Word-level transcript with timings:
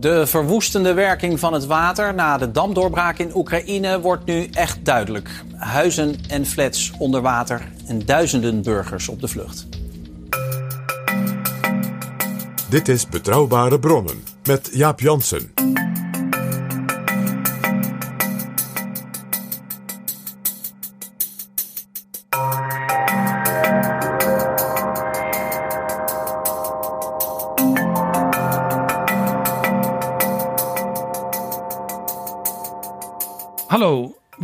De 0.00 0.26
verwoestende 0.26 0.94
werking 0.94 1.40
van 1.40 1.52
het 1.52 1.66
water 1.66 2.14
na 2.14 2.38
de 2.38 2.50
damdoorbraak 2.50 3.18
in 3.18 3.30
Oekraïne 3.34 4.00
wordt 4.00 4.24
nu 4.24 4.48
echt 4.52 4.84
duidelijk. 4.84 5.30
Huizen 5.56 6.16
en 6.28 6.46
flats 6.46 6.92
onder 6.98 7.20
water 7.22 7.68
en 7.86 8.06
duizenden 8.06 8.62
burgers 8.62 9.08
op 9.08 9.20
de 9.20 9.28
vlucht. 9.28 9.66
Dit 12.68 12.88
is 12.88 13.08
Betrouwbare 13.08 13.78
Bronnen 13.78 14.24
met 14.44 14.70
Jaap 14.72 15.00
Jansen. 15.00 15.69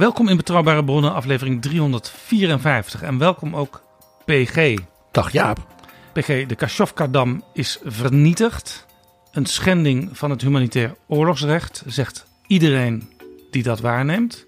Welkom 0.07 0.29
in 0.29 0.37
Betrouwbare 0.37 0.85
Bronnen, 0.85 1.15
aflevering 1.15 1.63
354. 1.63 3.03
En 3.03 3.19
welkom 3.19 3.57
ook 3.57 3.83
PG. 4.25 4.77
Dag 5.13 5.33
Jaap. 5.33 5.67
PG, 6.13 6.47
de 6.47 6.55
Kashovka-dam 6.55 7.45
is 7.53 7.79
vernietigd. 7.85 8.87
Een 9.33 9.47
schending 9.47 10.19
van 10.19 10.31
het 10.31 10.43
humanitair 10.43 10.95
oorlogsrecht, 11.09 11.83
zegt 11.87 12.27
iedereen 12.47 13.09
die 13.51 13.63
dat 13.63 13.81
waarneemt. 13.81 14.47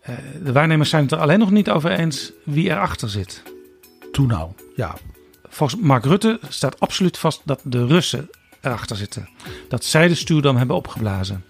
Eh, 0.00 0.14
de 0.42 0.52
waarnemers 0.52 0.90
zijn 0.90 1.02
het 1.02 1.12
er 1.12 1.18
alleen 1.18 1.38
nog 1.38 1.50
niet 1.50 1.70
over 1.70 1.90
eens 1.90 2.32
wie 2.44 2.70
erachter 2.70 3.08
zit. 3.08 3.42
Toen 4.12 4.26
nou, 4.26 4.50
ja. 4.76 4.94
Volgens 5.48 5.80
Mark 5.80 6.04
Rutte 6.04 6.40
staat 6.48 6.80
absoluut 6.80 7.18
vast 7.18 7.40
dat 7.44 7.60
de 7.64 7.86
Russen 7.86 8.30
erachter 8.60 8.96
zitten. 8.96 9.28
Dat 9.68 9.84
zij 9.84 10.08
de 10.08 10.14
stuurdam 10.14 10.56
hebben 10.56 10.76
opgeblazen. 10.76 11.44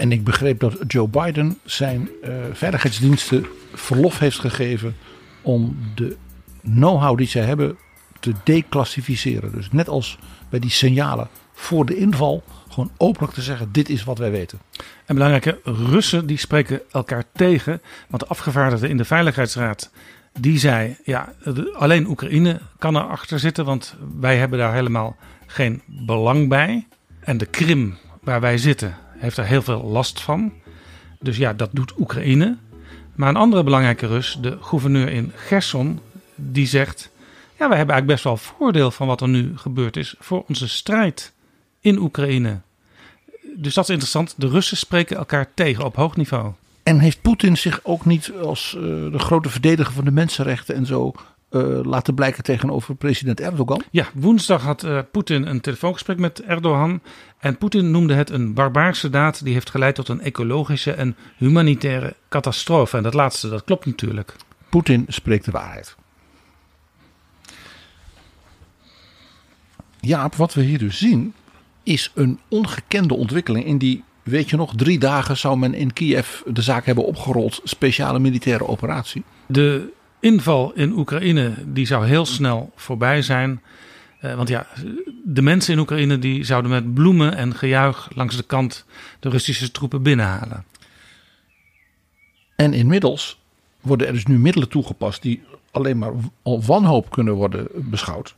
En 0.00 0.12
ik 0.12 0.24
begreep 0.24 0.60
dat 0.60 0.76
Joe 0.86 1.08
Biden 1.08 1.58
zijn 1.64 2.08
eh, 2.22 2.32
veiligheidsdiensten 2.52 3.46
verlof 3.74 4.18
heeft 4.18 4.38
gegeven 4.38 4.96
om 5.42 5.76
de 5.94 6.16
know-how 6.62 7.18
die 7.18 7.26
zij 7.26 7.42
hebben 7.42 7.76
te 8.20 8.32
declassificeren. 8.44 9.52
Dus 9.52 9.72
net 9.72 9.88
als 9.88 10.18
bij 10.48 10.58
die 10.58 10.70
signalen 10.70 11.28
voor 11.52 11.86
de 11.86 11.96
inval, 11.96 12.42
gewoon 12.68 12.90
openlijk 12.96 13.32
te 13.32 13.42
zeggen: 13.42 13.72
dit 13.72 13.88
is 13.88 14.04
wat 14.04 14.18
wij 14.18 14.30
weten. 14.30 14.58
En 15.06 15.14
belangrijke 15.14 15.60
Russen 15.64 16.26
die 16.26 16.38
spreken 16.38 16.80
elkaar 16.90 17.24
tegen. 17.32 17.82
Want 18.08 18.22
de 18.22 18.28
afgevaardigde 18.28 18.88
in 18.88 18.96
de 18.96 19.04
Veiligheidsraad 19.04 19.90
die 20.38 20.58
zei: 20.58 20.96
ja, 21.04 21.32
alleen 21.72 22.06
Oekraïne 22.06 22.60
kan 22.78 22.96
erachter 22.96 23.38
zitten, 23.38 23.64
want 23.64 23.96
wij 24.20 24.36
hebben 24.36 24.58
daar 24.58 24.74
helemaal 24.74 25.16
geen 25.46 25.82
belang 25.86 26.48
bij. 26.48 26.86
En 27.20 27.38
de 27.38 27.46
Krim, 27.46 27.96
waar 28.20 28.40
wij 28.40 28.58
zitten, 28.58 28.96
heeft 29.20 29.36
er 29.36 29.44
heel 29.44 29.62
veel 29.62 29.82
last 29.82 30.20
van. 30.20 30.52
Dus 31.20 31.36
ja, 31.36 31.52
dat 31.52 31.70
doet 31.72 31.98
Oekraïne. 31.98 32.56
Maar 33.14 33.28
een 33.28 33.36
andere 33.36 33.62
belangrijke 33.62 34.06
Rus, 34.06 34.38
de 34.40 34.56
gouverneur 34.60 35.08
in 35.08 35.32
Gerson, 35.34 36.00
die 36.34 36.66
zegt: 36.66 37.10
ja, 37.58 37.68
wij 37.68 37.76
hebben 37.76 37.94
eigenlijk 37.94 38.06
best 38.06 38.24
wel 38.24 38.36
voordeel 38.36 38.90
van 38.90 39.06
wat 39.06 39.20
er 39.20 39.28
nu 39.28 39.52
gebeurd 39.56 39.96
is 39.96 40.14
voor 40.18 40.44
onze 40.48 40.68
strijd 40.68 41.32
in 41.80 41.98
Oekraïne. 41.98 42.60
Dus 43.56 43.74
dat 43.74 43.84
is 43.84 43.90
interessant. 43.90 44.34
De 44.36 44.48
Russen 44.48 44.76
spreken 44.76 45.16
elkaar 45.16 45.48
tegen 45.54 45.84
op 45.84 45.96
hoog 45.96 46.16
niveau. 46.16 46.52
En 46.82 46.98
heeft 46.98 47.22
Poetin 47.22 47.56
zich 47.56 47.80
ook 47.82 48.04
niet 48.04 48.32
als 48.42 48.74
eh, 48.76 48.82
de 48.82 49.18
grote 49.18 49.48
verdediger 49.48 49.92
van 49.92 50.04
de 50.04 50.10
mensenrechten 50.10 50.74
en 50.74 50.86
zo 50.86 51.12
eh, 51.50 51.80
laten 51.82 52.14
blijken 52.14 52.42
tegenover 52.42 52.94
president 52.94 53.40
Erdogan? 53.40 53.82
Ja, 53.90 54.06
woensdag 54.14 54.62
had 54.62 54.82
eh, 54.82 54.98
Poetin 55.12 55.46
een 55.46 55.60
telefoongesprek 55.60 56.18
met 56.18 56.42
Erdogan. 56.42 57.00
En 57.38 57.58
Poetin 57.58 57.90
noemde 57.90 58.14
het 58.14 58.30
een 58.30 58.54
barbaarse 58.54 59.10
daad 59.10 59.44
die 59.44 59.52
heeft 59.52 59.70
geleid 59.70 59.94
tot 59.94 60.08
een 60.08 60.20
ecologische 60.20 60.92
en 60.92 61.16
humanitaire 61.36 62.14
catastrofe. 62.28 62.96
En 62.96 63.02
dat 63.02 63.14
laatste, 63.14 63.48
dat 63.48 63.64
klopt 63.64 63.86
natuurlijk. 63.86 64.36
Poetin 64.68 65.04
spreekt 65.08 65.44
de 65.44 65.50
waarheid. 65.50 65.96
Jaap, 70.00 70.34
wat 70.34 70.54
we 70.54 70.62
hier 70.62 70.78
dus 70.78 70.98
zien 70.98 71.34
is 71.82 72.12
een 72.14 72.38
ongekende 72.48 73.14
ontwikkeling. 73.14 73.64
In 73.64 73.78
die, 73.78 74.04
weet 74.22 74.50
je 74.50 74.56
nog, 74.56 74.76
drie 74.76 74.98
dagen 74.98 75.36
zou 75.36 75.58
men 75.58 75.74
in 75.74 75.92
Kiev 75.92 76.40
de 76.46 76.62
zaak 76.62 76.86
hebben 76.86 77.06
opgerold. 77.06 77.60
Speciale 77.64 78.18
militaire 78.18 78.66
operatie. 78.66 79.22
De 79.46 79.92
inval 80.20 80.72
in 80.74 80.92
Oekraïne 80.92 81.54
die 81.66 81.86
zou 81.86 82.06
heel 82.06 82.26
snel 82.26 82.72
voorbij 82.76 83.22
zijn. 83.22 83.62
Eh, 84.20 84.34
want 84.34 84.48
ja, 84.48 84.66
de 85.24 85.42
mensen 85.42 85.72
in 85.72 85.78
Oekraïne 85.78 86.18
die 86.18 86.44
zouden 86.44 86.70
met 86.70 86.94
bloemen 86.94 87.36
en 87.36 87.54
gejuich 87.54 88.08
langs 88.14 88.36
de 88.36 88.42
kant 88.42 88.84
de 89.20 89.28
Russische 89.28 89.70
troepen 89.70 90.02
binnenhalen. 90.02 90.64
En 92.56 92.72
inmiddels 92.72 93.38
worden 93.80 94.06
er 94.06 94.12
dus 94.12 94.26
nu 94.26 94.38
middelen 94.38 94.68
toegepast 94.68 95.22
die 95.22 95.42
alleen 95.70 95.98
maar 95.98 96.12
al 96.42 96.62
wanhoop 96.62 97.10
kunnen 97.10 97.34
worden 97.34 97.66
beschouwd. 97.74 98.34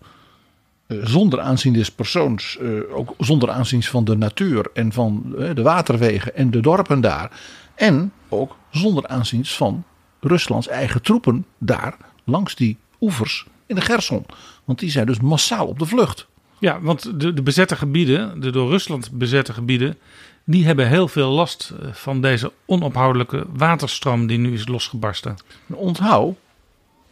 Eh, 0.86 0.96
Zonder 1.02 1.40
aanzien 1.40 1.72
des 1.72 1.90
persoons, 1.90 2.58
eh, 2.58 2.96
ook 2.96 3.14
zonder 3.18 3.50
aanzien 3.50 3.82
van 3.82 4.04
de 4.04 4.16
natuur 4.16 4.70
en 4.74 4.92
van 4.92 5.34
de 5.54 5.62
waterwegen 5.62 6.36
en 6.36 6.50
de 6.50 6.60
dorpen 6.60 7.00
daar. 7.00 7.30
En 7.74 8.12
ook 8.28 8.56
zonder 8.70 9.06
aanzien 9.06 9.44
van 9.44 9.84
Ruslands 10.24 10.68
eigen 10.68 11.02
troepen 11.02 11.46
daar 11.58 11.96
langs 12.24 12.54
die 12.54 12.76
oevers 13.00 13.46
in 13.66 13.74
de 13.74 13.80
Gerson. 13.80 14.26
Want 14.64 14.78
die 14.78 14.90
zijn 14.90 15.06
dus 15.06 15.20
massaal 15.20 15.66
op 15.66 15.78
de 15.78 15.86
vlucht. 15.86 16.26
Ja, 16.58 16.80
want 16.80 17.20
de, 17.20 17.34
de 17.34 17.42
bezette 17.42 17.76
gebieden, 17.76 18.40
de 18.40 18.50
door 18.50 18.70
Rusland 18.70 19.10
bezette 19.10 19.52
gebieden, 19.52 19.98
die 20.44 20.64
hebben 20.64 20.88
heel 20.88 21.08
veel 21.08 21.30
last 21.30 21.72
eh, 21.80 21.92
van 21.92 22.20
deze 22.20 22.52
onophoudelijke 22.66 23.46
waterstroom 23.52 24.26
die 24.26 24.38
nu 24.38 24.52
is 24.52 24.68
losgebarsten. 24.68 25.36
En 25.66 25.74
Onthoud, 25.74 26.36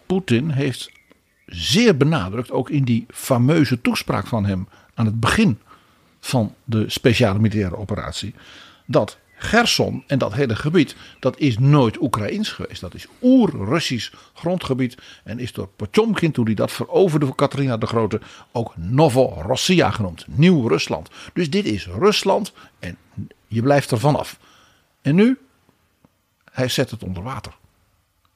Poetin 0.07 0.51
heeft 0.51 0.91
zeer 1.47 1.97
benadrukt, 1.97 2.51
ook 2.51 2.71
in 2.71 2.85
die 2.85 3.07
fameuze 3.09 3.81
toespraak 3.81 4.27
van 4.27 4.45
hem 4.45 4.69
aan 4.95 5.07
het 5.07 5.21
begin 5.21 5.59
van 6.21 6.55
de 6.65 6.85
speciale 6.89 7.39
militaire 7.39 7.77
operatie, 7.77 8.35
dat 8.87 9.19
Gerson 9.43 10.05
en 10.07 10.19
dat 10.19 10.35
hele 10.35 10.57
gebied, 10.57 10.97
dat 11.19 11.39
is 11.39 11.59
nooit 11.59 12.03
Oekraïns 12.03 12.49
geweest. 12.49 12.81
Dat 12.81 12.95
is 12.95 13.07
oer-Russisch 13.23 14.13
grondgebied 14.35 14.97
en 15.25 15.39
is 15.39 15.53
door 15.53 15.69
Potjomkin, 15.77 16.33
toen 16.33 16.45
hij 16.45 16.55
dat 16.55 16.73
veroverde 16.73 17.27
voor 17.27 17.35
Katarina 17.35 17.77
de 17.77 17.87
Grote, 17.87 18.21
ook 18.53 18.77
Novorossia 18.77 19.91
genoemd. 19.91 20.25
Nieuw-Rusland. 20.29 21.11
Dus 21.33 21.51
dit 21.51 21.65
is 21.65 21.87
Rusland 21.87 22.53
en 22.79 22.97
je 23.47 23.63
blijft 23.63 23.91
er 23.91 23.99
vanaf. 23.99 24.39
En 25.03 25.15
nu, 25.15 25.39
hij 26.51 26.69
zet 26.69 26.91
het 26.91 27.03
onder 27.03 27.23
water 27.23 27.53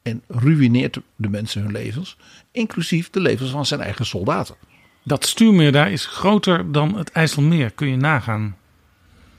en 0.02 0.22
ruïneert 0.28 0.98
de 1.16 1.28
mensen 1.28 1.62
hun 1.62 1.72
levens, 1.72 2.16
inclusief 2.50 3.10
de 3.10 3.20
levens 3.20 3.50
van 3.50 3.66
zijn 3.66 3.80
eigen 3.80 4.06
soldaten. 4.06 4.54
Dat 5.02 5.26
stuurmeer 5.26 5.72
daar 5.72 5.90
is 5.90 6.06
groter 6.06 6.72
dan 6.72 6.96
het 6.96 7.10
IJsselmeer, 7.10 7.70
kun 7.70 7.88
je 7.88 7.96
nagaan. 7.96 8.56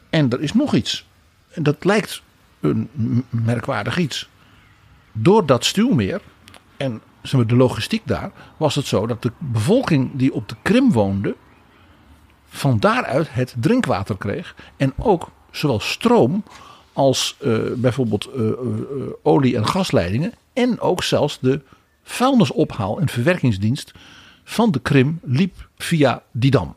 En 0.09 0.29
er 0.29 0.41
is 0.41 0.53
nog 0.53 0.75
iets. 0.75 1.06
Dat 1.56 1.86
lijkt 1.86 2.22
een 2.60 2.90
merkwaardig 3.30 3.98
iets. 3.98 4.30
Door 5.12 5.46
dat 5.46 5.66
stuwmeer, 5.66 6.22
en 6.78 7.02
de 7.22 7.56
logistiek 7.56 8.02
daar 8.06 8.31
was 8.57 8.75
het 8.75 8.86
zo 8.86 9.07
dat 9.07 9.22
de 9.22 9.31
bevolking 9.38 10.10
die 10.13 10.34
op 10.34 10.50
de 10.50 10.56
Krim 10.62 10.92
woonde, 10.92 11.36
van 12.48 12.80
daaruit 12.80 13.34
het 13.34 13.56
drinkwater 13.60 14.18
kreeg. 14.18 14.56
En 14.78 14.94
ook 14.98 15.31
zowel 15.52 15.80
stroom 15.80 16.44
als 16.94 17.36
eh, 17.40 17.58
bijvoorbeeld 17.75 18.25
eh, 18.25 18.48
eh, 18.48 18.56
olie- 19.24 19.56
en 19.56 19.68
gasleidingen. 19.68 20.34
En 20.54 20.80
ook 20.80 21.04
zelfs 21.04 21.40
de 21.40 21.62
vuilnisophaal- 22.04 23.00
en 23.00 23.10
verwerkingsdienst 23.10 23.92
van 24.44 24.72
de 24.72 24.80
Krim 24.80 25.19
liep 25.24 25.69
via 25.78 26.24
die 26.31 26.51
dam. 26.51 26.75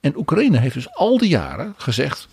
En 0.00 0.16
Oekraïne 0.16 0.58
heeft 0.58 0.74
dus 0.74 0.94
al 0.94 1.18
die 1.18 1.28
jaren 1.28 1.74
gezegd: 1.76 2.28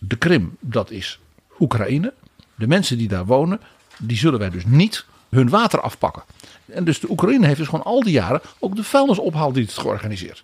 de 0.00 0.16
Krim, 0.16 0.56
dat 0.60 0.90
is 0.90 1.18
Oekraïne. 1.58 2.12
De 2.54 2.66
mensen 2.66 2.98
die 2.98 3.08
daar 3.08 3.26
wonen, 3.26 3.60
die 3.98 4.16
zullen 4.16 4.38
wij 4.38 4.50
dus 4.50 4.66
niet 4.66 5.04
hun 5.28 5.48
water 5.48 5.80
afpakken. 5.80 6.22
En 6.66 6.84
dus 6.84 7.00
de 7.00 7.10
Oekraïne 7.10 7.46
heeft 7.46 7.58
dus 7.58 7.68
gewoon 7.68 7.84
al 7.84 8.02
die 8.02 8.12
jaren 8.12 8.40
ook 8.58 8.76
de 8.76 8.84
vuilnisophaaldienst 8.84 9.78
georganiseerd. 9.78 10.42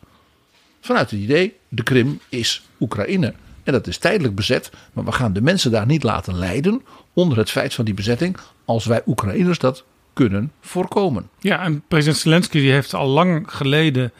Vanuit 0.81 1.11
het 1.11 1.21
idee, 1.21 1.57
de 1.69 1.83
Krim 1.83 2.21
is 2.29 2.63
Oekraïne. 2.81 3.35
En 3.65 3.73
dat 3.73 3.87
is 3.87 3.99
tijdelijk 3.99 4.35
bezet, 4.35 4.71
maar 4.93 5.05
we 5.05 5.13
gaan 5.13 5.33
de 5.33 5.43
mensen 5.43 5.71
daar 5.71 5.87
niet 5.87 6.03
laten 6.03 6.39
lijden 6.39 6.83
onder 7.13 7.39
het 7.39 7.51
feit 7.51 7.75
van 7.75 7.85
die 7.85 7.95
bezetting, 7.95 8.37
als 8.65 8.85
wij 8.85 9.03
Oekraïners 9.07 9.59
dat 9.59 9.85
kunnen 10.13 10.53
voorkomen. 10.61 11.29
Ja, 11.41 11.63
en 11.63 11.83
president 11.89 12.19
Zelensky 12.19 12.61
die 12.61 12.73
heeft 12.73 12.95
al 12.95 13.07
lang 13.07 13.53
geleden 13.53 14.13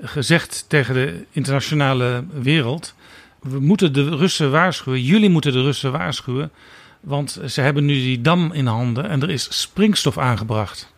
gezegd 0.00 0.64
tegen 0.68 0.94
de 0.94 1.24
internationale 1.30 2.24
wereld: 2.40 2.94
we 3.42 3.60
moeten 3.60 3.92
de 3.92 4.16
Russen 4.16 4.50
waarschuwen, 4.50 5.02
jullie 5.02 5.30
moeten 5.30 5.52
de 5.52 5.62
Russen 5.62 5.92
waarschuwen, 5.92 6.52
want 7.00 7.40
ze 7.46 7.60
hebben 7.60 7.84
nu 7.84 7.94
die 7.94 8.20
dam 8.20 8.52
in 8.52 8.66
handen 8.66 9.08
en 9.08 9.22
er 9.22 9.30
is 9.30 9.60
springstof 9.60 10.18
aangebracht. 10.18 10.92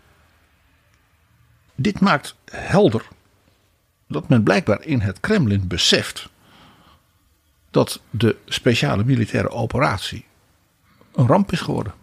Dit 1.75 2.01
maakt 2.01 2.37
helder 2.51 3.09
dat 4.09 4.29
men 4.29 4.43
blijkbaar 4.43 4.83
in 4.83 5.01
het 5.01 5.21
Kremlin 5.21 5.67
beseft 5.69 6.29
dat 7.71 8.01
de 8.11 8.37
speciale 8.45 9.05
militaire 9.05 9.51
operatie 9.51 10.25
een 11.15 11.27
ramp 11.27 11.53
is 11.53 11.61
geworden. 11.61 11.95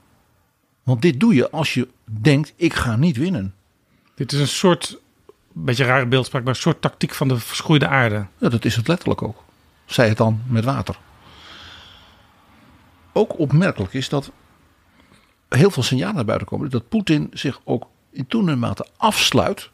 Want 0.83 1.01
dit 1.01 1.19
doe 1.19 1.33
je 1.33 1.49
als 1.49 1.73
je 1.73 1.87
denkt: 2.05 2.53
ik 2.55 2.73
ga 2.73 2.95
niet 2.95 3.17
winnen. 3.17 3.53
Dit 4.15 4.31
is 4.31 4.39
een 4.39 4.47
soort, 4.47 4.97
beetje 5.51 5.85
rare 5.85 6.05
beeldspraak, 6.05 6.44
maar 6.44 6.53
een 6.53 6.59
soort 6.59 6.81
tactiek 6.81 7.13
van 7.13 7.27
de 7.27 7.37
verschroeide 7.37 7.87
aarde. 7.87 8.25
Ja, 8.37 8.49
dat 8.49 8.65
is 8.65 8.75
het 8.75 8.87
letterlijk 8.87 9.21
ook. 9.21 9.44
Zij 9.91 10.07
het 10.07 10.17
dan 10.17 10.41
met 10.47 10.63
water. 10.63 10.97
Ook 13.13 13.39
opmerkelijk 13.39 13.93
is 13.93 14.09
dat 14.09 14.31
heel 15.49 15.71
veel 15.71 15.83
signalen 15.83 16.15
naar 16.15 16.25
buiten 16.25 16.47
komen 16.47 16.69
dat 16.69 16.89
Poetin 16.89 17.29
zich 17.33 17.61
ook 17.63 17.88
in 18.11 18.27
toenemende 18.27 18.67
mate 18.67 18.85
afsluit 18.97 19.69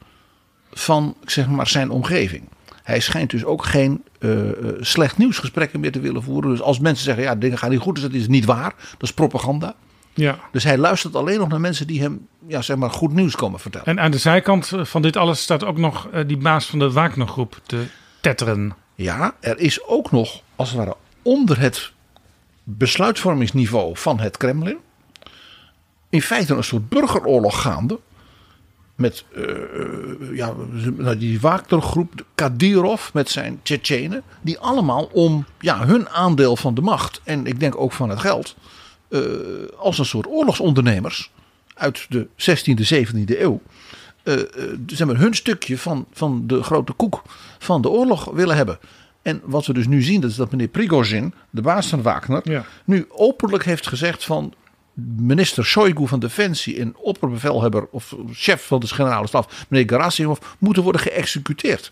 van 0.71 1.15
zeg 1.25 1.47
maar, 1.47 1.67
zijn 1.67 1.89
omgeving. 1.89 2.49
Hij 2.83 2.99
schijnt 2.99 3.29
dus 3.29 3.45
ook 3.45 3.65
geen 3.65 4.03
uh, 4.19 4.49
slecht 4.79 5.17
nieuwsgesprekken 5.17 5.79
meer 5.79 5.91
te 5.91 5.99
willen 5.99 6.23
voeren. 6.23 6.49
Dus 6.49 6.61
als 6.61 6.79
mensen 6.79 7.05
zeggen, 7.05 7.23
ja, 7.23 7.35
dingen 7.35 7.57
gaan 7.57 7.69
niet 7.69 7.79
goed, 7.79 7.95
dus 7.95 8.03
dat 8.03 8.13
is 8.13 8.27
niet 8.27 8.45
waar. 8.45 8.75
Dat 8.91 9.01
is 9.01 9.13
propaganda. 9.13 9.75
Ja. 10.13 10.39
Dus 10.51 10.63
hij 10.63 10.77
luistert 10.77 11.15
alleen 11.15 11.39
nog 11.39 11.47
naar 11.47 11.59
mensen 11.59 11.87
die 11.87 12.01
hem 12.01 12.27
ja, 12.47 12.61
zeg 12.61 12.77
maar, 12.77 12.89
goed 12.89 13.13
nieuws 13.13 13.35
komen 13.35 13.59
vertellen. 13.59 13.87
En 13.87 13.99
aan 13.99 14.11
de 14.11 14.17
zijkant 14.17 14.71
van 14.81 15.01
dit 15.01 15.15
alles 15.17 15.41
staat 15.41 15.63
ook 15.63 15.77
nog 15.77 16.07
uh, 16.13 16.27
die 16.27 16.37
baas 16.37 16.65
van 16.65 16.79
de 16.79 16.91
Wagnergroep 16.91 17.61
te 17.65 17.85
tetteren. 18.21 18.75
Ja, 18.97 19.35
er 19.39 19.59
is 19.59 19.83
ook 19.83 20.11
nog, 20.11 20.41
als 20.55 20.69
het 20.69 20.77
ware, 20.77 20.95
onder 21.21 21.59
het 21.59 21.91
besluitvormingsniveau 22.63 23.97
van 23.97 24.19
het 24.19 24.37
Kremlin... 24.37 24.77
in 26.09 26.21
feite 26.21 26.53
een 26.53 26.63
soort 26.63 26.89
burgeroorlog 26.89 27.61
gaande 27.61 27.99
met 28.95 29.25
uh, 29.35 30.37
ja, 30.37 30.53
die 31.13 31.39
Wagnergroep, 31.39 32.25
Kadyrov 32.35 33.13
met 33.13 33.29
zijn 33.29 33.59
Tsjetsjenen. 33.63 34.23
Die 34.41 34.59
allemaal 34.59 35.09
om 35.11 35.45
ja, 35.59 35.85
hun 35.85 36.09
aandeel 36.09 36.55
van 36.55 36.73
de 36.73 36.81
macht 36.81 37.21
en 37.23 37.45
ik 37.45 37.59
denk 37.59 37.77
ook 37.77 37.93
van 37.93 38.09
het 38.09 38.19
geld. 38.19 38.55
Uh, 39.09 39.21
als 39.77 39.99
een 39.99 40.05
soort 40.05 40.27
oorlogsondernemers 40.27 41.31
uit 41.73 42.05
de 42.09 42.27
16e, 42.27 42.95
17e 42.95 43.39
eeuw. 43.39 43.61
Uh, 44.27 44.33
zeg 44.87 45.07
maar, 45.07 45.17
hun 45.17 45.33
stukje 45.33 45.77
van, 45.77 46.05
van 46.11 46.43
de 46.47 46.63
grote 46.63 46.93
koek 46.93 47.21
van 47.57 47.81
de 47.81 47.89
oorlog 47.89 48.25
willen 48.25 48.55
hebben. 48.55 48.79
En 49.21 49.41
wat 49.43 49.65
we 49.65 49.73
dus 49.73 49.87
nu 49.87 50.01
zien, 50.01 50.21
dat 50.21 50.29
is 50.29 50.35
dat 50.35 50.51
meneer 50.51 50.67
Prigozhin, 50.67 51.33
de 51.49 51.61
baas 51.61 51.87
van 51.87 52.01
Wagner, 52.01 52.41
ja. 52.43 52.65
nu 52.85 53.05
openlijk 53.09 53.65
heeft 53.65 53.87
gezegd 53.87 54.23
van 54.23 54.53
minister 55.15 55.65
Shoigu 55.65 56.07
van 56.07 56.19
Defensie 56.19 56.79
en 56.79 56.95
opperbevelhebber 56.97 57.87
of 57.91 58.15
chef 58.31 58.67
van 58.67 58.79
de 58.79 58.87
generale 58.87 59.27
staf, 59.27 59.65
meneer 59.69 59.89
Gerasimov, 59.89 60.39
moeten 60.57 60.83
worden 60.83 61.01
geëxecuteerd. 61.01 61.91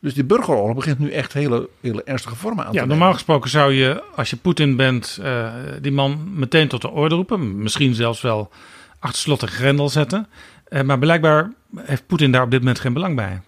Dus 0.00 0.14
die 0.14 0.24
burgeroorlog 0.24 0.74
begint 0.74 0.98
nu 0.98 1.10
echt 1.10 1.32
hele, 1.32 1.68
hele 1.80 2.02
ernstige 2.04 2.36
vormen 2.36 2.64
aan 2.64 2.70
te 2.70 2.76
ja, 2.76 2.82
nemen. 2.82 2.96
Normaal 2.96 3.14
gesproken 3.14 3.50
zou 3.50 3.72
je, 3.72 4.02
als 4.14 4.30
je 4.30 4.36
Poetin 4.36 4.76
bent, 4.76 5.18
uh, 5.22 5.52
die 5.80 5.92
man 5.92 6.30
meteen 6.34 6.68
tot 6.68 6.82
de 6.82 6.90
orde 6.90 7.14
roepen. 7.14 7.62
Misschien 7.62 7.94
zelfs 7.94 8.20
wel 8.20 8.50
achter 8.98 9.20
slot 9.20 9.42
en 9.42 9.48
grendel 9.48 9.88
zetten. 9.88 10.26
Uh, 10.68 10.82
maar 10.82 10.98
blijkbaar 10.98 11.52
heeft 11.76 12.06
Poetin 12.06 12.32
daar 12.32 12.42
op 12.42 12.50
dit 12.50 12.60
moment 12.60 12.80
geen 12.80 12.92
belang 12.92 13.16
bij. 13.16 13.40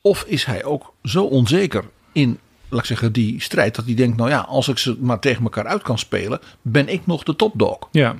Of 0.00 0.22
is 0.22 0.44
hij 0.44 0.64
ook 0.64 0.94
zo 1.02 1.24
onzeker 1.24 1.84
in 2.12 2.38
laat 2.72 2.80
ik 2.80 2.86
zeggen, 2.86 3.12
die 3.12 3.40
strijd. 3.40 3.74
Dat 3.74 3.84
hij 3.84 3.94
denkt, 3.94 4.16
nou 4.16 4.30
ja, 4.30 4.38
als 4.38 4.68
ik 4.68 4.78
ze 4.78 4.96
maar 5.00 5.18
tegen 5.18 5.42
elkaar 5.42 5.66
uit 5.66 5.82
kan 5.82 5.98
spelen, 5.98 6.40
ben 6.62 6.88
ik 6.88 7.06
nog 7.06 7.22
de 7.22 7.36
topdog. 7.36 7.88
Ja. 7.90 8.16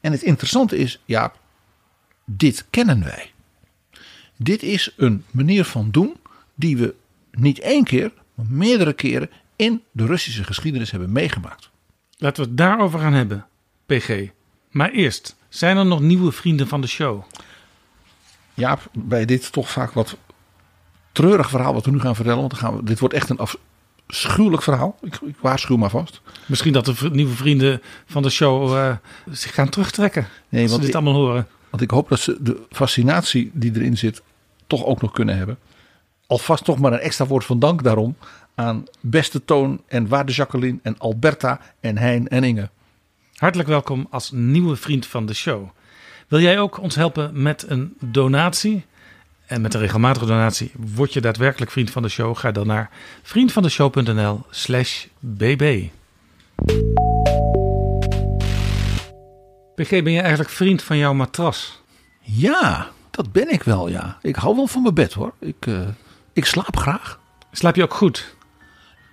En 0.00 0.12
het 0.12 0.22
interessante 0.22 0.76
is, 0.76 1.00
ja, 1.04 1.32
dit 2.24 2.66
kennen 2.70 3.04
wij. 3.04 3.32
Dit 4.36 4.62
is 4.62 4.92
een 4.96 5.24
manier 5.30 5.64
van 5.64 5.90
doen 5.90 6.16
die 6.54 6.76
we 6.76 6.94
niet 7.30 7.58
één 7.58 7.84
keer, 7.84 8.12
maar 8.34 8.46
meerdere 8.48 8.92
keren 8.92 9.30
in 9.56 9.82
de 9.92 10.06
Russische 10.06 10.44
geschiedenis 10.44 10.90
hebben 10.90 11.12
meegemaakt. 11.12 11.70
Laten 12.18 12.42
we 12.42 12.48
het 12.48 12.58
daarover 12.58 12.98
gaan 12.98 13.12
hebben, 13.12 13.46
PG. 13.86 14.28
Maar 14.70 14.90
eerst, 14.90 15.36
zijn 15.54 15.76
er 15.76 15.86
nog 15.86 16.00
nieuwe 16.00 16.32
vrienden 16.32 16.68
van 16.68 16.80
de 16.80 16.86
show? 16.86 17.22
Ja, 18.54 18.78
bij 18.92 19.24
dit 19.24 19.52
toch 19.52 19.70
vaak 19.70 19.92
wat 19.92 20.16
treurig 21.12 21.50
verhaal 21.50 21.74
wat 21.74 21.84
we 21.84 21.90
nu 21.90 22.00
gaan 22.00 22.14
vertellen. 22.14 22.38
Want 22.38 22.50
dan 22.50 22.60
gaan 22.60 22.76
we, 22.76 22.84
dit 22.84 22.98
wordt 22.98 23.14
echt 23.14 23.30
een 23.30 23.38
afschuwelijk 23.38 24.62
verhaal. 24.62 24.98
Ik, 25.02 25.18
ik 25.26 25.36
waarschuw 25.40 25.76
maar 25.76 25.90
vast. 25.90 26.20
Misschien 26.46 26.72
dat 26.72 26.84
de 26.84 27.10
nieuwe 27.12 27.34
vrienden 27.34 27.82
van 28.06 28.22
de 28.22 28.30
show 28.30 28.72
uh, 28.72 28.96
zich 29.30 29.54
gaan 29.54 29.68
terugtrekken. 29.68 30.26
Nee, 30.48 30.62
als 30.62 30.70
want 30.70 30.82
ze 30.82 30.86
dit 30.86 30.96
allemaal 30.96 31.20
horen. 31.20 31.46
Want 31.70 31.82
ik 31.82 31.90
hoop 31.90 32.08
dat 32.08 32.20
ze 32.20 32.36
de 32.40 32.60
fascinatie 32.70 33.50
die 33.52 33.72
erin 33.74 33.96
zit 33.96 34.22
toch 34.66 34.84
ook 34.84 35.02
nog 35.02 35.12
kunnen 35.12 35.36
hebben. 35.36 35.58
Alvast 36.26 36.64
toch 36.64 36.78
maar 36.78 36.92
een 36.92 36.98
extra 36.98 37.26
woord 37.26 37.44
van 37.44 37.58
dank 37.58 37.82
daarom 37.82 38.16
aan 38.54 38.84
Beste 39.00 39.44
Toon 39.44 39.82
en 39.86 40.08
Waarde 40.08 40.32
Jacqueline 40.32 40.78
en 40.82 40.98
Alberta 40.98 41.60
en 41.80 41.98
Hein 41.98 42.28
en 42.28 42.44
Inge. 42.44 42.68
Hartelijk 43.34 43.68
welkom 43.68 44.06
als 44.10 44.30
nieuwe 44.30 44.76
vriend 44.76 45.06
van 45.06 45.26
de 45.26 45.34
show. 45.34 45.68
Wil 46.28 46.40
jij 46.40 46.58
ook 46.58 46.80
ons 46.80 46.94
helpen 46.94 47.42
met 47.42 47.64
een 47.68 47.96
donatie? 48.00 48.84
En 49.46 49.60
met 49.60 49.74
een 49.74 49.80
regelmatige 49.80 50.26
donatie 50.26 50.72
word 50.94 51.12
je 51.12 51.20
daadwerkelijk 51.20 51.70
vriend 51.70 51.90
van 51.90 52.02
de 52.02 52.08
show. 52.08 52.36
Ga 52.36 52.52
dan 52.52 52.66
naar 52.66 52.90
vriendvandeshow.nl 53.22 54.42
slash 54.50 55.06
bb. 55.18 55.88
PG, 59.74 59.90
ben 59.90 60.12
je 60.12 60.20
eigenlijk 60.20 60.50
vriend 60.50 60.82
van 60.82 60.96
jouw 60.96 61.14
matras? 61.14 61.82
Ja, 62.20 62.90
dat 63.10 63.32
ben 63.32 63.52
ik 63.52 63.62
wel, 63.62 63.88
ja. 63.88 64.18
Ik 64.22 64.36
hou 64.36 64.56
wel 64.56 64.66
van 64.66 64.82
mijn 64.82 64.94
bed, 64.94 65.12
hoor. 65.12 65.32
Ik, 65.38 65.66
uh, 65.66 65.88
ik 66.32 66.44
slaap 66.44 66.76
graag. 66.76 67.20
Slaap 67.52 67.76
je 67.76 67.82
ook 67.82 67.94
goed? 67.94 68.36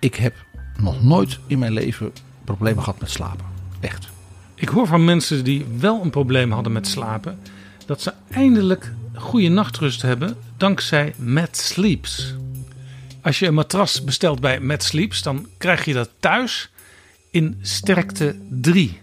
Ik 0.00 0.14
heb 0.14 0.34
nog 0.76 1.02
nooit 1.02 1.38
in 1.46 1.58
mijn 1.58 1.72
leven 1.72 2.12
problemen 2.44 2.82
gehad 2.82 3.00
met 3.00 3.10
slapen. 3.10 3.51
Echt. 3.82 4.08
Ik 4.54 4.68
hoor 4.68 4.86
van 4.86 5.04
mensen 5.04 5.44
die 5.44 5.66
wel 5.78 6.02
een 6.02 6.10
probleem 6.10 6.52
hadden 6.52 6.72
met 6.72 6.86
slapen... 6.86 7.38
dat 7.86 8.02
ze 8.02 8.12
eindelijk 8.30 8.92
goede 9.14 9.48
nachtrust 9.48 10.02
hebben 10.02 10.36
dankzij 10.56 11.14
Mad 11.16 11.56
Sleeps. 11.56 12.34
Als 13.22 13.38
je 13.38 13.46
een 13.46 13.54
matras 13.54 14.04
bestelt 14.04 14.40
bij 14.40 14.60
Mad 14.60 14.82
Sleeps, 14.82 15.22
dan 15.22 15.46
krijg 15.58 15.84
je 15.84 15.92
dat 15.92 16.10
thuis 16.20 16.70
in 17.30 17.58
sterkte 17.62 18.36
3. 18.48 19.00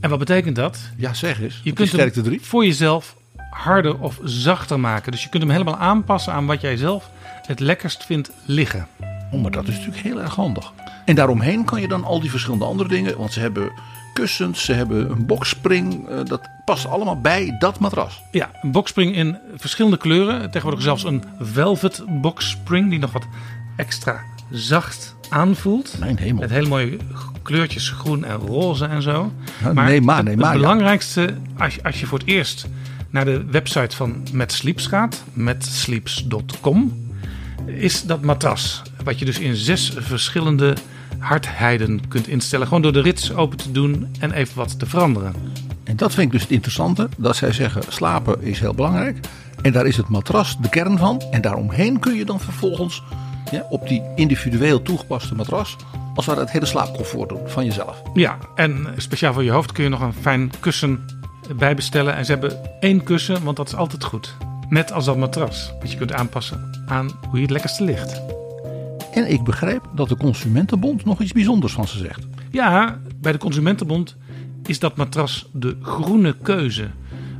En 0.00 0.10
wat 0.10 0.18
betekent 0.18 0.56
dat? 0.56 0.78
Ja, 0.96 1.14
zeg 1.14 1.40
eens. 1.40 1.60
Je 1.64 1.72
kunt 1.72 1.88
sterkte 1.88 2.20
hem 2.20 2.28
3? 2.28 2.40
voor 2.40 2.64
jezelf 2.64 3.16
harder 3.50 3.98
of 3.98 4.20
zachter 4.24 4.80
maken. 4.80 5.12
Dus 5.12 5.22
je 5.22 5.28
kunt 5.28 5.42
hem 5.42 5.52
helemaal 5.52 5.76
aanpassen 5.76 6.32
aan 6.32 6.46
wat 6.46 6.60
jij 6.60 6.76
zelf 6.76 7.10
het 7.46 7.60
lekkerst 7.60 8.04
vindt 8.04 8.30
liggen. 8.44 8.88
Oh, 9.30 9.42
maar 9.42 9.50
dat 9.50 9.68
is 9.68 9.74
natuurlijk 9.74 10.02
heel 10.02 10.20
erg 10.20 10.34
handig. 10.34 10.72
En 11.04 11.14
daaromheen 11.14 11.64
kan 11.64 11.80
je 11.80 11.88
dan 11.88 12.04
al 12.04 12.20
die 12.20 12.30
verschillende 12.30 12.64
andere 12.64 12.88
dingen, 12.88 13.18
want 13.18 13.32
ze 13.32 13.40
hebben 13.40 13.72
kussens, 14.12 14.64
ze 14.64 14.72
hebben 14.72 15.10
een 15.10 15.26
boxspring. 15.26 16.08
Uh, 16.08 16.18
dat 16.24 16.48
past 16.64 16.86
allemaal 16.86 17.20
bij 17.20 17.56
dat 17.58 17.78
matras. 17.78 18.22
Ja, 18.30 18.50
een 18.62 18.72
boxspring 18.72 19.14
in 19.14 19.38
verschillende 19.56 19.96
kleuren. 19.96 20.50
Tegenwoordig 20.50 20.82
zelfs 20.82 21.04
een 21.04 21.24
velvet 21.40 22.04
boxspring 22.08 22.90
die 22.90 22.98
nog 22.98 23.12
wat 23.12 23.26
extra 23.76 24.20
zacht 24.50 25.14
aanvoelt. 25.28 25.96
Mijn 25.98 26.18
hemel. 26.18 26.40
Met 26.40 26.50
hele 26.50 26.68
mooie 26.68 26.96
kleurtjes 27.42 27.88
groen 27.88 28.24
en 28.24 28.36
roze 28.36 28.84
en 28.84 29.02
zo. 29.02 29.32
Ja, 29.62 29.72
nee, 29.72 29.74
maar, 29.74 29.84
nee, 29.84 29.94
het, 29.94 30.04
maar, 30.04 30.24
het 30.26 30.38
ja. 30.38 30.52
belangrijkste, 30.52 31.34
als 31.58 31.74
je, 31.74 31.82
als 31.82 32.00
je 32.00 32.06
voor 32.06 32.18
het 32.18 32.28
eerst 32.28 32.66
naar 33.10 33.24
de 33.24 33.44
website 33.44 33.96
van 33.96 34.22
Met 34.32 34.52
Sleeps 34.52 34.86
gaat, 34.86 35.24
metsleeps.com, 35.32 37.08
is 37.66 38.02
dat 38.02 38.22
matras. 38.22 38.82
Wat 39.04 39.18
je 39.18 39.24
dus 39.24 39.38
in 39.38 39.56
zes 39.56 39.92
verschillende 39.96 40.74
hardheden 41.24 42.08
kunt 42.08 42.28
instellen. 42.28 42.66
Gewoon 42.66 42.82
door 42.82 42.92
de 42.92 43.00
rits 43.00 43.34
open 43.34 43.58
te 43.58 43.72
doen 43.72 44.08
en 44.20 44.32
even 44.32 44.56
wat 44.56 44.78
te 44.78 44.86
veranderen. 44.86 45.34
En 45.84 45.96
dat 45.96 46.14
vind 46.14 46.26
ik 46.26 46.32
dus 46.32 46.42
het 46.42 46.50
interessante. 46.50 47.08
Dat 47.16 47.36
zij 47.36 47.52
zeggen 47.52 47.82
slapen 47.88 48.42
is 48.42 48.60
heel 48.60 48.74
belangrijk. 48.74 49.18
En 49.62 49.72
daar 49.72 49.86
is 49.86 49.96
het 49.96 50.08
matras 50.08 50.56
de 50.58 50.68
kern 50.68 50.98
van. 50.98 51.22
En 51.30 51.40
daaromheen 51.40 51.98
kun 51.98 52.14
je 52.14 52.24
dan 52.24 52.40
vervolgens 52.40 53.02
ja, 53.50 53.66
op 53.70 53.88
die 53.88 54.02
individueel 54.14 54.82
toegepaste 54.82 55.34
matras. 55.34 55.76
Als 56.14 56.26
het 56.26 56.36
het 56.36 56.50
hele 56.50 56.66
slaapcomfort 56.66 57.28
doen 57.28 57.48
van 57.48 57.64
jezelf. 57.64 58.02
Ja, 58.14 58.38
en 58.54 58.86
speciaal 58.96 59.32
voor 59.32 59.44
je 59.44 59.50
hoofd 59.50 59.72
kun 59.72 59.84
je 59.84 59.90
nog 59.90 60.00
een 60.00 60.12
fijn 60.12 60.50
kussen 60.60 61.04
bijbestellen. 61.56 62.14
En 62.14 62.24
ze 62.24 62.30
hebben 62.30 62.58
één 62.80 63.02
kussen, 63.02 63.44
want 63.44 63.56
dat 63.56 63.68
is 63.68 63.74
altijd 63.74 64.04
goed. 64.04 64.36
Net 64.68 64.92
als 64.92 65.04
dat 65.04 65.16
matras. 65.16 65.72
Dat 65.80 65.90
je 65.90 65.96
kunt 65.96 66.12
aanpassen 66.12 66.84
aan 66.86 67.10
hoe 67.28 67.36
je 67.36 67.42
het 67.42 67.50
lekkerste 67.50 67.84
ligt. 67.84 68.22
En 69.14 69.30
ik 69.30 69.44
begrijp 69.44 69.90
dat 69.94 70.08
de 70.08 70.16
Consumentenbond 70.16 71.04
nog 71.04 71.20
iets 71.20 71.32
bijzonders 71.32 71.72
van 71.72 71.88
ze 71.88 71.98
zegt. 71.98 72.26
Ja, 72.50 73.00
bij 73.20 73.32
de 73.32 73.38
Consumentenbond 73.38 74.16
is 74.66 74.78
dat 74.78 74.96
matras 74.96 75.48
de 75.52 75.76
groene 75.82 76.36
keuze. 76.42 76.90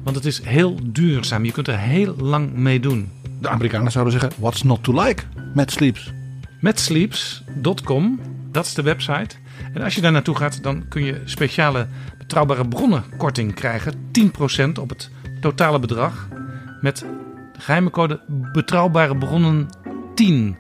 Want 0.03 0.17
het 0.17 0.25
is 0.25 0.43
heel 0.43 0.79
duurzaam. 0.83 1.45
Je 1.45 1.53
kunt 1.53 1.69
er 1.69 1.79
heel 1.79 2.15
lang 2.17 2.53
mee 2.53 2.81
doen. 2.81 3.11
De 3.41 3.49
Amerikanen 3.49 3.93
zouden 3.93 4.13
zeggen: 4.13 4.33
What's 4.41 4.63
not 4.63 4.83
to 4.83 5.03
like 5.03 5.23
met 5.55 5.71
Sleeps? 5.71 6.13
Metsleeps.com, 6.61 8.21
dat 8.51 8.67
is 8.67 8.75
de 8.75 8.83
website. 8.83 9.37
En 9.73 9.83
als 9.83 9.95
je 9.95 10.01
daar 10.01 10.13
naartoe 10.13 10.37
gaat, 10.37 10.63
dan 10.63 10.89
kun 10.89 11.05
je 11.05 11.21
speciale 11.25 11.87
betrouwbare 12.19 12.69
bronnen 12.69 13.05
korting 13.17 13.55
krijgen. 13.55 13.95
10% 13.95 14.81
op 14.81 14.89
het 14.89 15.11
totale 15.41 15.79
bedrag. 15.79 16.29
Met 16.81 16.99
de 17.53 17.61
geheime 17.61 17.91
code 17.91 18.21
betrouwbare 18.53 19.17
bronnen 19.17 19.69
10. 20.15 20.57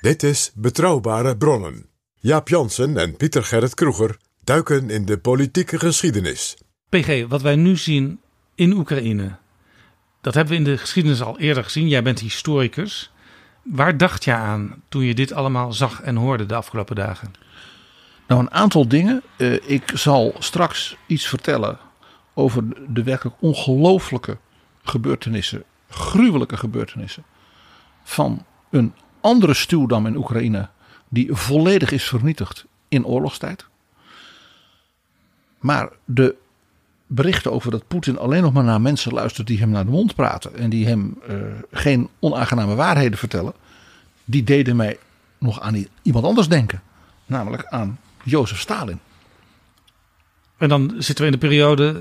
Dit 0.00 0.22
is 0.22 0.52
Betrouwbare 0.54 1.36
Bronnen. 1.36 1.86
Jaap 2.14 2.48
Jansen 2.48 2.96
en 2.96 3.16
Pieter 3.16 3.44
Gerrit 3.44 3.74
Kroeger 3.74 4.16
duiken 4.44 4.90
in 4.90 5.04
de 5.04 5.18
politieke 5.18 5.78
geschiedenis. 5.78 6.56
PG, 6.88 7.26
wat 7.28 7.42
wij 7.42 7.56
nu 7.56 7.76
zien 7.76 8.20
in 8.54 8.72
Oekraïne, 8.72 9.38
dat 10.20 10.34
hebben 10.34 10.52
we 10.52 10.58
in 10.58 10.64
de 10.64 10.78
geschiedenis 10.78 11.22
al 11.22 11.38
eerder 11.38 11.64
gezien. 11.64 11.88
Jij 11.88 12.02
bent 12.02 12.20
historicus. 12.20 13.12
Waar 13.62 13.96
dacht 13.96 14.24
je 14.24 14.32
aan 14.32 14.82
toen 14.88 15.02
je 15.02 15.14
dit 15.14 15.32
allemaal 15.32 15.72
zag 15.72 16.00
en 16.00 16.16
hoorde 16.16 16.46
de 16.46 16.54
afgelopen 16.54 16.96
dagen? 16.96 17.32
Nou, 18.26 18.40
een 18.40 18.50
aantal 18.50 18.88
dingen. 18.88 19.22
Uh, 19.36 19.70
ik 19.70 19.90
zal 19.94 20.34
straks 20.38 20.96
iets 21.06 21.26
vertellen 21.26 21.78
over 22.34 22.64
de 22.88 23.02
werkelijk 23.02 23.36
ongelooflijke 23.40 24.38
gebeurtenissen, 24.82 25.64
gruwelijke 25.88 26.56
gebeurtenissen 26.56 27.24
van 28.02 28.44
een 28.70 28.94
andere 29.20 29.54
stuwdam 29.54 30.06
in 30.06 30.16
Oekraïne 30.16 30.68
die 31.08 31.34
volledig 31.34 31.90
is 31.90 32.04
vernietigd 32.04 32.66
in 32.88 33.04
oorlogstijd. 33.04 33.66
Maar 35.58 35.88
de 36.04 36.36
berichten 37.08 37.52
over 37.52 37.70
dat 37.70 37.88
Poetin 37.88 38.18
alleen 38.18 38.42
nog 38.42 38.52
maar 38.52 38.64
naar 38.64 38.80
mensen 38.80 39.12
luistert 39.12 39.46
die 39.46 39.58
hem 39.58 39.70
naar 39.70 39.84
de 39.84 39.90
mond 39.90 40.14
praten 40.14 40.56
en 40.56 40.70
die 40.70 40.86
hem 40.86 41.18
uh, 41.28 41.36
geen 41.70 42.08
onaangename 42.18 42.74
waarheden 42.74 43.18
vertellen, 43.18 43.52
die 44.24 44.44
deden 44.44 44.76
mij 44.76 44.98
nog 45.38 45.60
aan 45.60 45.86
iemand 46.02 46.24
anders 46.24 46.48
denken, 46.48 46.82
namelijk 47.26 47.66
aan 47.66 47.98
Jozef 48.24 48.60
Stalin. 48.60 49.00
En 50.56 50.68
dan 50.68 50.94
zitten 50.98 51.24
we 51.24 51.30
in 51.32 51.38
de 51.38 51.46
periode 51.46 52.00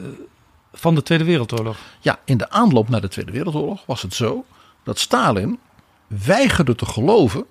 van 0.74 0.96
de 0.96 1.04
Tweede 1.04 1.24
Wereldoorlog. 1.24 1.78
Ja, 2.00 2.20
in 2.26 2.38
de 2.38 2.50
aanloop 2.50 2.90
naar 2.90 3.02
de 3.02 3.08
Tweede 3.08 3.32
Wereldoorlog 3.32 3.86
was 3.86 4.02
het 4.02 4.14
zo 4.14 4.46
dat 4.84 5.00
Stalin 5.00 5.60
weigerde 6.08 6.76
te 6.76 6.86
geloven 6.86 7.46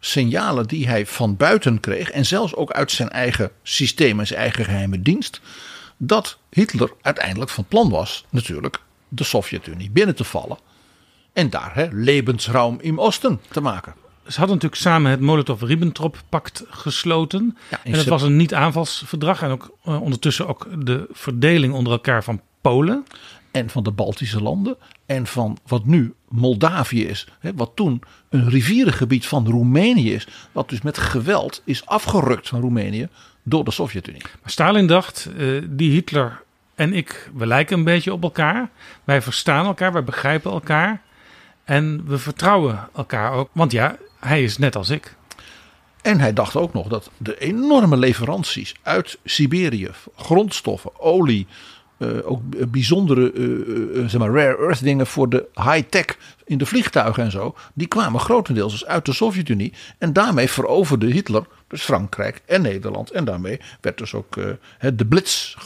signalen 0.00 0.66
die 0.66 0.88
hij 0.88 1.06
van 1.06 1.36
buiten 1.36 1.80
kreeg 1.80 2.10
en 2.10 2.26
zelfs 2.26 2.54
ook 2.54 2.70
uit 2.70 2.90
zijn 2.90 3.10
eigen 3.10 3.50
systeem 3.62 4.20
en 4.20 4.26
zijn 4.26 4.40
eigen 4.40 4.64
geheime 4.64 5.02
dienst, 5.02 5.40
dat 5.98 6.38
Hitler 6.50 6.92
uiteindelijk 7.02 7.50
van 7.50 7.64
plan 7.64 7.90
was 7.90 8.24
natuurlijk 8.30 8.80
de 9.08 9.24
Sovjet-Unie 9.24 9.90
binnen 9.90 10.14
te 10.14 10.24
vallen 10.24 10.58
en 11.38 11.50
daar 11.50 11.74
hè, 11.74 11.88
levensruim 11.90 12.78
im 12.80 12.98
Osten 12.98 13.40
te 13.50 13.60
maken. 13.60 13.94
Ze 14.26 14.38
hadden 14.38 14.54
natuurlijk 14.54 14.82
samen 14.82 15.10
het 15.10 15.20
Molotov-Ribbentrop-pact 15.20 16.64
gesloten. 16.68 17.56
Ja, 17.70 17.80
en 17.84 17.92
het 17.92 18.06
was 18.06 18.22
een 18.22 18.36
niet-aanvalsverdrag. 18.36 19.42
En 19.42 19.50
ook 19.50 19.76
uh, 19.84 20.02
ondertussen 20.02 20.48
ook 20.48 20.66
de 20.86 21.06
verdeling 21.10 21.74
onder 21.74 21.92
elkaar 21.92 22.24
van 22.24 22.40
Polen. 22.60 23.04
En 23.50 23.70
van 23.70 23.82
de 23.82 23.90
Baltische 23.90 24.42
landen. 24.42 24.76
En 25.06 25.26
van 25.26 25.58
wat 25.66 25.84
nu 25.84 26.14
Moldavië 26.28 27.06
is. 27.06 27.26
Hè, 27.38 27.54
wat 27.54 27.70
toen 27.74 28.02
een 28.30 28.48
rivierengebied 28.48 29.26
van 29.26 29.48
Roemenië 29.48 30.12
is. 30.12 30.26
Wat 30.52 30.68
dus 30.68 30.82
met 30.82 30.98
geweld 30.98 31.62
is 31.64 31.86
afgerukt 31.86 32.48
van 32.48 32.60
Roemenië 32.60 33.08
door 33.48 33.64
de 33.64 33.70
Sovjet-Unie. 33.70 34.22
Maar 34.22 34.50
Stalin 34.50 34.86
dacht, 34.86 35.28
uh, 35.36 35.62
die 35.68 35.90
Hitler 35.90 36.42
en 36.74 36.92
ik, 36.92 37.30
we 37.34 37.46
lijken 37.46 37.78
een 37.78 37.84
beetje 37.84 38.12
op 38.12 38.22
elkaar. 38.22 38.68
Wij 39.04 39.22
verstaan 39.22 39.66
elkaar, 39.66 39.92
wij 39.92 40.04
begrijpen 40.04 40.50
elkaar. 40.50 41.02
En 41.64 42.06
we 42.06 42.18
vertrouwen 42.18 42.88
elkaar 42.94 43.32
ook. 43.32 43.50
Want 43.52 43.72
ja, 43.72 43.96
hij 44.20 44.42
is 44.42 44.58
net 44.58 44.76
als 44.76 44.90
ik. 44.90 45.16
En 46.02 46.20
hij 46.20 46.32
dacht 46.32 46.56
ook 46.56 46.72
nog 46.72 46.88
dat 46.88 47.10
de 47.16 47.38
enorme 47.38 47.96
leveranties 47.96 48.74
uit 48.82 49.18
Siberië, 49.24 49.90
grondstoffen, 50.16 51.00
olie, 51.00 51.46
uh, 51.98 52.30
ook 52.30 52.70
bijzondere 52.70 53.32
uh, 53.32 53.96
uh, 53.96 54.08
zeg 54.08 54.20
maar 54.20 54.30
rare 54.30 54.56
earth 54.58 54.82
dingen 54.82 55.06
voor 55.06 55.28
de 55.28 55.46
high-tech 55.54 56.18
in 56.44 56.58
de 56.58 56.66
vliegtuigen 56.66 57.22
en 57.22 57.30
zo, 57.30 57.54
die 57.74 57.86
kwamen 57.86 58.20
grotendeels 58.20 58.72
dus 58.72 58.86
uit 58.86 59.04
de 59.04 59.12
Sovjet-Unie. 59.12 59.72
En 59.98 60.12
daarmee 60.12 60.48
veroverde 60.48 61.06
Hitler 61.06 61.46
dus 61.68 61.82
Frankrijk 61.82 62.42
en 62.46 62.62
Nederland. 62.62 63.10
En 63.10 63.24
daarmee 63.24 63.60
werd 63.80 63.98
dus 63.98 64.14
ook 64.14 64.34
de 64.94 65.06
blitz, 65.08 65.56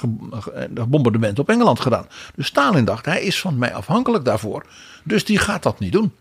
de 0.71 0.87
bombardement 0.87 1.39
op 1.39 1.49
Engeland 1.49 1.81
gedaan. 1.81 2.07
Dus 2.35 2.47
Stalin 2.47 2.85
dacht, 2.85 3.05
hij 3.05 3.23
is 3.23 3.41
van 3.41 3.59
mij 3.59 3.75
afhankelijk 3.75 4.25
daarvoor. 4.25 4.67
Dus 5.05 5.25
die 5.25 5.39
gaat 5.39 5.62
dat 5.62 5.79
niet 5.79 5.93
doen. 5.93 6.12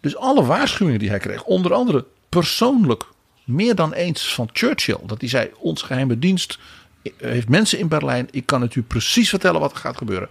Dus 0.00 0.16
alle 0.16 0.44
waarschuwingen 0.44 1.00
die 1.00 1.08
hij 1.08 1.18
kreeg, 1.18 1.44
onder 1.44 1.72
andere 1.72 2.04
persoonlijk 2.28 3.04
meer 3.44 3.74
dan 3.74 3.92
eens 3.92 4.34
van 4.34 4.48
Churchill, 4.52 4.98
dat 5.06 5.20
hij 5.20 5.28
zei: 5.28 5.50
Ons 5.58 5.82
geheime 5.82 6.18
dienst 6.18 6.58
heeft 7.16 7.48
mensen 7.48 7.78
in 7.78 7.88
Berlijn, 7.88 8.28
ik 8.30 8.46
kan 8.46 8.60
het 8.60 8.74
u 8.74 8.82
precies 8.82 9.28
vertellen 9.28 9.60
wat 9.60 9.72
er 9.72 9.78
gaat 9.78 9.96
gebeuren. 9.96 10.28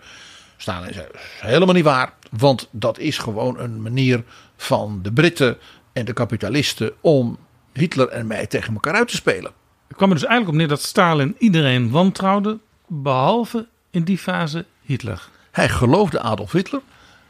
Stalin 0.57 0.93
zei: 0.93 1.05
helemaal 1.39 1.73
niet 1.73 1.83
waar, 1.83 2.13
want 2.37 2.67
dat 2.71 2.99
is 2.99 3.17
gewoon 3.17 3.59
een 3.59 3.81
manier 3.81 4.23
van 4.57 4.99
de 5.01 5.13
Britten 5.13 5.57
en 5.93 6.05
de 6.05 6.13
kapitalisten 6.13 6.93
om 7.01 7.37
Hitler 7.73 8.07
en 8.07 8.27
mij 8.27 8.47
tegen 8.47 8.73
elkaar 8.73 8.93
uit 8.93 9.07
te 9.07 9.15
spelen. 9.15 9.51
Er 9.87 9.95
kwam 9.95 10.09
er 10.09 10.15
dus 10.15 10.25
eigenlijk 10.25 10.53
op 10.53 10.59
neer 10.59 10.75
dat 10.77 10.81
Stalin 10.81 11.35
iedereen 11.37 11.89
wantrouwde, 11.91 12.59
behalve 12.87 13.67
in 13.91 14.03
die 14.03 14.17
fase 14.17 14.65
Hitler. 14.81 15.29
Hij 15.51 15.69
geloofde 15.69 16.19
Adolf 16.19 16.51
Hitler 16.51 16.81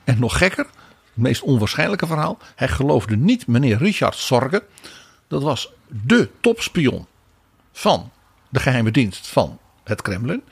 en 0.03 0.19
nog 0.19 0.37
gekker, 0.37 0.65
het 0.65 1.23
meest 1.23 1.41
onwaarschijnlijke 1.41 2.07
verhaal. 2.07 2.37
Hij 2.55 2.67
geloofde 2.67 3.15
niet 3.15 3.47
meneer 3.47 3.77
Richard 3.77 4.15
Sorge. 4.15 4.63
Dat 5.27 5.43
was 5.43 5.73
de 5.87 6.29
topspion 6.41 7.05
van 7.71 8.11
de 8.55 8.61
geheime 8.61 8.91
dienst 8.91 9.27
van 9.27 9.59
het 9.83 10.01
Kremlin. 10.01 10.43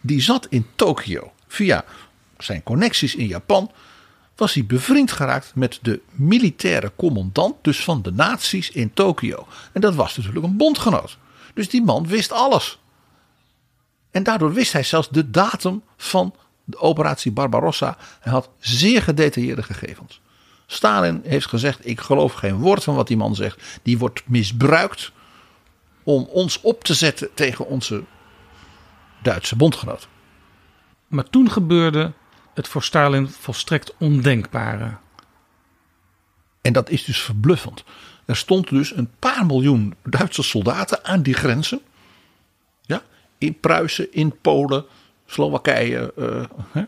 Die 0.00 0.20
zat 0.20 0.46
in 0.50 0.66
Tokio. 0.74 1.32
Via 1.46 1.84
zijn 2.38 2.62
connecties 2.62 3.14
in 3.14 3.26
Japan 3.26 3.70
was 4.36 4.54
hij 4.54 4.66
bevriend 4.66 5.12
geraakt 5.12 5.54
met 5.54 5.78
de 5.82 6.00
militaire 6.10 6.92
commandant, 6.96 7.54
dus 7.62 7.84
van 7.84 8.02
de 8.02 8.12
naties 8.12 8.70
in 8.70 8.92
Tokio. 8.92 9.46
En 9.72 9.80
dat 9.80 9.94
was 9.94 10.16
natuurlijk 10.16 10.44
een 10.44 10.56
bondgenoot. 10.56 11.18
Dus 11.54 11.68
die 11.68 11.82
man 11.82 12.06
wist 12.06 12.32
alles. 12.32 12.78
En 14.10 14.22
daardoor 14.22 14.52
wist 14.52 14.72
hij 14.72 14.82
zelfs 14.82 15.08
de 15.08 15.30
datum 15.30 15.82
van 15.96 16.34
de 16.64 16.78
operatie 16.78 17.32
Barbarossa. 17.32 17.96
Hij 18.20 18.32
had 18.32 18.50
zeer 18.58 19.02
gedetailleerde 19.02 19.62
gegevens. 19.62 20.20
Stalin 20.66 21.20
heeft 21.24 21.46
gezegd: 21.46 21.86
Ik 21.86 22.00
geloof 22.00 22.32
geen 22.32 22.56
woord 22.56 22.84
van 22.84 22.94
wat 22.94 23.06
die 23.06 23.16
man 23.16 23.34
zegt. 23.34 23.62
Die 23.82 23.98
wordt 23.98 24.22
misbruikt 24.26 25.12
om 26.08 26.28
ons 26.30 26.60
op 26.60 26.84
te 26.84 26.94
zetten 26.94 27.34
tegen 27.34 27.66
onze 27.66 28.04
Duitse 29.22 29.56
bondgenoot. 29.56 30.08
Maar 31.08 31.30
toen 31.30 31.50
gebeurde 31.50 32.12
het 32.54 32.68
voor 32.68 32.82
Stalin 32.82 33.28
volstrekt 33.28 33.94
ondenkbare. 33.98 34.96
En 36.60 36.72
dat 36.72 36.90
is 36.90 37.04
dus 37.04 37.20
verbluffend. 37.20 37.84
Er 38.24 38.36
stond 38.36 38.68
dus 38.68 38.96
een 38.96 39.10
paar 39.18 39.46
miljoen 39.46 39.94
Duitse 40.02 40.42
soldaten 40.42 41.04
aan 41.04 41.22
die 41.22 41.34
grenzen. 41.34 41.80
Ja, 42.82 43.02
in 43.38 43.60
Pruisen, 43.60 44.12
in 44.12 44.40
Polen, 44.40 44.84
Slowakije, 45.26 46.12
eh, 46.16 46.44
hè, 46.72 46.84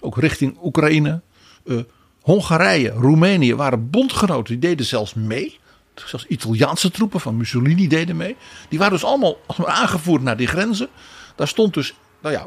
ook 0.00 0.18
richting 0.18 0.58
Oekraïne. 0.62 1.20
Eh, 1.66 1.78
Hongarije, 2.20 2.90
Roemenië 2.90 3.54
waren 3.54 3.90
bondgenoten, 3.90 4.60
die 4.60 4.70
deden 4.70 4.86
zelfs 4.86 5.14
mee. 5.14 5.60
Zelfs 5.94 6.26
Italiaanse 6.26 6.90
troepen 6.90 7.20
van 7.20 7.36
Mussolini 7.36 7.88
deden 7.88 8.16
mee. 8.16 8.36
Die 8.68 8.78
waren 8.78 8.92
dus 8.94 9.04
allemaal 9.04 9.36
aangevoerd 9.64 10.22
naar 10.22 10.36
die 10.36 10.46
grenzen. 10.46 10.88
Daar 11.36 11.48
stond 11.48 11.74
dus, 11.74 11.94
nou 12.20 12.34
ja, 12.34 12.46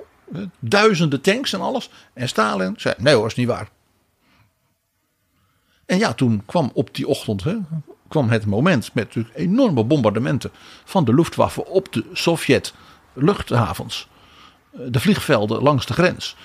duizenden 0.60 1.22
tanks 1.22 1.54
en 1.54 1.62
alles. 1.62 1.90
En 2.14 2.28
Stalin 2.28 2.74
zei: 2.78 2.96
nee 2.98 3.16
hoor, 3.16 3.28
is 3.28 3.36
niet 3.36 3.48
waar. 3.48 3.70
En 5.86 5.98
ja, 5.98 6.14
toen 6.14 6.44
kwam 6.46 6.72
op 6.74 6.96
die 6.96 7.08
ochtend 7.08 7.44
hè, 7.44 7.58
kwam 8.08 8.30
het 8.30 8.46
moment 8.46 8.94
met 8.94 9.16
enorme 9.34 9.84
bombardementen 9.84 10.52
van 10.84 11.06
de 11.06 11.14
Luftwaffe 11.14 11.66
op 11.66 11.94
de 11.94 12.06
Sovjet 12.14 12.74
luchthavens. 13.14 14.08
Eh, 14.72 14.80
De 14.88 15.00
vliegvelden 15.00 15.62
langs 15.62 15.86
de 15.86 15.94
grens. 15.94 16.36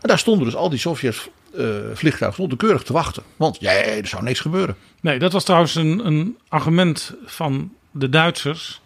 En 0.00 0.08
daar 0.08 0.18
stonden 0.18 0.44
dus 0.44 0.56
al 0.56 0.68
die 0.68 0.78
Sovjet 0.78 1.30
eh, 1.56 1.66
vliegtuigen 1.94 2.32
stonden 2.32 2.58
keurig 2.58 2.82
te 2.82 2.92
wachten. 2.92 3.22
Want 3.36 3.56
ja, 3.60 3.72
er 3.72 4.06
zou 4.06 4.22
niks 4.22 4.40
gebeuren. 4.40 4.76
Nee, 5.00 5.18
dat 5.18 5.32
was 5.32 5.44
trouwens 5.44 5.74
een, 5.74 6.06
een 6.06 6.38
argument 6.48 7.14
van 7.24 7.72
de 7.90 8.08
Duitsers 8.08 8.80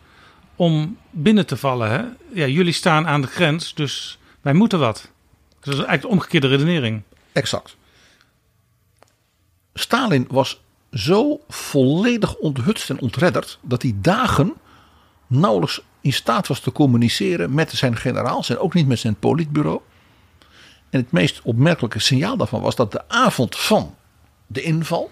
om 0.57 0.99
binnen 1.11 1.47
te 1.47 1.57
vallen. 1.57 1.91
Hè? 1.91 2.03
Ja, 2.33 2.47
jullie 2.47 2.73
staan 2.73 3.07
aan 3.07 3.21
de 3.21 3.27
grens, 3.27 3.75
dus 3.75 4.19
wij 4.41 4.53
moeten 4.53 4.79
wat. 4.79 5.11
Dus 5.49 5.75
dat 5.75 5.75
is 5.75 5.75
eigenlijk 5.75 6.03
de 6.03 6.09
omgekeerde 6.09 6.49
redenering. 6.49 7.03
Exact. 7.33 7.77
Stalin 9.75 10.27
was 10.29 10.61
zo 10.93 11.41
volledig 11.49 12.35
onthutst 12.35 12.91
en 12.91 13.01
ontredderd 13.01 13.59
dat 13.63 13.83
hij 13.83 13.95
dagen 13.97 14.55
nauwelijks 15.27 15.83
in 16.01 16.13
staat 16.13 16.47
was 16.47 16.61
te 16.61 16.73
communiceren 16.73 17.55
met 17.55 17.71
zijn 17.71 17.97
generaals 17.97 18.51
en 18.51 18.59
ook 18.59 18.75
niet 18.75 18.87
met 18.87 18.99
zijn 18.99 19.15
politbureau. 19.15 19.81
En 20.95 21.01
het 21.01 21.13
meest 21.13 21.41
opmerkelijke 21.43 21.99
signaal 21.99 22.37
daarvan 22.37 22.61
was 22.61 22.77
dat 22.77 22.93
de 22.93 23.09
avond 23.09 23.57
van 23.57 23.95
de 24.47 24.63
inval 24.63 25.11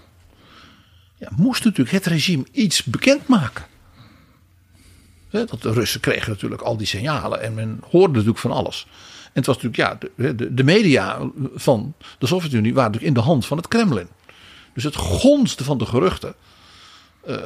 ja, 1.17 1.29
moest 1.37 1.65
natuurlijk 1.65 1.97
het 1.97 2.07
regime 2.07 2.45
iets 2.53 2.85
bekendmaken. 2.85 3.65
Dat 5.31 5.63
de 5.63 5.73
Russen 5.73 6.01
kregen 6.01 6.31
natuurlijk 6.31 6.63
al 6.63 6.77
die 6.77 6.87
signalen 6.87 7.43
en 7.43 7.55
men 7.55 7.81
hoorde 7.91 8.13
natuurlijk 8.13 8.39
van 8.39 8.51
alles. 8.51 8.87
En 9.25 9.31
het 9.33 9.47
was 9.47 9.63
natuurlijk, 9.63 9.77
ja, 9.77 10.11
de, 10.17 10.35
de, 10.35 10.55
de 10.55 10.65
media 10.65 11.31
van 11.55 11.95
de 12.19 12.27
Sovjet-Unie 12.27 12.75
waren 12.75 12.91
natuurlijk 12.91 13.17
in 13.17 13.23
de 13.23 13.29
hand 13.29 13.47
van 13.47 13.57
het 13.57 13.69
Kremlin. 13.69 14.09
Dus 14.75 14.85
het 14.85 14.97
gonste 14.97 15.65
van 15.65 15.79
de 15.79 15.87
geruchten. 15.87 16.35
Eh, 17.23 17.37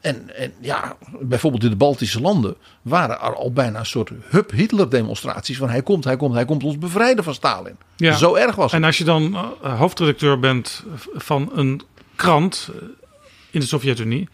en, 0.00 0.36
en 0.36 0.52
ja, 0.60 0.96
bijvoorbeeld 1.20 1.64
in 1.64 1.70
de 1.70 1.76
Baltische 1.76 2.20
landen 2.20 2.56
waren 2.82 3.20
er 3.20 3.34
al 3.34 3.52
bijna 3.52 3.78
een 3.78 3.86
soort 3.86 4.10
Hub 4.28 4.50
Hitler 4.50 4.90
demonstraties 4.90 5.56
van 5.56 5.68
hij 5.68 5.82
komt, 5.82 6.04
hij 6.04 6.16
komt, 6.16 6.34
hij 6.34 6.44
komt 6.44 6.64
ons 6.64 6.78
bevrijden 6.78 7.24
van 7.24 7.34
Stalin. 7.34 7.76
Ja. 7.96 8.16
Zo 8.16 8.34
erg 8.34 8.54
was 8.54 8.72
het. 8.72 8.80
En 8.80 8.86
als 8.86 8.98
je 8.98 9.04
dan 9.04 9.34
eh, 9.34 9.78
hoofdredacteur 9.78 10.38
bent 10.38 10.84
van 11.14 11.50
een 11.54 11.80
krant 12.14 12.70
eh, 12.72 12.82
in 13.50 13.60
de 13.60 13.66
Sovjet-Unie. 13.66 14.28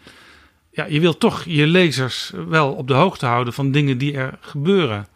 Ja, 0.71 0.85
je 0.85 0.99
wilt 0.99 1.19
toch 1.19 1.43
je 1.45 1.67
lezers 1.67 2.31
wel 2.47 2.71
op 2.71 2.87
de 2.87 2.93
hoogte 2.93 3.25
houden 3.25 3.53
van 3.53 3.71
dingen 3.71 3.97
die 3.97 4.13
er 4.13 4.37
gebeuren. 4.39 5.07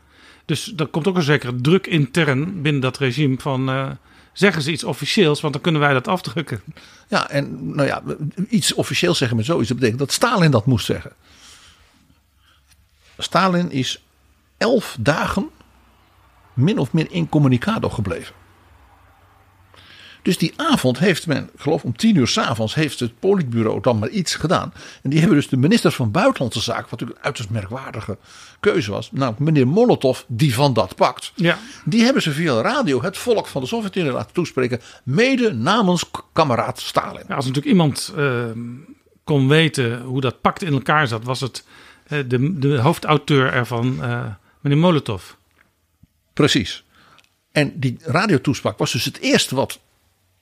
Dus 0.46 0.74
er 0.78 0.88
komt 0.88 1.08
ook 1.08 1.16
een 1.16 1.22
zekere 1.22 1.56
druk 1.56 1.88
intern 1.88 2.62
binnen 2.62 2.82
dat 2.82 2.98
regime 2.98 3.36
van... 3.40 3.98
zeggen 4.36 4.62
ze 4.62 4.72
iets 4.72 4.84
officieels, 4.84 5.42
want 5.42 5.54
dan 5.54 5.62
kunnen 5.62 5.82
wij 5.82 5.94
dat 5.94 6.08
afdrukken. 6.08 6.62
Ja, 7.08 7.30
en 7.30 7.75
nou 7.75 7.88
ja, 7.88 8.04
iets 8.50 8.74
officieels 8.74 9.18
zeggen 9.18 9.38
met 9.38 9.46
zoiets, 9.46 9.68
dat 9.68 9.77
betekent 9.77 10.00
dat 10.00 10.12
Stalin 10.12 10.51
dat 10.51 10.65
moest 10.65 10.86
zeggen. 10.86 11.12
Stalin 13.18 13.72
is 13.72 14.04
elf 14.58 14.98
dagen 15.00 15.50
min 16.54 16.80
of 16.80 16.94
meer 16.94 17.12
incommunicado 17.12 17.89
gebleven. 17.89 18.36
Dus 20.25 20.38
die 20.38 20.53
avond 20.55 21.00
heeft 21.00 21.27
men, 21.27 21.50
ik 21.53 21.61
geloof 21.61 21.83
om 21.83 21.98
tien 21.98 22.16
uur 22.16 22.27
s'avonds, 22.27 22.75
heeft 22.75 23.00
het 23.00 23.20
politbureau 23.20 23.81
dan 23.81 24.00
maar 24.00 24.09
iets 24.09 24.35
gedaan. 24.35 24.74
En 25.01 25.09
die 25.09 25.20
hebben 25.20 25.38
dus 25.38 25.48
de 25.48 25.57
minister 25.57 25.92
van 25.92 26.11
Buitenlandse 26.11 26.61
Zaken, 26.61 26.81
wat 26.81 26.92
natuurlijk 26.92 27.20
een 27.20 27.25
uiterst 27.25 27.50
merkwaardige 27.50 28.18
keuze 28.59 28.92
was, 28.92 29.11
namelijk 29.11 29.40
meneer 29.40 29.68
Molotov, 29.68 30.22
die 30.27 30.53
van 30.53 30.74
dat 30.74 30.96
pakt. 30.96 31.31
Ja. 31.35 31.57
Die 31.83 32.03
hebben 32.03 32.22
ze 32.22 32.31
via 32.31 32.55
de 32.55 32.61
radio 32.61 33.01
het 33.01 33.18
volk 33.18 33.48
van 33.48 33.61
de 33.61 33.68
Sovjet-Unie 33.68 34.11
laten 34.11 34.33
toespreken, 34.33 34.81
mede 35.03 35.53
namens 35.53 36.03
kameraad 36.33 36.79
Stalin. 36.79 37.24
Ja, 37.27 37.35
als 37.35 37.46
natuurlijk 37.46 37.74
iemand 37.74 38.14
eh, 38.18 38.46
kon 39.24 39.48
weten 39.48 40.01
hoe 40.01 40.22
dat 40.22 40.42
pact 40.42 40.61
in 40.61 40.74
elkaar 40.74 41.07
zat, 41.07 41.24
was 41.24 41.42
het 41.42 41.66
eh, 42.07 42.20
de, 42.27 42.59
de 42.59 42.77
hoofdauteur 42.77 43.53
ervan, 43.53 44.03
eh, 44.03 44.25
meneer 44.59 44.79
Molotov. 44.79 45.24
Precies. 46.33 46.83
En 47.51 47.79
die 47.79 47.98
radiotoespraak 48.01 48.77
was 48.77 48.92
dus 48.92 49.05
het 49.05 49.20
eerste 49.20 49.55
wat 49.55 49.79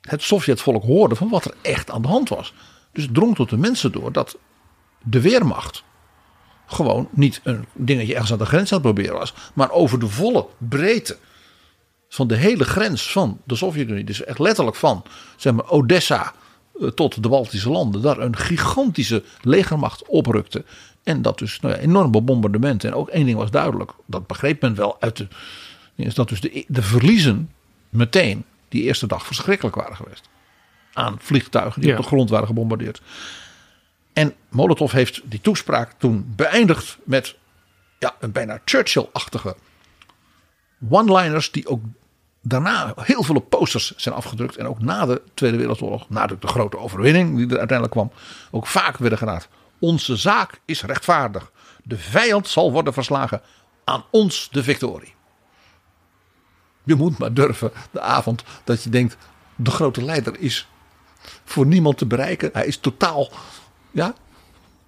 het 0.10 0.22
Sovjetvolk 0.22 0.84
hoorde 0.84 1.16
van 1.16 1.30
wat 1.30 1.46
er 1.46 1.54
echt 1.62 1.92
aan 1.92 2.02
de 2.02 2.08
hand 2.08 2.30
was. 2.30 2.54
Dus 2.92 3.08
drong 3.12 3.36
tot 3.36 3.50
de 3.50 3.58
mensen 3.58 3.92
door 3.92 4.12
dat 4.12 4.38
de 5.04 5.22
Weermacht 5.22 5.84
gewoon 6.66 7.08
niet 7.12 7.42
een 7.44 7.66
dingetje 7.74 8.14
ergens 8.14 8.32
aan 8.32 8.38
de 8.38 8.46
grens 8.46 8.72
aan 8.72 8.78
het 8.78 8.94
proberen 8.94 9.18
was, 9.18 9.34
maar 9.54 9.72
over 9.72 10.00
de 10.00 10.08
volle 10.08 10.48
breedte 10.58 11.18
van 12.10 12.28
de 12.28 12.36
hele 12.36 12.64
grens 12.64 13.12
van 13.12 13.42
de 13.44 13.56
Sovjet-Unie, 13.56 14.04
dus 14.04 14.24
echt 14.24 14.40
letterlijk 14.40 14.76
van 14.76 15.04
zeg 15.36 15.54
maar 15.54 15.70
Odessa 15.70 16.34
eh, 16.80 16.88
tot 16.88 17.24
de 17.24 17.30
Baltische 17.30 17.70
landen, 17.70 18.02
daar 18.02 18.20
een 18.20 18.36
gigantische 18.36 19.24
legermacht 19.42 20.08
oprukte. 20.08 20.66
En 21.04 21.22
dat 21.22 21.38
dus 21.38 21.60
nou 21.60 21.74
enorme 21.76 22.22
bombardementen. 22.22 22.90
En 22.90 22.96
ook 22.96 23.10
één 23.10 23.26
ding 23.26 23.38
was 23.38 23.52
duidelijk, 23.52 23.92
dat 24.06 24.28
begreep 24.28 24.62
men 24.62 24.76
wel 24.76 24.96
uit 25.00 25.18
de. 25.18 25.28
Is 25.96 26.14
dat 26.14 26.30
dus 26.30 26.42
de, 26.42 26.66
de 26.68 26.82
verliezen 26.82 27.50
meteen 27.90 28.46
die 28.74 28.84
eerste 28.84 29.08
dag 29.08 29.26
verschrikkelijk 29.26 29.76
waren 29.76 29.96
geweest. 29.96 30.30
Aan 30.94 31.16
vliegtuigen 31.20 31.82
die 31.82 31.90
Ja. 31.90 31.96
op 31.98 32.02
de 32.02 32.08
grond 32.08 32.30
waren 32.30 32.48
gebombardeerd. 32.48 33.02
En 34.14 34.34
Molotov 34.50 34.92
heeft 34.92 35.22
die 35.24 35.42
toespraak 35.42 35.92
toen 35.98 36.34
beëindigd 36.36 36.98
met 37.04 37.36
ja, 38.00 38.16
een 38.20 38.32
bijna 38.32 38.60
Churchill-achtige 38.66 39.56
one-liners 40.90 41.52
die 41.52 41.68
ook 41.68 41.84
daarna 42.42 42.94
heel 43.02 43.24
veel 43.24 43.36
op 43.36 43.50
posters 43.50 43.96
zijn 43.96 44.16
afgedrukt. 44.16 44.58
En 44.58 44.68
ook 44.68 44.82
na 44.82 45.06
de 45.06 45.22
Tweede 45.34 45.58
Wereldoorlog, 45.58 46.10
na 46.10 46.28
de, 46.28 46.38
grote 46.40 46.78
overwinning 46.78 47.38
die 47.38 47.46
er 47.50 47.58
uiteindelijk 47.58 47.92
kwam, 47.92 48.12
ook 48.52 48.68
vaak 48.68 48.98
werden 48.98 49.18
gedaan. 49.18 49.42
Onze 49.80 50.16
zaak 50.16 50.60
is 50.66 50.84
rechtvaardig. 50.84 51.52
De 51.84 51.98
vijand 51.98 52.48
zal 52.48 52.72
worden 52.72 52.94
verslagen. 52.94 53.42
Aan 53.84 54.04
ons 54.12 54.50
de 54.52 54.64
victorie. 54.64 55.14
Je 56.84 56.96
moet 56.96 57.18
maar 57.18 57.34
durven 57.34 57.72
de 57.92 58.02
avond 58.02 58.44
dat 58.64 58.84
je 58.84 58.90
denkt, 58.90 59.18
de 59.56 59.72
grote 59.72 60.04
leider 60.04 60.40
is 60.40 60.68
voor 61.46 61.66
niemand 61.66 61.98
te 61.98 62.06
bereiken. 62.06 62.50
Hij 62.54 62.66
is 62.66 62.78
totaal 62.78 63.32
ja, 63.92 64.16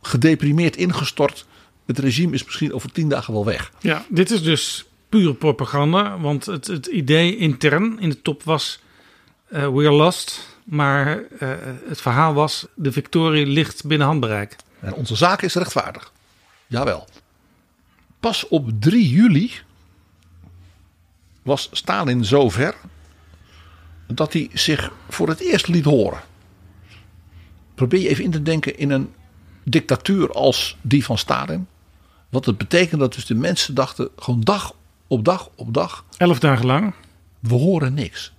gedeprimeerd 0.01 0.75
ingestort. 0.75 1.45
Het 1.85 1.99
regime 1.99 2.33
is 2.33 2.43
misschien 2.43 2.73
over 2.73 2.91
tien 2.91 3.09
dagen 3.09 3.33
wel 3.33 3.45
weg. 3.45 3.71
Ja, 3.79 4.05
dit 4.09 4.31
is 4.31 4.43
dus 4.43 4.85
pure 5.09 5.33
propaganda, 5.33 6.19
want 6.19 6.45
het, 6.45 6.67
het 6.67 6.85
idee 6.85 7.37
intern 7.37 7.99
in 7.99 8.09
de 8.09 8.21
top 8.21 8.43
was: 8.43 8.79
eh 9.49 9.67
we 9.67 9.85
are 9.85 9.91
lost. 9.91 10.53
Maar 10.63 11.23
eh, 11.39 11.49
het 11.87 12.01
verhaal 12.01 12.33
was: 12.33 12.67
de 12.75 12.91
victorie 12.91 13.45
ligt 13.45 13.85
binnen 13.85 14.07
handbereik. 14.07 14.55
En 14.79 14.93
onze 14.93 15.15
zaak 15.15 15.41
is 15.41 15.53
rechtvaardig. 15.53 16.11
Jawel. 16.67 17.07
Pas 18.19 18.47
op 18.47 18.69
3 18.79 19.09
juli 19.09 19.51
was 21.45 21.69
Stalin 21.71 22.25
zover 22.25 22.75
dat 24.07 24.33
hij 24.33 24.49
zich 24.53 24.91
voor 25.09 25.27
het 25.27 25.39
eerst 25.39 25.67
liet 25.67 25.85
horen. 25.85 26.19
Probeer 27.75 28.01
je 28.01 28.09
even 28.09 28.23
in 28.23 28.31
te 28.31 28.41
denken 28.41 28.77
in 28.77 28.89
een 28.91 29.13
dictatuur 29.63 30.31
als 30.31 30.77
die 30.81 31.05
van 31.05 31.17
Stalin. 31.17 31.67
Wat 32.29 32.45
het 32.45 32.57
betekent 32.57 32.99
dat 32.99 33.13
dus 33.13 33.25
de 33.25 33.35
mensen 33.35 33.75
dachten 33.75 34.09
gewoon 34.15 34.41
dag 34.41 34.73
op 35.07 35.25
dag 35.25 35.49
op 35.55 35.73
dag. 35.73 36.05
Elf 36.17 36.39
dagen 36.39 36.65
lang. 36.65 36.93
We 37.39 37.53
horen 37.53 37.93
niks. 37.93 38.33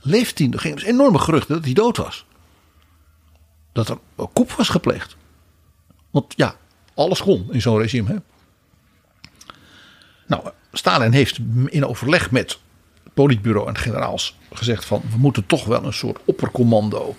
Leeft 0.00 0.38
hij? 0.38 0.48
Er 0.50 0.58
ging 0.58 0.74
dus 0.74 0.84
enorme 0.84 1.18
geruchten 1.18 1.54
dat 1.54 1.64
hij 1.64 1.74
dood 1.74 1.96
was. 1.96 2.24
Dat 3.72 3.88
er 3.88 3.98
een 4.16 4.32
koep 4.32 4.50
was 4.50 4.68
gepleegd. 4.68 5.16
Want 6.10 6.34
ja, 6.36 6.56
alles 6.94 7.22
kon 7.22 7.52
in 7.52 7.60
zo'n 7.60 7.78
regime. 7.78 8.08
Hè? 8.08 8.16
Nou, 10.26 10.50
Stalin 10.76 11.12
heeft 11.12 11.38
in 11.66 11.86
overleg 11.86 12.30
met 12.30 12.58
het 13.04 13.12
politbureau 13.14 13.68
en 13.68 13.78
generaals 13.78 14.36
gezegd 14.52 14.84
van 14.84 15.02
we 15.10 15.18
moeten 15.18 15.46
toch 15.46 15.64
wel 15.64 15.84
een 15.84 15.92
soort 15.92 16.18
oppercommando. 16.24 17.16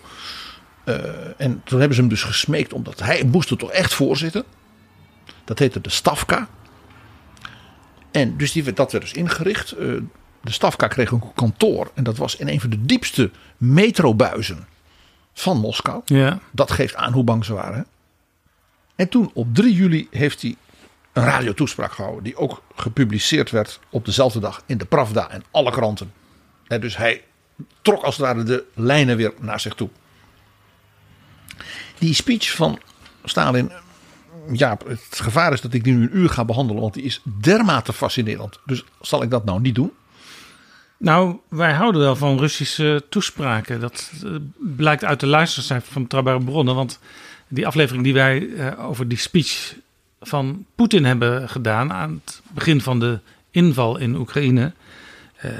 Eh, 0.84 0.96
en 1.38 1.62
toen 1.63 1.80
hebben 1.80 1.96
ze 1.96 2.02
hem 2.02 2.10
dus 2.10 2.24
gesmeekt 2.24 2.74
omdat 2.74 3.00
hij 3.00 3.24
moest 3.24 3.50
er 3.50 3.58
toch 3.58 3.72
echt 3.72 3.93
voorzitten. 3.93 4.43
Dat 5.43 5.60
heette 5.60 5.82
de 5.82 5.89
Stavka. 5.89 6.48
En 8.12 8.38
dus 8.38 8.52
die, 8.52 8.74
dat 8.74 8.91
werd 8.91 9.04
dus 9.04 9.13
ingericht. 9.13 9.72
Eh, 9.72 9.88
de 10.41 10.52
Stavka 10.52 10.88
kreeg 10.88 11.12
een 11.12 11.34
kantoor. 11.34 11.91
En 11.93 12.04
dat 12.04 12.17
was 12.17 12.36
in 12.36 12.48
een 12.48 12.62
van 12.62 12.70
de 12.70 12.86
diepste 12.86 13.32
metrobuizen 13.58 14.67
van 15.34 15.58
Moskou. 15.58 16.02
Ja. 16.06 16.39
Dat 16.52 16.72
geeft 16.72 16.96
aan 16.96 17.13
hoe 17.13 17.24
bang 17.24 17.46
ze 17.46 17.54
waren. 17.54 17.86
En 18.96 19.10
toen 19.10 19.32
op 19.34 19.56
3 19.56 19.74
juli 19.74 20.08
heeft 20.12 20.41
hij 20.41 20.56
een 21.17 21.23
radiotoespraak 21.23 21.91
gehouden. 21.91 22.23
Die 22.23 22.36
ook 22.36 22.62
gepubliceerd 22.75 23.51
werd 23.51 23.80
op 23.89 24.06
dezelfde 24.06 24.39
dag 24.39 24.63
in 24.65 24.77
de 24.77 24.86
Pravda 24.86 25.30
en 25.30 25.43
alle 25.51 25.71
kranten. 25.71 26.13
En 26.67 26.82
dus 26.82 26.97
hij 26.97 27.23
trok 27.82 28.03
als 28.03 28.17
het 28.17 28.25
ware 28.25 28.43
de 28.43 28.63
lijnen 28.73 29.17
weer 29.17 29.34
naar 29.39 29.60
zich 29.60 29.73
toe. 29.73 29.89
Die 31.97 32.13
speech 32.13 32.51
van 32.51 32.80
Stalin. 33.23 33.71
Ja, 34.51 34.77
het 34.88 35.19
gevaar 35.21 35.53
is 35.53 35.62
dat 35.62 35.73
ik 35.73 35.84
die 35.84 35.93
nu 35.93 36.01
een 36.01 36.17
uur 36.17 36.30
ga 36.30 36.45
behandelen. 36.45 36.82
Want 36.82 36.93
die 36.93 37.03
is 37.03 37.21
dermate 37.23 37.93
fascinerend. 37.93 38.60
Dus 38.65 38.84
zal 39.01 39.23
ik 39.23 39.30
dat 39.30 39.45
nou 39.45 39.62
niet 39.62 39.75
doen? 39.75 39.91
Nou, 40.97 41.38
wij 41.49 41.73
houden 41.73 42.01
wel 42.01 42.15
van 42.15 42.38
Russische 42.38 43.03
toespraken. 43.10 43.80
Dat 43.80 44.12
eh, 44.23 44.32
blijkt 44.58 45.03
uit 45.03 45.19
de 45.19 45.27
luistercijfers 45.27 45.91
van 45.91 46.01
betrouwbare 46.01 46.43
bronnen. 46.43 46.75
Want 46.75 46.99
die 47.47 47.67
aflevering 47.67 48.03
die 48.03 48.13
wij 48.13 48.49
eh, 48.49 48.86
over 48.86 49.08
die 49.08 49.17
speech 49.17 49.75
van 50.19 50.65
Poetin 50.75 51.06
hebben 51.06 51.49
gedaan 51.49 51.93
aan 51.93 52.21
het 52.25 52.41
begin 52.51 52.82
van 52.82 52.99
de 52.99 53.19
inval 53.51 53.97
in 53.97 54.15
Oekraïne. 54.15 54.73
eh, 55.38 55.51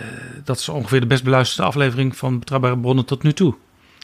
dat 0.44 0.60
is 0.60 0.70
ongeveer 0.70 1.00
de 1.00 1.06
best 1.08 1.24
beluisterde 1.24 1.68
aflevering 1.68 2.18
van 2.18 2.40
betrouwbare 2.40 2.78
bronnen 2.78 3.06
tot 3.06 3.24
nu 3.24 3.34
toe. 3.34 3.56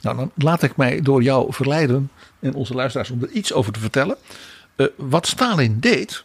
Nou, 0.02 0.16
dan 0.16 0.32
laat 0.36 0.64
ik 0.64 0.76
mij 0.76 1.02
door 1.02 1.24
jou 1.24 1.54
verleiden 1.54 2.12
en 2.40 2.54
onze 2.54 2.74
luisteraars 2.74 3.10
om 3.10 3.22
er 3.22 3.30
iets 3.30 3.54
over 3.54 3.74
te 3.74 3.80
vertellen. 3.80 4.18
Eh, 4.76 4.88
wat 4.96 5.28
Stalin 5.28 5.80
deed, 5.80 6.24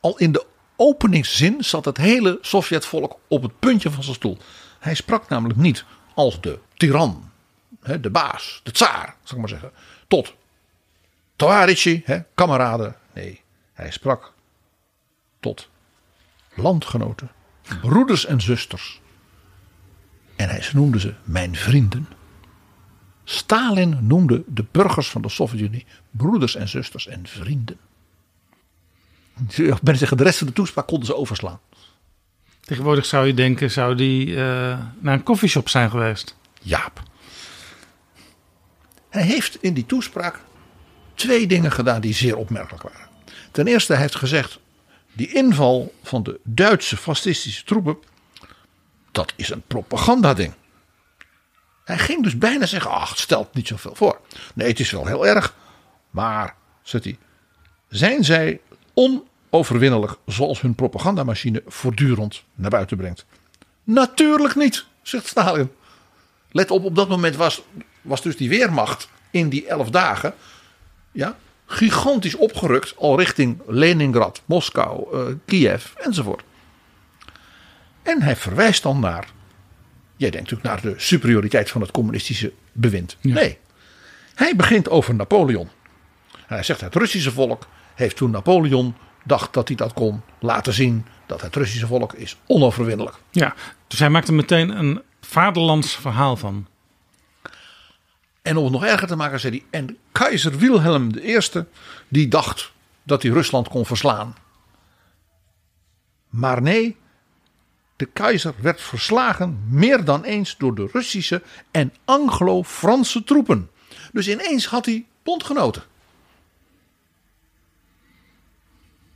al 0.00 0.18
in 0.18 0.32
de 0.32 0.46
openingszin 0.76 1.64
zat 1.64 1.84
het 1.84 1.96
hele 1.96 2.38
Sovjetvolk 2.40 3.18
op 3.28 3.42
het 3.42 3.58
puntje 3.58 3.90
van 3.90 4.02
zijn 4.02 4.14
stoel. 4.16 4.38
Hij 4.78 4.94
sprak 4.94 5.28
namelijk 5.28 5.58
niet 5.58 5.84
als 6.14 6.40
de 6.40 6.58
tiran, 6.76 7.30
de 8.00 8.10
baas, 8.10 8.60
de 8.62 8.70
tsaar, 8.70 9.16
zal 9.22 9.34
ik 9.34 9.38
maar 9.38 9.48
zeggen, 9.48 9.70
tot 10.08 10.34
Toarici, 11.36 12.02
hè, 12.04 12.18
kameraden. 12.34 12.96
Nee, 13.14 13.40
hij 13.72 13.90
sprak 13.90 14.32
tot 15.40 15.68
landgenoten, 16.54 17.30
broeders 17.80 18.26
en 18.26 18.40
zusters. 18.40 19.00
En 20.36 20.48
hij 20.48 20.68
noemde 20.72 21.00
ze 21.00 21.14
mijn 21.24 21.56
vrienden. 21.56 22.08
Stalin 23.24 23.98
noemde 24.00 24.42
de 24.46 24.64
burgers 24.70 25.10
van 25.10 25.22
de 25.22 25.28
Sovjet-Unie 25.28 25.86
broeders 26.10 26.54
en 26.54 26.68
zusters 26.68 27.06
en 27.06 27.26
vrienden. 27.26 27.78
Ben 29.82 29.96
zeggen, 29.96 30.16
de 30.16 30.22
rest 30.22 30.38
van 30.38 30.46
de 30.46 30.52
toespraak 30.52 30.86
konden 30.86 31.06
ze 31.06 31.16
overslaan. 31.16 31.60
Tegenwoordig 32.60 33.04
zou 33.06 33.26
je 33.26 33.34
denken, 33.34 33.70
zou 33.70 33.94
die 33.94 34.30
eh, 34.30 34.78
naar 34.98 35.14
een 35.14 35.22
koffieshop 35.22 35.68
zijn 35.68 35.90
geweest? 35.90 36.36
Jaap. 36.60 37.02
Hij 39.08 39.22
heeft 39.22 39.62
in 39.62 39.74
die 39.74 39.86
toespraak 39.86 40.40
twee 41.14 41.46
dingen 41.46 41.72
gedaan 41.72 42.00
die 42.00 42.14
zeer 42.14 42.36
opmerkelijk 42.36 42.82
waren. 42.82 43.03
Ten 43.54 43.66
eerste 43.66 43.92
hij 43.92 44.02
heeft 44.02 44.14
gezegd, 44.14 44.58
die 45.12 45.32
inval 45.32 45.94
van 46.02 46.22
de 46.22 46.40
Duitse 46.44 46.96
fascistische 46.96 47.64
troepen, 47.64 47.96
dat 49.12 49.32
is 49.36 49.50
een 49.50 49.62
propagandading. 49.66 50.52
Hij 51.84 51.98
ging 51.98 52.22
dus 52.22 52.38
bijna 52.38 52.66
zeggen, 52.66 52.90
ach, 52.90 53.08
het 53.08 53.18
stelt 53.18 53.54
niet 53.54 53.66
zoveel 53.66 53.94
voor. 53.94 54.20
Nee, 54.54 54.68
het 54.68 54.80
is 54.80 54.90
wel 54.90 55.06
heel 55.06 55.26
erg. 55.26 55.54
Maar, 56.10 56.54
zegt 56.82 57.04
hij, 57.04 57.18
zijn 57.88 58.24
zij 58.24 58.60
onoverwinnelijk 58.94 60.16
zoals 60.26 60.60
hun 60.60 60.74
propagandamachine 60.74 61.62
voortdurend 61.66 62.42
naar 62.54 62.70
buiten 62.70 62.96
brengt? 62.96 63.26
Natuurlijk 63.84 64.54
niet, 64.54 64.84
zegt 65.02 65.26
Stalin. 65.26 65.72
Let 66.50 66.70
op, 66.70 66.84
op 66.84 66.94
dat 66.94 67.08
moment 67.08 67.36
was, 67.36 67.62
was 68.02 68.22
dus 68.22 68.36
die 68.36 68.48
weermacht 68.48 69.08
in 69.30 69.48
die 69.48 69.66
elf 69.66 69.90
dagen 69.90 70.34
ja, 71.12 71.36
gigantisch 71.66 72.36
opgerukt 72.36 72.94
al 72.96 73.18
richting 73.18 73.60
Leningrad, 73.66 74.42
Moskou, 74.44 75.06
eh, 75.12 75.34
Kiev 75.46 75.86
enzovoort. 75.96 76.42
En 78.02 78.22
hij 78.22 78.36
verwijst 78.36 78.82
dan 78.82 79.00
naar, 79.00 79.28
jij 80.16 80.30
denkt 80.30 80.50
natuurlijk 80.50 80.82
naar 80.82 80.92
de 80.92 81.00
superioriteit 81.00 81.70
van 81.70 81.80
het 81.80 81.90
communistische 81.90 82.52
bewind. 82.72 83.16
Nee, 83.20 83.58
hij 84.34 84.56
begint 84.56 84.88
over 84.88 85.14
Napoleon. 85.14 85.68
En 86.32 86.54
hij 86.54 86.62
zegt 86.62 86.80
het 86.80 86.94
Russische 86.94 87.30
volk 87.30 87.66
heeft 87.94 88.16
toen 88.16 88.30
Napoleon 88.30 88.94
dacht 89.24 89.52
dat 89.52 89.68
hij 89.68 89.76
dat 89.76 89.92
kon 89.92 90.22
laten 90.38 90.72
zien 90.72 91.06
dat 91.26 91.40
het 91.40 91.56
Russische 91.56 91.86
volk 91.86 92.12
is 92.12 92.36
onoverwinnelijk. 92.46 93.16
Ja, 93.30 93.54
dus 93.86 93.98
hij 93.98 94.10
maakt 94.10 94.28
er 94.28 94.34
meteen 94.34 94.78
een 94.78 95.02
vaderlands 95.20 95.96
verhaal 95.96 96.36
van. 96.36 96.66
En 98.44 98.56
om 98.56 98.64
het 98.64 98.72
nog 98.72 98.84
erger 98.84 99.08
te 99.08 99.16
maken, 99.16 99.40
zei 99.40 99.52
hij. 99.56 99.80
En 99.80 99.98
keizer 100.12 100.58
Wilhelm 100.58 101.10
I, 101.14 101.38
die 102.08 102.28
dacht 102.28 102.72
dat 103.02 103.22
hij 103.22 103.30
Rusland 103.30 103.68
kon 103.68 103.86
verslaan. 103.86 104.34
Maar 106.28 106.62
nee, 106.62 106.96
de 107.96 108.04
keizer 108.06 108.54
werd 108.60 108.80
verslagen 108.80 109.64
meer 109.68 110.04
dan 110.04 110.24
eens 110.24 110.56
door 110.56 110.74
de 110.74 110.88
Russische 110.92 111.42
en 111.70 111.94
Anglo-Franse 112.04 113.24
troepen. 113.24 113.70
Dus 114.12 114.28
ineens 114.28 114.66
had 114.66 114.86
hij 114.86 115.06
bondgenoten. 115.22 115.82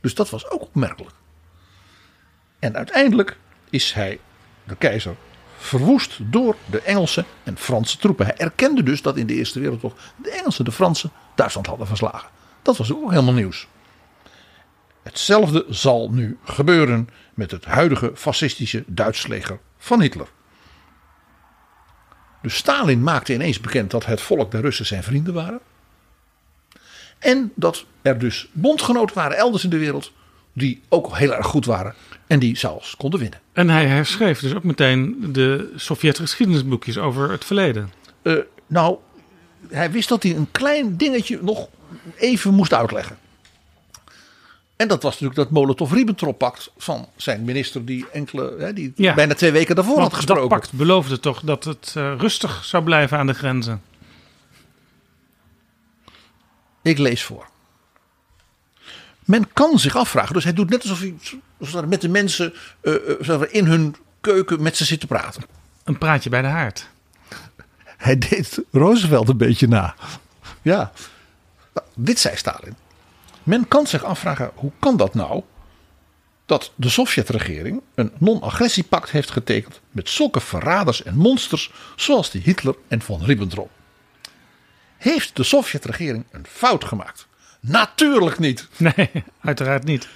Dus 0.01 0.15
dat 0.15 0.29
was 0.29 0.49
ook 0.49 0.61
opmerkelijk. 0.61 1.15
En 2.59 2.75
uiteindelijk 2.75 3.37
is 3.69 3.93
hij, 3.93 4.19
de 4.63 4.75
keizer, 4.75 5.15
verwoest 5.59 6.17
door 6.21 6.55
de 6.65 6.81
Engelse 6.81 7.25
en 7.43 7.57
Franse 7.57 7.97
troepen. 7.97 8.25
Hij 8.25 8.37
erkende 8.37 8.83
dus 8.83 9.01
dat 9.01 9.17
in 9.17 9.27
de 9.27 9.33
Eerste 9.33 9.59
Wereldoorlog 9.59 9.99
de 10.15 10.31
Engelsen 10.31 10.65
de 10.65 10.71
Fransen 10.71 11.11
Duitsland 11.35 11.67
hadden 11.67 11.87
verslagen. 11.87 12.29
Dat 12.61 12.77
was 12.77 12.93
ook 12.93 13.09
helemaal 13.09 13.33
nieuws. 13.33 13.67
Hetzelfde 15.03 15.65
zal 15.69 16.09
nu 16.11 16.37
gebeuren 16.43 17.09
met 17.33 17.51
het 17.51 17.65
huidige 17.65 18.11
fascistische 18.15 18.83
Duits 18.87 19.27
leger 19.27 19.59
van 19.77 20.01
Hitler. 20.01 20.27
Dus 22.41 22.55
Stalin 22.55 23.03
maakte 23.03 23.33
ineens 23.33 23.59
bekend 23.59 23.91
dat 23.91 24.05
het 24.05 24.21
volk 24.21 24.51
der 24.51 24.61
Russen 24.61 24.85
zijn 24.85 25.03
vrienden 25.03 25.33
waren. 25.33 25.59
En 27.19 27.51
dat 27.55 27.85
er 28.01 28.19
dus 28.19 28.49
bondgenoten 28.51 29.15
waren 29.15 29.37
elders 29.37 29.63
in 29.63 29.69
de 29.69 29.77
wereld 29.77 30.11
die 30.53 30.81
ook 30.89 31.17
heel 31.17 31.33
erg 31.33 31.45
goed 31.45 31.65
waren 31.65 31.95
en 32.29 32.39
die 32.39 32.57
zelfs 32.57 32.95
konden 32.95 33.19
winnen. 33.19 33.39
En 33.53 33.69
hij 33.69 33.85
herschreef 33.85 34.39
dus 34.39 34.55
ook 34.55 34.63
meteen 34.63 35.17
de 35.31 35.73
Sovjet-geschiedenisboekjes 35.75 36.97
over 36.97 37.31
het 37.31 37.45
verleden. 37.45 37.91
Uh, 38.23 38.39
nou, 38.67 38.97
hij 39.69 39.91
wist 39.91 40.09
dat 40.09 40.23
hij 40.23 40.35
een 40.35 40.47
klein 40.51 40.97
dingetje 40.97 41.39
nog 41.41 41.67
even 42.15 42.53
moest 42.53 42.73
uitleggen. 42.73 43.17
En 44.75 44.87
dat 44.87 45.03
was 45.03 45.11
natuurlijk 45.11 45.35
dat 45.35 45.49
Molotov-Ribbentrop-pact 45.49 46.71
van 46.77 47.07
zijn 47.15 47.43
minister 47.43 47.85
die 47.85 48.05
enkele, 48.11 48.55
hè, 48.57 48.73
die 48.73 48.91
ja, 48.95 49.13
bijna 49.13 49.33
twee 49.33 49.51
weken 49.51 49.75
daarvoor 49.75 49.99
had 49.99 50.13
gesproken. 50.13 50.49
Dat 50.49 50.59
pact 50.59 50.73
beloofde 50.73 51.19
toch 51.19 51.41
dat 51.41 51.63
het 51.63 51.93
uh, 51.97 52.13
rustig 52.17 52.65
zou 52.65 52.83
blijven 52.83 53.17
aan 53.17 53.27
de 53.27 53.33
grenzen. 53.33 53.81
Ik 56.81 56.97
lees 56.97 57.23
voor. 57.23 57.48
Men 59.29 59.53
kan 59.53 59.79
zich 59.79 59.95
afvragen, 59.95 60.33
dus 60.33 60.43
hij 60.43 60.53
doet 60.53 60.69
net 60.69 60.81
alsof 60.81 60.99
hij, 60.99 61.15
alsof 61.59 61.85
met 61.85 62.01
de 62.01 62.09
mensen 62.09 62.53
uh, 62.81 63.41
in 63.49 63.65
hun 63.65 63.95
keuken 64.21 64.61
met 64.61 64.77
ze 64.77 64.85
zit 64.85 64.99
te 64.99 65.07
praten. 65.07 65.43
Een 65.83 65.97
praatje 65.97 66.29
bij 66.29 66.41
de 66.41 66.47
haard. 66.47 66.87
Hij 67.83 68.17
deed 68.17 68.61
Roosevelt 68.71 69.29
een 69.29 69.37
beetje 69.37 69.67
na. 69.67 69.95
Ja, 70.61 70.91
nou, 71.73 71.87
dit 71.95 72.19
zei 72.19 72.35
Stalin. 72.35 72.75
Men 73.43 73.67
kan 73.67 73.87
zich 73.87 74.03
afvragen, 74.03 74.51
hoe 74.55 74.71
kan 74.79 74.97
dat 74.97 75.13
nou? 75.13 75.43
Dat 76.45 76.71
de 76.75 76.89
Sovjetregering 76.89 77.81
een 77.95 78.11
non-agressiepact 78.17 79.11
heeft 79.11 79.31
getekend 79.31 79.79
met 79.91 80.09
zulke 80.09 80.39
verraders 80.39 81.03
en 81.03 81.15
monsters 81.15 81.71
zoals 81.95 82.31
die 82.31 82.41
Hitler 82.41 82.75
en 82.87 83.01
von 83.01 83.23
Ribbentrop. 83.23 83.69
Heeft 84.97 85.35
de 85.35 85.43
Sovjetregering 85.43 86.25
een 86.31 86.45
fout 86.49 86.83
gemaakt? 86.83 87.27
Natuurlijk 87.59 88.39
niet. 88.39 88.67
Nee, 88.77 89.09
uiteraard 89.41 89.83
niet. 89.83 90.07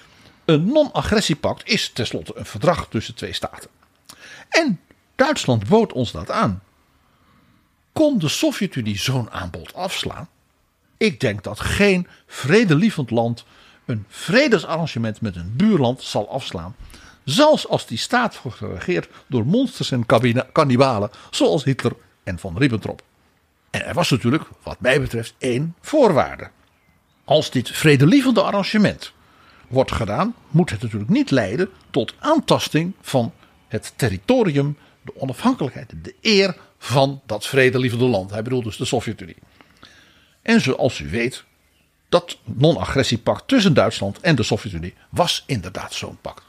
Een 0.45 0.65
non-agressiepact 0.65 1.69
is 1.69 1.89
tenslotte 1.89 2.33
een 2.35 2.45
verdrag 2.45 2.87
tussen 2.89 3.15
twee 3.15 3.33
staten. 3.33 3.69
En 4.49 4.79
Duitsland 5.15 5.67
bood 5.67 5.93
ons 5.93 6.11
dat 6.11 6.31
aan. 6.31 6.61
Kon 7.93 8.19
de 8.19 8.29
Sovjet-Unie 8.29 8.97
zo'n 8.97 9.31
aanbod 9.31 9.73
afslaan? 9.73 10.29
Ik 10.97 11.19
denk 11.19 11.43
dat 11.43 11.59
geen 11.59 12.07
vredelievend 12.27 13.09
land 13.09 13.45
een 13.85 14.05
vredesarrangement 14.07 15.21
met 15.21 15.35
een 15.35 15.55
buurland 15.55 16.01
zal 16.01 16.29
afslaan. 16.29 16.75
Zelfs 17.23 17.67
als 17.67 17.87
die 17.87 17.97
staat 17.97 18.41
wordt 18.41 18.57
geregeerd 18.57 19.09
door 19.27 19.45
monsters 19.45 19.91
en 19.91 20.05
kannibalen 20.51 21.09
zoals 21.29 21.63
Hitler 21.63 21.95
en 22.23 22.39
von 22.39 22.57
Ribbentrop. 22.57 23.01
En 23.69 23.85
er 23.85 23.93
was 23.93 24.09
natuurlijk, 24.09 24.43
wat 24.63 24.79
mij 24.79 25.01
betreft, 25.01 25.33
één 25.37 25.75
voorwaarde. 25.81 26.49
Als 27.23 27.51
dit 27.51 27.69
vredelievende 27.69 28.41
arrangement 28.41 29.11
wordt 29.67 29.91
gedaan, 29.91 30.35
moet 30.49 30.69
het 30.69 30.81
natuurlijk 30.81 31.11
niet 31.11 31.31
leiden 31.31 31.69
tot 31.89 32.13
aantasting 32.19 32.93
van 33.01 33.33
het 33.67 33.93
territorium, 33.95 34.77
de 35.01 35.13
onafhankelijkheid, 35.15 35.93
de 36.01 36.15
eer 36.21 36.55
van 36.77 37.21
dat 37.25 37.47
vredelievende 37.47 38.05
land. 38.05 38.29
Hij 38.29 38.41
bedoelt 38.41 38.63
dus 38.63 38.77
de 38.77 38.85
Sovjet-Unie. 38.85 39.37
En 40.41 40.61
zoals 40.61 40.99
u 40.99 41.09
weet, 41.09 41.43
Dat 42.09 42.37
non-agressiepact 42.43 43.47
tussen 43.47 43.73
Duitsland 43.73 44.19
en 44.19 44.35
de 44.35 44.43
Sovjet-Unie 44.43 44.93
was 45.09 45.43
inderdaad 45.47 45.93
zo'n 45.93 46.17
pact. 46.21 46.43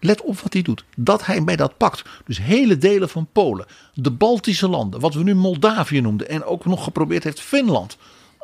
Let 0.00 0.22
op 0.22 0.40
wat 0.40 0.52
hij 0.52 0.62
doet. 0.62 0.84
Dat 0.96 1.26
hij 1.26 1.44
bij 1.44 1.56
dat 1.56 1.76
pact, 1.76 2.02
dus 2.24 2.38
hele 2.38 2.78
delen 2.78 3.08
van 3.08 3.28
Polen, 3.32 3.66
de 3.94 4.10
Baltische 4.10 4.68
landen, 4.68 5.00
wat 5.00 5.14
we 5.14 5.22
nu 5.22 5.34
Moldavië 5.34 6.00
noemden 6.00 6.28
en 6.28 6.44
ook 6.44 6.64
nog 6.64 6.84
geprobeerd 6.84 7.24
heeft 7.24 7.40
Finland, 7.40 7.96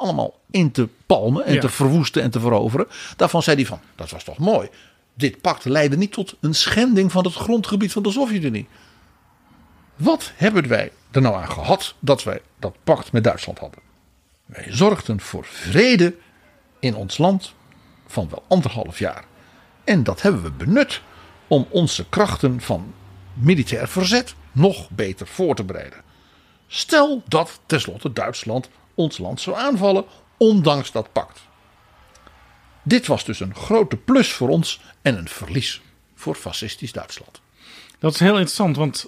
allemaal 0.03 0.41
in 0.51 0.71
te 0.71 0.89
palmen 1.07 1.45
en 1.45 1.55
Ja. 1.55 1.61
te 1.61 1.69
verwoesten 1.69 2.23
en 2.23 2.31
te 2.31 2.41
veroveren. 2.41 2.87
Daarvan 3.17 3.43
zei 3.43 3.57
hij 3.57 3.67
van, 3.67 3.81
dat 3.95 4.11
was 4.11 4.25
toch 4.25 4.39
mooi. 4.39 4.69
Dit 5.15 5.41
pact 5.41 5.65
leidde 5.65 5.97
niet 5.97 6.13
tot 6.13 6.37
een 6.41 6.55
schending 6.55 7.13
van 7.13 7.25
het 7.25 7.35
grondgebied 7.35 7.93
van 7.93 8.03
de 8.03 8.11
Sovjet-Unie. 8.11 8.69
Wat 9.97 10.33
hebben 10.35 10.69
wij 10.69 10.93
er 11.11 11.21
nou 11.21 11.35
aan 11.35 11.51
gehad 11.51 11.95
dat 11.99 12.23
wij 12.23 12.41
dat 12.59 12.77
pact 12.85 13.13
met 13.13 13.25
Duitsland 13.25 13.59
hadden? 13.59 13.81
Wij 14.47 14.67
zorgden 14.69 15.21
voor 15.21 15.45
vrede 15.45 16.15
in 16.81 16.95
ons 16.97 17.19
land 17.19 17.55
van 18.07 18.29
wel 18.31 18.45
anderhalf 18.49 18.99
jaar. 18.99 19.25
En 19.85 20.03
dat 20.03 20.23
hebben 20.23 20.43
we 20.43 20.51
benut 20.51 21.01
om 21.49 21.67
onze 21.71 22.09
krachten 22.09 22.61
van 22.61 22.95
militair 23.33 23.89
verzet 23.89 24.35
nog 24.53 24.91
beter 24.91 25.27
voor 25.27 25.55
te 25.55 25.65
bereiden. 25.65 26.01
Stel 26.67 27.23
dat 27.29 27.61
tenslotte 27.67 28.13
Duitsland 28.13 28.69
ons 28.95 29.19
land 29.19 29.41
zou 29.41 29.57
aanvallen, 29.57 30.05
ondanks 30.37 30.93
dat 30.93 31.13
pact. 31.13 31.41
Dit 32.83 33.07
was 33.07 33.25
dus 33.25 33.41
een 33.41 33.55
grote 33.55 33.97
plus 33.97 34.33
voor 34.33 34.49
ons 34.49 34.81
en 35.03 35.19
een 35.19 35.29
verlies 35.29 35.81
voor 36.15 36.35
fascistisch 36.35 36.93
Duitsland. 36.93 37.41
Dat 37.99 38.15
is 38.15 38.21
heel 38.21 38.31
interessant, 38.31 38.77
want 38.77 39.07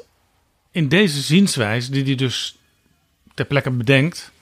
in 0.70 0.88
deze 0.88 1.20
zienswijze, 1.20 1.90
die 1.90 2.04
hij 2.04 2.14
dus 2.14 2.58
ter 3.34 3.44
plekke 3.44 3.70
bedenkt, 3.70 4.32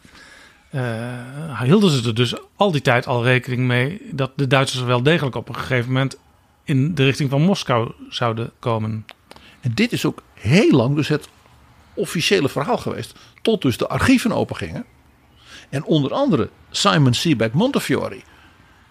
eh, 0.70 1.60
hielden 1.60 1.90
ze 1.90 2.08
er 2.08 2.14
dus 2.14 2.34
al 2.56 2.72
die 2.72 2.80
tijd 2.80 3.06
al 3.06 3.24
rekening 3.24 3.62
mee 3.62 4.00
dat 4.10 4.32
de 4.36 4.46
Duitsers 4.46 4.82
wel 4.82 5.02
degelijk 5.02 5.36
op 5.36 5.48
een 5.48 5.56
gegeven 5.56 5.92
moment 5.92 6.16
in 6.64 6.94
de 6.94 7.04
richting 7.04 7.30
van 7.30 7.42
Moskou 7.42 7.92
zouden 8.08 8.52
komen. 8.58 9.06
En 9.60 9.74
dit 9.74 9.92
is 9.92 10.04
ook 10.04 10.22
heel 10.34 10.70
lang 10.70 10.94
dus 10.94 11.08
het 11.08 11.28
officiële 11.94 12.48
verhaal 12.48 12.78
geweest. 12.78 13.14
Tot 13.42 13.62
dus 13.62 13.76
de 13.76 13.88
archieven 13.88 14.32
opengingen. 14.32 14.84
En 15.72 15.84
onder 15.84 16.12
andere 16.12 16.50
Simon 16.70 17.14
Sebag 17.14 17.50
Montefiore. 17.50 18.20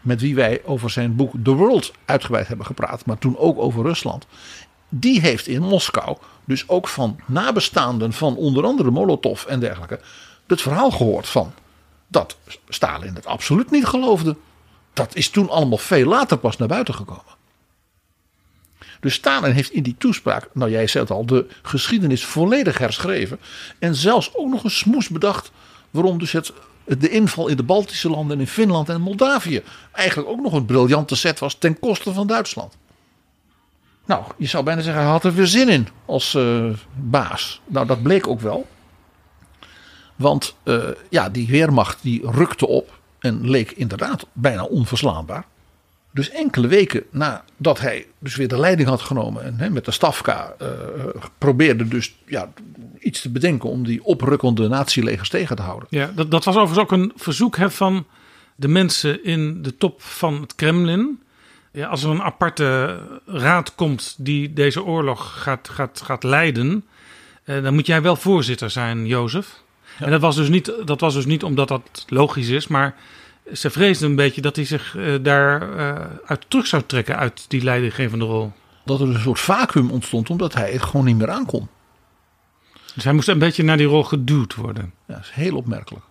Met 0.02 0.22
wie 0.22 0.36
wij 0.36 0.62
over 0.65 0.89
zijn 0.89 1.15
boek 1.15 1.34
The 1.44 1.52
World 1.52 1.94
uitgebreid 2.06 2.48
hebben 2.48 2.65
gepraat. 2.65 3.06
Maar 3.06 3.17
toen 3.17 3.38
ook 3.38 3.58
over 3.60 3.84
Rusland. 3.84 4.26
Die 4.89 5.22
heeft 5.22 5.48
in 5.48 5.62
Moskou 5.62 6.17
dus 6.46 6.70
ook 6.70 6.88
van 6.88 7.20
nabestaanden 7.26 8.13
van 8.13 8.36
onder 8.36 8.63
andere 8.63 8.91
Molotov 8.91 9.46
en 9.46 9.60
dergelijke. 9.60 10.00
Het 10.48 10.62
verhaal 10.62 10.91
gehoord 10.91 11.28
van 11.28 11.54
dat 12.08 12.38
Stalin 12.70 13.15
het 13.15 13.26
absoluut 13.26 13.72
niet 13.72 13.86
geloofde. 13.86 14.36
Dat 14.94 15.15
is 15.15 15.30
toen 15.30 15.50
allemaal 15.50 15.78
veel 15.78 16.08
later 16.08 16.38
pas 16.38 16.58
naar 16.58 16.67
buiten 16.67 16.94
gekomen. 16.94 17.39
Dus 19.00 19.13
Stalin 19.13 19.52
heeft 19.52 19.72
in 19.72 19.84
die 19.84 19.96
toespraak, 19.98 20.50
nou 20.54 20.72
jij 20.72 20.88
zei 20.88 21.04
het 21.04 21.13
al, 21.13 21.26
de 21.26 21.48
geschiedenis 21.62 22.26
volledig 22.26 22.78
herschreven. 22.78 23.39
En 23.80 23.96
zelfs 23.96 24.36
ook 24.36 24.50
nog 24.50 24.63
een 24.63 24.72
smoes 24.72 25.10
bedacht 25.10 25.52
waarom 25.91 26.20
dus 26.20 26.32
het, 26.32 26.54
de 26.99 27.10
inval 27.10 27.47
in 27.47 27.58
de 27.58 27.63
Baltische 27.63 28.10
landen 28.10 28.36
en 28.36 28.41
in 28.41 28.47
Finland 28.47 28.89
en 28.89 29.01
Moldavië 29.01 29.62
eigenlijk 29.91 30.30
ook 30.30 30.41
nog 30.41 30.54
een 30.54 30.65
briljante 30.65 31.15
set 31.15 31.39
was 31.39 31.54
ten 31.54 31.80
koste 31.80 32.13
van 32.13 32.27
Duitsland. 32.27 32.77
Nou, 34.06 34.23
je 34.38 34.47
zou 34.47 34.63
bijna 34.63 34.82
zeggen, 34.82 35.01
hij 35.01 35.12
had 35.12 35.23
er 35.23 35.34
weer 35.34 35.47
zin 35.47 35.69
in 35.69 35.88
als 36.06 36.36
eh, 36.36 36.69
baas. 36.95 37.62
Nou, 37.65 37.88
dat 37.88 38.01
bleek 38.01 38.27
ook 38.27 38.39
wel. 38.39 38.67
Want 40.15 40.56
eh, 40.63 40.84
ja, 41.10 41.30
die 41.30 41.47
weermacht 41.47 41.97
die 42.01 42.32
rukte 42.32 42.67
op 42.67 42.99
en 43.19 43.49
leek 43.49 43.71
inderdaad 43.71 44.25
bijna 44.34 44.63
onverslaanbaar. 44.63 45.45
Dus 46.13 46.30
enkele 46.30 46.67
weken 46.67 47.04
nadat 47.10 47.80
hij 47.80 48.08
dus 48.19 48.36
weer 48.36 48.47
de 48.47 48.60
leiding 48.60 48.89
had 48.89 49.02
genomen 49.02 49.43
en 49.43 49.56
hè, 49.58 49.69
met 49.69 49.86
de 49.86 49.91
Stafka 49.91 50.54
eh, 50.60 50.67
probeerde 51.38 51.88
dus 51.88 52.15
ja, 52.26 52.50
iets 53.00 53.21
te 53.21 53.30
bedenken 53.30 53.69
om 53.69 53.84
die 53.84 54.04
oprukkende 54.04 54.67
natielegers 54.67 55.30
tegen 55.30 55.56
te 55.56 55.62
houden. 55.62 55.88
Ja, 55.89 56.12
dat, 56.15 56.32
dat 56.32 56.43
was 56.43 56.56
overigens 56.56 56.80
ook 56.80 56.91
een 56.91 57.12
verzoek 57.15 57.58
hè, 57.58 57.69
van 57.69 58.06
de 58.56 58.67
mensen 58.67 59.24
in 59.24 59.62
de 59.62 59.78
top 59.78 60.02
van 60.02 60.41
het 60.41 60.56
Kremlin. 60.56 61.19
Ja, 61.71 61.88
als 61.88 62.04
er 62.04 62.10
een 62.10 62.21
aparte 62.21 63.00
raad 63.26 63.76
komt 63.76 64.15
die 64.17 64.54
deze 64.54 64.84
oorlog 64.84 65.41
gaat, 65.41 65.69
gaat, 65.69 66.02
gaat 66.04 66.24
leiden, 66.24 66.86
eh, 67.43 67.63
dan 67.63 67.74
moet 67.74 67.86
jij 67.86 68.02
wel 68.02 68.15
voorzitter 68.15 68.69
zijn, 68.69 69.08
Jozef. 69.08 69.62
En 70.00 70.12
dat 70.12 70.21
was, 70.21 70.36
dus 70.36 70.50
niet, 70.50 70.74
dat 70.86 71.00
was 71.00 71.13
dus 71.13 71.26
niet 71.26 71.43
omdat 71.43 71.67
dat 71.67 72.06
logisch 72.08 72.50
is, 72.50 72.67
maar 72.67 72.95
ze 73.53 73.69
vreesden 73.69 74.09
een 74.09 74.15
beetje 74.15 74.41
dat 74.41 74.55
hij 74.55 74.65
zich 74.65 74.95
eh, 74.95 75.15
daar 75.21 75.77
eh, 75.77 76.05
uit 76.25 76.45
terug 76.47 76.67
zou 76.67 76.83
trekken 76.85 77.17
uit 77.17 77.45
die 77.49 77.63
leidinggevende 77.63 78.25
rol. 78.25 78.53
Dat 78.85 78.99
er 78.99 79.07
een 79.07 79.19
soort 79.19 79.39
vacuüm 79.39 79.91
ontstond 79.91 80.29
omdat 80.29 80.53
hij 80.53 80.71
het 80.71 80.83
gewoon 80.83 81.05
niet 81.05 81.17
meer 81.17 81.29
aankon. 81.29 81.67
Dus 82.93 83.03
hij 83.03 83.13
moest 83.13 83.27
een 83.27 83.39
beetje 83.39 83.63
naar 83.63 83.77
die 83.77 83.87
rol 83.87 84.03
geduwd 84.03 84.55
worden. 84.55 84.93
Ja, 85.07 85.13
dat 85.13 85.23
is 85.23 85.31
heel 85.31 85.55
opmerkelijk. 85.55 86.05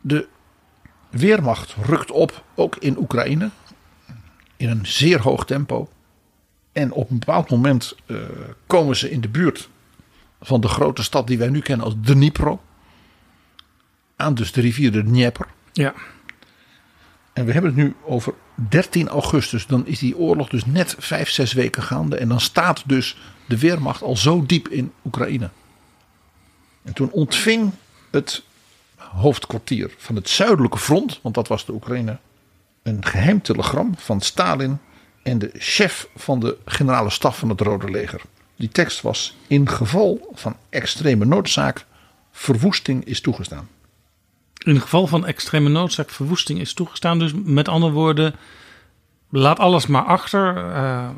De 0.00 0.28
Weermacht 1.10 1.74
rukt 1.82 2.10
op, 2.10 2.44
ook 2.54 2.76
in 2.76 2.98
Oekraïne, 2.98 3.50
in 4.56 4.68
een 4.68 4.86
zeer 4.86 5.20
hoog 5.20 5.44
tempo. 5.44 5.88
En 6.72 6.92
op 6.92 7.10
een 7.10 7.18
bepaald 7.18 7.50
moment 7.50 7.94
eh, 8.06 8.16
komen 8.66 8.96
ze 8.96 9.10
in 9.10 9.20
de 9.20 9.28
buurt 9.28 9.68
van 10.40 10.60
de 10.60 10.68
grote 10.68 11.02
stad 11.02 11.26
die 11.26 11.38
wij 11.38 11.48
nu 11.48 11.60
kennen 11.60 11.86
als 11.86 11.94
Dnipro. 12.00 12.60
Aan 14.16 14.34
dus 14.34 14.52
de 14.52 14.60
rivier 14.60 14.92
de 14.92 15.02
Dnieper. 15.02 15.46
Ja. 15.72 15.94
En 17.32 17.44
we 17.44 17.52
hebben 17.52 17.70
het 17.70 17.80
nu 17.80 17.94
over 18.04 18.34
13 18.54 19.08
augustus. 19.08 19.66
Dan 19.66 19.86
is 19.86 19.98
die 19.98 20.16
oorlog 20.16 20.48
dus 20.48 20.64
net 20.64 20.94
vijf, 20.98 21.30
zes 21.30 21.52
weken 21.52 21.82
gaande. 21.82 22.16
En 22.16 22.28
dan 22.28 22.40
staat 22.40 22.82
dus 22.86 23.16
de 23.46 23.58
Weermacht 23.58 24.02
al 24.02 24.16
zo 24.16 24.46
diep 24.46 24.68
in 24.68 24.92
Oekraïne. 25.04 25.50
En 26.82 26.92
toen 26.92 27.10
ontving 27.10 27.72
het 28.10 28.42
hoofdkwartier 28.96 29.94
van 29.96 30.14
het 30.14 30.28
zuidelijke 30.28 30.78
front, 30.78 31.20
want 31.22 31.34
dat 31.34 31.48
was 31.48 31.64
de 31.66 31.72
Oekraïne, 31.72 32.18
een 32.82 33.04
geheim 33.04 33.42
telegram 33.42 33.94
van 33.96 34.20
Stalin 34.20 34.78
en 35.22 35.38
de 35.38 35.50
chef 35.54 36.08
van 36.16 36.40
de 36.40 36.56
generale 36.64 37.10
staf 37.10 37.38
van 37.38 37.48
het 37.48 37.60
Rode 37.60 37.90
Leger. 37.90 38.20
Die 38.58 38.68
tekst 38.68 39.02
was: 39.02 39.36
In 39.46 39.68
geval 39.68 40.28
van 40.32 40.56
extreme 40.68 41.24
noodzaak, 41.24 41.84
verwoesting 42.32 43.04
is 43.04 43.20
toegestaan. 43.20 43.68
In 44.58 44.80
geval 44.80 45.06
van 45.06 45.26
extreme 45.26 45.68
noodzaak 45.68 46.10
verwoesting 46.10 46.60
is 46.60 46.72
toegestaan. 46.74 47.18
Dus 47.18 47.32
met 47.44 47.68
andere 47.68 47.92
woorden, 47.92 48.34
laat 49.28 49.58
alles 49.58 49.86
maar 49.86 50.04
achter. 50.04 50.56
eh, 50.72 51.08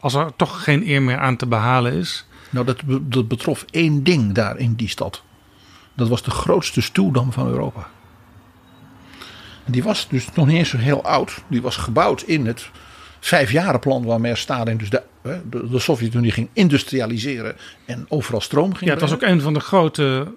als 0.00 0.14
er 0.14 0.36
toch 0.36 0.62
geen 0.64 0.88
eer 0.88 1.02
meer 1.02 1.18
aan 1.18 1.36
te 1.36 1.46
behalen 1.46 1.92
is. 1.92 2.26
Nou, 2.50 2.66
dat, 2.66 2.84
be- 2.84 3.08
dat 3.08 3.28
betrof 3.28 3.64
één 3.70 4.04
ding 4.04 4.32
daar 4.32 4.56
in 4.58 4.74
die 4.74 4.88
stad. 4.88 5.22
Dat 5.94 6.08
was 6.08 6.22
de 6.22 6.30
grootste 6.30 6.80
stuwdam 6.80 7.32
van 7.32 7.46
Europa. 7.46 7.88
En 9.64 9.72
die 9.72 9.82
was 9.82 10.08
dus 10.08 10.32
nog 10.34 10.46
niet 10.46 10.56
eens 10.56 10.68
zo 10.68 10.76
heel 10.76 11.04
oud. 11.04 11.42
Die 11.46 11.62
was 11.62 11.76
gebouwd 11.76 12.22
in 12.22 12.46
het 12.46 12.70
vijfjarenplan 13.24 14.04
waarmee 14.04 14.36
Stalin 14.36 14.76
dus 14.76 14.90
de, 14.90 15.02
de, 15.22 15.68
de 15.70 15.78
Sovjet-Unie 15.78 16.30
ging 16.30 16.48
industrialiseren 16.52 17.56
en 17.84 18.06
overal 18.08 18.40
stroom 18.40 18.74
ging 18.74 18.84
Ja, 18.84 18.90
het 18.90 19.00
was 19.00 19.12
ook 19.12 19.22
een 19.22 19.40
van 19.40 19.54
de 19.54 19.60
grote 19.60 20.34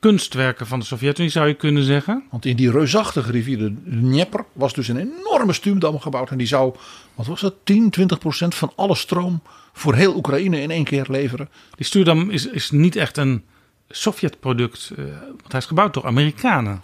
kunstwerken 0.00 0.66
van 0.66 0.78
de 0.78 0.84
Sovjet-Unie, 0.84 1.30
zou 1.30 1.48
je 1.48 1.54
kunnen 1.54 1.82
zeggen. 1.82 2.24
Want 2.30 2.44
in 2.44 2.56
die 2.56 2.70
reusachtige 2.70 3.30
rivier 3.30 3.58
de 3.58 3.74
Dnieper 3.84 4.44
was 4.52 4.74
dus 4.74 4.88
een 4.88 4.96
enorme 4.96 5.52
stuwdam 5.52 6.00
gebouwd. 6.00 6.30
En 6.30 6.38
die 6.38 6.46
zou, 6.46 6.74
wat 7.14 7.26
was 7.26 7.40
dat, 7.40 7.54
10, 7.64 7.90
20 7.90 8.18
procent 8.18 8.54
van 8.54 8.72
alle 8.76 8.94
stroom 8.94 9.42
voor 9.72 9.94
heel 9.94 10.16
Oekraïne 10.16 10.60
in 10.60 10.70
één 10.70 10.84
keer 10.84 11.06
leveren. 11.08 11.48
Die 11.76 11.86
stuurdam 11.86 12.30
is, 12.30 12.46
is 12.46 12.70
niet 12.70 12.96
echt 12.96 13.16
een 13.16 13.44
Sovjet-product, 13.88 14.90
eh, 14.96 15.04
want 15.26 15.52
hij 15.52 15.60
is 15.60 15.66
gebouwd 15.66 15.94
door 15.94 16.06
Amerikanen. 16.06 16.80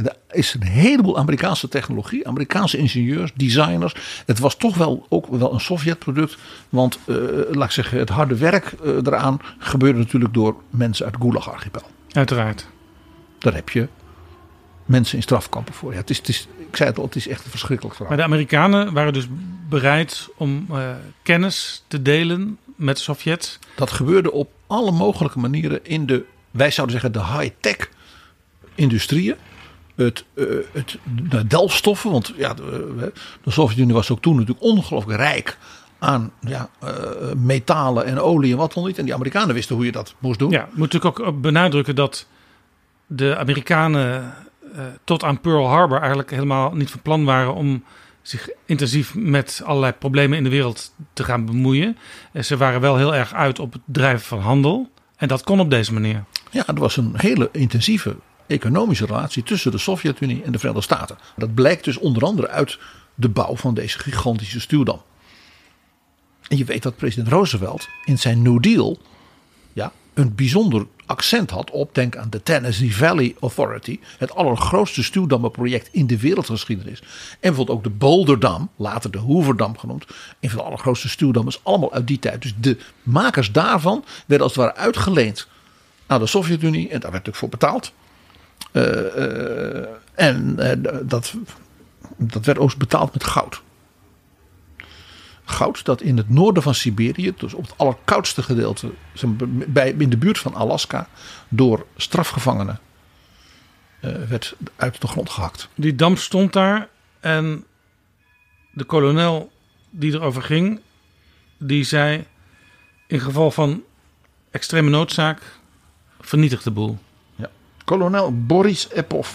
En 0.00 0.06
er 0.06 0.36
is 0.38 0.54
een 0.54 0.62
heleboel 0.62 1.18
Amerikaanse 1.18 1.68
technologie, 1.68 2.28
Amerikaanse 2.28 2.76
ingenieurs, 2.76 3.32
designers. 3.34 3.94
Het 4.26 4.38
was 4.38 4.56
toch 4.56 4.76
wel 4.76 5.06
ook 5.08 5.26
wel 5.26 5.52
een 5.52 5.60
Sovjet-product. 5.60 6.36
Want 6.68 6.98
eh, 7.04 7.16
laat 7.50 7.64
ik 7.64 7.70
zeggen, 7.70 7.98
het 7.98 8.08
harde 8.08 8.36
werk 8.36 8.72
eh, 8.72 8.94
eraan 8.94 9.38
gebeurde 9.58 9.98
natuurlijk 9.98 10.34
door 10.34 10.56
mensen 10.70 11.04
uit 11.04 11.16
Gulag-archipel. 11.20 11.82
Uiteraard. 12.12 12.66
Daar 13.38 13.54
heb 13.54 13.68
je 13.68 13.88
mensen 14.84 15.16
in 15.16 15.22
strafkampen 15.22 15.74
voor. 15.74 15.92
Ja, 15.92 15.98
het 15.98 16.10
is, 16.10 16.16
het 16.16 16.28
is, 16.28 16.48
ik 16.58 16.76
zei 16.76 16.88
het 16.88 16.98
al, 16.98 17.04
het 17.04 17.16
is 17.16 17.28
echt 17.28 17.44
een 17.44 17.50
verschrikkelijk 17.50 17.96
verhaal. 17.96 18.16
Maar 18.16 18.26
de 18.26 18.32
Amerikanen 18.32 18.92
waren 18.92 19.12
dus 19.12 19.26
bereid 19.68 20.28
om 20.36 20.66
eh, 20.70 20.90
kennis 21.22 21.84
te 21.88 22.02
delen 22.02 22.58
met 22.76 22.96
de 22.96 23.02
Sovjets. 23.02 23.58
Dat 23.74 23.90
gebeurde 23.90 24.32
op 24.32 24.50
alle 24.66 24.92
mogelijke 24.92 25.38
manieren 25.38 25.84
in 25.84 26.06
de, 26.06 26.24
wij 26.50 26.70
zouden 26.70 27.00
zeggen, 27.00 27.20
de 27.20 27.38
high-tech 27.38 27.88
industrieën. 28.74 29.36
Het, 30.04 30.24
eh, 30.34 30.44
het, 30.72 30.98
de 31.28 31.46
delfstoffen, 31.46 32.10
want 32.10 32.32
ja, 32.36 32.54
de, 32.54 33.12
de 33.42 33.50
Sovjet-Unie 33.50 33.94
was 33.94 34.10
ook 34.10 34.20
toen 34.20 34.36
natuurlijk 34.36 34.62
ongelooflijk 34.62 35.18
rijk 35.18 35.58
aan 35.98 36.32
ja, 36.40 36.68
eh, 36.80 36.92
metalen 37.36 38.04
en 38.04 38.20
olie 38.20 38.52
en 38.52 38.58
wat 38.58 38.72
dan 38.72 38.86
niet. 38.86 38.98
En 38.98 39.04
die 39.04 39.14
Amerikanen 39.14 39.54
wisten 39.54 39.76
hoe 39.76 39.84
je 39.84 39.92
dat 39.92 40.14
moest 40.18 40.38
doen. 40.38 40.50
Ja, 40.50 40.68
moet 40.72 40.92
natuurlijk 40.92 41.20
ook 41.20 41.40
benadrukken 41.40 41.94
dat 41.94 42.26
de 43.06 43.36
Amerikanen 43.36 44.34
eh, 44.74 44.84
tot 45.04 45.24
aan 45.24 45.40
Pearl 45.40 45.66
Harbor 45.66 45.98
eigenlijk 45.98 46.30
helemaal 46.30 46.74
niet 46.74 46.90
van 46.90 47.00
plan 47.02 47.24
waren 47.24 47.54
om 47.54 47.84
zich 48.22 48.48
intensief 48.66 49.14
met 49.14 49.62
allerlei 49.64 49.92
problemen 49.92 50.38
in 50.38 50.44
de 50.44 50.50
wereld 50.50 50.94
te 51.12 51.24
gaan 51.24 51.46
bemoeien. 51.46 51.96
En 52.32 52.44
ze 52.44 52.56
waren 52.56 52.80
wel 52.80 52.96
heel 52.96 53.14
erg 53.14 53.34
uit 53.34 53.58
op 53.58 53.72
het 53.72 53.82
drijven 53.84 54.26
van 54.26 54.40
handel. 54.40 54.90
En 55.16 55.28
dat 55.28 55.44
kon 55.44 55.60
op 55.60 55.70
deze 55.70 55.92
manier. 55.92 56.24
Ja, 56.50 56.66
er 56.66 56.74
was 56.74 56.96
een 56.96 57.12
hele 57.16 57.48
intensieve 57.52 58.16
economische 58.50 59.06
relatie 59.06 59.42
tussen 59.42 59.70
de 59.70 59.78
Sovjet-Unie 59.78 60.42
en 60.42 60.52
de 60.52 60.58
Verenigde 60.58 60.94
Staten. 60.94 61.18
Dat 61.36 61.54
blijkt 61.54 61.84
dus 61.84 61.96
onder 61.96 62.24
andere 62.24 62.48
uit 62.48 62.78
de 63.14 63.28
bouw 63.28 63.56
van 63.56 63.74
deze 63.74 63.98
gigantische 63.98 64.60
stuwdam. 64.60 65.02
En 66.48 66.56
je 66.56 66.64
weet 66.64 66.82
dat 66.82 66.96
president 66.96 67.28
Roosevelt 67.28 67.88
in 68.04 68.18
zijn 68.18 68.42
New 68.42 68.62
Deal 68.62 68.98
ja, 69.72 69.92
een 70.14 70.34
bijzonder 70.34 70.86
accent 71.06 71.50
had 71.50 71.70
op, 71.70 71.94
denk 71.94 72.16
aan 72.16 72.30
de 72.30 72.42
Tennessee 72.42 72.96
Valley 72.96 73.34
Authority, 73.40 73.98
het 74.18 74.34
allergrootste 74.34 75.02
stuwdammenproject 75.02 75.88
in 75.92 76.06
de 76.06 76.18
wereldgeschiedenis. 76.18 77.00
En 77.00 77.06
bijvoorbeeld 77.40 77.78
ook 77.78 77.84
de 77.84 77.90
Boulderdam, 77.90 78.70
later 78.76 79.10
de 79.10 79.18
Hooverdam 79.18 79.78
genoemd, 79.78 80.04
een 80.40 80.50
van 80.50 80.58
de 80.58 80.64
allergrootste 80.64 81.08
stuwdammen, 81.08 81.52
is 81.52 81.60
allemaal 81.62 81.92
uit 81.92 82.06
die 82.06 82.18
tijd. 82.18 82.42
Dus 82.42 82.54
de 82.60 82.76
makers 83.02 83.52
daarvan 83.52 84.04
werden 84.26 84.46
als 84.46 84.56
het 84.56 84.64
ware 84.64 84.78
uitgeleend 84.78 85.48
aan 86.06 86.20
de 86.20 86.26
Sovjet-Unie 86.26 86.88
en 86.88 87.00
daar 87.00 87.10
werd 87.10 87.26
natuurlijk 87.26 87.36
voor 87.36 87.48
betaald. 87.48 87.92
Uh, 88.72 88.82
uh, 89.16 89.86
en 90.14 90.56
uh, 90.58 91.00
dat, 91.02 91.34
dat 92.16 92.44
werd 92.44 92.58
ook 92.58 92.76
betaald 92.76 93.12
met 93.12 93.24
goud. 93.24 93.62
Goud 95.44 95.84
dat 95.84 96.00
in 96.00 96.16
het 96.16 96.28
noorden 96.28 96.62
van 96.62 96.74
Siberië, 96.74 97.34
dus 97.36 97.54
op 97.54 97.62
het 97.62 97.74
allerkoudste 97.76 98.42
gedeelte, 98.42 98.90
bij, 99.46 99.94
in 99.98 100.10
de 100.10 100.16
buurt 100.16 100.38
van 100.38 100.54
Alaska, 100.54 101.08
door 101.48 101.86
strafgevangenen 101.96 102.80
werd 104.28 104.54
uit 104.76 105.00
de 105.00 105.06
grond 105.06 105.30
gehakt. 105.30 105.68
Die 105.74 105.94
dam 105.94 106.16
stond 106.16 106.52
daar 106.52 106.88
en 107.20 107.64
de 108.72 108.84
kolonel 108.84 109.52
die 109.90 110.12
erover 110.12 110.42
ging, 110.42 110.80
die 111.58 111.84
zei 111.84 112.24
in 113.06 113.20
geval 113.20 113.50
van 113.50 113.82
extreme 114.50 114.90
noodzaak 114.90 115.42
vernietigt 116.20 116.64
de 116.64 116.70
boel. 116.70 116.98
Kolonel 117.84 118.44
Boris 118.46 118.88
Epov 118.90 119.28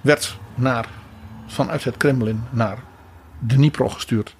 werd 0.00 0.36
naar, 0.54 0.88
vanuit 1.46 1.84
het 1.84 1.96
Kremlin 1.96 2.42
naar 2.50 2.82
Dnipro 3.38 3.88
gestuurd 3.88 4.34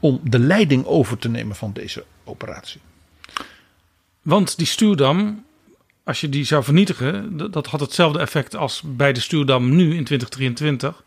om 0.00 0.20
de 0.22 0.38
leiding 0.38 0.84
over 0.84 1.18
te 1.18 1.28
nemen 1.28 1.56
van 1.56 1.72
deze 1.72 2.04
operatie. 2.24 2.80
Want 4.22 4.56
die 4.56 4.66
stuwdam, 4.66 5.44
als 6.04 6.20
je 6.20 6.28
die 6.28 6.44
zou 6.44 6.64
vernietigen, 6.64 7.36
dat 7.50 7.66
had 7.66 7.80
hetzelfde 7.80 8.18
effect 8.18 8.56
als 8.56 8.82
bij 8.84 9.12
de 9.12 9.20
stuwdam 9.20 9.76
nu 9.76 9.84
in 9.84 10.04
2023. 10.04 11.02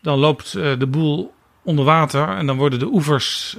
Dan 0.00 0.18
loopt 0.18 0.52
de 0.52 0.86
boel 0.86 1.34
onder 1.66 1.84
water 1.84 2.28
en 2.28 2.46
dan 2.46 2.56
worden 2.56 2.78
de 2.78 2.92
oevers, 2.92 3.56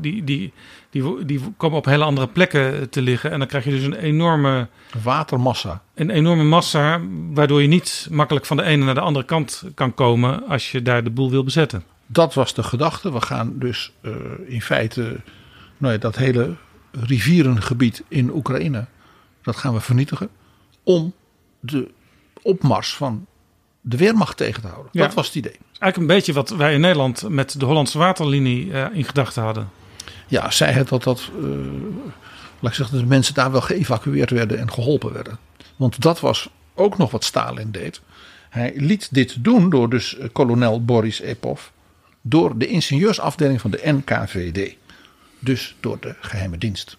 die, 0.00 0.24
die, 0.24 0.52
die, 0.90 1.24
die 1.24 1.40
komen 1.56 1.78
op 1.78 1.84
hele 1.84 2.04
andere 2.04 2.26
plekken 2.26 2.90
te 2.90 3.02
liggen. 3.02 3.30
En 3.30 3.38
dan 3.38 3.48
krijg 3.48 3.64
je 3.64 3.70
dus 3.70 3.82
een 3.82 3.94
enorme 3.94 4.68
watermassa. 5.02 5.82
Een 5.94 6.10
enorme 6.10 6.44
massa, 6.44 7.00
waardoor 7.32 7.62
je 7.62 7.68
niet 7.68 8.08
makkelijk 8.10 8.46
van 8.46 8.56
de 8.56 8.62
ene 8.62 8.84
naar 8.84 8.94
de 8.94 9.00
andere 9.00 9.24
kant 9.24 9.64
kan 9.74 9.94
komen 9.94 10.46
als 10.48 10.72
je 10.72 10.82
daar 10.82 11.04
de 11.04 11.10
boel 11.10 11.30
wil 11.30 11.44
bezetten. 11.44 11.84
Dat 12.06 12.34
was 12.34 12.54
de 12.54 12.62
gedachte. 12.62 13.12
We 13.12 13.20
gaan 13.20 13.58
dus 13.58 13.92
uh, 14.02 14.14
in 14.46 14.62
feite 14.62 15.20
nou 15.76 15.92
ja, 15.92 15.98
dat 15.98 16.16
hele 16.16 16.54
rivierengebied 16.90 18.02
in 18.08 18.30
Oekraïne, 18.34 18.86
dat 19.42 19.56
gaan 19.56 19.74
we 19.74 19.80
vernietigen. 19.80 20.28
Om 20.82 21.12
de 21.60 21.90
opmars 22.42 22.94
van 22.94 23.26
de 23.82 23.96
Weermacht 23.96 24.36
tegen 24.36 24.62
te 24.62 24.68
houden. 24.68 24.88
Ja. 24.92 25.02
Dat 25.02 25.14
was 25.14 25.26
het 25.26 25.34
idee. 25.34 25.56
Eigenlijk 25.78 25.96
een 25.96 26.16
beetje 26.16 26.32
wat 26.32 26.48
wij 26.50 26.74
in 26.74 26.80
Nederland 26.80 27.28
met 27.28 27.60
de 27.60 27.64
Hollandse 27.64 27.98
waterlinie 27.98 28.66
uh, 28.66 28.86
in 28.92 29.04
gedachten 29.04 29.42
hadden. 29.42 29.70
Ja, 30.26 30.50
zij 30.50 30.72
het 30.72 30.88
dat 30.88 31.02
dat, 31.02 31.30
uh, 31.40 31.44
laat 32.60 32.70
ik 32.70 32.76
zeggen, 32.76 32.90
dat 32.90 33.00
de 33.00 33.06
mensen 33.06 33.34
daar 33.34 33.52
wel 33.52 33.60
geëvacueerd 33.60 34.30
werden 34.30 34.58
en 34.58 34.72
geholpen 34.72 35.12
werden. 35.12 35.38
Want 35.76 36.00
dat 36.00 36.20
was 36.20 36.48
ook 36.74 36.98
nog 36.98 37.10
wat 37.10 37.24
Stalin 37.24 37.70
deed. 37.70 38.00
Hij 38.50 38.72
liet 38.76 39.08
dit 39.10 39.44
doen 39.44 39.70
door 39.70 39.90
dus 39.90 40.16
kolonel 40.32 40.84
Boris 40.84 41.20
Epov 41.20 41.60
door 42.20 42.58
de 42.58 42.66
ingenieursafdeling 42.66 43.60
van 43.60 43.70
de 43.70 43.80
NKVD. 43.84 44.74
Dus 45.38 45.76
door 45.80 45.96
de 46.00 46.14
geheime 46.20 46.58
dienst. 46.58 46.96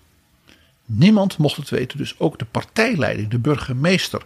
Niemand 0.85 1.37
mocht 1.37 1.57
het 1.57 1.69
weten, 1.69 1.97
dus 1.97 2.19
ook 2.19 2.39
de 2.39 2.45
partijleiding, 2.45 3.29
de 3.29 3.39
burgemeester 3.39 4.23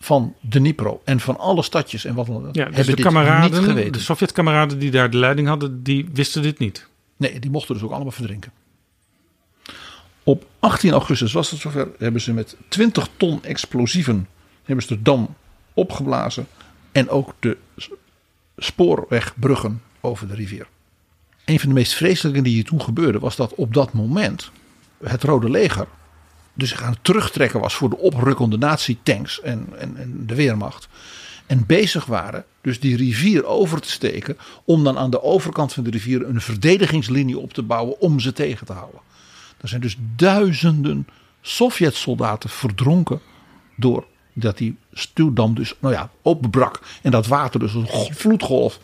van 0.00 0.34
Dnipro 0.40 1.00
en 1.04 1.20
van 1.20 1.38
alle 1.38 1.62
stadjes 1.62 2.04
en 2.04 2.14
wat 2.14 2.26
dan 2.26 2.46
ook. 2.46 2.54
Ja, 2.54 2.64
dus 2.64 2.74
hebben 2.74 2.84
de 2.84 3.02
dit 3.02 3.04
kameraden, 3.04 3.60
niet 3.60 3.68
geweten. 3.68 3.92
de 3.92 3.98
Sovjet-kameraden 3.98 4.78
die 4.78 4.90
daar 4.90 5.10
de 5.10 5.16
leiding 5.16 5.48
hadden, 5.48 5.82
die 5.82 6.08
wisten 6.12 6.42
dit 6.42 6.58
niet. 6.58 6.88
Nee, 7.16 7.38
die 7.38 7.50
mochten 7.50 7.74
dus 7.74 7.82
ook 7.82 7.92
allemaal 7.92 8.12
verdrinken. 8.12 8.52
Op 10.22 10.46
18 10.58 10.92
augustus 10.92 11.32
was 11.32 11.50
het 11.50 11.60
zover. 11.60 11.88
Hebben 11.98 12.20
ze 12.20 12.32
met 12.32 12.56
20 12.68 13.08
ton 13.16 13.42
explosieven 13.42 14.28
hebben 14.66 14.84
ze 14.84 14.94
de 14.94 15.02
dam 15.02 15.34
opgeblazen. 15.74 16.46
En 16.92 17.08
ook 17.08 17.34
de 17.40 17.56
spoorwegbruggen 18.56 19.82
over 20.00 20.28
de 20.28 20.34
rivier. 20.34 20.66
Een 21.44 21.60
van 21.60 21.68
de 21.68 21.74
meest 21.74 21.94
vreselijke 21.94 22.42
die 22.42 22.54
hier 22.54 22.64
toen 22.64 22.82
gebeurde 22.82 23.18
was 23.18 23.36
dat 23.36 23.54
op 23.54 23.74
dat 23.74 23.92
moment 23.92 24.50
het 25.04 25.22
Rode 25.22 25.50
Leger 25.50 25.86
dus 26.56 26.68
zich 26.68 26.82
aan 26.82 26.92
het 26.92 27.04
terugtrekken 27.04 27.60
was 27.60 27.74
voor 27.74 27.90
de 27.90 27.98
oprukkende 27.98 28.58
nazi-tanks 28.58 29.40
en, 29.40 29.68
en, 29.78 29.96
en 29.96 30.26
de 30.26 30.34
Weermacht. 30.34 30.88
En 31.46 31.66
bezig 31.66 32.04
waren 32.04 32.44
dus 32.60 32.80
die 32.80 32.96
rivier 32.96 33.44
over 33.44 33.80
te 33.80 33.90
steken 33.90 34.38
om 34.64 34.84
dan 34.84 34.98
aan 34.98 35.10
de 35.10 35.22
overkant 35.22 35.72
van 35.72 35.84
de 35.84 35.90
rivier 35.90 36.28
een 36.28 36.40
verdedigingslinie 36.40 37.38
op 37.38 37.52
te 37.52 37.62
bouwen 37.62 38.00
om 38.00 38.20
ze 38.20 38.32
tegen 38.32 38.66
te 38.66 38.72
houden. 38.72 39.00
Er 39.60 39.68
zijn 39.68 39.80
dus 39.80 39.96
duizenden 40.16 41.06
Sovjet-soldaten 41.40 42.50
verdronken 42.50 43.20
door 43.76 44.06
dat 44.32 44.58
die 44.58 44.76
stuwdam 44.92 45.54
dus 45.54 45.74
nou 45.78 45.94
ja, 45.94 46.10
openbrak 46.22 46.80
en 47.02 47.10
dat 47.10 47.26
water 47.26 47.60
dus 47.60 47.74
een 47.74 47.88
vloedgolf 48.10 48.80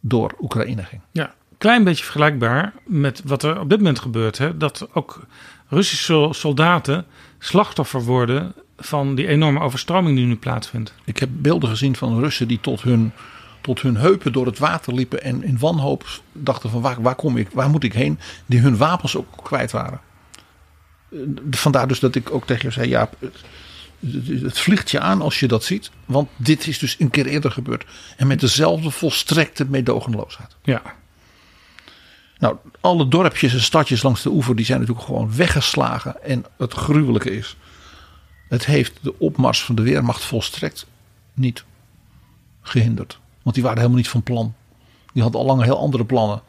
door 0.00 0.34
Oekraïne 0.40 0.82
ging. 0.82 1.00
Ja, 1.12 1.34
klein 1.58 1.84
beetje 1.84 2.04
vergelijkbaar 2.04 2.72
met 2.84 3.22
wat 3.24 3.42
er 3.42 3.60
op 3.60 3.68
dit 3.68 3.78
moment 3.78 3.98
gebeurt. 3.98 4.38
Hè? 4.38 4.56
Dat 4.56 4.88
ook 4.92 5.26
Russische 5.68 6.28
soldaten 6.30 7.06
slachtoffer 7.38 8.04
worden 8.04 8.54
van 8.76 9.14
die 9.14 9.26
enorme 9.26 9.60
overstroming 9.60 10.16
die 10.16 10.26
nu 10.26 10.36
plaatsvindt. 10.36 10.94
Ik 11.04 11.18
heb 11.18 11.28
beelden 11.32 11.68
gezien 11.68 11.96
van 11.96 12.20
Russen 12.20 12.48
die 12.48 12.60
tot 12.60 12.82
hun, 12.82 13.12
tot 13.60 13.80
hun 13.80 13.96
heupen 13.96 14.32
door 14.32 14.46
het 14.46 14.58
water 14.58 14.94
liepen 14.94 15.22
en 15.22 15.42
in 15.42 15.58
wanhoop 15.58 16.06
dachten 16.32 16.70
van 16.70 16.80
waar, 16.80 17.02
waar 17.02 17.14
kom 17.14 17.36
ik, 17.36 17.48
waar 17.52 17.70
moet 17.70 17.84
ik 17.84 17.92
heen, 17.92 18.18
die 18.46 18.60
hun 18.60 18.76
wapens 18.76 19.16
ook 19.16 19.28
kwijt 19.42 19.70
waren. 19.70 20.00
Vandaar 21.50 21.88
dus 21.88 22.00
dat 22.00 22.14
ik 22.14 22.30
ook 22.30 22.46
tegen 22.46 22.68
je 22.68 22.74
zei, 22.74 22.88
ja, 22.88 23.10
het 24.42 24.58
vliegt 24.58 24.90
je 24.90 25.00
aan 25.00 25.22
als 25.22 25.40
je 25.40 25.48
dat 25.48 25.64
ziet. 25.64 25.90
Want 26.04 26.28
dit 26.36 26.66
is 26.66 26.78
dus 26.78 26.96
een 26.98 27.10
keer 27.10 27.26
eerder 27.26 27.50
gebeurd. 27.50 27.86
En 28.16 28.26
met 28.26 28.40
dezelfde 28.40 28.90
volstrekte 28.90 29.64
meedogenloosheid. 29.64 30.56
Ja. 30.62 30.82
Nou, 32.38 32.56
alle 32.80 33.08
dorpjes 33.08 33.52
en 33.52 33.60
stadjes 33.60 34.02
langs 34.02 34.22
de 34.22 34.30
oever 34.30 34.56
die 34.56 34.64
zijn 34.64 34.80
natuurlijk 34.80 35.06
gewoon 35.06 35.36
weggeslagen. 35.36 36.22
En 36.22 36.44
het 36.56 36.72
gruwelijke 36.72 37.30
is, 37.30 37.56
het 38.48 38.66
heeft 38.66 38.98
de 39.00 39.18
opmars 39.18 39.64
van 39.64 39.74
de 39.74 39.82
Weermacht 39.82 40.24
volstrekt 40.24 40.86
niet 41.34 41.64
gehinderd. 42.62 43.18
Want 43.42 43.54
die 43.54 43.64
waren 43.64 43.78
helemaal 43.78 44.00
niet 44.00 44.08
van 44.10 44.22
plan. 44.22 44.54
Die 45.12 45.22
hadden 45.22 45.40
al 45.40 45.46
lang 45.46 45.62
heel 45.62 45.78
andere 45.78 46.04
plannen. 46.04 46.42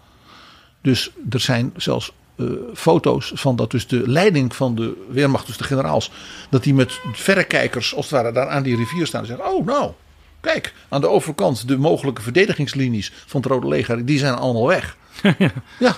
Dus 0.82 1.12
er 1.30 1.40
zijn 1.40 1.74
zelfs 1.76 2.12
uh, 2.36 2.52
foto's 2.74 3.32
van 3.36 3.56
dat 3.56 3.72
dus 3.72 3.88
de 3.88 4.10
leiding 4.10 4.56
van 4.56 4.76
de 4.76 5.06
Weermacht, 5.10 5.48
dus 5.48 5.58
de 5.58 5.64
generaals, 5.64 6.12
dat 6.50 6.64
die 6.64 6.74
met 6.74 7.00
verrekijkers 7.12 7.96
als 7.96 8.06
het 8.06 8.14
ware 8.14 8.32
daar 8.32 8.50
aan 8.50 8.64
die 8.64 8.76
rivier 8.76 9.08
staan 9.08 9.22
en 9.22 9.28
zeggen: 9.28 9.54
Oh, 9.54 9.66
nou, 9.66 9.92
kijk, 10.40 10.74
aan 10.90 11.02
de 11.02 11.08
overkant 11.08 11.68
de 11.68 11.78
mogelijke 11.78 12.22
verdedigingslinies 12.22 13.12
van 13.26 13.42
het 13.42 13.50
Rode 13.52 13.68
Leger, 13.68 14.06
die 14.06 14.20
zijn 14.20 14.34
allemaal 14.34 14.68
weg. 14.68 14.98
ja. 15.80 15.98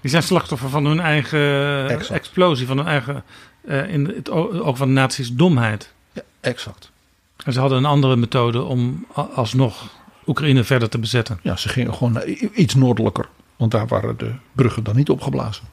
Die 0.00 0.10
zijn 0.10 0.22
slachtoffer 0.22 0.68
van 0.68 0.84
hun 0.84 1.00
eigen 1.00 1.88
Exact. 1.88 2.10
explosie, 2.10 2.66
van 2.66 2.76
hun 2.76 2.86
eigen, 2.86 3.24
uh, 3.64 3.92
in 3.92 4.06
het 4.06 4.30
oog 4.30 4.76
van 4.76 4.88
de 4.88 4.94
nazi's, 4.94 5.32
domheid. 5.32 5.92
Ja, 6.12 6.22
exact. 6.40 6.90
En 7.44 7.52
ze 7.52 7.60
hadden 7.60 7.78
een 7.78 7.84
andere 7.84 8.16
methode 8.16 8.62
om 8.62 9.06
alsnog 9.34 9.88
Oekraïne 10.26 10.64
verder 10.64 10.88
te 10.88 10.98
bezetten. 10.98 11.38
Ja, 11.42 11.56
ze 11.56 11.68
gingen 11.68 11.94
gewoon 11.94 12.22
iets 12.54 12.74
noordelijker, 12.74 13.28
want 13.56 13.70
daar 13.70 13.86
waren 13.86 14.16
de 14.18 14.32
bruggen 14.52 14.84
dan 14.84 14.96
niet 14.96 15.10
opgeblazen. 15.10 15.64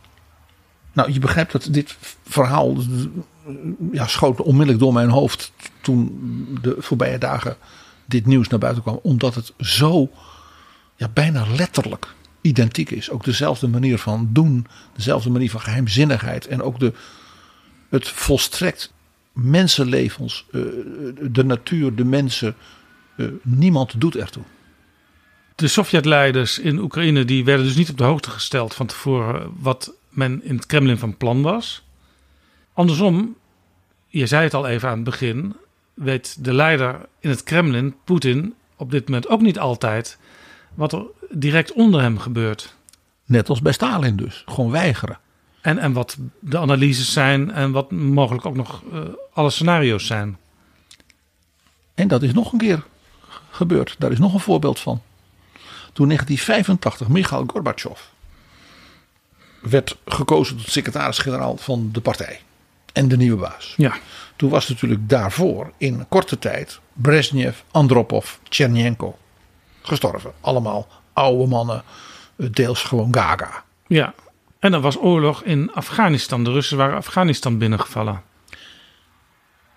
Nou, 0.93 1.11
je 1.11 1.19
begrijpt 1.19 1.51
dat 1.51 1.67
dit 1.71 1.97
verhaal 2.27 2.75
ja, 3.91 4.07
schoot 4.07 4.41
onmiddellijk 4.41 4.79
door 4.79 4.93
mijn 4.93 5.09
hoofd 5.09 5.51
toen 5.81 6.57
de 6.61 6.75
voorbije 6.79 7.17
dagen 7.17 7.57
dit 8.05 8.25
nieuws 8.25 8.47
naar 8.47 8.59
buiten 8.59 8.83
kwam. 8.83 8.99
Omdat 9.01 9.35
het 9.35 9.53
zo 9.59 10.09
ja, 10.95 11.09
bijna 11.13 11.45
letterlijk 11.55 12.13
identiek 12.43 12.91
is. 12.91 13.09
Ook 13.09 13.23
dezelfde 13.23 13.67
manier 13.67 13.97
van 13.97 14.29
doen, 14.31 14.67
dezelfde 14.95 15.29
manier 15.29 15.49
van 15.49 15.61
geheimzinnigheid 15.61 16.47
en 16.47 16.61
ook 16.61 16.79
de, 16.79 16.93
het 17.89 18.07
volstrekt 18.07 18.93
mensenlevens, 19.31 20.45
eh, 20.51 20.61
de 21.21 21.43
natuur, 21.43 21.95
de 21.95 22.05
mensen, 22.05 22.55
eh, 23.17 23.27
niemand 23.41 24.01
doet 24.01 24.15
ertoe. 24.15 24.43
De 25.55 25.67
Sovjetleiders 25.67 26.59
in 26.59 26.79
Oekraïne 26.79 27.25
die 27.25 27.45
werden 27.45 27.65
dus 27.65 27.75
niet 27.75 27.89
op 27.89 27.97
de 27.97 28.03
hoogte 28.03 28.29
gesteld 28.29 28.73
van 28.73 28.85
tevoren 28.87 29.51
wat 29.59 29.93
men 30.09 30.43
in 30.43 30.55
het 30.55 30.65
Kremlin 30.65 30.97
van 30.97 31.17
plan 31.17 31.41
was. 31.41 31.83
Andersom, 32.73 33.35
je 34.07 34.25
zei 34.25 34.43
het 34.43 34.53
al 34.53 34.67
even 34.67 34.89
aan 34.89 34.95
het 34.95 35.03
begin, 35.03 35.55
weet 35.93 36.43
de 36.43 36.53
leider 36.53 37.05
in 37.19 37.29
het 37.29 37.43
Kremlin, 37.43 37.95
Poetin, 38.03 38.53
op 38.75 38.91
dit 38.91 39.05
moment 39.05 39.27
ook 39.27 39.41
niet 39.41 39.59
altijd 39.59 40.17
wat 40.73 40.93
er 40.93 41.05
direct 41.29 41.71
onder 41.71 42.01
hem 42.01 42.19
gebeurt. 42.19 42.75
Net 43.25 43.49
als 43.49 43.61
bij 43.61 43.71
Stalin 43.71 44.15
dus, 44.15 44.43
gewoon 44.45 44.71
weigeren. 44.71 45.17
En, 45.61 45.77
en 45.77 45.93
wat 45.93 46.17
de 46.39 46.57
analyses 46.57 47.13
zijn 47.13 47.51
en 47.51 47.71
wat 47.71 47.91
mogelijk 47.91 48.45
ook 48.45 48.55
nog 48.55 48.83
uh, 48.93 48.99
alle 49.33 49.49
scenario's 49.49 50.05
zijn. 50.05 50.37
En 51.93 52.07
dat 52.07 52.23
is 52.23 52.33
nog 52.33 52.51
een 52.51 52.57
keer 52.57 52.83
gebeurd. 53.49 53.95
Daar 53.99 54.11
is 54.11 54.19
nog 54.19 54.33
een 54.33 54.39
voorbeeld 54.39 54.79
van. 54.79 55.01
Toen 55.93 56.07
1985 56.07 57.07
Mikhail 57.07 57.43
Gorbachev 57.47 57.99
werd 59.61 59.97
gekozen 60.05 60.57
tot 60.57 60.69
secretaris-generaal 60.69 61.57
van 61.57 61.89
de 61.91 62.01
partij. 62.01 62.39
En 62.93 63.07
de 63.07 63.17
nieuwe 63.17 63.41
baas. 63.41 63.73
Ja. 63.77 63.97
Toen 64.35 64.49
was 64.49 64.69
natuurlijk 64.69 65.09
daarvoor 65.09 65.71
in 65.77 66.05
korte 66.09 66.39
tijd 66.39 66.79
Brezhnev, 66.93 67.59
Andropov, 67.71 68.35
Chernenko 68.49 69.17
gestorven. 69.83 70.31
Allemaal 70.41 70.87
oude 71.13 71.47
mannen, 71.47 71.83
deels 72.35 72.83
gewoon 72.83 73.15
gaga. 73.15 73.63
Ja, 73.87 74.13
en 74.59 74.73
er 74.73 74.81
was 74.81 74.97
oorlog 74.97 75.43
in 75.43 75.73
Afghanistan. 75.73 76.43
De 76.43 76.51
Russen 76.51 76.77
waren 76.77 76.97
Afghanistan 76.97 77.57
binnengevallen. 77.57 78.21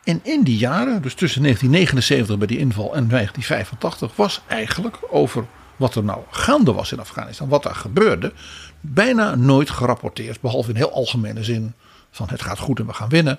En 0.04 0.20
in 0.22 0.42
die 0.42 0.57
jaren, 0.57 1.02
dus 1.02 1.14
tussen 1.14 1.42
1979 1.42 2.38
bij 2.38 2.46
die 2.46 2.59
inval 2.59 2.94
en 2.94 3.09
1985, 3.09 4.16
was 4.16 4.40
eigenlijk 4.46 4.98
over 5.11 5.46
wat 5.76 5.94
er 5.94 6.04
nou 6.04 6.20
gaande 6.30 6.72
was 6.72 6.92
in 6.92 7.00
Afghanistan, 7.00 7.48
wat 7.48 7.62
daar 7.62 7.74
gebeurde, 7.74 8.32
bijna 8.80 9.34
nooit 9.34 9.70
gerapporteerd. 9.70 10.40
Behalve 10.40 10.70
in 10.70 10.76
heel 10.76 10.92
algemene 10.92 11.44
zin 11.44 11.72
van 12.11 12.28
het 12.28 12.42
gaat 12.42 12.59
goed 12.59 12.78
en 12.78 12.86
we 12.86 12.92
gaan 12.92 13.09
winnen. 13.09 13.38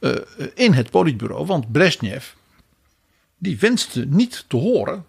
Uh, 0.00 0.14
in 0.54 0.72
het 0.72 0.90
politbureau. 0.90 1.46
Want 1.46 1.72
Brezhnev, 1.72 2.26
die 3.38 3.58
wenste 3.58 4.06
niet 4.08 4.44
te 4.48 4.56
horen 4.56 5.04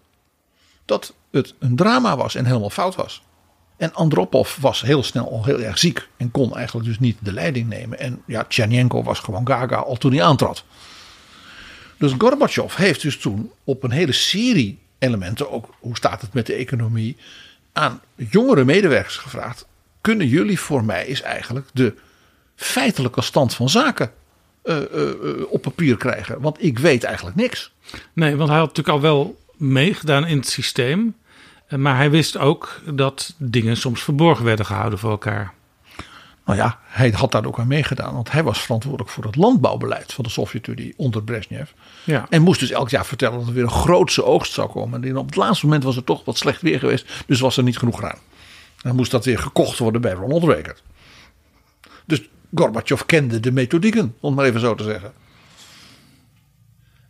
dat 0.88 1.14
het 1.30 1.54
een 1.58 1.76
drama 1.76 2.16
was 2.16 2.34
en 2.34 2.44
helemaal 2.44 2.70
fout 2.70 2.94
was. 2.94 3.22
En 3.76 3.94
Andropov 3.94 4.56
was 4.56 4.80
heel 4.80 5.02
snel 5.02 5.30
al 5.30 5.44
heel 5.44 5.60
erg 5.60 5.78
ziek 5.78 6.08
en 6.16 6.30
kon 6.30 6.56
eigenlijk 6.56 6.86
dus 6.86 6.98
niet 6.98 7.16
de 7.20 7.32
leiding 7.32 7.68
nemen. 7.68 7.98
En 7.98 8.22
ja, 8.26 8.44
Tchernenko 8.44 9.02
was 9.02 9.18
gewoon 9.18 9.46
gaga 9.46 9.76
al 9.76 9.96
toen 9.96 10.12
hij 10.12 10.22
aantrad. 10.22 10.64
Dus 11.98 12.12
Gorbachev 12.18 12.76
heeft 12.76 13.02
dus 13.02 13.18
toen 13.18 13.50
op 13.64 13.82
een 13.82 13.90
hele 13.90 14.12
serie 14.12 14.78
elementen, 14.98 15.50
ook 15.50 15.74
hoe 15.78 15.96
staat 15.96 16.20
het 16.20 16.32
met 16.32 16.46
de 16.46 16.52
economie, 16.54 17.16
aan 17.72 18.00
jongere 18.14 18.64
medewerkers 18.64 19.16
gevraagd. 19.16 19.66
Kunnen 20.00 20.26
jullie 20.26 20.60
voor 20.60 20.84
mij 20.84 21.06
is 21.06 21.22
eigenlijk 21.22 21.68
de 21.72 21.94
feitelijke 22.54 23.22
stand 23.22 23.54
van 23.54 23.68
zaken 23.68 24.12
uh, 24.64 24.76
uh, 24.94 25.12
op 25.48 25.62
papier 25.62 25.96
krijgen? 25.96 26.40
Want 26.40 26.62
ik 26.64 26.78
weet 26.78 27.04
eigenlijk 27.04 27.36
niks. 27.36 27.72
Nee, 28.12 28.36
want 28.36 28.48
hij 28.48 28.58
had 28.58 28.68
natuurlijk 28.68 28.96
al 28.96 29.02
wel 29.02 29.38
meegedaan 29.58 30.26
in 30.26 30.36
het 30.36 30.48
systeem. 30.48 31.16
Maar 31.68 31.96
hij 31.96 32.10
wist 32.10 32.36
ook 32.36 32.80
dat 32.94 33.34
dingen 33.38 33.76
soms 33.76 34.02
verborgen 34.02 34.44
werden 34.44 34.66
gehouden 34.66 34.98
voor 34.98 35.10
elkaar. 35.10 35.52
Nou 36.44 36.60
ja, 36.60 36.78
hij 36.84 37.10
had 37.10 37.32
daar 37.32 37.44
ook 37.44 37.58
aan 37.58 37.66
meegedaan. 37.66 38.14
Want 38.14 38.32
hij 38.32 38.42
was 38.42 38.60
verantwoordelijk 38.60 39.10
voor 39.10 39.24
het 39.24 39.36
landbouwbeleid 39.36 40.12
van 40.12 40.24
de 40.24 40.30
Sovjet-Unie 40.30 40.94
onder 40.96 41.22
Brezhnev. 41.22 41.70
Ja. 42.04 42.26
En 42.28 42.42
moest 42.42 42.60
dus 42.60 42.70
elk 42.70 42.88
jaar 42.88 43.06
vertellen 43.06 43.38
dat 43.38 43.48
er 43.48 43.54
weer 43.54 43.62
een 43.62 43.70
grootse 43.70 44.24
oogst 44.24 44.52
zou 44.52 44.70
komen. 44.70 45.04
En 45.04 45.16
op 45.16 45.26
het 45.26 45.36
laatste 45.36 45.66
moment 45.66 45.84
was 45.84 45.96
het 45.96 46.06
toch 46.06 46.24
wat 46.24 46.38
slecht 46.38 46.62
weer 46.62 46.78
geweest. 46.78 47.24
Dus 47.26 47.40
was 47.40 47.56
er 47.56 47.62
niet 47.62 47.78
genoeg 47.78 47.96
graan. 47.96 48.18
Dan 48.82 48.96
moest 48.96 49.10
dat 49.10 49.24
weer 49.24 49.38
gekocht 49.38 49.78
worden 49.78 50.00
bij 50.00 50.12
Ronald 50.12 50.44
Reagan. 50.44 50.74
Dus 52.06 52.28
Gorbachev 52.54 53.02
kende 53.06 53.40
de 53.40 53.52
methodieken, 53.52 54.14
om 54.20 54.34
maar 54.34 54.44
even 54.44 54.60
zo 54.60 54.74
te 54.74 54.84
zeggen. 54.84 55.12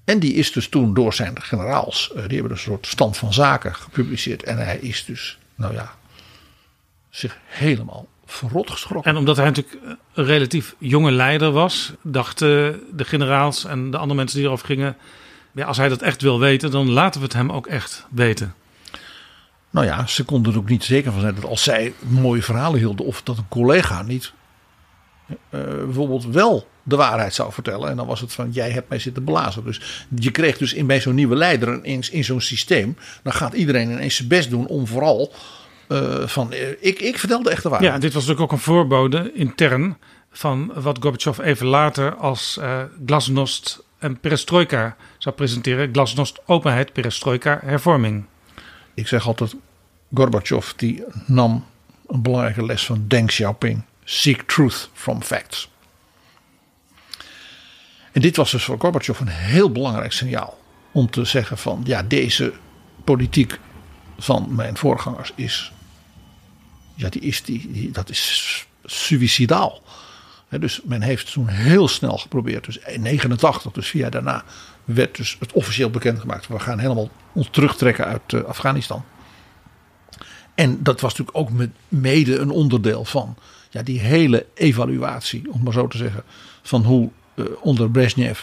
En 0.09 0.19
die 0.19 0.35
is 0.35 0.53
dus 0.53 0.69
toen 0.69 0.95
door 0.95 1.15
zijn 1.15 1.43
generaals, 1.43 2.11
eh, 2.11 2.23
die 2.23 2.39
hebben 2.39 2.49
dus 2.49 2.67
een 2.67 2.73
soort 2.73 2.87
stand 2.87 3.17
van 3.17 3.33
zaken 3.33 3.75
gepubliceerd. 3.75 4.43
En 4.43 4.57
hij 4.57 4.79
is 4.79 5.05
dus, 5.05 5.39
nou 5.55 5.75
ja, 5.75 5.95
zich 7.11 7.39
helemaal 7.47 8.07
verrot 8.27 8.71
geschrokken. 8.71 9.11
En 9.11 9.19
omdat 9.19 9.37
hij 9.37 9.45
natuurlijk 9.45 9.77
een 10.15 10.25
relatief 10.25 10.75
jonge 10.79 11.11
leider 11.11 11.51
was, 11.51 11.93
dachten 12.03 12.81
de 12.93 13.05
generaals 13.05 13.65
en 13.65 13.91
de 13.91 13.97
andere 13.97 14.15
mensen 14.15 14.39
die 14.39 14.47
erover 14.47 14.67
gingen. 14.67 14.97
Ja, 15.53 15.67
als 15.67 15.77
hij 15.77 15.89
dat 15.89 16.03
echt 16.03 16.23
wil 16.23 16.41
weten, 16.41 16.71
dan 16.71 16.91
laten 16.91 17.21
we 17.21 17.27
het 17.27 17.37
hem 17.37 17.53
ook 17.53 17.67
echt 17.67 18.07
weten. 18.11 18.55
Nou 19.71 19.87
ja, 19.87 20.07
ze 20.07 20.25
konden 20.25 20.53
er 20.53 20.59
ook 20.59 20.69
niet 20.69 20.85
zeker 20.85 21.13
van 21.13 21.21
zijn 21.21 21.35
dat 21.35 21.45
als 21.45 21.63
zij 21.63 21.93
mooie 21.99 22.43
verhalen 22.43 22.79
hielden, 22.79 23.07
of 23.07 23.23
dat 23.23 23.39
een 23.39 23.49
collega 23.49 24.03
niet 24.03 24.33
bijvoorbeeld 25.85 26.25
wel 26.25 26.67
de 26.83 26.97
waarheid 26.97 27.35
zou 27.35 27.53
vertellen. 27.53 27.91
En 27.91 27.97
dan 27.97 28.07
was 28.07 28.21
het 28.21 28.33
van, 28.33 28.51
jij 28.51 28.71
hebt 28.71 28.89
mij 28.89 28.99
zitten 28.99 29.25
blazen. 29.25 29.65
Dus 29.65 30.07
je 30.17 30.31
kreeg 30.31 30.59
dus 30.59 30.73
in, 30.73 30.87
bij 30.87 31.01
zo'n 31.01 31.15
nieuwe 31.15 31.37
leider 31.37 31.85
in, 31.85 32.03
in 32.11 32.25
zo'n 32.25 32.41
systeem. 32.41 32.97
Dan 33.23 33.33
gaat 33.33 33.53
iedereen 33.53 33.91
ineens 33.91 34.17
zijn 34.17 34.29
best 34.29 34.51
doen 34.51 34.67
om 34.67 34.87
vooral 34.87 35.33
uh, 35.89 36.27
van, 36.27 36.53
uh, 36.53 36.71
ik, 36.81 37.01
ik 37.01 37.19
vertel 37.19 37.43
de 37.43 37.51
echte 37.51 37.69
waarheid. 37.69 37.93
Ja, 37.93 37.99
dit 37.99 38.13
was 38.13 38.27
natuurlijk 38.27 38.53
ook 38.53 38.59
een 38.59 38.65
voorbode 38.65 39.33
intern 39.35 39.97
van 40.31 40.73
wat 40.75 40.99
Gorbachev 41.01 41.39
even 41.39 41.67
later 41.67 42.15
als 42.15 42.59
uh, 42.61 42.83
glasnost 43.07 43.83
en 43.99 44.21
perestroika 44.21 44.97
zou 45.19 45.35
presenteren. 45.35 45.89
Glasnost 45.93 46.41
openheid, 46.47 46.93
perestroika 46.93 47.61
hervorming. 47.65 48.25
Ik 48.95 49.09
zeg 49.09 49.27
altijd, 49.27 49.55
Gorbachev 50.15 50.71
die 50.77 51.05
nam 51.27 51.65
een 52.07 52.23
belangrijke 52.23 52.65
les 52.65 52.87
van 52.87 53.05
Deng 53.09 53.27
Xiaoping. 53.27 53.83
Seek 54.11 54.43
truth 54.43 54.91
from 54.93 55.23
facts. 55.23 55.69
En 58.13 58.21
dit 58.21 58.37
was 58.37 58.51
dus 58.51 58.65
voor 58.65 58.81
Gorbachev 58.81 59.21
een 59.21 59.29
heel 59.29 59.73
belangrijk 59.73 60.13
signaal. 60.13 60.59
Om 60.93 61.11
te 61.11 61.25
zeggen 61.25 61.59
van 61.59 61.81
ja, 61.85 62.03
deze 62.03 62.53
politiek 63.05 63.59
van 64.19 64.55
mijn 64.55 64.77
voorgangers 64.77 65.33
is. 65.35 65.73
Ja, 66.95 67.09
die 67.09 67.21
is, 67.21 67.43
die, 67.43 67.91
dat 67.91 68.11
is 68.11 68.67
suicidaal. 68.85 69.83
Dus 70.49 70.81
men 70.85 71.03
heeft 71.03 71.33
toen 71.33 71.49
heel 71.49 71.89
snel 71.89 72.19
geprobeerd. 72.19 72.65
Dus 72.65 72.79
in 72.79 73.03
89, 73.03 73.73
dus 73.73 73.89
vier 73.89 74.01
jaar 74.01 74.11
daarna, 74.11 74.45
werd 74.85 75.17
dus 75.17 75.37
het 75.41 75.53
officieel 75.53 75.91
bekendgemaakt. 75.91 76.47
We 76.47 76.59
gaan 76.59 76.79
helemaal 76.79 77.11
ons 77.33 77.49
terugtrekken 77.51 78.05
uit 78.05 78.33
uh, 78.33 78.45
Afghanistan. 78.45 79.05
En 80.55 80.83
dat 80.83 81.01
was 81.01 81.11
natuurlijk 81.11 81.39
ook 81.39 81.51
met 81.51 81.71
mede 81.89 82.39
een 82.39 82.51
onderdeel 82.51 83.05
van 83.05 83.37
ja, 83.71 83.83
die 83.83 84.01
hele 84.01 84.47
evaluatie, 84.55 85.53
om 85.53 85.63
maar 85.63 85.73
zo 85.73 85.87
te 85.87 85.97
zeggen, 85.97 86.23
van 86.63 86.83
hoe 86.83 87.11
uh, 87.35 87.45
onder 87.61 87.91
Brezhnev 87.91 88.41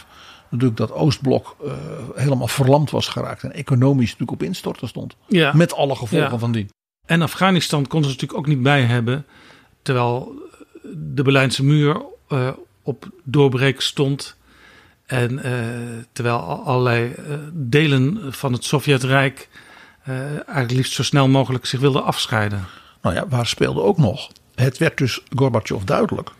natuurlijk 0.49 0.77
dat 0.79 0.91
Oostblok 0.91 1.55
uh, 1.65 1.73
helemaal 2.15 2.47
verlamd 2.47 2.91
was 2.91 3.07
geraakt 3.07 3.43
en 3.43 3.53
economisch 3.53 4.11
natuurlijk 4.11 4.31
op 4.41 4.43
instorten 4.43 4.87
stond. 4.87 5.15
Ja. 5.27 5.53
Met 5.53 5.73
alle 5.73 5.95
gevolgen 5.95 6.31
Ja. 6.31 6.37
van 6.37 6.51
dien. 6.51 6.69
En 7.05 7.21
Afghanistan 7.21 7.87
kon 7.87 8.03
ze 8.03 8.09
natuurlijk 8.09 8.39
ook 8.39 8.47
niet 8.47 8.61
bij 8.63 8.81
hebben. 8.83 9.25
Terwijl 9.81 10.35
de 10.93 11.23
Berlijnse 11.23 11.63
muur 11.63 12.01
eh, 12.27 12.49
op 12.81 13.09
doorbreken 13.23 13.83
stond. 13.83 14.35
En 15.05 15.43
eh, 15.43 15.53
terwijl 16.11 16.37
al- 16.37 16.63
allerlei 16.63 17.11
eh, 17.13 17.23
delen 17.53 18.33
van 18.33 18.53
het 18.53 18.63
Sovjetrijk 18.63 19.49
eh, 20.03 20.19
eigenlijk 20.31 20.71
liefst 20.71 20.93
zo 20.93 21.03
snel 21.03 21.27
mogelijk 21.27 21.65
zich 21.65 21.79
wilden 21.79 22.03
afscheiden. 22.03 22.65
Nou 23.01 23.15
ja, 23.15 23.27
waar 23.27 23.47
speelde 23.47 23.81
ook 23.81 23.97
nog? 23.97 24.29
Het 24.55 24.77
werd 24.77 24.97
dus 24.97 25.21
Gorbachev 25.35 25.83
duidelijk 25.83 26.31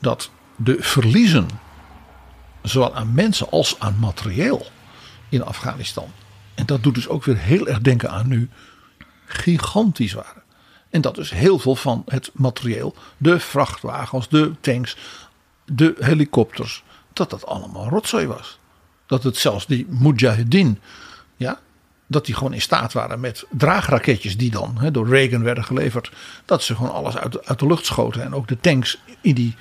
dat 0.00 0.30
de 0.56 0.76
verliezen, 0.80 1.48
zowel 2.62 2.94
aan 2.94 3.14
mensen 3.14 3.50
als 3.50 3.76
aan 3.78 3.98
materieel 3.98 4.66
in 5.28 5.44
Afghanistan. 5.44 6.12
En 6.54 6.66
dat 6.66 6.82
doet 6.82 6.94
dus 6.94 7.08
ook 7.08 7.24
weer 7.24 7.38
heel 7.38 7.68
erg 7.68 7.80
denken 7.80 8.10
aan 8.10 8.28
nu, 8.28 8.48
gigantisch 9.26 10.12
waren. 10.12 10.42
En 10.90 11.00
dat 11.00 11.14
dus 11.14 11.30
heel 11.30 11.58
veel 11.58 11.76
van 11.76 12.02
het 12.06 12.30
materieel, 12.34 12.94
de 13.16 13.40
vrachtwagens, 13.40 14.28
de 14.28 14.52
tanks, 14.60 14.96
de 15.64 15.94
helikopters, 15.98 16.82
dat 17.12 17.30
dat 17.30 17.46
allemaal 17.46 17.88
rotzooi 17.88 18.26
was. 18.26 18.58
Dat 19.06 19.22
het 19.22 19.36
zelfs 19.36 19.66
die 19.66 19.86
Mujahideen, 19.88 20.68
ja, 20.68 20.80
dat 22.08 22.26
die 22.26 22.34
gewoon 22.34 22.52
in 22.52 22.60
staat 22.60 22.92
waren 22.92 23.20
met 23.20 23.44
draagraketjes 23.50 24.36
die 24.36 24.50
dan 24.50 24.78
door 24.92 25.08
Reagan 25.08 25.42
werden 25.42 25.64
geleverd. 25.64 26.10
Dat 26.44 26.62
ze 26.62 26.74
gewoon 26.74 26.92
alles 26.92 27.16
uit, 27.16 27.46
uit 27.46 27.58
de 27.58 27.66
lucht 27.66 27.86
schoten. 27.86 28.22
En 28.22 28.34
ook 28.34 28.48
de 28.48 28.60
tanks 28.60 28.98
in 29.20 29.34
die, 29.34 29.56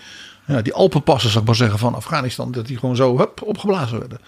ja, 0.45 0.61
die 0.61 0.73
Alpenpassen, 0.73 1.29
zou 1.29 1.41
ik 1.41 1.47
maar 1.47 1.57
zeggen, 1.57 1.79
van 1.79 1.95
Afghanistan. 1.95 2.51
Dat 2.51 2.67
die 2.67 2.77
gewoon 2.77 2.95
zo 2.95 3.17
hup, 3.17 3.41
opgeblazen 3.41 3.99
werden. 3.99 4.19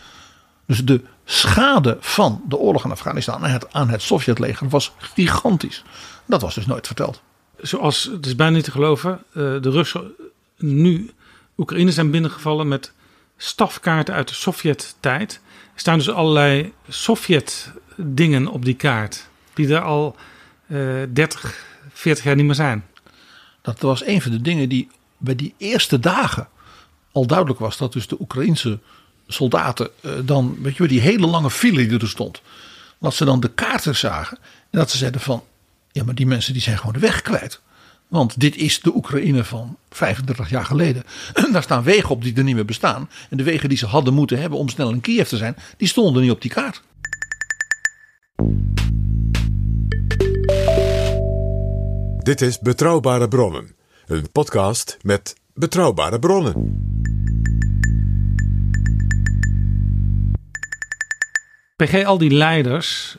Dus 0.66 0.86
de 0.86 1.02
schade 1.26 1.98
van 2.00 2.42
de 2.48 2.58
oorlog 2.58 2.86
in 2.86 2.92
Afghanistan 2.92 3.62
aan 3.72 3.90
het, 3.90 4.02
Sovjetleger 4.02 4.70
was 4.70 4.92
gigantisch. 4.98 5.84
Dat 6.26 6.42
was 6.42 6.56
dus 6.56 6.66
nooit 6.66 6.88
verteld. 6.88 7.22
Zoals, 7.58 8.04
het 8.04 8.26
is 8.26 8.36
bijna 8.36 8.56
niet 8.56 8.64
te 8.64 8.72
geloven, 8.72 9.12
eh, 9.12 9.34
de 9.34 9.70
Russen 9.70 10.12
nu 10.58 11.12
Oekraïne 11.58 11.92
zijn 11.92 12.12
binnengevallen 12.12 12.68
met 12.68 12.92
stafkaarten 13.38 14.14
uit 14.14 14.28
de 14.28 14.34
Sovjet-tijd. 14.34 15.42
Er 15.74 15.80
staan 15.80 15.98
dus 15.98 16.10
allerlei 16.10 16.74
Sovjet-dingen 18.00 18.48
op 18.48 18.66
die 18.66 18.76
kaart, 18.76 19.28
die 19.54 19.74
er 19.74 19.82
al 19.82 20.16
eh 20.68 20.78
30, 21.14 21.66
40 21.94 22.24
jaar 22.24 22.36
niet 22.36 22.46
meer 22.46 22.56
zijn. 22.56 22.86
Dat 23.62 23.80
was 23.80 24.06
een 24.06 24.22
van 24.22 24.32
de 24.32 24.42
dingen 24.42 24.70
die 24.70 24.88
bij 25.18 25.36
die 25.36 25.54
eerste 25.58 26.00
dagen 26.00 26.48
al 27.12 27.28
duidelijk 27.28 27.60
was. 27.60 27.78
Dat 27.78 27.94
dus 27.94 28.08
de 28.08 28.18
Oekraïnse 28.20 28.80
soldaten 29.28 29.90
eh, 30.02 30.12
dan, 30.24 30.58
weet 30.62 30.74
je 30.74 30.80
wel, 30.80 30.88
die 30.88 31.02
hele 31.02 31.28
lange 31.28 31.52
file 31.52 31.88
die 31.88 32.00
er 32.00 32.08
stond. 32.08 32.42
Dat 33.00 33.14
ze 33.14 33.26
dan 33.26 33.40
de 33.40 33.50
kaarten 33.50 33.96
zagen 33.96 34.38
en 34.70 34.80
dat 34.80 34.92
ze 34.92 34.98
zeiden 34.98 35.22
van, 35.22 35.44
ja 35.92 36.04
maar 36.04 36.16
die 36.16 36.28
mensen 36.28 36.54
die 36.54 36.62
zijn 36.62 36.78
gewoon 36.78 36.94
de 36.94 37.00
weg 37.00 37.22
kwijt. 37.22 37.62
Want 38.08 38.40
dit 38.40 38.56
is 38.56 38.82
de 38.82 38.96
Oekraïne 38.96 39.44
van 39.44 39.78
35 39.90 40.50
jaar 40.50 40.66
geleden. 40.66 41.04
En 41.34 41.52
daar 41.54 41.64
staan 41.64 41.84
wegen 41.84 42.10
op 42.10 42.24
die 42.24 42.36
er 42.36 42.44
niet 42.44 42.56
meer 42.56 42.66
bestaan. 42.66 43.10
En 43.30 43.38
de 43.38 43.44
wegen 43.44 43.70
die 43.70 43.78
ze 43.78 43.86
hadden 43.86 44.14
moeten 44.14 44.40
hebben 44.40 44.60
om 44.60 44.70
snel 44.70 44.92
in 44.92 45.02
Kiev 45.02 45.28
te 45.28 45.38
zijn, 45.38 45.56
die 45.78 45.88
stonden 45.88 46.22
niet 46.22 46.32
op 46.32 46.42
die 46.42 46.52
kaart. 46.52 46.82
Dit 52.18 52.42
is 52.42 52.60
Betrouwbare 52.60 53.28
Bronnen, 53.28 53.76
een 54.06 54.32
podcast 54.32 54.98
met 55.02 55.36
betrouwbare 55.54 56.20
bronnen. 56.20 56.84
PG, 61.76 62.06
al 62.06 62.18
die 62.18 62.32
leiders, 62.32 63.18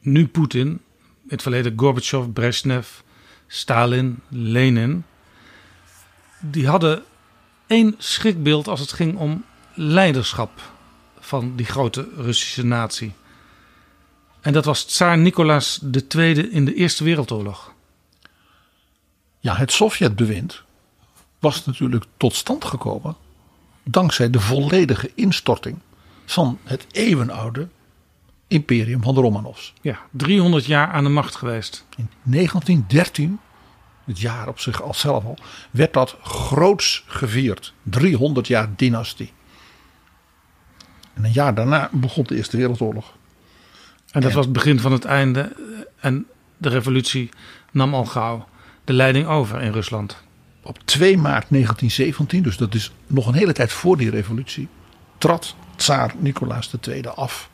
nu 0.00 0.26
Poetin, 0.26 0.68
in 0.68 0.80
het 1.28 1.42
verleden 1.42 1.72
Gorbachev, 1.76 2.32
Brezhnev, 2.32 2.88
Stalin, 3.46 4.20
Lenin, 4.28 5.04
die 6.40 6.66
hadden 6.66 7.02
één 7.66 7.94
schrikbeeld 7.98 8.68
als 8.68 8.80
het 8.80 8.92
ging 8.92 9.16
om 9.16 9.44
leiderschap 9.74 10.50
van 11.18 11.56
die 11.56 11.66
grote 11.66 12.08
Russische 12.16 12.64
natie. 12.64 13.12
En 14.40 14.52
dat 14.52 14.64
was 14.64 14.84
tsaar 14.84 15.18
Nicolaas 15.18 15.80
II 16.14 16.50
in 16.50 16.64
de 16.64 16.74
Eerste 16.74 17.04
Wereldoorlog. 17.04 17.72
Ja, 19.40 19.56
het 19.56 19.72
Sovjetbewind 19.72 20.62
was 21.38 21.64
natuurlijk 21.64 22.04
tot 22.16 22.34
stand 22.34 22.64
gekomen 22.64 23.16
dankzij 23.90 24.30
de 24.30 24.40
volledige 24.40 25.10
instorting 25.14 25.78
van 26.24 26.58
het 26.64 26.86
eeuwenoude 26.90 27.68
imperium 28.46 29.02
van 29.02 29.14
de 29.14 29.20
Romanovs. 29.20 29.72
Ja, 29.80 29.98
300 30.10 30.66
jaar 30.66 30.88
aan 30.88 31.04
de 31.04 31.10
macht 31.10 31.36
geweest. 31.36 31.86
In 31.96 32.10
1913, 32.22 33.40
het 34.04 34.20
jaar 34.20 34.48
op 34.48 34.58
zich 34.58 34.82
als 34.82 35.00
zelf 35.00 35.24
al, 35.24 35.38
werd 35.70 35.92
dat 35.92 36.16
groots 36.22 37.04
gevierd. 37.06 37.72
300 37.82 38.46
jaar 38.46 38.68
dynastie. 38.76 39.32
En 41.14 41.24
een 41.24 41.32
jaar 41.32 41.54
daarna 41.54 41.88
begon 41.92 42.24
de 42.24 42.36
Eerste 42.36 42.56
Wereldoorlog. 42.56 43.16
En 44.12 44.20
dat 44.20 44.30
En- 44.30 44.36
was 44.36 44.44
het 44.44 44.54
begin 44.54 44.80
van 44.80 44.92
het 44.92 45.04
einde. 45.04 45.52
En 46.00 46.26
de 46.56 46.68
revolutie 46.68 47.28
nam 47.72 47.94
al 47.94 48.04
gauw 48.04 48.48
de 48.84 48.92
leiding 48.92 49.26
over 49.26 49.60
in 49.62 49.72
Rusland. 49.72 50.22
Op 50.62 50.78
2 50.84 51.16
maart 51.16 51.50
1917, 51.50 52.42
dus 52.42 52.56
dat 52.56 52.74
is 52.74 52.92
nog 53.06 53.26
een 53.26 53.34
hele 53.34 53.52
tijd 53.52 53.72
voor 53.72 53.96
die 53.96 54.10
revolutie, 54.10 54.68
trad 55.18 55.54
tsaar 55.76 56.14
Nicolaas 56.18 56.70
II 56.88 57.06
af. 57.06 57.50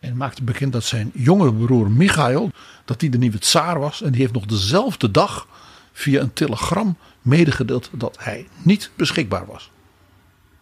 En 0.00 0.16
maakte 0.16 0.42
bekend 0.42 0.72
dat 0.72 0.84
zijn 0.84 1.10
jongere 1.14 1.52
broer 1.54 1.90
Michail, 1.90 2.50
dat 2.84 3.00
hij 3.00 3.10
de 3.10 3.18
nieuwe 3.18 3.38
tsaar 3.38 3.78
was. 3.78 4.02
En 4.02 4.10
die 4.12 4.20
heeft 4.20 4.32
nog 4.32 4.46
dezelfde 4.46 5.10
dag 5.10 5.46
via 5.92 6.20
een 6.20 6.32
telegram 6.32 6.96
medegedeeld 7.22 7.90
dat 7.92 8.16
hij 8.20 8.48
niet 8.62 8.90
beschikbaar 8.96 9.46
was. 9.46 9.70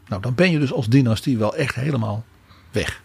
Nou, 0.06 0.22
dan 0.22 0.34
ben 0.34 0.50
je 0.50 0.58
dus 0.58 0.72
als 0.72 0.88
dynastie 0.88 1.38
wel 1.38 1.56
echt 1.56 1.74
helemaal 1.74 2.24
weg. 2.70 3.02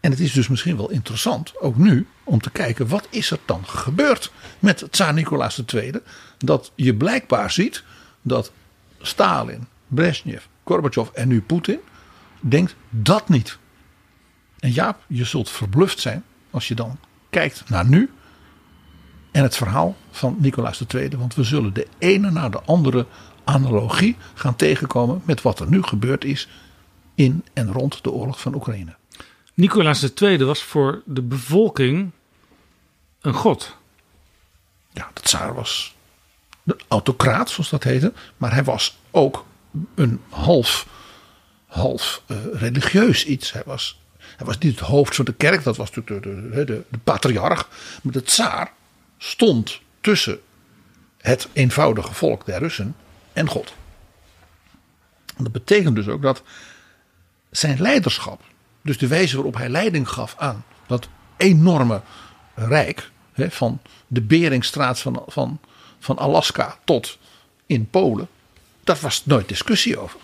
En 0.00 0.10
het 0.10 0.20
is 0.20 0.32
dus 0.32 0.48
misschien 0.48 0.76
wel 0.76 0.90
interessant, 0.90 1.60
ook 1.60 1.76
nu, 1.76 2.06
om 2.24 2.40
te 2.40 2.50
kijken 2.50 2.88
wat 2.88 3.06
is 3.10 3.30
er 3.30 3.38
dan 3.44 3.66
gebeurd 3.66 4.32
met 4.58 4.86
tsaar 4.90 5.14
Nicolaas 5.14 5.62
II. 5.74 5.92
Dat 6.38 6.72
je 6.74 6.94
blijkbaar 6.94 7.50
ziet 7.50 7.84
dat 8.22 8.52
Stalin, 9.00 9.66
Brezhnev, 9.86 10.44
Gorbachev 10.64 11.08
en 11.08 11.28
nu 11.28 11.40
Poetin 11.40 11.80
denkt 12.40 12.74
dat 12.90 13.28
niet. 13.28 13.58
En 14.58 14.72
Jaap, 14.72 14.98
je 15.06 15.24
zult 15.24 15.50
verbluft 15.50 16.00
zijn 16.00 16.24
als 16.50 16.68
je 16.68 16.74
dan 16.74 16.98
kijkt 17.30 17.68
naar 17.68 17.86
nu 17.86 18.10
en 19.32 19.42
het 19.42 19.56
verhaal 19.56 19.96
van 20.10 20.36
Nicolaas 20.38 20.84
II. 20.94 21.10
Want 21.16 21.34
we 21.34 21.44
zullen 21.44 21.72
de 21.72 21.86
ene 21.98 22.30
na 22.30 22.48
de 22.48 22.60
andere 22.60 23.06
analogie 23.44 24.16
gaan 24.34 24.56
tegenkomen 24.56 25.22
met 25.24 25.42
wat 25.42 25.60
er 25.60 25.68
nu 25.68 25.82
gebeurd 25.82 26.24
is 26.24 26.48
in 27.14 27.44
en 27.52 27.72
rond 27.72 28.04
de 28.04 28.10
oorlog 28.10 28.40
van 28.40 28.54
Oekraïne. 28.54 28.96
Nicolaas 29.56 30.12
II 30.14 30.44
was 30.44 30.62
voor 30.62 31.02
de 31.04 31.22
bevolking 31.22 32.10
een 33.20 33.34
god. 33.34 33.76
Ja, 34.92 35.10
de 35.12 35.20
tsaar 35.20 35.54
was 35.54 35.94
de 36.62 36.76
autocraat, 36.88 37.50
zoals 37.50 37.70
dat 37.70 37.82
heette. 37.82 38.12
Maar 38.36 38.52
hij 38.52 38.64
was 38.64 38.98
ook 39.10 39.46
een 39.94 40.20
half, 40.28 40.86
half 41.66 42.22
eh, 42.26 42.36
religieus 42.52 43.24
iets. 43.24 43.52
Hij 43.52 43.62
was, 43.64 44.00
hij 44.18 44.46
was 44.46 44.58
niet 44.58 44.78
het 44.78 44.88
hoofd 44.88 45.14
van 45.14 45.24
de 45.24 45.34
kerk, 45.34 45.64
dat 45.64 45.76
was 45.76 45.90
natuurlijk 45.90 46.26
de, 46.26 46.64
de, 46.64 46.82
de, 46.88 46.98
patriarch. 47.04 47.68
Maar 48.02 48.12
de 48.12 48.22
tsaar 48.22 48.72
stond 49.18 49.80
tussen 50.00 50.40
het 51.18 51.48
eenvoudige 51.52 52.14
volk 52.14 52.46
der 52.46 52.58
Russen 52.58 52.96
en 53.32 53.48
God. 53.48 53.74
Dat 55.36 55.52
betekent 55.52 55.96
dus 55.96 56.08
ook 56.08 56.22
dat 56.22 56.42
zijn 57.50 57.80
leiderschap, 57.80 58.42
dus 58.86 58.98
de 58.98 59.06
wijze 59.06 59.34
waarop 59.34 59.56
hij 59.56 59.68
leiding 59.68 60.08
gaf 60.08 60.34
aan 60.38 60.64
dat 60.86 61.08
enorme 61.36 62.02
rijk, 62.54 63.10
hè, 63.32 63.50
van 63.50 63.80
de 64.06 64.20
Beringstraat 64.20 64.98
van, 64.98 65.22
van, 65.26 65.60
van 65.98 66.18
Alaska 66.18 66.78
tot 66.84 67.18
in 67.66 67.90
Polen, 67.90 68.28
daar 68.84 68.98
was 69.00 69.26
nooit 69.26 69.48
discussie 69.48 69.98
over. 69.98 70.20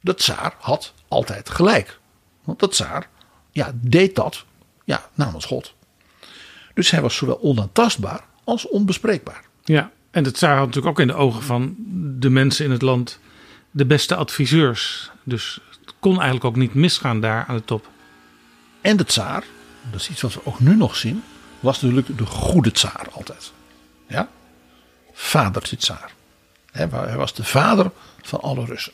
De 0.00 0.14
tsaar 0.14 0.54
had 0.58 0.92
altijd 1.08 1.50
gelijk. 1.50 1.98
Want 2.44 2.60
de 2.60 2.68
tsaar 2.68 3.08
ja, 3.50 3.72
deed 3.74 4.14
dat 4.14 4.44
ja, 4.84 5.08
namens 5.14 5.44
God. 5.44 5.74
Dus 6.74 6.90
hij 6.90 7.00
was 7.00 7.16
zowel 7.16 7.40
onaantastbaar 7.40 8.24
als 8.44 8.68
onbespreekbaar. 8.68 9.44
Ja, 9.64 9.90
en 10.10 10.22
de 10.22 10.30
tsaar 10.30 10.56
had 10.56 10.66
natuurlijk 10.66 10.92
ook 10.92 11.00
in 11.00 11.06
de 11.06 11.14
ogen 11.14 11.42
van 11.42 11.74
de 12.18 12.30
mensen 12.30 12.64
in 12.64 12.70
het 12.70 12.82
land 12.82 13.18
de 13.70 13.86
beste 13.86 14.14
adviseurs. 14.14 15.10
Dus 15.24 15.60
kon 16.02 16.14
eigenlijk 16.14 16.44
ook 16.44 16.56
niet 16.56 16.74
misgaan 16.74 17.20
daar 17.20 17.44
aan 17.46 17.56
de 17.56 17.64
top. 17.64 17.88
En 18.80 18.96
de 18.96 19.04
tsaar, 19.04 19.44
dat 19.90 20.00
is 20.00 20.08
iets 20.08 20.20
wat 20.20 20.34
we 20.34 20.40
ook 20.44 20.60
nu 20.60 20.76
nog 20.76 20.96
zien, 20.96 21.22
was 21.60 21.80
natuurlijk 21.80 22.18
de 22.18 22.26
goede 22.26 22.70
tsaar 22.70 23.06
altijd. 23.12 23.52
Ja? 24.08 24.28
Vadertje 25.12 25.76
tsaar. 25.76 26.12
Hij 26.72 27.16
was 27.16 27.34
de 27.34 27.44
vader 27.44 27.90
van 28.22 28.40
alle 28.40 28.64
Russen. 28.64 28.92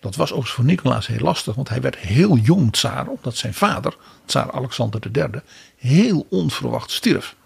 Dat 0.00 0.16
was 0.16 0.32
ook 0.32 0.46
voor 0.46 0.64
Nicolaas 0.64 1.06
heel 1.06 1.18
lastig, 1.18 1.54
want 1.54 1.68
hij 1.68 1.80
werd 1.80 1.96
heel 1.96 2.36
jong 2.36 2.72
tsaar, 2.72 3.06
omdat 3.06 3.36
zijn 3.36 3.54
vader, 3.54 3.96
tsaar 4.24 4.52
Alexander 4.52 5.00
III, 5.12 5.42
heel 5.76 6.26
onverwacht 6.30 6.90
stierf. 6.90 7.36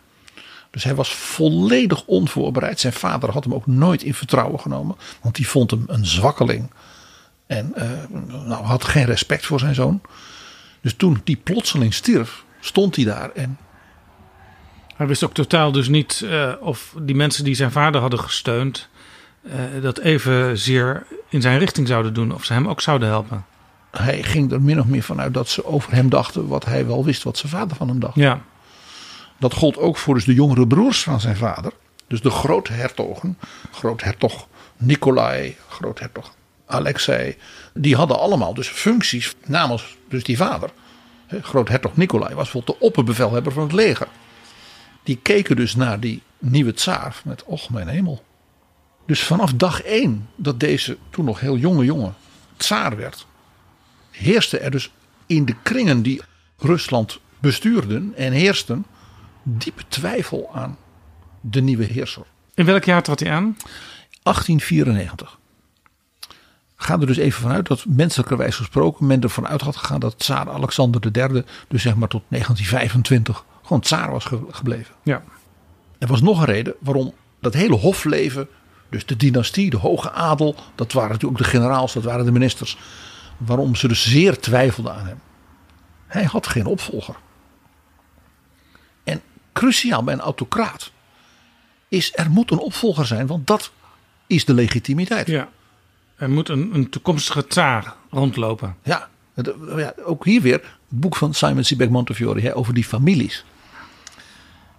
Dus 0.70 0.84
hij 0.84 0.94
was 0.94 1.14
volledig 1.14 2.04
onvoorbereid. 2.04 2.80
Zijn 2.80 2.92
vader 2.92 3.30
had 3.30 3.44
hem 3.44 3.54
ook 3.54 3.66
nooit 3.66 4.02
in 4.02 4.14
vertrouwen 4.14 4.60
genomen, 4.60 4.96
want 5.22 5.34
die 5.34 5.48
vond 5.48 5.70
hem 5.70 5.84
een 5.86 6.06
zwakkeling. 6.06 6.70
En 7.52 7.74
eh, 7.74 7.88
nou, 8.46 8.64
had 8.64 8.84
geen 8.84 9.04
respect 9.04 9.46
voor 9.46 9.58
zijn 9.58 9.74
zoon. 9.74 10.00
Dus 10.80 10.94
toen 10.94 11.20
die 11.24 11.36
plotseling 11.36 11.94
stierf, 11.94 12.44
stond 12.60 12.96
hij 12.96 13.04
daar 13.04 13.30
en 13.30 13.58
Hij 14.96 15.06
wist 15.06 15.24
ook 15.24 15.34
totaal 15.34 15.72
dus 15.72 15.88
niet 15.88 16.22
eh, 16.24 16.52
of 16.60 16.94
die 17.00 17.14
mensen 17.14 17.44
die 17.44 17.54
zijn 17.54 17.70
vader 17.70 18.00
hadden 18.00 18.20
gesteund... 18.20 18.88
eh, 19.42 19.54
dat 19.82 19.98
evenzeer 19.98 21.06
in 21.28 21.40
zijn 21.40 21.58
richting 21.58 21.88
zouden 21.88 22.14
doen. 22.14 22.34
Of 22.34 22.44
ze 22.44 22.52
hem 22.52 22.68
ook 22.68 22.80
zouden 22.80 23.08
helpen. 23.08 23.44
hij 23.90 24.22
ging 24.22 24.52
er 24.52 24.62
min 24.62 24.80
of 24.80 24.86
meer 24.86 25.02
vanuit 25.02 25.34
dat 25.34 25.48
ze 25.48 25.64
over 25.64 25.92
hem 25.92 26.08
dachten 26.08 26.46
wat 26.48 26.64
hij 26.64 26.86
wel 26.86 27.04
wist 27.04 27.22
wat 27.22 27.38
zijn 27.38 27.52
vader 27.52 27.76
van 27.76 27.88
hem 27.88 28.00
dacht. 28.00 28.14
Ja, 28.14 28.40
Dat 29.38 29.54
gold 29.54 29.76
ook 29.78 29.96
voor 29.96 30.14
dus 30.14 30.24
de 30.24 30.34
jongere 30.34 30.66
broers 30.66 31.02
van 31.02 31.20
zijn 31.20 31.36
vader. 31.36 31.72
Dus 32.06 32.20
de 32.20 32.30
groothertogen, 32.30 33.38
groothertog 33.72 34.46
Nicolai, 34.76 35.56
groothertog 35.68 36.32
Alexei. 36.66 37.36
Die 37.74 37.96
hadden 37.96 38.18
allemaal 38.18 38.54
dus 38.54 38.68
functies 38.68 39.34
namens 39.46 39.96
dus 40.08 40.24
die 40.24 40.36
vader. 40.36 40.70
Groothertog 41.40 41.96
Nicolai 41.96 42.34
was 42.34 42.50
bijvoorbeeld 42.50 42.78
de 42.78 42.84
opperbevelhebber 42.84 43.52
van 43.52 43.62
het 43.62 43.72
leger. 43.72 44.08
Die 45.02 45.18
keken 45.22 45.56
dus 45.56 45.74
naar 45.74 46.00
die 46.00 46.22
nieuwe 46.38 46.74
tsaar 46.74 47.20
met, 47.24 47.44
och 47.44 47.70
mijn 47.70 47.88
hemel. 47.88 48.24
Dus 49.06 49.22
vanaf 49.22 49.52
dag 49.52 49.82
één 49.82 50.28
dat 50.36 50.60
deze 50.60 50.98
toen 51.10 51.24
nog 51.24 51.40
heel 51.40 51.56
jonge 51.56 51.84
jongen 51.84 52.14
tsaar 52.56 52.96
werd. 52.96 53.26
heerste 54.10 54.58
er 54.58 54.70
dus 54.70 54.90
in 55.26 55.44
de 55.44 55.54
kringen 55.62 56.02
die 56.02 56.22
Rusland 56.58 57.20
bestuurden 57.38 58.12
en 58.16 58.32
heersten 58.32 58.86
diepe 59.42 59.82
twijfel 59.88 60.50
aan 60.54 60.78
de 61.40 61.60
nieuwe 61.60 61.84
heerser. 61.84 62.22
In 62.54 62.64
welk 62.64 62.84
jaar 62.84 63.02
trad 63.02 63.20
hij 63.20 63.30
aan? 63.30 63.56
1894. 64.22 65.38
Ga 66.82 67.00
er 67.00 67.06
dus 67.06 67.16
even 67.16 67.42
vanuit 67.42 67.66
dat 67.66 67.84
menselijkerwijs 67.88 68.56
gesproken 68.56 69.06
men 69.06 69.20
ervan 69.20 69.46
uit 69.46 69.60
had 69.60 69.76
gegaan 69.76 70.00
dat 70.00 70.18
tsaar 70.18 70.50
Alexander 70.50 71.00
III 71.30 71.44
dus 71.68 71.82
zeg 71.82 71.94
maar 71.94 72.08
tot 72.08 72.22
1925 72.28 73.44
gewoon 73.62 73.80
tsaar 73.80 74.10
was 74.10 74.24
ge- 74.24 74.46
gebleven. 74.50 74.94
Ja. 75.02 75.22
Er 75.98 76.06
was 76.08 76.20
nog 76.20 76.38
een 76.38 76.44
reden 76.44 76.74
waarom 76.80 77.12
dat 77.40 77.54
hele 77.54 77.74
hofleven, 77.76 78.48
dus 78.90 79.06
de 79.06 79.16
dynastie, 79.16 79.70
de 79.70 79.76
hoge 79.76 80.10
adel, 80.12 80.54
dat 80.74 80.92
waren 80.92 81.10
natuurlijk 81.10 81.40
ook 81.40 81.46
de 81.46 81.50
generaals, 81.56 81.92
dat 81.92 82.02
waren 82.04 82.24
de 82.24 82.32
ministers, 82.32 82.78
waarom 83.36 83.74
ze 83.74 83.88
dus 83.88 84.10
zeer 84.10 84.38
twijfelden 84.40 84.94
aan 84.94 85.06
hem. 85.06 85.20
Hij 86.06 86.24
had 86.24 86.46
geen 86.46 86.66
opvolger. 86.66 87.16
En 89.04 89.20
cruciaal 89.52 90.02
bij 90.04 90.14
een 90.14 90.20
autocraat 90.20 90.90
is 91.88 92.12
er 92.14 92.30
moet 92.30 92.50
een 92.50 92.58
opvolger 92.58 93.06
zijn, 93.06 93.26
want 93.26 93.46
dat 93.46 93.72
is 94.26 94.44
de 94.44 94.54
legitimiteit. 94.54 95.26
ja. 95.26 95.48
Er 96.22 96.30
moet 96.30 96.48
een, 96.48 96.74
een 96.74 96.88
toekomstige 96.88 97.46
tsaar 97.46 97.94
rondlopen. 98.10 98.76
Ja, 98.82 99.08
ja, 99.76 99.94
ook 100.04 100.24
hier 100.24 100.40
weer 100.40 100.52
het 100.52 100.64
boek 100.88 101.16
van 101.16 101.34
Simon 101.34 101.64
Sebag 101.64 101.88
Montefiore 101.88 102.54
over 102.54 102.74
die 102.74 102.84
families. 102.84 103.44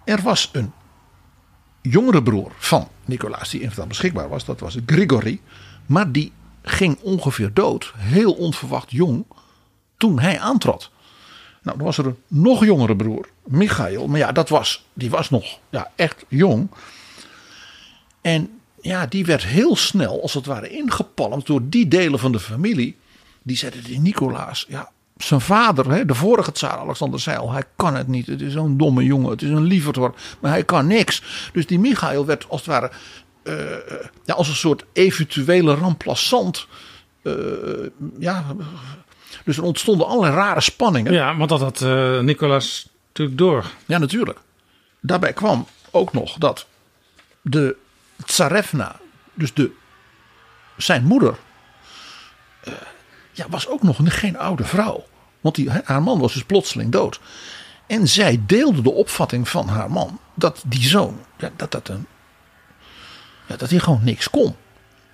Er 0.04 0.22
was 0.22 0.50
een 0.52 0.72
jongere 1.82 2.22
broer 2.22 2.52
van 2.56 2.88
Nicolaas 3.04 3.50
die 3.50 3.60
inderdaad 3.60 3.88
beschikbaar 3.88 4.28
was. 4.28 4.44
Dat 4.44 4.60
was 4.60 4.78
Grigori. 4.86 5.40
Maar 5.86 6.12
die 6.12 6.32
ging 6.62 6.98
ongeveer 7.00 7.50
dood, 7.52 7.92
heel 7.96 8.32
onverwacht 8.32 8.90
jong, 8.90 9.24
toen 9.96 10.18
hij 10.18 10.40
aantrad. 10.40 10.90
Nou, 11.62 11.76
dan 11.76 11.86
was 11.86 11.98
er 11.98 12.06
een 12.06 12.18
nog 12.26 12.64
jongere 12.64 12.96
broer, 12.96 13.28
Michael. 13.44 14.06
Maar 14.06 14.18
ja, 14.18 14.32
dat 14.32 14.48
was, 14.48 14.86
die 14.92 15.10
was 15.10 15.30
nog 15.30 15.58
ja, 15.70 15.90
echt 15.94 16.24
jong. 16.28 16.70
En 18.20 18.60
ja, 18.84 19.06
die 19.06 19.24
werd 19.24 19.44
heel 19.44 19.76
snel, 19.76 20.22
als 20.22 20.34
het 20.34 20.46
ware, 20.46 20.68
ingepalmd 20.68 21.46
door 21.46 21.60
die 21.64 21.88
delen 21.88 22.18
van 22.18 22.32
de 22.32 22.40
familie. 22.40 22.96
Die 23.42 23.56
zeiden 23.56 23.84
die 23.84 24.00
Nicolaas, 24.00 24.66
ja, 24.68 24.90
zijn 25.16 25.40
vader, 25.40 25.90
hè, 25.90 26.04
de 26.04 26.14
vorige 26.14 26.52
tsaar 26.52 26.78
Alexander 26.78 27.20
zei 27.20 27.36
al, 27.36 27.52
hij 27.52 27.64
kan 27.76 27.94
het 27.94 28.08
niet. 28.08 28.26
Het 28.26 28.40
is 28.40 28.52
zo'n 28.52 28.76
domme 28.76 29.04
jongen, 29.04 29.30
het 29.30 29.42
is 29.42 29.50
een 29.50 29.64
lieverd, 29.64 29.96
maar 30.40 30.50
hij 30.50 30.64
kan 30.64 30.86
niks. 30.86 31.22
Dus 31.52 31.66
die 31.66 31.78
Michael 31.78 32.26
werd 32.26 32.48
als 32.48 32.60
het 32.60 32.70
ware 32.70 32.90
eh, 33.42 33.54
ja, 34.24 34.34
als 34.34 34.48
een 34.48 34.54
soort 34.54 34.84
eventuele 34.92 35.76
remplaçant. 35.76 36.66
eh, 37.22 37.32
ja, 38.18 38.44
dus 39.44 39.56
er 39.56 39.62
ontstonden 39.62 40.06
allerlei 40.06 40.34
rare 40.34 40.60
spanningen. 40.60 41.12
Ja, 41.12 41.36
want 41.36 41.48
dat 41.48 41.60
had 41.60 41.80
eh, 41.82 42.20
Nicolas 42.20 42.88
natuurlijk 43.06 43.38
door. 43.38 43.64
Ja, 43.86 43.98
natuurlijk. 43.98 44.38
Daarbij 45.00 45.32
kwam 45.32 45.66
ook 45.90 46.12
nog 46.12 46.38
dat 46.38 46.66
de 47.40 47.76
Tsarevna, 48.24 48.96
dus 49.34 49.54
de, 49.54 49.70
zijn 50.76 51.04
moeder, 51.04 51.34
eh, 52.62 52.72
ja, 53.32 53.46
was 53.48 53.68
ook 53.68 53.82
nog 53.82 53.98
een- 53.98 54.10
geen 54.10 54.38
oude 54.38 54.64
vrouw. 54.64 55.04
Want 55.40 55.54
die, 55.54 55.70
haar 55.84 56.02
man 56.02 56.18
was 56.20 56.32
dus 56.32 56.44
plotseling 56.44 56.92
dood. 56.92 57.20
En 57.86 58.08
zij 58.08 58.40
deelde 58.46 58.82
de 58.82 58.92
opvatting 58.92 59.48
van 59.48 59.68
haar 59.68 59.90
man 59.90 60.18
dat 60.34 60.62
die 60.66 60.82
zoon, 60.88 61.18
ja, 61.38 61.50
dat, 61.56 61.70
dat, 61.72 61.88
een, 61.88 62.06
ja, 63.46 63.56
dat 63.56 63.70
hij 63.70 63.78
gewoon 63.78 64.04
niks 64.04 64.30
kon. 64.30 64.56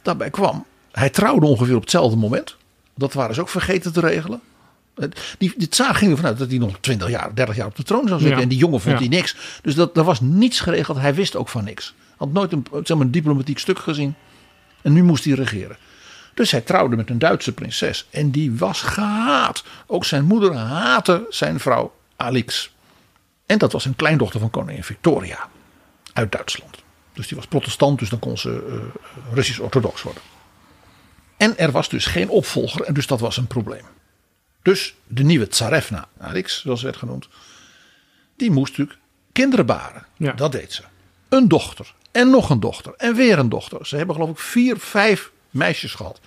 Daarbij 0.02 0.30
kwam, 0.30 0.66
hij 0.92 1.10
trouwde 1.10 1.46
ongeveer 1.46 1.74
op 1.74 1.80
hetzelfde 1.80 2.16
moment. 2.16 2.56
Dat 2.94 3.12
waren 3.12 3.34
ze 3.34 3.40
ook 3.40 3.48
vergeten 3.48 3.92
te 3.92 4.00
regelen. 4.00 4.40
Die, 5.38 5.52
die 5.56 5.68
tsaar 5.68 5.94
ging 5.94 6.10
ervan 6.10 6.26
uit 6.26 6.38
dat 6.38 6.48
hij 6.48 6.58
nog 6.58 6.76
20 6.80 7.08
jaar, 7.08 7.34
30 7.34 7.56
jaar 7.56 7.66
op 7.66 7.76
de 7.76 7.82
troon 7.82 8.08
zou 8.08 8.18
zitten. 8.20 8.36
Ja. 8.36 8.42
En 8.42 8.48
die 8.48 8.58
jongen 8.58 8.80
vond 8.80 8.94
Ja. 8.94 9.00
hij 9.00 9.08
niks. 9.16 9.36
Dus 9.62 9.74
dat, 9.74 9.96
er 9.96 10.04
was 10.04 10.20
niets 10.20 10.60
geregeld. 10.60 10.98
Hij 10.98 11.14
wist 11.14 11.36
ook 11.36 11.48
van 11.48 11.64
niks. 11.64 11.94
Had 12.20 12.32
nooit 12.32 12.52
een, 12.52 12.66
zeg 12.70 12.96
maar, 12.96 13.06
een 13.06 13.12
diplomatiek 13.12 13.58
stuk 13.58 13.78
gezien. 13.78 14.14
En 14.82 14.92
nu 14.92 15.02
moest 15.02 15.24
hij 15.24 15.34
regeren. 15.34 15.76
Dus 16.34 16.50
hij 16.50 16.60
trouwde 16.60 16.96
met 16.96 17.10
een 17.10 17.18
Duitse 17.18 17.52
prinses. 17.52 18.06
En 18.10 18.30
die 18.30 18.56
was 18.56 18.82
gehaat. 18.82 19.64
Ook 19.86 20.04
zijn 20.04 20.24
moeder 20.24 20.54
haatte 20.54 21.26
zijn 21.28 21.60
vrouw 21.60 21.94
Alix. 22.16 22.74
En 23.46 23.58
dat 23.58 23.72
was 23.72 23.84
een 23.84 23.96
kleindochter 23.96 24.40
van 24.40 24.50
koningin 24.50 24.84
Victoria. 24.84 25.48
Uit 26.12 26.32
Duitsland. 26.32 26.76
Dus 27.12 27.28
die 27.28 27.36
was 27.36 27.46
protestant. 27.46 27.98
Dus 27.98 28.08
dan 28.08 28.18
kon 28.18 28.38
ze 28.38 28.64
eh, 28.68 29.34
Russisch-orthodox 29.34 30.02
worden. 30.02 30.22
En 31.36 31.58
er 31.58 31.70
was 31.70 31.88
dus 31.88 32.06
geen 32.06 32.28
opvolger. 32.28 32.84
En 32.84 32.94
dus 32.94 33.06
dat 33.06 33.20
was 33.20 33.36
een 33.36 33.46
probleem. 33.46 33.84
Dus 34.62 34.94
de 35.06 35.22
nieuwe 35.22 35.48
Tsarevna, 35.48 36.08
Alix 36.18 36.60
zoals 36.60 36.82
werd 36.82 36.96
genoemd. 36.96 37.28
Die 38.36 38.50
moest 38.50 38.70
natuurlijk 38.70 38.98
kinderen 39.32 39.66
baren. 39.66 40.06
Ja. 40.16 40.32
Dat 40.32 40.52
deed 40.52 40.72
ze. 40.72 40.82
Een 41.28 41.48
dochter. 41.48 41.94
En 42.12 42.30
nog 42.30 42.50
een 42.50 42.60
dochter. 42.60 42.94
En 42.96 43.14
weer 43.14 43.38
een 43.38 43.48
dochter. 43.48 43.86
Ze 43.86 43.96
hebben 43.96 44.14
geloof 44.14 44.30
ik 44.30 44.38
vier, 44.38 44.78
vijf 44.78 45.30
meisjes 45.50 45.94
gehad. 45.94 46.20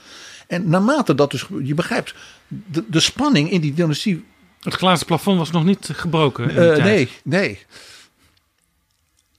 En 0.47 0.69
naarmate 0.69 1.15
dat 1.15 1.31
dus, 1.31 1.47
je 1.63 1.73
begrijpt, 1.73 2.13
de, 2.47 2.83
de 2.87 2.99
spanning 2.99 3.51
in 3.51 3.61
die 3.61 3.73
dynastie. 3.73 4.25
Het 4.59 4.73
glazen 4.73 5.05
plafond 5.05 5.37
was 5.37 5.51
nog 5.51 5.63
niet 5.63 5.89
gebroken. 5.93 6.49
eh, 6.75 6.83
nee, 6.83 7.09
nee. 7.23 7.65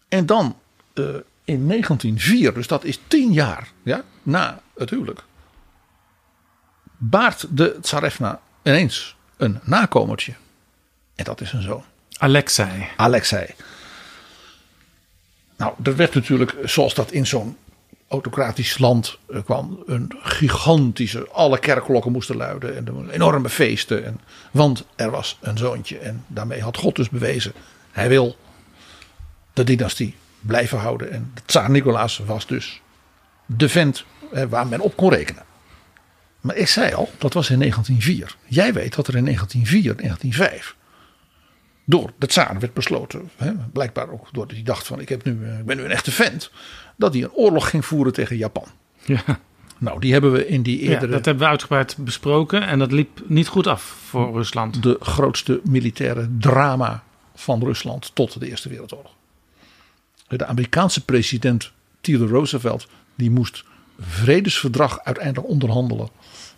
En 0.09 0.27
dan 0.27 0.57
eh, 0.95 1.05
in 1.45 1.69
1904, 1.69 2.55
dus 2.55 2.67
dat 2.67 2.85
is 2.85 3.01
tien 3.09 3.33
jaar 3.33 3.69
ja, 3.83 4.05
na 4.23 4.61
het 4.77 4.91
huwelijk. 4.91 5.23
Baart 6.97 7.47
de 7.51 7.79
Tsarevna 7.81 8.41
ineens 8.63 9.17
een 9.37 9.61
nakomertje. 9.63 10.35
En 11.15 11.25
dat 11.25 11.41
is 11.41 11.53
een 11.53 11.63
zoon. 11.63 11.85
Alexei. 12.19 12.89
Alexei. 12.97 13.47
Nou, 15.65 15.77
er 15.83 15.97
werd 15.97 16.15
natuurlijk, 16.15 16.55
zoals 16.65 16.95
dat 16.95 17.13
in 17.13 17.27
zo'n 17.27 17.57
autocratisch 18.09 18.79
land 18.79 19.19
eh, 19.29 19.43
kwam, 19.45 19.83
een 19.87 20.13
gigantische, 20.23 21.29
alle 21.29 21.59
kerkklokken 21.59 22.13
moesten 22.13 22.37
luiden 22.37 22.77
en 22.77 23.11
enorme 23.11 23.49
feesten. 23.49 24.05
En, 24.05 24.21
want 24.51 24.85
er 24.97 25.11
was 25.11 25.39
een 25.41 25.59
zoontje 25.59 25.99
en 25.99 26.25
daarmee 26.27 26.61
had 26.61 26.77
God 26.77 26.97
dus 26.97 27.09
bewezen, 27.09 27.53
hij 27.91 28.09
wil 28.09 28.37
de 29.53 29.65
dynastie 29.65 30.15
blijven 30.41 30.79
houden. 30.79 31.11
En 31.11 31.31
de 31.35 31.41
tsaar 31.45 31.71
Nicolaas 31.71 32.19
was 32.27 32.47
dus 32.47 32.81
de 33.47 33.69
vent 33.69 34.05
waar 34.49 34.67
men 34.67 34.81
op 34.81 34.97
kon 34.97 35.11
rekenen. 35.11 35.43
Maar 36.41 36.57
ik 36.57 36.69
zei 36.69 36.95
al, 36.95 37.11
dat 37.19 37.33
was 37.33 37.51
in 37.51 37.59
1904. 37.59 38.37
Jij 38.47 38.73
weet 38.73 38.95
dat 38.95 39.07
er 39.07 39.17
in 39.17 39.25
1904, 39.25 39.97
1905 39.97 40.75
door 41.85 42.13
de 42.19 42.27
tsaar 42.27 42.57
werd 42.59 42.75
besloten, 42.75 43.31
hè, 43.37 43.53
blijkbaar 43.73 44.11
ook 44.11 44.29
door 44.33 44.49
die 44.49 44.63
dacht 44.63 44.87
van 44.87 45.01
ik, 45.01 45.09
heb 45.09 45.25
nu, 45.25 45.45
eh, 45.45 45.59
ik 45.59 45.65
ben 45.65 45.77
nu 45.77 45.85
een 45.85 45.91
echte 45.91 46.11
vent, 46.11 46.51
dat 46.97 47.15
hij 47.15 47.23
een 47.23 47.33
oorlog 47.33 47.71
ging 47.71 47.85
voeren 47.85 48.13
tegen 48.13 48.37
Japan. 48.37 48.67
Ja. 49.05 49.23
Nou, 49.79 50.01
die 50.01 50.13
hebben 50.13 50.33
we 50.33 50.47
in 50.47 50.63
die 50.63 50.85
ja, 50.85 50.91
eerdere, 50.91 51.13
dat 51.13 51.25
hebben 51.25 51.45
we 51.45 51.51
uitgebreid 51.51 51.97
besproken. 51.99 52.67
En 52.67 52.79
dat 52.79 52.93
liep 52.93 53.23
niet 53.27 53.49
goed 53.49 53.67
af 53.67 53.83
voor 53.83 54.33
Rusland. 54.33 54.83
de 54.83 54.97
grootste 55.01 55.61
militaire 55.65 56.29
drama 56.39 57.03
van 57.35 57.65
Rusland 57.65 58.11
tot 58.15 58.41
de 58.41 58.49
Eerste 58.49 58.69
Wereldoorlog. 58.69 59.13
De 60.29 60.47
Amerikaanse 60.47 61.05
president 61.05 61.73
Theodore 62.01 62.33
Roosevelt, 62.33 62.89
die 63.15 63.31
moest 63.31 63.65
vredesverdrag 64.01 65.01
uiteindelijk 65.03 65.49
onderhandelen 65.49 66.09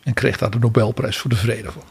en 0.03 0.15
kreeg 0.15 0.39
daar 0.39 0.51
de 0.51 0.59
Nobelprijs 0.59 1.17
voor 1.17 1.31
de 1.31 1.37
vrede 1.37 1.73
voor. 1.73 1.85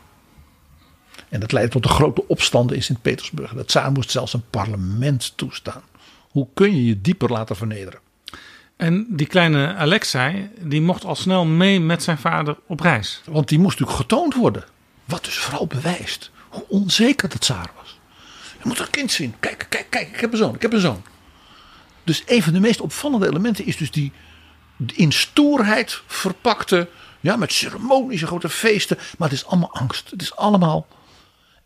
En 1.29 1.39
dat 1.39 1.51
leidde 1.51 1.71
tot 1.71 1.83
de 1.83 1.89
grote 1.89 2.27
opstanden 2.27 2.75
in 2.75 2.83
Sint-Petersburg. 2.83 3.53
De 3.53 3.65
tsaar 3.65 3.91
moest 3.91 4.11
zelfs 4.11 4.33
een 4.33 4.49
parlement 4.49 5.33
toestaan. 5.35 5.83
Hoe 6.29 6.47
kun 6.53 6.75
je 6.75 6.85
je 6.85 7.01
dieper 7.01 7.31
laten 7.31 7.55
vernederen? 7.55 7.99
En 8.75 9.05
die 9.09 9.27
kleine 9.27 9.75
Alexei, 9.75 10.49
die 10.59 10.81
mocht 10.81 11.05
al 11.05 11.15
snel 11.15 11.45
mee 11.45 11.79
met 11.79 12.03
zijn 12.03 12.17
vader 12.17 12.57
op 12.67 12.79
reis. 12.79 13.21
Want 13.25 13.47
die 13.47 13.59
moest 13.59 13.79
natuurlijk 13.79 14.07
getoond 14.07 14.33
worden. 14.33 14.63
Wat 15.05 15.23
dus 15.23 15.37
vooral 15.37 15.67
bewijst 15.67 16.31
hoe 16.49 16.65
onzeker 16.67 17.29
de 17.29 17.37
tsaar 17.37 17.69
was. 17.77 17.99
Je 18.57 18.63
moet 18.63 18.77
dat 18.77 18.89
kind 18.89 19.11
zien. 19.11 19.35
Kijk, 19.39 19.65
kijk, 19.69 19.87
kijk, 19.89 20.07
ik 20.07 20.19
heb 20.19 20.31
een 20.31 20.37
zoon, 20.37 20.55
ik 20.55 20.61
heb 20.61 20.73
een 20.73 20.79
zoon. 20.79 21.03
Dus 22.03 22.23
een 22.25 22.43
van 22.43 22.53
de 22.53 22.59
meest 22.59 22.81
opvallende 22.81 23.27
elementen 23.27 23.65
is 23.65 23.77
dus 23.77 23.91
die 23.91 24.11
in 24.93 25.11
stoerheid 25.11 26.01
verpakte, 26.07 26.87
ja, 27.19 27.35
met 27.35 27.51
ceremonische 27.51 28.27
grote 28.27 28.49
feesten. 28.49 28.97
Maar 29.17 29.29
het 29.29 29.37
is 29.37 29.45
allemaal 29.45 29.73
angst. 29.73 30.09
Het 30.09 30.21
is 30.21 30.35
allemaal. 30.35 30.87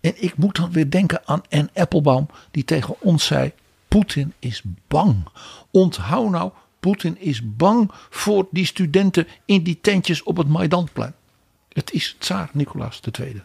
En 0.01 0.23
ik 0.23 0.37
moet 0.37 0.55
dan 0.55 0.71
weer 0.71 0.89
denken 0.89 1.21
aan 1.25 1.41
Anne 1.49 1.69
Applebaum, 1.73 2.27
die 2.51 2.63
tegen 2.63 3.01
ons 3.01 3.25
zei: 3.25 3.51
Poetin 3.87 4.33
is 4.39 4.63
bang. 4.87 5.27
Onthoud 5.71 6.29
nou, 6.29 6.51
Poetin 6.79 7.19
is 7.19 7.55
bang 7.55 7.91
voor 8.09 8.47
die 8.51 8.65
studenten 8.65 9.27
in 9.45 9.63
die 9.63 9.79
tentjes 9.81 10.23
op 10.23 10.37
het 10.37 10.47
Maidanplein. 10.47 11.13
Het 11.69 11.91
is 11.91 12.15
tsaar 12.19 12.49
Nicolaas 12.53 13.01
II. 13.19 13.41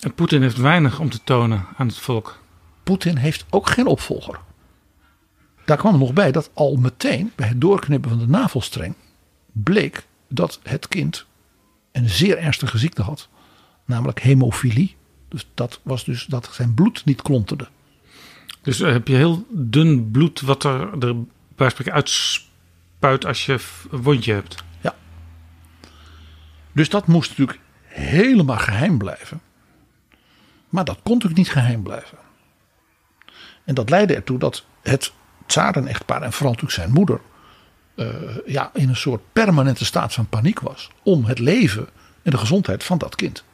En 0.00 0.14
Poetin 0.14 0.42
heeft 0.42 0.56
weinig 0.56 1.00
om 1.00 1.10
te 1.10 1.24
tonen 1.24 1.66
aan 1.76 1.86
het 1.86 1.98
volk. 1.98 2.38
Poetin 2.82 3.16
heeft 3.16 3.44
ook 3.50 3.68
geen 3.68 3.86
opvolger. 3.86 4.38
Daar 5.64 5.76
kwam 5.76 5.98
nog 5.98 6.12
bij 6.12 6.32
dat 6.32 6.50
al 6.54 6.76
meteen 6.76 7.32
bij 7.36 7.48
het 7.48 7.60
doorknippen 7.60 8.10
van 8.10 8.18
de 8.18 8.26
navelstreng 8.26 8.94
bleek 9.52 10.06
dat 10.28 10.60
het 10.62 10.88
kind 10.88 11.26
een 11.92 12.08
zeer 12.08 12.38
ernstige 12.38 12.78
ziekte 12.78 13.02
had. 13.02 13.28
namelijk 13.84 14.20
hemofilie. 14.20 14.96
Dus 15.36 15.46
dat 15.54 15.80
was 15.82 16.04
dus 16.04 16.24
dat 16.24 16.48
zijn 16.52 16.74
bloed 16.74 17.04
niet 17.04 17.22
klonterde. 17.22 17.68
Dus 18.62 18.76
dan 18.76 18.92
heb 18.92 19.08
je 19.08 19.14
heel 19.14 19.46
dun 19.50 20.10
bloed 20.10 20.40
wat 20.40 20.64
er, 20.64 20.98
er 20.98 21.14
bij 21.56 21.70
spreken 21.70 21.92
uitspuit 21.92 23.24
als 23.24 23.46
je 23.46 23.58
een 23.90 24.02
wondje 24.02 24.32
hebt. 24.32 24.64
Ja. 24.80 24.94
Dus 26.72 26.88
dat 26.88 27.06
moest 27.06 27.28
natuurlijk 27.28 27.60
helemaal 27.82 28.58
geheim 28.58 28.98
blijven. 28.98 29.40
Maar 30.68 30.84
dat 30.84 30.98
kon 31.02 31.12
natuurlijk 31.12 31.40
niet 31.40 31.50
geheim 31.50 31.82
blijven. 31.82 32.18
En 33.64 33.74
dat 33.74 33.90
leidde 33.90 34.14
ertoe 34.14 34.38
dat 34.38 34.64
het 34.82 35.12
tsaren-echtpaar 35.46 36.22
en 36.22 36.32
vooral 36.32 36.52
natuurlijk 36.52 36.80
zijn 36.80 36.92
moeder... 36.92 37.20
Uh, 37.96 38.06
ja, 38.46 38.70
in 38.74 38.88
een 38.88 38.96
soort 38.96 39.22
permanente 39.32 39.84
staat 39.84 40.14
van 40.14 40.28
paniek 40.28 40.60
was. 40.60 40.90
Om 41.02 41.24
het 41.24 41.38
leven 41.38 41.88
en 42.22 42.30
de 42.30 42.38
gezondheid 42.38 42.84
van 42.84 42.98
dat 42.98 43.14
kind. 43.14 43.44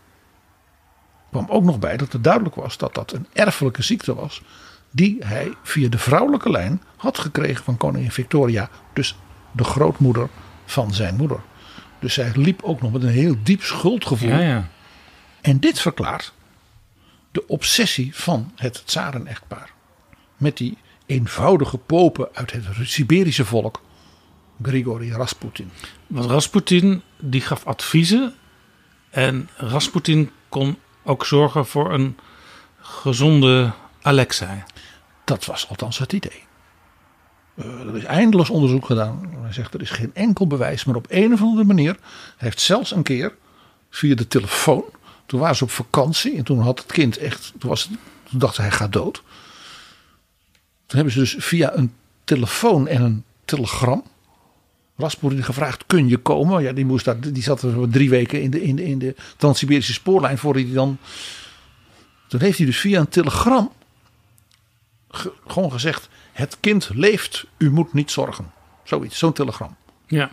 Kwam 1.33 1.47
ook 1.49 1.65
nog 1.65 1.79
bij 1.79 1.97
dat 1.97 2.13
het 2.13 2.25
duidelijk 2.25 2.55
was 2.55 2.77
dat 2.77 2.95
dat 2.95 3.13
een 3.13 3.27
erfelijke 3.33 3.83
ziekte 3.83 4.15
was. 4.15 4.43
Die 4.91 5.17
hij 5.25 5.53
via 5.63 5.89
de 5.89 5.99
vrouwelijke 5.99 6.51
lijn 6.51 6.83
had 6.97 7.19
gekregen 7.19 7.65
van 7.65 7.77
koningin 7.77 8.11
Victoria. 8.11 8.71
Dus 8.93 9.17
de 9.53 9.65
grootmoeder 9.65 10.29
van 10.65 10.95
zijn 10.95 11.17
moeder. 11.17 11.41
Dus 11.99 12.15
zij 12.15 12.33
liep 12.35 12.63
ook 12.63 12.83
nog 12.83 12.93
met 12.93 13.03
een 13.03 13.09
heel 13.09 13.37
diep 13.43 13.63
schuldgevoel. 13.63 14.29
Ja, 14.29 14.39
ja. 14.39 14.69
En 15.41 15.61
dit 15.61 15.81
verklaart 15.81 16.33
de 17.31 17.47
obsessie 17.47 18.17
van 18.17 18.53
het 18.57 18.83
tsaren-echtpaar. 18.85 19.71
Met 20.37 20.57
die 20.57 20.79
eenvoudige 21.07 21.79
popen 21.79 22.29
uit 22.33 22.53
het 22.53 22.65
Siberische 22.83 23.45
volk. 23.45 23.81
Grigori 24.63 25.13
Rasputin. 25.13 25.71
Want 26.07 26.31
Rasputin 26.31 27.03
die 27.21 27.41
gaf 27.41 27.67
adviezen. 27.67 28.35
En 29.11 29.49
Rasputin 29.57 30.31
kon 30.49 30.77
ook 31.03 31.27
zorgen 31.27 31.67
voor 31.67 31.93
een 31.93 32.17
gezonde 32.81 33.73
Alexei. 34.03 34.63
Dat 35.25 35.45
was 35.45 35.69
althans 35.69 35.99
het 35.99 36.13
idee. 36.13 36.43
Uh, 37.55 37.81
er 37.81 37.97
is 37.97 38.05
eindeloos 38.05 38.51
onderzoek 38.51 38.87
gedaan. 38.87 39.35
Hij 39.43 39.53
zegt 39.53 39.75
er 39.75 39.81
is 39.81 39.91
geen 39.91 40.11
enkel 40.15 40.47
bewijs. 40.47 40.85
Maar 40.85 40.97
op 40.97 41.07
een 41.09 41.33
of 41.33 41.41
andere 41.41 41.65
manier 41.65 41.97
heeft 42.37 42.61
zelfs 42.61 42.91
een 42.91 43.03
keer 43.03 43.35
via 43.91 44.15
de 44.15 44.29
telefoon. 44.29 44.85
Toen 45.27 45.41
waren 45.41 45.57
ze 45.57 45.65
op 45.65 45.71
vakantie 45.71 46.37
en 46.37 46.45
toen 46.45 46.61
had 46.61 46.79
het 46.79 46.93
kind 46.93 47.17
echt. 47.17 47.53
Toen, 47.59 47.71
was 47.71 47.89
het, 48.39 48.57
hij 48.57 48.71
gaat 48.71 48.93
dood. 48.93 49.23
Toen 50.87 51.01
hebben 51.01 51.13
ze 51.13 51.19
dus 51.19 51.37
via 51.39 51.77
een 51.77 51.95
telefoon 52.25 52.89
en 52.89 53.03
een 53.03 53.25
telegram. 53.45 54.05
Rasputin 55.03 55.45
gevraagd: 55.45 55.85
kun 55.87 56.09
je 56.09 56.17
komen? 56.17 56.63
Ja, 56.63 56.73
die, 56.73 56.85
moest 56.85 57.05
daar, 57.05 57.21
die 57.21 57.43
zat 57.43 57.63
er 57.63 57.89
drie 57.91 58.11
weken 58.11 58.43
in 58.43 58.51
de, 58.51 58.63
in 58.63 58.77
de, 58.77 58.85
in 58.85 58.99
de 58.99 59.15
Trans-Siberische 59.37 59.93
spoorlijn 59.93 60.39
voordat 60.39 60.63
hij 60.63 60.73
dan. 60.73 60.99
Toen 62.29 62.41
heeft 62.41 62.57
hij 62.57 62.67
dus 62.67 62.79
via 62.79 63.01
een 63.01 63.09
telegram 63.09 63.73
ge, 65.13 65.33
gewoon 65.47 65.73
gezegd: 65.73 66.09
Het 66.33 66.57
kind 66.61 66.91
leeft, 66.95 67.47
u 67.59 67.71
moet 67.71 67.93
niet 67.93 68.11
zorgen. 68.11 68.53
Zoiets, 68.85 69.19
zo'n 69.19 69.33
telegram. 69.33 69.77
Ja. 70.07 70.31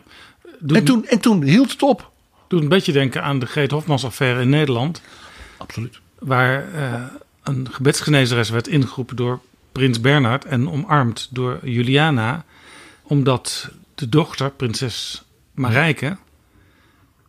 En, 0.67 0.83
toen, 0.83 1.05
en 1.05 1.19
toen 1.19 1.43
hield 1.43 1.71
het 1.71 1.81
op. 1.81 2.11
Doet 2.47 2.61
een 2.61 2.69
beetje 2.69 2.91
denken 2.91 3.23
aan 3.23 3.39
de 3.39 3.45
Greet 3.45 3.71
Hofmans 3.71 4.05
affaire 4.05 4.41
in 4.41 4.49
Nederland. 4.49 5.01
Absoluut. 5.57 5.99
Waar 6.19 6.73
uh, 6.73 7.03
een 7.43 7.67
gebedsgenezeres 7.71 8.49
werd 8.49 8.67
ingeroepen 8.67 9.15
door 9.15 9.39
prins 9.71 10.01
Bernhard 10.01 10.45
en 10.45 10.69
omarmd 10.69 11.27
door 11.31 11.59
Juliana. 11.63 12.45
Omdat 13.01 13.69
de 13.99 14.09
dochter, 14.09 14.51
prinses 14.51 15.23
Marijke, 15.53 16.17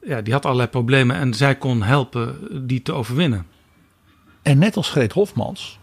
ja, 0.02 0.20
die 0.20 0.32
had 0.32 0.44
allerlei 0.44 0.68
problemen 0.68 1.16
en 1.16 1.34
zij 1.34 1.56
kon 1.56 1.82
helpen 1.82 2.38
die 2.66 2.82
te 2.82 2.92
overwinnen. 2.92 3.46
En 4.42 4.58
net 4.58 4.76
als 4.76 4.90
Greet 4.90 5.12
Hofmans 5.12 5.78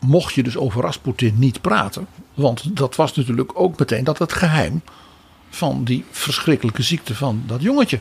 mocht 0.00 0.34
je 0.34 0.42
dus 0.42 0.56
over 0.56 0.82
Rasputin 0.82 1.34
niet 1.38 1.60
praten. 1.60 2.06
Want 2.34 2.76
dat 2.76 2.96
was 2.96 3.14
natuurlijk 3.14 3.50
ook 3.54 3.78
meteen 3.78 4.04
dat 4.04 4.18
het 4.18 4.32
geheim 4.32 4.82
van 5.50 5.84
die 5.84 6.04
verschrikkelijke 6.10 6.82
ziekte 6.82 7.14
van 7.14 7.42
dat 7.46 7.62
jongetje. 7.62 8.00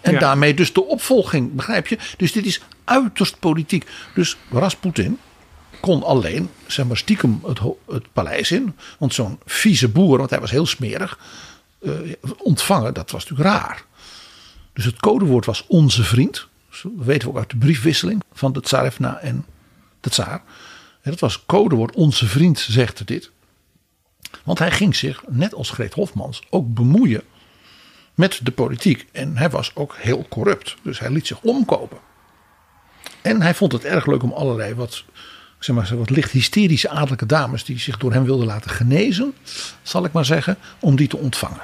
En 0.00 0.12
Ja. 0.12 0.18
daarmee 0.18 0.54
dus 0.54 0.72
de 0.72 0.84
opvolging, 0.84 1.54
begrijp 1.54 1.86
je? 1.86 1.98
Dus 2.16 2.32
dit 2.32 2.46
is 2.46 2.60
uiterst 2.84 3.38
politiek. 3.38 3.86
Dus 4.14 4.36
Rasputin 4.50 5.18
kon 5.80 6.02
alleen, 6.02 6.50
zeg 6.66 6.86
stiekem 6.92 7.42
het, 7.46 7.58
het 7.86 8.12
paleis 8.12 8.50
in. 8.50 8.76
Want 8.98 9.14
zo'n 9.14 9.38
vieze 9.44 9.88
boer, 9.88 10.18
want 10.18 10.30
hij 10.30 10.40
was 10.40 10.50
heel 10.50 10.66
smerig, 10.66 11.18
eh, 11.82 11.92
ontvangen, 12.38 12.94
dat 12.94 13.10
was 13.10 13.28
natuurlijk 13.28 13.56
raar. 13.56 13.84
Dus 14.72 14.84
het 14.84 15.00
codewoord 15.00 15.44
was 15.44 15.64
onze 15.66 16.04
vriend. 16.04 16.48
Zo 16.70 16.92
weten 16.96 17.28
we 17.28 17.34
ook 17.34 17.40
uit 17.40 17.50
de 17.50 17.56
briefwisseling 17.56 18.22
van 18.32 18.52
de 18.52 18.60
tsarevna 18.60 19.18
en 19.18 19.44
de 20.00 20.10
tsaar. 20.10 20.42
Dat 21.02 21.20
was 21.20 21.46
codewoord 21.46 21.94
onze 21.94 22.26
vriend 22.26 22.58
zegt 22.58 23.06
dit. 23.06 23.30
Want 24.44 24.58
hij 24.58 24.70
ging 24.70 24.96
zich, 24.96 25.22
net 25.28 25.54
als 25.54 25.70
Greet 25.70 25.94
Hofmans, 25.94 26.42
ook 26.50 26.74
bemoeien 26.74 27.22
met 28.14 28.40
de 28.42 28.50
politiek. 28.50 29.06
En 29.12 29.36
hij 29.36 29.50
was 29.50 29.70
ook 29.74 29.96
heel 29.96 30.26
corrupt. 30.28 30.76
Dus 30.82 30.98
hij 30.98 31.10
liet 31.10 31.26
zich 31.26 31.40
omkopen. 31.40 31.98
En 33.22 33.42
hij 33.42 33.54
vond 33.54 33.72
het 33.72 33.84
erg 33.84 34.06
leuk 34.06 34.22
om 34.22 34.32
allerlei 34.32 34.74
wat, 34.74 35.04
zeg 35.60 35.76
maar, 35.76 35.96
wat 35.96 36.10
licht 36.10 36.30
hysterische 36.30 36.88
adellijke 36.88 37.26
dames... 37.26 37.64
die 37.64 37.78
zich 37.78 37.98
door 37.98 38.12
hem 38.12 38.24
wilden 38.24 38.46
laten 38.46 38.70
genezen, 38.70 39.34
zal 39.82 40.04
ik 40.04 40.12
maar 40.12 40.24
zeggen, 40.24 40.56
om 40.78 40.96
die 40.96 41.08
te 41.08 41.16
ontvangen. 41.16 41.62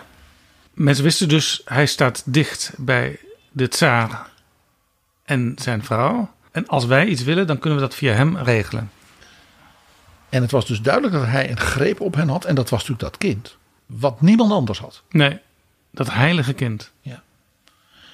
Mensen 0.74 1.04
wisten 1.04 1.28
dus, 1.28 1.60
hij 1.64 1.86
staat 1.86 2.22
dicht 2.24 2.72
bij 2.76 3.18
de 3.52 3.68
tsaar 3.68 4.30
en 5.24 5.54
zijn 5.58 5.84
vrouw. 5.84 6.30
En 6.50 6.66
als 6.66 6.84
wij 6.84 7.06
iets 7.06 7.22
willen, 7.22 7.46
dan 7.46 7.58
kunnen 7.58 7.78
we 7.78 7.84
dat 7.84 7.94
via 7.94 8.12
hem 8.12 8.36
regelen. 8.36 8.90
En 10.28 10.42
het 10.42 10.50
was 10.50 10.66
dus 10.66 10.80
duidelijk 10.80 11.14
dat 11.14 11.26
hij 11.26 11.50
een 11.50 11.60
greep 11.60 12.00
op 12.00 12.14
hen 12.14 12.28
had. 12.28 12.44
En 12.44 12.54
dat 12.54 12.70
was 12.70 12.80
natuurlijk 12.80 13.10
dat 13.10 13.18
kind. 13.18 13.56
Wat 13.86 14.20
niemand 14.20 14.52
anders 14.52 14.78
had. 14.78 15.02
Nee, 15.10 15.38
dat 15.90 16.12
heilige 16.12 16.52
kind. 16.52 16.92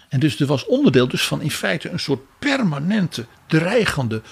En 0.08 0.20
dus 0.20 0.40
er 0.40 0.46
was 0.46 0.66
onderdeel 0.66 1.08
dus 1.08 1.26
van 1.26 1.40
in 1.40 1.50
feite 1.50 1.88
een 1.90 2.00
soort 2.00 2.20
permanente, 2.38 3.26
dreigende 3.46 4.22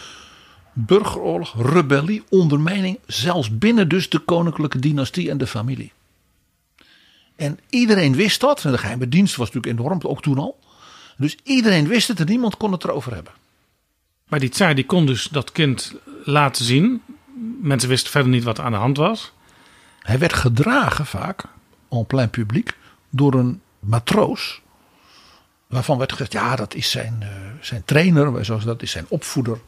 burgeroorlog, 0.73 1.73
rebellie, 1.73 2.23
ondermijning. 2.29 2.99
Zelfs 3.07 3.59
binnen 3.59 3.89
dus 3.89 4.09
de 4.09 4.18
koninklijke 4.18 4.79
dynastie 4.79 5.31
en 5.31 5.39
de 5.39 5.47
familie. 5.47 5.93
En 7.37 7.59
iedereen 7.68 8.14
wist 8.14 8.41
dat. 8.41 8.64
En 8.64 8.73
de 8.73 8.79
geheime 8.79 9.09
dienst 9.09 9.37
was 9.37 9.51
natuurlijk 9.51 9.81
enorm, 9.81 10.01
ook 10.03 10.23
toen 10.23 10.39
al. 10.39 10.59
Dus 11.16 11.37
iedereen 11.43 11.89
wist 11.89 12.09
het 12.09 12.21
en 12.21 12.27
niemand 12.27 12.57
kon 12.57 12.73
het 12.73 12.85
erover 12.85 13.14
hebben. 13.14 13.33
Maar 14.29 14.41
die 14.41 14.49
tsaar 14.49 14.75
die 14.75 14.87
kon 14.87 15.07
dus 15.07 15.29
dat 15.29 15.53
kind 15.53 15.95
laten 16.25 16.64
zien. 16.64 17.03
Mensen 17.61 17.89
wisten 17.89 18.11
verder 18.11 18.31
niet 18.31 18.45
wat 18.45 18.59
er 18.59 18.64
aan 18.64 18.73
de 18.73 18.79
hand 18.79 18.97
was. 18.97 19.33
Hij 20.01 20.18
werd 20.18 20.33
gedragen 20.33 21.07
vaak, 21.07 21.45
en 21.91 22.07
plein 22.07 22.31
publiek, 22.31 22.77
door 23.11 23.35
een 23.35 23.61
matroos. 23.79 24.61
Waarvan 25.66 25.99
werd 25.99 26.12
gezegd, 26.12 26.33
ja, 26.33 26.57
dat 26.57 26.75
is 26.75 26.91
zijn, 26.91 27.16
eh, 27.21 27.29
zijn 27.61 27.83
trainer, 27.85 28.45
zoals 28.45 28.64
dat 28.64 28.83
is 28.83 28.91
zijn 28.91 29.07
opvoeder. 29.09 29.59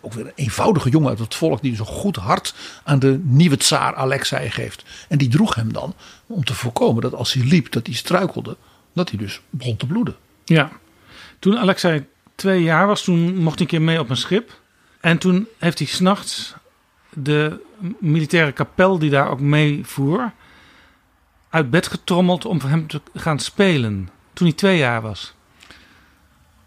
Ook 0.00 0.12
weer 0.12 0.26
een 0.26 0.32
eenvoudige 0.34 0.90
jongen 0.90 1.08
uit 1.08 1.18
het 1.18 1.34
volk 1.34 1.62
die 1.62 1.76
zo'n 1.76 1.86
goed 1.86 2.16
hart 2.16 2.54
aan 2.84 2.98
de 2.98 3.20
nieuwe 3.22 3.56
tsaar 3.56 3.94
Alexei 3.94 4.50
geeft. 4.50 4.84
En 5.08 5.18
die 5.18 5.28
droeg 5.28 5.54
hem 5.54 5.72
dan 5.72 5.94
om 6.26 6.44
te 6.44 6.54
voorkomen 6.54 7.02
dat 7.02 7.14
als 7.14 7.32
hij 7.32 7.44
liep, 7.44 7.72
dat 7.72 7.86
hij 7.86 7.94
struikelde, 7.94 8.56
dat 8.92 9.08
hij 9.10 9.18
dus 9.18 9.40
begon 9.50 9.76
te 9.76 9.86
bloeden. 9.86 10.16
Ja. 10.44 10.70
Toen 11.38 11.58
Alexei 11.58 12.06
twee 12.34 12.62
jaar 12.62 12.86
was, 12.86 13.02
toen 13.02 13.36
mocht 13.36 13.58
hij 13.58 13.62
een 13.62 13.66
keer 13.66 13.82
mee 13.82 14.00
op 14.00 14.10
een 14.10 14.16
schip. 14.16 14.60
En 15.00 15.18
toen 15.18 15.46
heeft 15.58 15.78
hij 15.78 15.86
s'nachts 15.86 16.54
de 17.12 17.60
militaire 17.98 18.52
kapel 18.52 18.98
die 18.98 19.10
daar 19.10 19.30
ook 19.30 19.40
meevoer... 19.40 20.32
uit 21.50 21.70
bed 21.70 21.86
getrommeld 21.86 22.44
om 22.44 22.60
voor 22.60 22.70
hem 22.70 22.86
te 22.86 23.00
gaan 23.14 23.38
spelen. 23.38 24.08
Toen 24.32 24.46
hij 24.46 24.56
twee 24.56 24.78
jaar 24.78 25.02
was. 25.02 25.34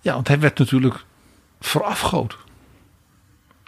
Ja, 0.01 0.13
want 0.13 0.27
hij 0.27 0.39
werd 0.39 0.59
natuurlijk 0.59 1.03
voorafgoed. 1.59 2.37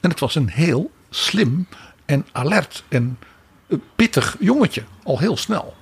En 0.04 0.10
het 0.10 0.20
was 0.20 0.36
een 0.36 0.50
heel 0.50 0.92
slim 1.10 1.68
en 2.06 2.26
alert 2.32 2.84
en 2.88 3.20
eh, 3.68 3.78
pittig 3.96 4.36
jongetje. 4.40 4.84
Al 5.04 5.20
heel 5.20 5.38
snel. 5.38 5.76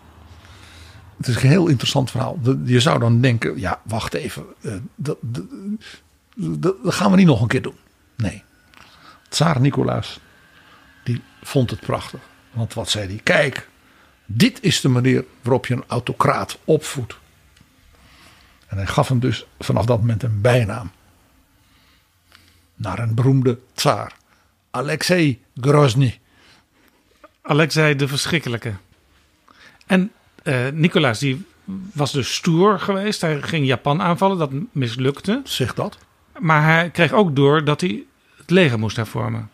Het 1.17 1.27
is 1.27 1.35
een 1.43 1.49
heel 1.49 1.67
interessant 1.67 2.11
verhaal. 2.11 2.39
Je 2.65 2.79
zou 2.79 2.99
dan 2.99 3.21
denken, 3.21 3.59
ja, 3.59 3.81
wacht 3.83 4.13
even. 4.13 4.45
eh, 4.61 4.73
Dat, 4.95 5.17
dat, 5.21 5.43
dat, 6.35 6.75
dat 6.83 6.93
gaan 6.93 7.11
we 7.11 7.17
niet 7.17 7.25
nog 7.25 7.41
een 7.41 7.47
keer 7.47 7.61
doen. 7.61 7.75
Nee. 8.17 8.43
Tsaar 9.29 9.61
Nicolaas, 9.61 10.19
die 11.03 11.21
vond 11.43 11.69
het 11.69 11.79
prachtig. 11.79 12.19
Want 12.51 12.73
wat 12.73 12.89
zei 12.89 13.07
hij? 13.07 13.19
Kijk, 13.23 13.69
dit 14.25 14.57
is 14.61 14.81
de 14.81 14.89
manier 14.89 15.25
waarop 15.41 15.65
je 15.65 15.73
een 15.73 15.83
autocraat 15.87 16.57
opvoedt. 16.65 17.15
En 18.67 18.77
hij 18.77 18.87
gaf 18.87 19.07
hem 19.07 19.19
dus 19.19 19.45
vanaf 19.59 19.85
dat 19.85 19.99
moment 19.99 20.23
een 20.23 20.41
bijnaam. 20.41 20.91
Naar 22.81 22.99
een 22.99 23.15
beroemde 23.15 23.59
tsaar. 23.73 24.13
Alexei 24.71 25.41
Grozny. 25.55 26.19
Alexei 27.41 27.95
de 27.95 28.07
Verschrikkelijke. 28.07 28.73
En 29.85 30.11
eh, 30.43 30.67
Nicolaas 30.73 31.19
die 31.19 31.45
was 31.93 32.11
dus 32.11 32.35
stoer 32.35 32.79
geweest. 32.79 33.21
Hij 33.21 33.41
ging 33.41 33.65
Japan 33.65 34.01
aanvallen, 34.01 34.37
dat 34.37 34.51
mislukte. 34.71 35.41
Zeg 35.43 35.73
dat. 35.73 35.97
Maar 36.39 36.63
hij 36.63 36.89
kreeg 36.89 37.11
ook 37.11 37.35
door 37.35 37.63
dat 37.63 37.81
hij 37.81 38.03
het 38.37 38.49
leger 38.49 38.79
moest 38.79 38.95
hervormen. 38.95 39.49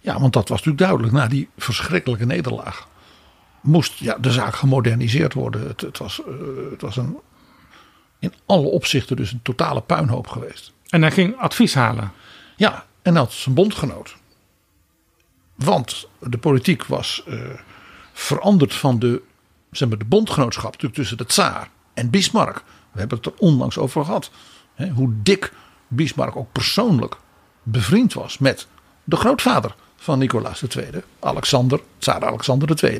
Ja, 0.00 0.20
want 0.20 0.32
dat 0.32 0.48
was 0.48 0.58
natuurlijk 0.58 0.84
duidelijk. 0.84 1.12
Na 1.12 1.26
die 1.26 1.48
verschrikkelijke 1.56 2.26
nederlaag 2.26 2.88
moest 3.60 3.98
ja, 3.98 4.16
de 4.20 4.30
zaak 4.30 4.54
gemoderniseerd 4.54 5.34
worden. 5.34 5.66
Het, 5.66 5.80
het, 5.80 5.98
was, 5.98 6.20
eh, 6.26 6.70
het 6.70 6.80
was 6.80 6.96
een, 6.96 7.16
in 8.18 8.32
alle 8.46 8.66
opzichten 8.66 9.16
dus 9.16 9.32
een 9.32 9.42
totale 9.42 9.80
puinhoop 9.80 10.26
geweest. 10.26 10.72
En 10.88 11.02
hij 11.02 11.10
ging 11.10 11.36
advies 11.36 11.74
halen. 11.74 12.12
Ja, 12.60 12.84
en 13.02 13.14
dat 13.14 13.32
zijn 13.32 13.54
bondgenoot. 13.54 14.16
Want 15.54 16.08
de 16.18 16.38
politiek 16.38 16.84
was 16.84 17.22
eh, 17.26 17.38
veranderd 18.12 18.74
van 18.74 18.98
de, 18.98 19.22
zeg 19.70 19.88
maar, 19.88 19.98
de 19.98 20.04
bondgenootschap 20.04 20.76
tussen 20.76 21.16
de 21.16 21.26
tsaar 21.26 21.70
en 21.94 22.10
Bismarck. 22.10 22.62
We 22.92 22.98
hebben 22.98 23.18
het 23.18 23.26
er 23.26 23.32
onlangs 23.38 23.78
over 23.78 24.04
gehad. 24.04 24.30
Hè, 24.74 24.88
hoe 24.88 25.12
dik 25.22 25.52
Bismarck 25.88 26.36
ook 26.36 26.52
persoonlijk 26.52 27.16
bevriend 27.62 28.12
was 28.12 28.38
met 28.38 28.66
de 29.04 29.16
grootvader 29.16 29.74
van 29.96 30.18
Nicolaas 30.18 30.62
II, 30.62 30.90
Alexander, 31.20 31.80
tsaar 31.98 32.24
Alexander 32.24 32.84
II. 32.84 32.98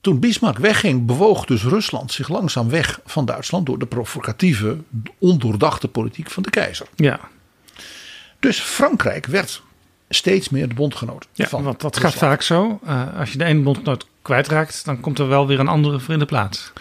Toen 0.00 0.20
Bismarck 0.20 0.58
wegging, 0.58 1.06
bewoog 1.06 1.44
dus 1.44 1.62
Rusland 1.62 2.12
zich 2.12 2.28
langzaam 2.28 2.68
weg 2.68 3.00
van 3.04 3.24
Duitsland 3.24 3.66
door 3.66 3.78
de 3.78 3.86
provocatieve, 3.86 4.78
ondoordachte 5.18 5.88
politiek 5.88 6.30
van 6.30 6.42
de 6.42 6.50
keizer. 6.50 6.86
Ja, 6.94 7.20
Dus 8.46 8.60
Frankrijk 8.60 9.26
werd 9.26 9.62
steeds 10.08 10.48
meer 10.48 10.68
de 10.68 10.74
bondgenoot 10.74 11.28
ja 11.32 11.48
van 11.48 11.62
want 11.62 11.80
dat 11.80 11.96
gaat 11.96 12.14
vaak 12.14 12.42
zo. 12.42 12.80
Eh, 12.84 13.18
als 13.18 13.32
je 13.32 13.38
de 13.38 13.44
ene 13.44 13.62
bondgenoot 13.62 14.06
kwijtraakt, 14.22 14.84
dan 14.84 15.00
komt 15.00 15.18
er 15.18 15.28
wel 15.28 15.46
weer 15.46 15.60
een 15.60 15.68
andere 15.68 16.00
voor 16.00 16.14
in 16.14 16.18
de 16.18 16.26
plaats. 16.26 16.72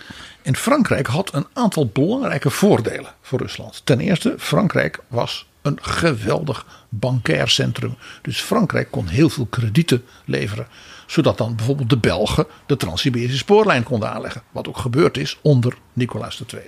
En 0.42 0.56
Frankrijk 0.56 1.08
had 1.08 1.34
een 1.34 1.46
aantal 1.54 1.86
belangrijke 1.88 2.50
voordelen 2.50 3.14
voor 3.22 3.40
Rusland. 3.40 3.82
Ten 3.84 4.00
eerste, 4.00 4.36
Frankrijk 4.38 5.00
was 5.08 5.48
een 5.62 5.78
geweldig 5.82 6.66
bankair 6.90 7.50
centrum. 7.50 7.96
Dus 8.22 8.42
Frankrijk 8.42 8.92
kon 8.92 9.08
heel 9.08 9.30
veel 9.30 9.46
kredieten 9.46 10.04
leveren. 10.26 10.68
Zodat 11.08 11.38
dan 11.38 11.56
bijvoorbeeld 11.56 11.90
de 11.90 11.98
Belgen 11.98 12.46
de 12.66 12.78
Trans-Siberische 12.78 13.38
spoorlijn 13.38 13.84
konden 13.84 14.12
aanleggen. 14.12 14.42
Wat 14.52 14.68
ook 14.68 14.78
gebeurd 14.78 15.18
is 15.18 15.38
onder 15.42 15.78
Nicolaas 15.94 16.44
II. 16.54 16.64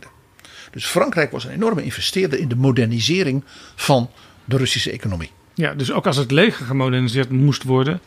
Dus 0.72 0.86
Frankrijk 0.86 1.32
was 1.32 1.44
een 1.44 1.52
enorme 1.52 1.84
investeerder 1.84 2.40
in 2.40 2.48
de 2.48 2.56
modernisering 2.56 3.44
van 3.76 4.10
de 4.48 4.58
Russische 4.58 4.92
economie. 4.92 5.32
Ja, 5.54 5.74
dus 5.74 5.92
ook 5.92 6.06
als 6.06 6.16
het 6.16 6.32
leger 6.32 6.66
gemoderniseerd 6.66 7.30
moest 7.30 7.64
worden, 7.64 8.02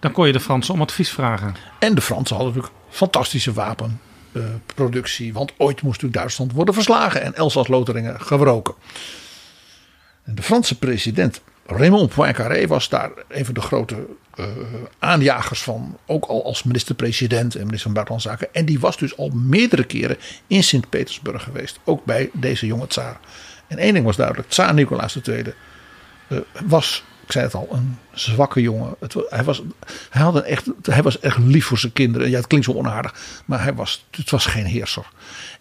dan 0.00 0.12
kon 0.12 0.26
je 0.26 0.32
de 0.32 0.40
Fransen 0.40 0.74
om 0.74 0.80
advies 0.80 1.10
vragen. 1.10 1.54
En 1.78 1.94
de 1.94 2.00
Fransen 2.00 2.36
hadden 2.36 2.54
natuurlijk 2.54 2.82
fantastische 2.90 3.52
wapenproductie. 3.52 5.32
want 5.32 5.52
ooit 5.56 5.82
moest 5.82 5.94
natuurlijk 5.94 6.20
Duitsland 6.20 6.52
worden 6.52 6.74
verslagen 6.74 7.22
en 7.22 7.34
Elsass-Lotharingen 7.34 8.20
gebroken. 8.20 8.74
En 10.24 10.34
de 10.34 10.42
Franse 10.42 10.78
president 10.78 11.40
Raymond 11.66 12.14
Poincaré 12.14 12.66
was 12.66 12.88
daar 12.88 13.10
een 13.28 13.44
van 13.44 13.54
de 13.54 13.60
grote 13.60 14.06
eh, 14.34 14.46
aanjagers 14.98 15.62
van. 15.62 15.98
Ook 16.06 16.24
al 16.24 16.44
als 16.44 16.62
minister-president 16.62 17.54
en 17.54 17.60
minister 17.60 17.82
van 17.82 17.92
Buitenlandse 17.92 18.28
Zaken. 18.28 18.54
En 18.54 18.64
die 18.64 18.80
was 18.80 18.96
dus 18.96 19.16
al 19.16 19.28
meerdere 19.28 19.84
keren 19.84 20.16
in 20.46 20.62
Sint-Petersburg 20.62 21.42
geweest. 21.42 21.78
Ook 21.84 22.04
bij 22.04 22.30
deze 22.32 22.66
jonge 22.66 22.86
tsaar. 22.86 23.20
En 23.66 23.78
één 23.78 23.92
ding 23.92 24.04
was 24.04 24.16
duidelijk. 24.16 24.48
Tsaar 24.48 24.74
Nicolaas 24.74 25.18
II 25.26 25.54
was, 26.64 27.04
ik 27.26 27.32
zei 27.32 27.44
het 27.44 27.54
al, 27.54 27.68
een 27.70 27.98
zwakke 28.12 28.60
jongen. 28.60 28.94
Het, 29.00 29.14
hij, 29.28 29.44
was, 29.44 29.62
hij, 30.10 30.22
had 30.22 30.34
een 30.34 30.44
echt, 30.44 30.66
hij 30.82 31.02
was 31.02 31.20
echt 31.20 31.38
lief 31.38 31.66
voor 31.66 31.78
zijn 31.78 31.92
kinderen. 31.92 32.30
Ja, 32.30 32.36
het 32.36 32.46
klinkt 32.46 32.66
zo 32.66 32.72
onaardig. 32.72 33.42
Maar 33.44 33.62
hij 33.62 33.74
was, 33.74 34.06
het 34.10 34.30
was 34.30 34.46
geen 34.46 34.64
heerser. 34.64 35.06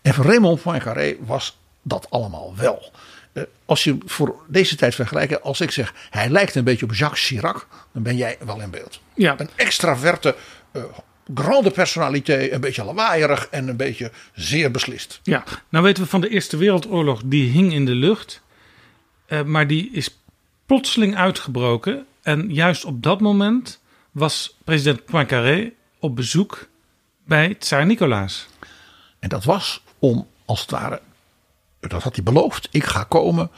En 0.01 0.13
voor 0.13 0.25
Raymond 0.25 0.61
Poincaré 0.61 1.15
was 1.19 1.57
dat 1.81 2.07
allemaal 2.09 2.53
wel. 2.57 2.91
Eh, 3.33 3.43
als 3.65 3.83
je 3.83 3.97
voor 4.05 4.35
deze 4.47 4.75
tijd 4.75 4.95
vergelijkt, 4.95 5.41
als 5.41 5.61
ik 5.61 5.71
zeg 5.71 5.93
hij 6.09 6.29
lijkt 6.29 6.55
een 6.55 6.63
beetje 6.63 6.85
op 6.85 6.93
Jacques 6.93 7.25
Chirac, 7.25 7.67
dan 7.93 8.03
ben 8.03 8.15
jij 8.17 8.37
wel 8.45 8.61
in 8.61 8.69
beeld. 8.69 8.99
Ja, 9.15 9.35
Een 9.37 9.49
extraverte, 9.55 10.35
eh, 10.71 10.83
grande 11.35 11.71
personaliteit, 11.71 12.51
een 12.51 12.61
beetje 12.61 12.83
lawaaierig 12.83 13.47
en 13.51 13.67
een 13.67 13.77
beetje 13.77 14.11
zeer 14.33 14.71
beslist. 14.71 15.19
ja. 15.23 15.43
Nou 15.69 15.83
weten 15.83 16.03
we 16.03 16.09
van 16.09 16.21
de 16.21 16.29
Eerste 16.29 16.57
Wereldoorlog, 16.57 17.21
die 17.25 17.49
hing 17.49 17.73
in 17.73 17.85
de 17.85 17.95
lucht. 17.95 18.41
Eh, 19.25 19.43
maar 19.43 19.67
die 19.67 19.89
is 19.91 20.17
plotseling 20.65 21.15
uitgebroken. 21.15 22.05
En 22.21 22.53
juist 22.53 22.85
op 22.85 23.03
dat 23.03 23.21
moment 23.21 23.81
was 24.11 24.57
president 24.63 25.05
Poincaré 25.05 25.73
op 25.99 26.15
bezoek 26.15 26.67
bij 27.25 27.55
tsaar 27.55 27.85
Nicolaas. 27.85 28.47
En 29.19 29.29
dat 29.29 29.43
was 29.43 29.83
om, 29.99 30.27
als 30.45 30.61
het 30.61 30.71
ware, 30.71 31.01
dat 31.79 32.03
had 32.03 32.15
hij 32.15 32.23
beloofd, 32.23 32.67
ik 32.71 32.83
ga 32.83 33.03
komen. 33.03 33.51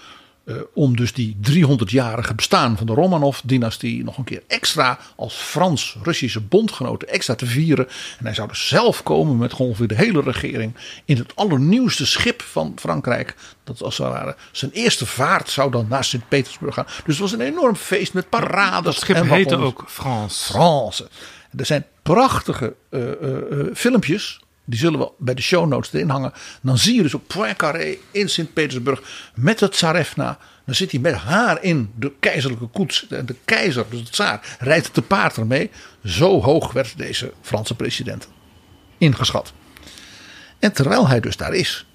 Eh, 0.46 0.56
om 0.74 0.96
dus 0.96 1.14
die 1.14 1.38
300-jarige 1.52 2.36
bestaan 2.36 2.78
van 2.78 2.86
de 2.86 2.94
Romanov-dynastie 2.94 4.04
nog 4.04 4.18
een 4.18 4.24
keer 4.24 4.44
extra 4.48 5.00
als 5.16 5.34
Frans-Russische 5.34 6.42
bondgenoten 6.42 7.08
extra 7.08 7.36
te 7.36 7.46
vieren. 7.46 7.88
En 8.18 8.26
hij 8.26 8.34
zou 8.34 8.48
dus 8.48 8.68
zelf 8.68 9.04
komen 9.04 9.38
met 9.38 9.54
ongeveer 9.54 9.88
de 9.88 9.96
hele 9.96 10.22
regering 10.22 10.76
in 11.06 11.18
het 11.18 11.36
allernieuwste 11.36 12.06
schip 12.06 12.42
van 12.42 12.74
Frankrijk. 12.76 13.36
Dat 13.64 13.84
als 13.84 13.98
het 13.98 14.08
ware 14.08 14.36
zijn 14.52 14.72
eerste 14.72 15.06
vaart 15.06 15.50
zou 15.50 15.72
dan 15.72 15.86
naar 15.90 16.04
Sint-Petersburg 16.04 16.74
gaan. 16.74 16.86
Dus 16.86 17.04
het 17.06 17.18
was 17.18 17.32
een 17.32 17.42
enorm 17.42 17.76
feest 17.76 18.14
met 18.14 18.30
parades. 18.30 18.84
Dat 18.84 18.96
schip 18.96 19.16
en 19.16 19.30
heette 19.30 19.58
ook 19.58 19.84
Frans. 19.88 20.44
France. 20.44 21.10
Er 21.58 21.66
zijn 21.66 21.86
prachtige 22.02 22.76
eh, 22.90 23.12
eh, 23.12 23.66
filmpjes. 23.74 24.40
Die 24.66 24.80
zullen 24.80 25.00
we 25.00 25.12
bij 25.18 25.34
de 25.34 25.42
show 25.42 25.68
notes 25.68 25.94
erin 25.94 26.10
hangen. 26.10 26.34
Dan 26.62 26.78
zie 26.78 26.96
je 26.96 27.02
dus 27.02 27.14
op 27.14 27.28
Poincaré 27.28 27.98
in 28.12 28.30
Sint-Petersburg 28.30 29.30
met 29.36 29.60
de 29.60 29.70
tsarevna. 29.70 30.38
Dan 30.66 30.76
zit 30.76 30.92
hij 30.92 31.00
met 31.00 31.16
haar 31.16 31.64
in 31.64 31.92
de 31.96 32.12
keizerlijke 32.20 32.68
koets. 32.68 33.06
De 33.10 33.36
keizer, 33.46 33.86
dus 33.90 34.04
de 34.04 34.10
tsaar, 34.10 34.58
rijdt 34.60 34.94
te 34.94 35.02
paard 35.02 35.38
ermee. 35.38 35.70
Zo 36.04 36.42
hoog 36.42 36.72
werd 36.72 36.98
deze 36.98 37.34
Franse 37.42 37.76
president 37.76 38.28
ingeschat. 38.98 39.54
En 40.60 40.74
terwijl 40.74 41.08
hij 41.08 41.20
dus 41.20 41.38
daar 41.38 41.54
is, 41.54 41.86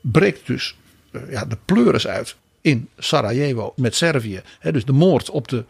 breekt 0.00 0.46
dus 0.46 0.76
eh, 1.12 1.30
ja, 1.30 1.44
de 1.44 1.58
pleuris 1.64 2.06
uit 2.06 2.36
in 2.60 2.88
Sarajevo 2.98 3.72
met 3.76 3.94
Servië. 3.94 4.42
Dus 4.60 4.84
de 4.84 4.92
moord 4.92 5.30
op 5.30 5.48
de 5.48 5.64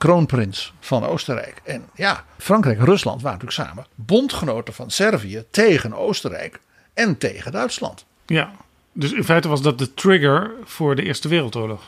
kroonprins 0.00 0.72
van 0.80 1.04
Oostenrijk. 1.04 1.60
En 1.64 1.84
ja, 1.94 2.24
Frankrijk 2.38 2.78
en 2.78 2.84
Rusland 2.84 3.22
waren 3.22 3.38
natuurlijk 3.38 3.68
samen 3.68 3.86
bondgenoten 3.94 4.74
van 4.74 4.90
Servië 4.90 5.44
tegen 5.50 5.92
Oostenrijk 5.92 6.60
en 6.94 7.18
tegen 7.18 7.52
Duitsland. 7.52 8.04
Ja, 8.26 8.52
dus 8.92 9.12
in 9.12 9.24
feite 9.24 9.48
was 9.48 9.62
dat 9.62 9.78
de 9.78 9.94
trigger 9.94 10.50
voor 10.64 10.96
de 10.96 11.02
Eerste 11.02 11.28
Wereldoorlog. 11.28 11.82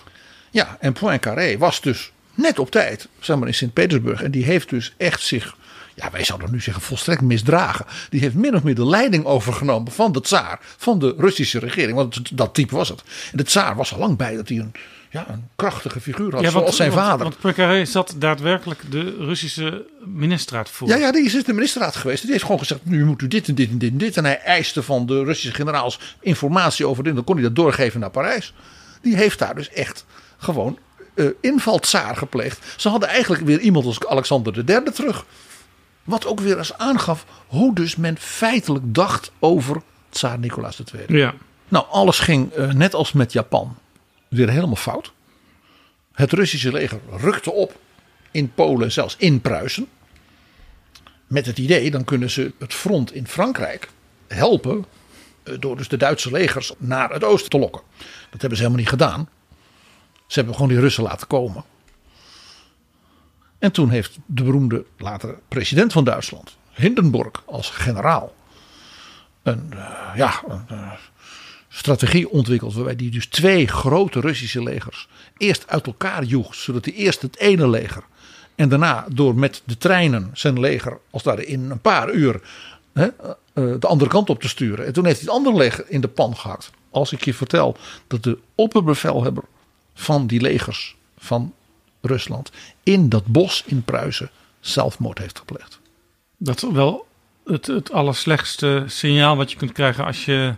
Ja, 0.51 0.77
en 0.81 0.93
Poincaré 0.93 1.59
was 1.59 1.81
dus 1.81 2.13
net 2.35 2.59
op 2.59 2.71
tijd, 2.71 3.09
zeg 3.21 3.37
maar 3.37 3.49
in 3.49 3.55
Sint-Petersburg. 3.55 4.23
En 4.23 4.31
die 4.31 4.45
heeft 4.45 4.69
dus 4.69 4.95
echt 4.97 5.23
zich, 5.23 5.57
ja 5.95 6.11
wij 6.11 6.25
zouden 6.25 6.53
nu 6.53 6.61
zeggen 6.61 6.83
volstrekt 6.83 7.21
misdragen. 7.21 7.87
Die 8.11 8.21
heeft 8.21 8.35
min 8.35 8.55
of 8.55 8.63
meer 8.63 8.75
de 8.75 8.87
leiding 8.87 9.25
overgenomen 9.25 9.93
van 9.93 10.13
de 10.13 10.21
tsaar, 10.21 10.61
van 10.77 10.99
de 10.99 11.15
Russische 11.19 11.59
regering. 11.59 11.97
Want 11.97 12.37
dat 12.37 12.55
type 12.55 12.75
was 12.75 12.89
het. 12.89 13.03
En 13.31 13.37
de 13.37 13.45
tsaar 13.45 13.77
was 13.77 13.93
al 13.93 13.99
lang 13.99 14.17
bij 14.17 14.37
dat 14.37 14.49
hij 14.49 14.59
een, 14.59 14.73
ja, 15.13 15.29
een 15.29 15.49
krachtige 15.57 16.01
figuur 16.01 16.35
had, 16.35 16.51
zoals 16.51 16.77
zijn 16.77 16.91
want, 16.91 17.03
vader. 17.03 17.23
Want 17.23 17.39
Poincaré 17.39 17.85
zat 17.85 18.15
daadwerkelijk 18.19 18.91
de 18.91 19.17
Russische 19.19 19.87
ministerraad 20.05 20.71
voor. 20.71 20.89
Ja, 20.89 20.97
ja, 20.97 21.13
die 21.13 21.25
is 21.25 21.35
in 21.35 21.43
de 21.47 21.53
ministerraad 21.53 21.97
geweest. 21.97 22.23
Die 22.23 22.31
heeft 22.31 22.45
gewoon 22.45 22.59
gezegd, 22.59 22.81
nu 22.85 23.05
moet 23.05 23.23
u 23.23 23.29
dit 23.29 23.49
en 23.49 23.55
dit 23.55 23.71
en 23.71 23.79
dit 23.79 23.91
en 23.91 23.99
dit. 23.99 24.17
En 24.17 24.25
hij 24.25 24.39
eiste 24.39 24.83
van 24.83 25.07
de 25.07 25.25
Russische 25.25 25.55
generaals 25.55 25.99
informatie 26.21 26.87
over 26.87 27.05
dit. 27.05 27.15
Dan 27.15 27.25
kon 27.25 27.35
hij 27.35 27.45
dat 27.45 27.57
doorgeven 27.57 28.01
naar 28.01 28.11
Parijs. 28.11 28.55
Die 29.03 29.17
heeft 29.17 29.39
daar 29.39 29.55
dus 29.55 29.69
echt 29.69 30.05
gewoon 30.37 30.79
invaltsaar 31.41 32.17
gepleegd. 32.17 32.75
Ze 32.77 32.89
hadden 32.89 33.09
eigenlijk 33.09 33.43
weer 33.43 33.61
iemand 33.61 33.85
als 33.85 34.07
Alexander 34.07 34.65
III 34.69 34.83
terug. 34.93 35.25
Wat 36.05 36.27
ook 36.27 36.41
weer 36.41 36.59
eens 36.59 36.79
aangaf 36.79 37.27
hoe 37.47 37.75
dus 37.75 37.97
men 37.97 38.17
feitelijk 38.19 38.95
dacht 38.95 39.33
over 39.39 39.83
tsaar 40.11 40.39
Nicolaas 40.39 40.83
II. 40.95 41.19
Ja. 41.19 41.35
Nou, 41.69 41.85
alles 41.91 42.19
ging 42.19 42.53
eh, 42.53 42.73
net 42.73 42.95
als 42.95 43.13
met 43.13 43.33
Japan 43.33 43.77
weer 44.33 44.51
helemaal 44.51 44.77
fout. 44.77 45.13
Het 46.13 46.33
Russische 46.33 46.73
leger 46.73 47.01
rukte 47.11 47.53
op 47.53 47.81
in 48.31 48.53
Polen, 48.55 48.93
zelfs 48.93 49.17
in 49.19 49.41
Pruisen. 49.41 49.89
Met 51.27 51.47
het 51.47 51.59
idee, 51.59 51.91
dan 51.91 52.05
kunnen 52.05 52.31
ze 52.31 52.53
het 52.59 52.75
front 52.75 53.13
in 53.15 53.27
Frankrijk 53.27 53.89
helpen. 54.29 54.85
eh, 55.43 55.55
Door 55.61 55.77
dus 55.77 55.89
de 55.89 55.97
Duitse 55.97 56.31
legers 56.31 56.73
naar 56.79 57.11
het 57.11 57.25
oosten 57.25 57.51
te 57.51 57.59
lokken. 57.59 57.83
Dat 58.31 58.41
hebben 58.41 58.59
ze 58.59 58.65
helemaal 58.65 58.79
niet 58.79 58.89
gedaan. 58.89 59.29
Ze 60.27 60.39
hebben 60.39 60.55
gewoon 60.55 60.71
die 60.71 60.81
Russen 60.81 61.03
laten 61.03 61.27
komen. 61.27 61.65
En 63.59 63.73
toen 63.73 63.91
heeft 63.91 64.19
de 64.27 64.43
beroemde 64.45 64.85
latere 64.99 65.39
president 65.49 65.93
van 65.93 66.05
Duitsland, 66.05 66.57
Hindenburg, 66.71 67.43
als 67.47 67.71
generaal. 67.71 68.35
een, 69.43 69.73
eh, 69.73 70.13
ja, 70.15 70.43
een 70.49 70.65
eh, 70.69 70.93
strategie 71.73 72.31
ontwikkeld. 72.31 72.75
Waarbij 72.75 72.97
die 72.97 73.11
dus 73.11 73.27
twee 73.27 73.67
grote 73.67 74.21
Russische 74.21 74.63
legers 74.63 75.09
eerst 75.37 75.69
uit 75.69 75.87
elkaar 75.87 76.25
joeg. 76.25 76.55
Zodat 76.55 76.85
hij 76.85 76.95
eerst 76.95 77.23
het 77.23 77.39
ene 77.39 77.69
leger 77.69 78.05
en 78.55 78.69
daarna 78.69 79.07
door 79.13 79.35
met 79.35 79.63
de 79.65 79.79
treinen 79.79 80.31
zijn 80.33 80.61
leger 80.61 80.99
als 81.11 81.23
daar 81.23 81.41
in 81.41 81.71
een 81.71 81.81
paar 81.81 82.13
uur 82.13 82.41
hè, 82.93 83.07
eh, 83.07 83.25
de 83.55 83.87
andere 83.87 84.11
kant 84.11 84.31
op 84.31 84.41
te 84.41 84.49
sturen. 84.49 84.87
En 84.87 84.93
toen 84.93 85.05
heeft 85.05 85.21
hij 85.21 85.27
het 85.27 85.37
andere 85.37 85.57
leger 85.57 85.85
in 85.89 86.01
de 86.01 86.09
pan 86.09 86.37
gehakt. 86.37 86.71
Als 86.91 87.13
ik 87.13 87.25
je 87.25 87.35
vertel 87.35 87.77
dat 88.07 88.23
de 88.23 88.39
opperbevelhebber 88.55 89.45
van 89.95 90.27
die 90.27 90.41
legers 90.41 90.97
van 91.19 91.55
Rusland 92.01 92.51
in 92.83 93.09
dat 93.09 93.27
bos 93.27 93.63
in 93.67 93.83
Pruisen 93.83 94.31
zelfmoord 94.61 95.19
heeft 95.19 95.39
gepleegd. 95.39 95.81
Dat 96.37 96.63
is 96.63 96.71
wel 96.73 97.07
het, 97.45 97.67
het 97.67 97.93
allerslechtste 97.93 98.85
signaal 98.87 99.37
wat 99.37 99.51
je 99.51 99.57
kunt 99.57 99.73
krijgen 99.73 100.05
als 100.05 100.25
je 100.25 100.55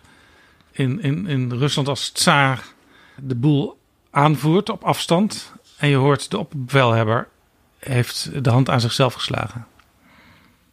in, 0.74 1.02
in, 1.02 1.26
in 1.26 1.52
Rusland 1.52 1.88
als 1.88 2.08
tsaar 2.08 2.64
de 3.16 3.34
boel 3.34 3.78
aanvoert 4.10 4.68
op 4.68 4.84
afstand. 4.84 5.52
En 5.76 5.88
je 5.88 5.96
hoort 5.96 6.30
de 6.30 6.38
opperbevelhebber 6.38 7.28
heeft 7.78 8.44
de 8.44 8.50
hand 8.50 8.70
aan 8.70 8.80
zichzelf 8.80 9.14
geslagen. 9.14 9.66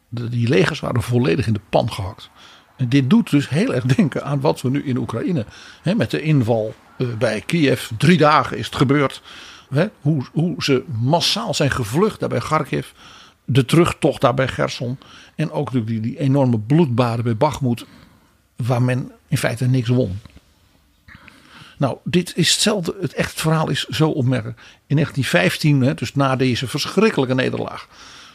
Die 0.10 0.47
legers 0.47 0.80
waren 0.80 1.02
volledig 1.02 1.47
in 1.47 1.54
de 1.54 1.62
pan 1.70 1.91
gehakt. 1.91 2.30
En 2.78 2.89
dit 2.89 3.10
doet 3.10 3.30
dus 3.30 3.49
heel 3.49 3.74
erg 3.74 3.84
denken 3.95 4.24
aan 4.24 4.41
wat 4.41 4.62
we 4.62 4.70
nu 4.70 4.84
in 4.84 4.97
Oekraïne. 4.97 5.45
Hè, 5.82 5.95
met 5.95 6.12
de 6.12 6.22
inval 6.22 6.74
eh, 6.97 7.08
bij 7.18 7.41
Kiev. 7.41 7.89
Drie 7.97 8.18
dagen 8.18 8.58
is 8.58 8.66
het 8.66 8.76
gebeurd. 8.76 9.22
Hè, 9.70 9.88
hoe, 10.02 10.26
hoe 10.32 10.64
ze 10.64 10.84
massaal 11.02 11.54
zijn 11.54 11.72
gevlucht 11.72 12.20
daar 12.20 12.30
bij 12.30 12.39
Kharkiv. 12.39 12.88
De 13.45 13.66
terugtocht 13.66 14.22
daar 14.22 14.34
bij 14.34 14.47
Gerson. 14.47 14.97
En 15.36 15.52
ook 15.52 15.74
natuurlijk 15.74 15.88
die, 15.88 16.12
die 16.12 16.20
enorme 16.20 16.60
bloedbaden 16.60 17.24
bij 17.24 17.38
Bakhmut. 17.38 17.86
Waar 18.66 18.82
men 18.82 19.12
in 19.28 19.38
feite 19.38 19.66
niks 19.66 19.89
won. 19.89 20.20
Nou, 21.78 21.97
dit 22.03 22.34
is 22.36 22.51
hetzelfde. 22.51 22.95
Het 23.01 23.14
echt 23.14 23.41
verhaal 23.41 23.70
is 23.70 23.86
zo 23.86 24.09
opmerkelijk. 24.09 24.57
In 24.88 24.95
1915, 24.95 25.82
hè, 25.82 25.93
dus 25.93 26.16
na 26.16 26.36
deze 26.36 26.68
verschrikkelijke 26.68 27.36
nederlaag. 27.36 27.88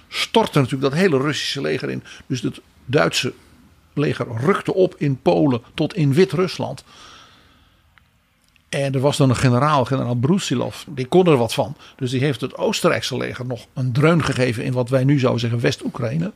stortte 0.08 0.58
natuurlijk 0.58 0.90
dat 0.90 1.00
hele 1.00 1.18
Russische 1.18 1.60
leger 1.60 1.90
in. 1.90 2.02
Dus 2.26 2.40
het 2.40 2.60
Duitse 2.84 3.32
leger 3.92 4.26
rukte 4.36 4.74
op 4.74 4.94
in 4.98 5.22
Polen 5.22 5.62
tot 5.74 5.94
in 5.94 6.12
Wit-Rusland. 6.12 6.84
En 8.68 8.94
er 8.94 9.00
was 9.00 9.16
dan 9.16 9.30
een 9.30 9.36
generaal, 9.36 9.84
generaal 9.84 10.14
Brusilov, 10.14 10.82
die 10.86 11.06
kon 11.06 11.26
er 11.26 11.36
wat 11.36 11.54
van. 11.54 11.76
Dus 11.96 12.10
die 12.10 12.20
heeft 12.20 12.40
het 12.40 12.56
Oostenrijkse 12.56 13.16
leger 13.16 13.46
nog 13.46 13.66
een 13.74 13.92
dreun 13.92 14.24
gegeven 14.24 14.64
in 14.64 14.72
wat 14.72 14.88
wij 14.88 15.04
nu 15.04 15.18
zouden 15.18 15.40
zeggen 15.40 15.60
West-Oekraïne. 15.60 16.32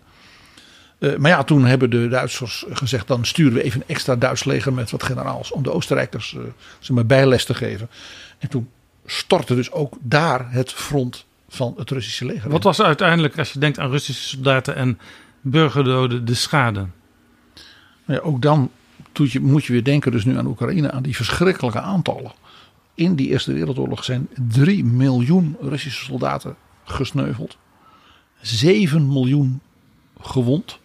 Uh, 1.01 1.17
maar 1.17 1.31
ja, 1.31 1.45
toen 1.45 1.65
hebben 1.65 1.91
de 1.91 2.09
Duitsers 2.09 2.65
gezegd: 2.71 3.07
dan 3.07 3.25
sturen 3.25 3.53
we 3.53 3.63
even 3.63 3.81
een 3.81 3.89
extra 3.89 4.17
Duits 4.17 4.45
leger 4.45 4.73
met 4.73 4.91
wat 4.91 5.03
generaals. 5.03 5.51
om 5.51 5.63
de 5.63 5.73
Oostenrijkers 5.73 6.33
uh, 6.33 6.43
zeg 6.79 6.97
maar, 6.97 7.07
bijles 7.07 7.45
te 7.45 7.55
geven. 7.55 7.91
En 8.39 8.49
toen 8.49 8.69
stortte 9.07 9.55
dus 9.55 9.71
ook 9.71 9.95
daar 10.01 10.53
het 10.53 10.73
front 10.73 11.25
van 11.49 11.75
het 11.77 11.91
Russische 11.91 12.25
leger. 12.25 12.51
Wat 12.51 12.63
was 12.63 12.83
uiteindelijk, 12.83 13.39
als 13.39 13.53
je 13.53 13.59
denkt 13.59 13.79
aan 13.79 13.91
Russische 13.91 14.29
soldaten 14.29 14.75
en 14.75 14.99
burgerdoden, 15.41 16.25
de 16.25 16.35
schade? 16.35 16.87
Ja, 18.05 18.19
ook 18.19 18.43
dan 18.43 18.71
je, 19.13 19.41
moet 19.41 19.65
je 19.65 19.73
weer 19.73 19.85
denken 19.85 20.13
dus 20.13 20.25
nu 20.25 20.39
aan 20.39 20.47
Oekraïne, 20.47 20.91
aan 20.91 21.03
die 21.03 21.17
verschrikkelijke 21.17 21.81
aantallen. 21.81 22.33
In 22.95 23.15
die 23.15 23.29
Eerste 23.29 23.53
Wereldoorlog 23.53 24.05
zijn 24.05 24.29
3 24.49 24.85
miljoen 24.85 25.57
Russische 25.61 26.05
soldaten 26.05 26.57
gesneuveld. 26.85 27.57
7 28.41 29.09
miljoen 29.09 29.61
gewond. 30.21 30.80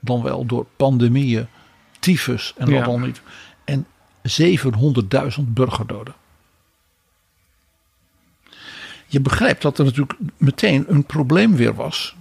Dan 0.00 0.22
wel 0.22 0.46
door 0.46 0.66
pandemieën, 0.76 1.46
tyfus 1.98 2.54
en 2.56 2.70
wat 2.72 2.84
dan 2.84 3.02
niet. 3.02 3.20
En 3.64 3.86
700.000 5.38 5.42
burgerdoden. 5.44 6.14
Je 9.06 9.20
begrijpt 9.20 9.62
dat 9.62 9.78
er 9.78 9.84
natuurlijk 9.84 10.18
meteen 10.36 10.84
een 10.88 11.04
probleem 11.04 11.56
weer 11.56 11.74
was 11.74 12.16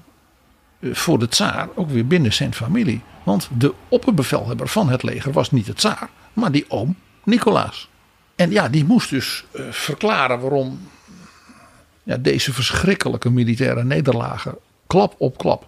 eh, 0.80 0.94
voor 0.94 1.20
de 1.20 1.28
tsaar, 1.28 1.70
ook 1.76 1.90
weer 1.90 2.08
binnen 2.08 2.34
zijn 2.34 2.54
familie. 2.54 3.02
Want 3.24 3.50
de 3.58 3.74
opperbevelhebber 3.90 4.68
van 4.68 4.90
het 4.90 5.04
leger 5.04 5.32
was 5.32 5.52
niet 5.52 5.66
de 5.66 5.74
tsaar, 5.74 6.10
maar 6.34 6.52
die 6.52 6.66
oom 6.68 6.96
Nicolaas. 7.24 7.90
En 8.36 8.52
ja, 8.52 8.70
die 8.70 8.86
moest 8.86 9.10
dus 9.10 9.46
uh, 9.54 9.72
verklaren 9.72 10.40
waarom 10.40 10.80
ja, 12.04 12.18
deze 12.18 12.54
verschrikkelijke 12.54 13.30
militaire 13.30 13.84
nederlagen, 13.84 14.58
klap 14.88 15.16
op 15.18 15.38
klap, 15.38 15.68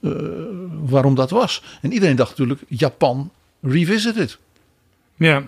uh, 0.00 0.12
waarom 0.80 1.14
dat 1.14 1.30
was. 1.30 1.62
En 1.80 1.92
iedereen 1.92 2.16
dacht 2.16 2.30
natuurlijk, 2.30 2.62
Japan 2.68 3.30
revisited. 3.60 4.38
Ja. 5.16 5.42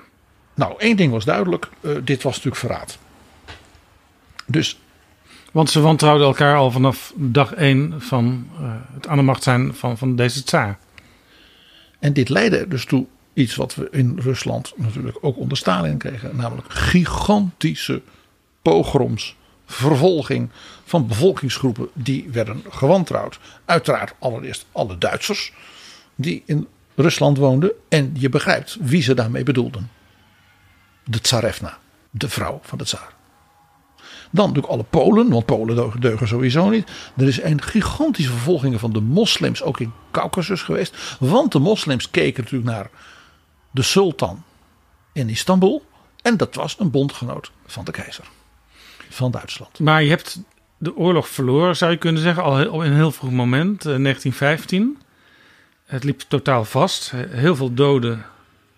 Nou, 0.55 0.75
één 0.79 0.97
ding 0.97 1.13
was 1.13 1.25
duidelijk, 1.25 1.69
uh, 1.81 1.97
dit 2.05 2.23
was 2.23 2.35
natuurlijk 2.35 2.63
verraad. 2.63 2.99
Dus 4.47 4.79
want 5.53 5.71
ze 5.71 5.81
wantrouwden 5.81 6.27
elkaar 6.27 6.57
al 6.57 6.71
vanaf 6.71 7.13
dag 7.17 7.55
één 7.55 8.03
van 8.03 8.49
uh, 8.61 8.73
het 8.93 9.07
aan 9.09 9.17
de 9.17 9.23
macht 9.23 9.43
zijn 9.43 9.75
van, 9.75 9.99
van 9.99 10.17
deze 10.17 10.43
tsaar. 10.43 10.79
En 11.99 12.13
dit 12.13 12.29
leidde 12.29 12.69
dus 12.69 12.85
toe 12.85 13.07
iets 13.33 13.55
wat 13.55 13.75
we 13.75 13.89
in 13.91 14.19
Rusland 14.23 14.73
natuurlijk 14.77 15.19
ook 15.21 15.37
onder 15.37 15.57
Stalin 15.57 15.99
kregen. 15.99 16.37
Namelijk 16.37 16.73
gigantische 16.73 18.03
pogroms, 18.63 19.37
vervolging 19.71 20.51
van 20.85 21.07
bevolkingsgroepen 21.07 21.89
die 21.93 22.29
werden 22.31 22.62
gewantrouwd. 22.71 23.39
Uiteraard 23.64 24.14
allereerst 24.18 24.66
alle 24.73 24.99
Duitsers 24.99 25.53
die 26.14 26.43
in 26.47 26.68
Rusland 26.95 27.39
woonden. 27.39 27.73
En 27.89 28.11
je 28.18 28.29
begrijpt 28.29 28.77
wie 28.81 29.03
ze 29.03 29.14
daarmee 29.14 29.43
bedoelden. 29.43 29.91
De 31.05 31.21
tsarevna, 31.21 31.79
de 32.11 32.29
vrouw 32.29 32.61
van 32.62 32.79
de 32.79 32.85
tsaar. 32.85 33.12
Dan 34.31 34.47
natuurlijk 34.47 34.73
alle 34.73 34.83
Polen, 34.83 35.29
want 35.29 35.47
Polen 35.47 36.01
deugen 36.01 36.29
sowieso 36.29 36.68
niet. 36.68 36.91
Er 37.16 37.29
is 37.29 37.43
een 37.43 37.62
gigantische 37.62 38.31
vervolging 38.31 38.81
van 38.81 38.93
de 38.93 39.01
moslims 39.01 39.62
ook 39.62 39.81
in 39.81 39.93
Caucasus 40.11 40.62
geweest. 40.62 41.16
Want 41.21 41.53
de 41.53 41.59
moslims 41.59 42.11
keken 42.11 42.43
natuurlijk 42.43 42.71
naar 42.71 42.91
de 43.71 43.83
sultan 43.83 44.43
in 45.12 45.29
Istanbul. 45.29 45.85
En 46.23 46.37
dat 46.37 46.55
was 46.55 46.77
een 46.79 46.91
bondgenoot 46.91 47.51
van 47.66 47.85
de 47.85 47.93
keizer. 47.93 48.25
Van 49.11 49.31
Duitsland. 49.31 49.79
Maar 49.79 50.03
je 50.03 50.09
hebt 50.09 50.43
de 50.79 50.97
oorlog 50.97 51.29
verloren, 51.29 51.77
zou 51.77 51.91
je 51.91 51.97
kunnen 51.97 52.23
zeggen, 52.23 52.43
al 52.43 52.83
in 52.83 52.91
een 52.91 52.95
heel 52.97 53.13
vroeg 53.13 53.31
moment, 53.31 53.83
1915. 53.83 54.99
Eh, 54.99 55.93
Het 55.93 56.05
liep 56.05 56.21
totaal 56.21 56.65
vast. 56.65 57.11
Heel 57.29 57.57
veel 57.57 57.75
doden, 57.75 58.25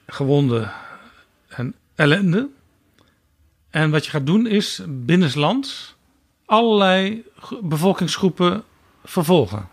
gewonden 0.06 0.72
en 1.48 1.74
ellende. 1.94 2.48
En 3.70 3.90
wat 3.90 4.04
je 4.04 4.10
gaat 4.10 4.26
doen 4.26 4.46
is 4.46 4.82
binnenlands 4.86 5.94
allerlei 6.44 7.24
bevolkingsgroepen 7.60 8.64
vervolgen. 9.04 9.68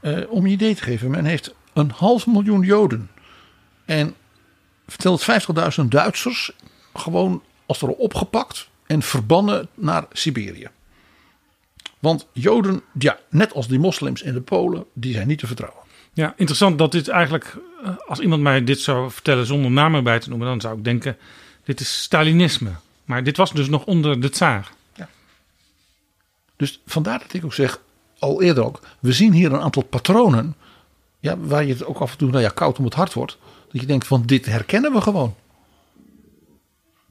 Uh, 0.00 0.30
om 0.30 0.46
je 0.46 0.52
idee 0.52 0.74
te 0.74 0.82
geven, 0.82 1.10
men 1.10 1.24
heeft 1.24 1.54
een 1.72 1.90
half 1.90 2.26
miljoen 2.26 2.62
Joden 2.62 3.10
en 3.84 4.14
vertelt 4.86 5.26
50.000 5.80 5.84
Duitsers 5.88 6.52
gewoon 6.94 7.42
als 7.66 7.82
er 7.82 7.88
opgepakt 7.88 8.70
en 8.92 9.02
verbannen 9.02 9.68
naar 9.74 10.04
Siberië. 10.12 10.68
Want 11.98 12.26
Joden, 12.32 12.82
ja, 12.98 13.18
net 13.28 13.54
als 13.54 13.68
die 13.68 13.78
moslims 13.78 14.22
en 14.22 14.34
de 14.34 14.40
Polen, 14.40 14.84
die 14.92 15.12
zijn 15.12 15.26
niet 15.26 15.38
te 15.38 15.46
vertrouwen. 15.46 15.82
Ja, 16.12 16.34
interessant 16.36 16.78
dat 16.78 16.92
dit 16.92 17.08
eigenlijk, 17.08 17.56
eh, 17.84 17.90
als 18.06 18.18
iemand 18.18 18.42
mij 18.42 18.64
dit 18.64 18.80
zou 18.80 19.10
vertellen 19.10 19.46
zonder 19.46 19.70
naam 19.70 19.94
erbij 19.94 20.18
te 20.18 20.28
noemen, 20.28 20.46
dan 20.46 20.60
zou 20.60 20.76
ik 20.78 20.84
denken: 20.84 21.16
dit 21.64 21.80
is 21.80 22.02
Stalinisme. 22.02 22.70
Maar 23.04 23.24
dit 23.24 23.36
was 23.36 23.52
dus 23.52 23.68
nog 23.68 23.84
onder 23.84 24.20
de 24.20 24.28
tsaar. 24.28 24.70
Ja. 24.94 25.08
Dus 26.56 26.80
vandaar 26.86 27.18
dat 27.18 27.32
ik 27.32 27.44
ook 27.44 27.54
zeg, 27.54 27.80
al 28.18 28.42
eerder 28.42 28.64
ook, 28.64 28.80
we 29.00 29.12
zien 29.12 29.32
hier 29.32 29.52
een 29.52 29.60
aantal 29.60 29.82
patronen. 29.82 30.54
Ja, 31.20 31.38
waar 31.38 31.64
je 31.64 31.72
het 31.72 31.84
ook 31.84 31.98
af 31.98 32.12
en 32.12 32.18
toe 32.18 32.30
nou 32.30 32.42
ja, 32.42 32.48
koud 32.48 32.78
om 32.78 32.84
het 32.84 32.94
hart 32.94 33.12
wordt. 33.12 33.38
Dat 33.72 33.80
je 33.80 33.86
denkt 33.86 34.06
van 34.06 34.22
dit 34.26 34.46
herkennen 34.46 34.92
we 34.92 35.00
gewoon. 35.00 35.34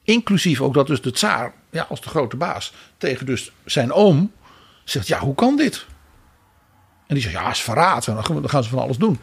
Inclusief 0.03 0.61
ook 0.61 0.73
dat 0.73 0.87
dus 0.87 1.01
de 1.01 1.11
tsaar, 1.11 1.53
ja, 1.69 1.85
als 1.89 2.01
de 2.01 2.09
grote 2.09 2.35
baas, 2.35 2.73
tegen 2.97 3.25
dus 3.25 3.51
zijn 3.65 3.91
oom 3.91 4.31
zegt, 4.83 5.07
ja, 5.07 5.19
hoe 5.19 5.35
kan 5.35 5.55
dit? 5.55 5.85
En 7.07 7.15
die 7.15 7.23
zegt, 7.23 7.35
ja, 7.35 7.49
is 7.49 7.61
verraad. 7.61 8.07
En 8.07 8.13
dan 8.13 8.49
gaan 8.49 8.63
ze 8.63 8.69
van 8.69 8.79
alles 8.79 8.97
doen. 8.97 9.19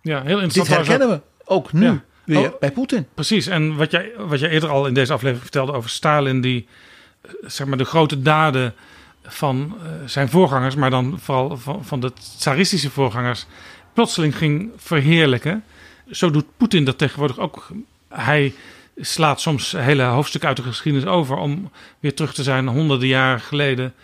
Ja, 0.00 0.22
heel 0.22 0.40
interessant. 0.40 0.66
Dit 0.66 0.76
herkennen 0.76 1.08
we 1.08 1.20
ook 1.44 1.72
nu. 1.72 1.84
Ja 1.84 2.02
weer 2.24 2.52
oh, 2.52 2.58
bij 2.60 2.72
Poetin. 2.72 3.06
Precies, 3.14 3.46
en 3.46 3.76
wat 3.76 3.90
jij, 3.90 4.12
wat 4.18 4.40
jij 4.40 4.50
eerder 4.50 4.68
al 4.68 4.86
in 4.86 4.94
deze 4.94 5.12
aflevering 5.12 5.42
vertelde 5.42 5.72
over 5.72 5.90
Stalin, 5.90 6.40
die 6.40 6.66
zeg 7.40 7.66
maar 7.66 7.78
de 7.78 7.84
grote 7.84 8.22
daden 8.22 8.74
van 9.22 9.76
uh, 9.76 9.90
zijn 10.06 10.28
voorgangers, 10.28 10.74
maar 10.74 10.90
dan 10.90 11.18
vooral 11.20 11.56
van, 11.56 11.84
van 11.84 12.00
de 12.00 12.12
tsaristische 12.36 12.90
voorgangers, 12.90 13.46
plotseling 13.92 14.36
ging 14.36 14.70
verheerlijken. 14.76 15.64
Zo 16.10 16.30
doet 16.30 16.56
Poetin 16.56 16.84
dat 16.84 16.98
tegenwoordig 16.98 17.38
ook. 17.38 17.68
Hij 18.08 18.54
slaat 18.96 19.40
soms 19.40 19.72
hele 19.72 20.02
hoofdstukken 20.02 20.48
uit 20.48 20.58
de 20.58 20.62
geschiedenis 20.62 21.08
over 21.08 21.36
om 21.36 21.70
weer 22.00 22.14
terug 22.14 22.34
te 22.34 22.42
zijn 22.42 22.68
honderden 22.68 23.08
jaren 23.08 23.40
geleden 23.40 23.94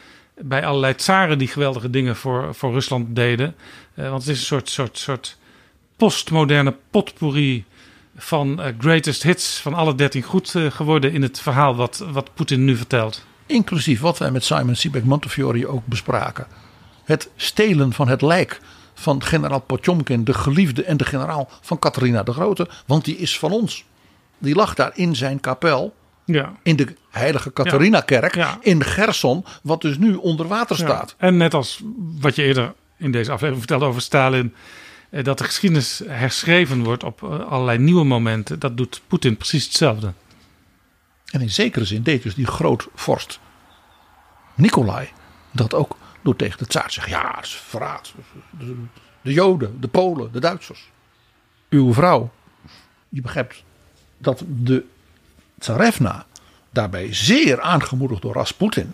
bij 0.43 0.67
allerlei 0.67 0.95
tsaren 0.95 1.39
die 1.39 1.49
geweldige 1.49 1.91
dingen 1.91 2.17
voor, 2.17 2.55
voor 2.55 2.73
Rusland 2.73 3.17
deden. 3.17 3.55
Uh, 3.95 4.11
want 4.11 4.23
het 4.23 4.33
is 4.33 4.39
een 4.39 4.47
soort, 4.47 4.69
soort, 4.69 4.99
soort 4.99 5.39
postmoderne 5.97 6.75
potpourri 6.91 7.65
van 8.17 8.61
uh, 8.61 8.67
greatest 8.79 9.23
hits 9.23 9.61
van 9.61 9.75
alle 9.75 9.95
dertien 9.95 10.23
goed 10.23 10.55
uh, 10.55 10.71
geworden 10.71 11.13
in 11.13 11.23
het 11.23 11.41
verhaal 11.41 11.77
wat, 11.77 12.05
wat 12.13 12.35
Poetin 12.35 12.65
nu 12.65 12.77
vertelt. 12.77 13.25
Inclusief 13.47 14.01
wat 14.01 14.19
wij 14.19 14.31
met 14.31 14.45
Simon 14.45 14.75
Siebeck 14.77 15.05
Montefiore 15.05 15.69
ook 15.69 15.87
bespraken. 15.87 16.47
Het 17.05 17.31
stelen 17.37 17.93
van 17.93 18.09
het 18.09 18.23
lijk 18.23 18.61
van 18.95 19.23
generaal 19.23 19.61
Potjomkin, 19.61 20.25
de 20.25 20.35
geliefde 20.35 20.85
en 20.85 20.97
de 20.97 21.05
generaal 21.05 21.49
van 21.61 21.79
Catharina 21.79 22.23
de 22.23 22.33
Grote. 22.33 22.69
Want 22.87 23.05
die 23.05 23.17
is 23.17 23.39
van 23.39 23.53
ons. 23.53 23.85
Die 24.41 24.55
lag 24.55 24.75
daar 24.75 24.91
in 24.95 25.17
zijn 25.17 25.41
kapel. 25.41 25.95
Ja. 26.25 26.53
In 26.63 26.77
de 26.77 26.95
heilige 27.11 27.53
Catharina-kerk 27.53 28.35
Ja. 28.35 28.59
in 28.61 28.85
Gerson, 28.85 29.45
wat 29.63 29.81
dus 29.81 29.99
nu 29.99 30.15
onder 30.15 30.47
water 30.49 30.77
staat. 30.77 31.15
En 31.19 31.37
net 31.37 31.55
als 31.55 31.81
wat 32.21 32.37
je 32.37 32.43
eerder 32.43 32.75
in 32.97 33.11
deze 33.11 33.31
aflevering 33.31 33.59
vertelde 33.59 33.85
over 33.85 34.01
Stalin, 34.01 34.55
eh, 35.11 35.25
dat 35.25 35.39
de 35.39 35.45
geschiedenis 35.45 36.03
herschreven 36.07 36.85
wordt 36.85 37.05
op 37.05 37.23
eh, 37.23 37.49
allerlei 37.49 37.79
nieuwe 37.79 38.05
momenten, 38.05 38.59
dat 38.59 38.77
doet 38.77 39.03
Poetin 39.07 39.37
precies 39.37 39.65
hetzelfde. 39.65 40.13
En 41.31 41.41
in 41.41 41.51
zekere 41.51 41.85
zin 41.85 42.03
deed 42.03 42.23
dus 42.23 42.35
die 42.35 42.47
grootvorst 42.47 43.41
Nicolai 44.55 45.09
dat 45.51 45.75
ook 45.75 45.97
door 46.23 46.37
tegen 46.37 46.59
de 46.59 46.67
tsaar 46.67 46.87
te 46.87 46.93
zeggen: 46.93 47.13
ja, 47.13 47.33
dat 47.35 47.45
is 47.45 47.55
verraad. 47.55 48.13
De, 48.59 48.77
de 49.23 49.33
Joden, 49.33 49.81
de 49.81 49.89
Polen, 49.89 50.33
de 50.33 50.41
Duitsers. 50.41 50.91
Uw 51.71 51.93
vrouw. 51.93 52.31
Je 53.09 53.21
begrijpt 53.21 53.65
dat 54.21 54.43
de 54.47 54.85
tsarevna 55.59 56.27
daarbij 56.71 57.15
zeer 57.15 57.61
aangemoedigd 57.61 58.23
door 58.23 58.35
Rasputin. 58.35 58.93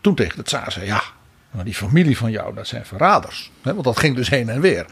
toen 0.00 0.14
tegen 0.14 0.36
de 0.36 0.42
tsaar 0.42 0.72
zei: 0.72 0.86
ja, 0.86 1.02
maar 1.50 1.64
die 1.64 1.74
familie 1.74 2.16
van 2.16 2.30
jou, 2.30 2.54
dat 2.54 2.66
zijn 2.66 2.86
verraders. 2.86 3.50
Want 3.62 3.84
dat 3.84 3.98
ging 3.98 4.16
dus 4.16 4.28
heen 4.28 4.48
en 4.48 4.60
weer. 4.60 4.86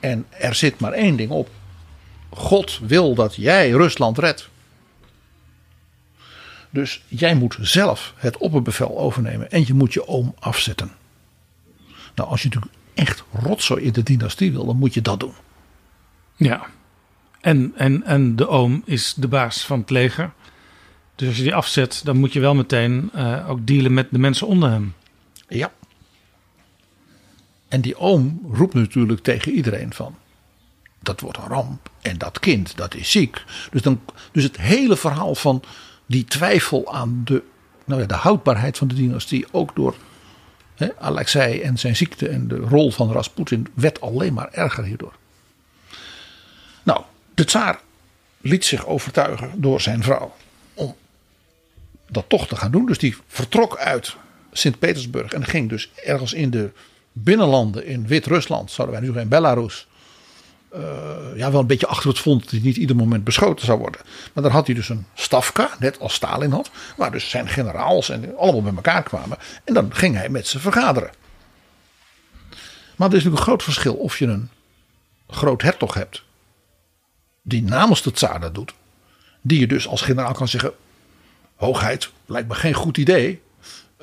En 0.00 0.26
er 0.30 0.54
zit 0.54 0.80
maar 0.80 0.92
één 0.92 1.16
ding 1.16 1.30
op. 1.30 1.48
God 2.30 2.78
wil 2.82 3.14
dat 3.14 3.34
jij 3.34 3.70
Rusland 3.70 4.18
redt. 4.18 4.48
Dus 6.70 7.04
jij 7.08 7.34
moet 7.34 7.56
zelf 7.60 8.12
het 8.16 8.36
opperbevel 8.36 8.98
overnemen 8.98 9.50
en 9.50 9.66
je 9.66 9.74
moet 9.74 9.92
je 9.92 10.08
oom 10.08 10.34
afzetten. 10.38 10.92
Nou, 12.14 12.28
als 12.28 12.42
je 12.42 12.48
natuurlijk 12.48 12.74
echt 12.94 13.24
rotzooi 13.32 13.84
in 13.84 13.92
de 13.92 14.02
dynastie 14.02 14.52
wil, 14.52 14.66
dan 14.66 14.76
moet 14.76 14.94
je 14.94 15.02
dat 15.02 15.20
doen. 15.20 15.34
Ja. 16.36 16.66
En, 17.44 17.72
en, 17.76 18.02
en 18.02 18.36
de 18.36 18.48
oom 18.48 18.82
is 18.84 19.14
de 19.16 19.28
baas 19.28 19.64
van 19.64 19.80
het 19.80 19.90
leger. 19.90 20.32
Dus 21.14 21.28
als 21.28 21.36
je 21.36 21.42
die 21.42 21.54
afzet, 21.54 22.00
dan 22.04 22.16
moet 22.16 22.32
je 22.32 22.40
wel 22.40 22.54
meteen 22.54 23.10
eh, 23.12 23.50
ook 23.50 23.66
dealen 23.66 23.94
met 23.94 24.06
de 24.10 24.18
mensen 24.18 24.46
onder 24.46 24.70
hem. 24.70 24.94
Ja. 25.48 25.72
En 27.68 27.80
die 27.80 27.96
oom 27.96 28.40
roept 28.52 28.74
natuurlijk 28.74 29.20
tegen 29.20 29.52
iedereen 29.52 29.94
van. 29.94 30.16
Dat 31.00 31.20
wordt 31.20 31.38
een 31.38 31.48
ramp. 31.48 31.90
En 32.00 32.18
dat 32.18 32.38
kind, 32.38 32.76
dat 32.76 32.94
is 32.94 33.10
ziek. 33.10 33.44
Dus, 33.70 33.82
dan, 33.82 34.00
dus 34.32 34.42
het 34.42 34.56
hele 34.56 34.96
verhaal 34.96 35.34
van 35.34 35.62
die 36.06 36.24
twijfel 36.24 36.92
aan 36.92 37.20
de, 37.24 37.42
nou 37.84 38.00
ja, 38.00 38.06
de 38.06 38.14
houdbaarheid 38.14 38.78
van 38.78 38.88
de 38.88 38.94
dynastie. 38.94 39.46
Ook 39.50 39.74
door 39.74 39.94
hè, 40.74 40.96
Alexei 40.98 41.60
en 41.60 41.78
zijn 41.78 41.96
ziekte 41.96 42.28
en 42.28 42.48
de 42.48 42.56
rol 42.56 42.90
van 42.90 43.12
Rasputin. 43.12 43.66
werd 43.74 44.00
alleen 44.00 44.32
maar 44.34 44.48
erger 44.50 44.84
hierdoor. 44.84 45.12
Nou, 46.82 47.04
de 47.34 47.44
tsaar 47.44 47.80
liet 48.40 48.64
zich 48.64 48.86
overtuigen 48.86 49.50
door 49.60 49.80
zijn 49.80 50.02
vrouw. 50.02 50.34
om 50.74 50.94
dat 52.08 52.24
toch 52.28 52.48
te 52.48 52.56
gaan 52.56 52.70
doen. 52.70 52.86
Dus 52.86 52.98
die 52.98 53.16
vertrok 53.26 53.76
uit 53.76 54.16
Sint-Petersburg 54.52 55.32
en 55.32 55.44
ging 55.44 55.68
dus 55.68 55.90
ergens 56.04 56.32
in 56.32 56.50
de 56.50 56.70
binnenlanden 57.12 57.86
in 57.86 58.06
Wit-Rusland, 58.06 58.70
zouden 58.70 59.00
wij 59.00 59.08
nu 59.08 59.20
in 59.20 59.28
Belarus, 59.28 59.86
eh, 60.68 60.80
ja, 61.36 61.50
wel 61.50 61.60
een 61.60 61.66
beetje 61.66 61.86
achter 61.86 62.08
het 62.08 62.18
front 62.18 62.42
dat 62.42 62.50
hij 62.50 62.60
niet 62.60 62.76
ieder 62.76 62.96
moment 62.96 63.24
beschoten 63.24 63.66
zou 63.66 63.78
worden. 63.78 64.00
Maar 64.32 64.42
daar 64.42 64.52
had 64.52 64.66
hij 64.66 64.74
dus 64.74 64.88
een 64.88 65.06
stafka, 65.14 65.70
net 65.78 66.00
als 66.00 66.14
Stalin 66.14 66.50
had, 66.50 66.70
waar 66.96 67.12
dus 67.12 67.30
zijn 67.30 67.48
generaals 67.48 68.08
en 68.08 68.36
allemaal 68.36 68.62
bij 68.62 68.74
elkaar 68.74 69.02
kwamen. 69.02 69.38
En 69.64 69.74
dan 69.74 69.94
ging 69.94 70.16
hij 70.16 70.28
met 70.28 70.46
ze 70.46 70.58
vergaderen. 70.58 71.10
Maar 72.96 73.08
er 73.08 73.16
is 73.16 73.24
natuurlijk 73.24 73.36
een 73.36 73.46
groot 73.46 73.62
verschil 73.62 73.94
of 73.94 74.18
je 74.18 74.26
een 74.26 74.50
groot 75.28 75.62
hertog 75.62 75.94
hebt, 75.94 76.22
die 77.46 77.62
namens 77.62 78.02
de 78.02 78.12
tsaar 78.12 78.40
dat 78.40 78.54
doet, 78.54 78.74
die 79.40 79.60
je 79.60 79.66
dus 79.66 79.88
als 79.88 80.02
generaal 80.02 80.32
kan 80.32 80.48
zeggen, 80.48 80.72
hoogheid, 81.54 82.10
lijkt 82.26 82.48
me 82.48 82.54
geen 82.54 82.74
goed 82.74 82.96
idee. 82.98 83.42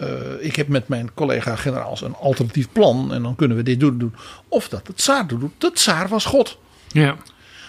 Uh, 0.01 0.07
ik 0.39 0.55
heb 0.55 0.67
met 0.67 0.87
mijn 0.87 1.13
collega-generaals 1.13 2.01
een 2.01 2.15
alternatief 2.15 2.71
plan 2.71 3.13
en 3.13 3.23
dan 3.23 3.35
kunnen 3.35 3.57
we 3.57 3.63
dit 3.63 3.79
doen. 3.79 3.97
doen. 3.97 4.15
Of 4.47 4.69
dat 4.69 4.85
de 4.85 4.93
tsaar 4.93 5.27
doet. 5.27 5.51
De 5.57 5.71
tsaar 5.71 6.07
was 6.07 6.25
God. 6.25 6.57
Ja. 6.87 7.15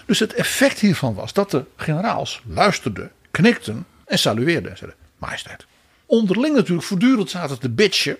Dus 0.05 0.19
het 0.19 0.33
effect 0.33 0.79
hiervan 0.79 1.13
was 1.13 1.33
dat 1.33 1.51
de 1.51 1.65
generaals 1.75 2.41
luisterden, 2.45 3.11
knikten 3.31 3.85
en 4.05 4.19
salueerden. 4.19 4.71
En 4.71 4.77
zeiden, 4.77 4.99
majesteit. 5.17 5.65
Onderling 6.05 6.55
natuurlijk 6.55 6.87
voortdurend 6.87 7.29
zaten 7.29 7.59
te 7.59 7.69
bitchen. 7.69 8.17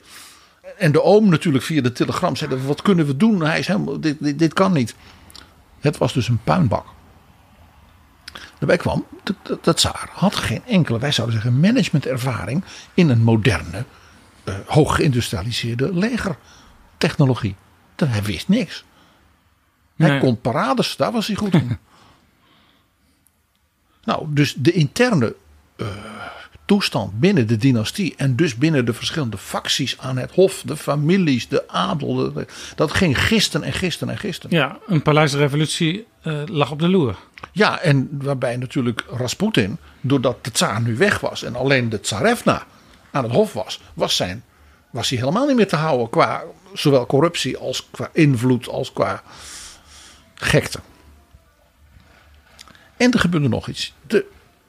En 0.77 0.91
de 0.91 1.01
oom 1.01 1.29
natuurlijk 1.29 1.63
via 1.63 1.81
de 1.81 1.91
telegram 1.91 2.35
zeiden, 2.35 2.65
wat 2.65 2.81
kunnen 2.81 3.05
we 3.05 3.17
doen? 3.17 3.41
Hij 3.41 3.59
is 3.59 3.67
helemaal, 3.67 3.99
dit, 3.99 4.17
dit, 4.19 4.39
dit 4.39 4.53
kan 4.53 4.73
niet. 4.73 4.95
Het 5.79 5.97
was 5.97 6.13
dus 6.13 6.27
een 6.27 6.39
puinbak. 6.43 6.85
Daarbij 8.64 8.84
kwam, 8.84 9.05
de, 9.24 9.59
de 9.61 9.74
tsaar 9.74 10.09
had 10.11 10.36
geen 10.36 10.66
enkele, 10.66 10.99
wij 10.99 11.11
zouden 11.11 11.36
zeggen, 11.41 11.59
managementervaring 11.59 12.64
in 12.93 13.09
een 13.09 13.22
moderne, 13.24 13.86
uh, 14.45 14.55
hoog 14.66 14.95
geïndustrialiseerde 14.95 15.93
legertechnologie. 15.93 17.55
Hij 17.95 18.24
wist 18.24 18.47
niks. 18.47 18.84
Hij 19.95 20.09
Nee. 20.09 20.20
kon 20.20 20.41
parades, 20.41 20.95
daar 20.95 21.11
was 21.11 21.28
hij 21.28 21.36
goed 21.36 21.53
in. 21.53 21.78
nou, 24.03 24.26
dus 24.30 24.53
de 24.53 24.72
interne 24.72 25.36
uh, 25.78 25.88
toestand 26.66 27.20
binnen 27.20 27.47
de 27.47 27.57
dynastie 27.57 28.14
en 28.18 28.36
dus 28.36 28.55
binnen 28.55 28.86
de 28.86 28.93
verschillende 28.93 29.38
facties 29.38 29.99
aan 29.99 30.18
het 30.18 30.32
hof, 30.32 30.61
de 30.66 30.78
families, 30.78 31.47
de 31.47 31.68
adel, 31.70 32.34
de- 32.34 32.45
dat 32.76 32.91
ging 32.93 33.24
gisten 33.26 33.64
en 33.64 33.74
gisten 33.74 34.09
en 34.09 34.18
gisten. 34.18 34.49
ja, 34.49 34.78
een 34.88 35.01
paleisrevolutie 35.01 36.05
eh 36.22 36.41
lag 36.45 36.72
op 36.72 36.80
de 36.80 36.89
loer. 36.89 37.16
Ja, 37.51 37.80
en 37.80 38.09
waarbij 38.11 38.57
natuurlijk 38.57 39.03
Rasputin, 39.09 39.78
doordat 40.01 40.43
de 40.43 40.51
tsaar 40.51 40.82
nu 40.82 40.97
weg 40.97 41.20
was 41.20 41.43
en 41.43 41.55
alleen 41.55 41.89
de 41.89 41.99
tsarevna 41.99 42.66
aan 43.11 43.24
het 43.24 43.32
hof 43.34 43.53
was, 43.53 43.80
was, 43.93 44.16
zijn, 44.16 44.43
was 44.91 45.09
hij 45.09 45.18
helemaal 45.20 45.47
niet 45.47 45.55
meer 45.55 45.68
te 45.68 45.76
houden 45.76 46.09
qua 46.09 46.43
zowel 46.74 47.05
corruptie 47.05 47.57
als 47.57 47.88
qua 47.91 48.09
invloed 48.14 48.68
als 48.68 48.93
qua 48.93 49.24
gekte. 50.36 50.80
En 52.97 53.11
er 53.11 53.20
gebeurde 53.20 53.47
nog 53.47 53.68
iets. 53.68 53.93
De 54.07 54.26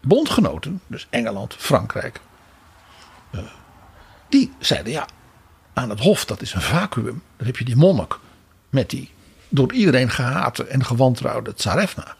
bondgenoten, 0.06 0.80
dus 0.86 1.06
Engeland, 1.10 1.54
Frankrijk, 1.58 2.20
eh, 3.30 3.40
die 4.28 4.52
zeiden 4.58 4.92
ja, 4.92 5.06
aan 5.72 5.90
het 5.90 6.00
hof 6.00 6.24
dat 6.24 6.42
is 6.42 6.54
een 6.54 6.60
vacuüm. 6.60 7.22
Dan 7.36 7.46
heb 7.46 7.56
je 7.56 7.64
die 7.64 7.76
monnik 7.76 8.18
met 8.70 8.90
die 8.90 9.10
door 9.48 9.72
iedereen 9.72 10.10
gehate 10.10 10.64
en 10.66 10.84
gewantrouwde 10.84 11.54
tsarevna. 11.54 12.16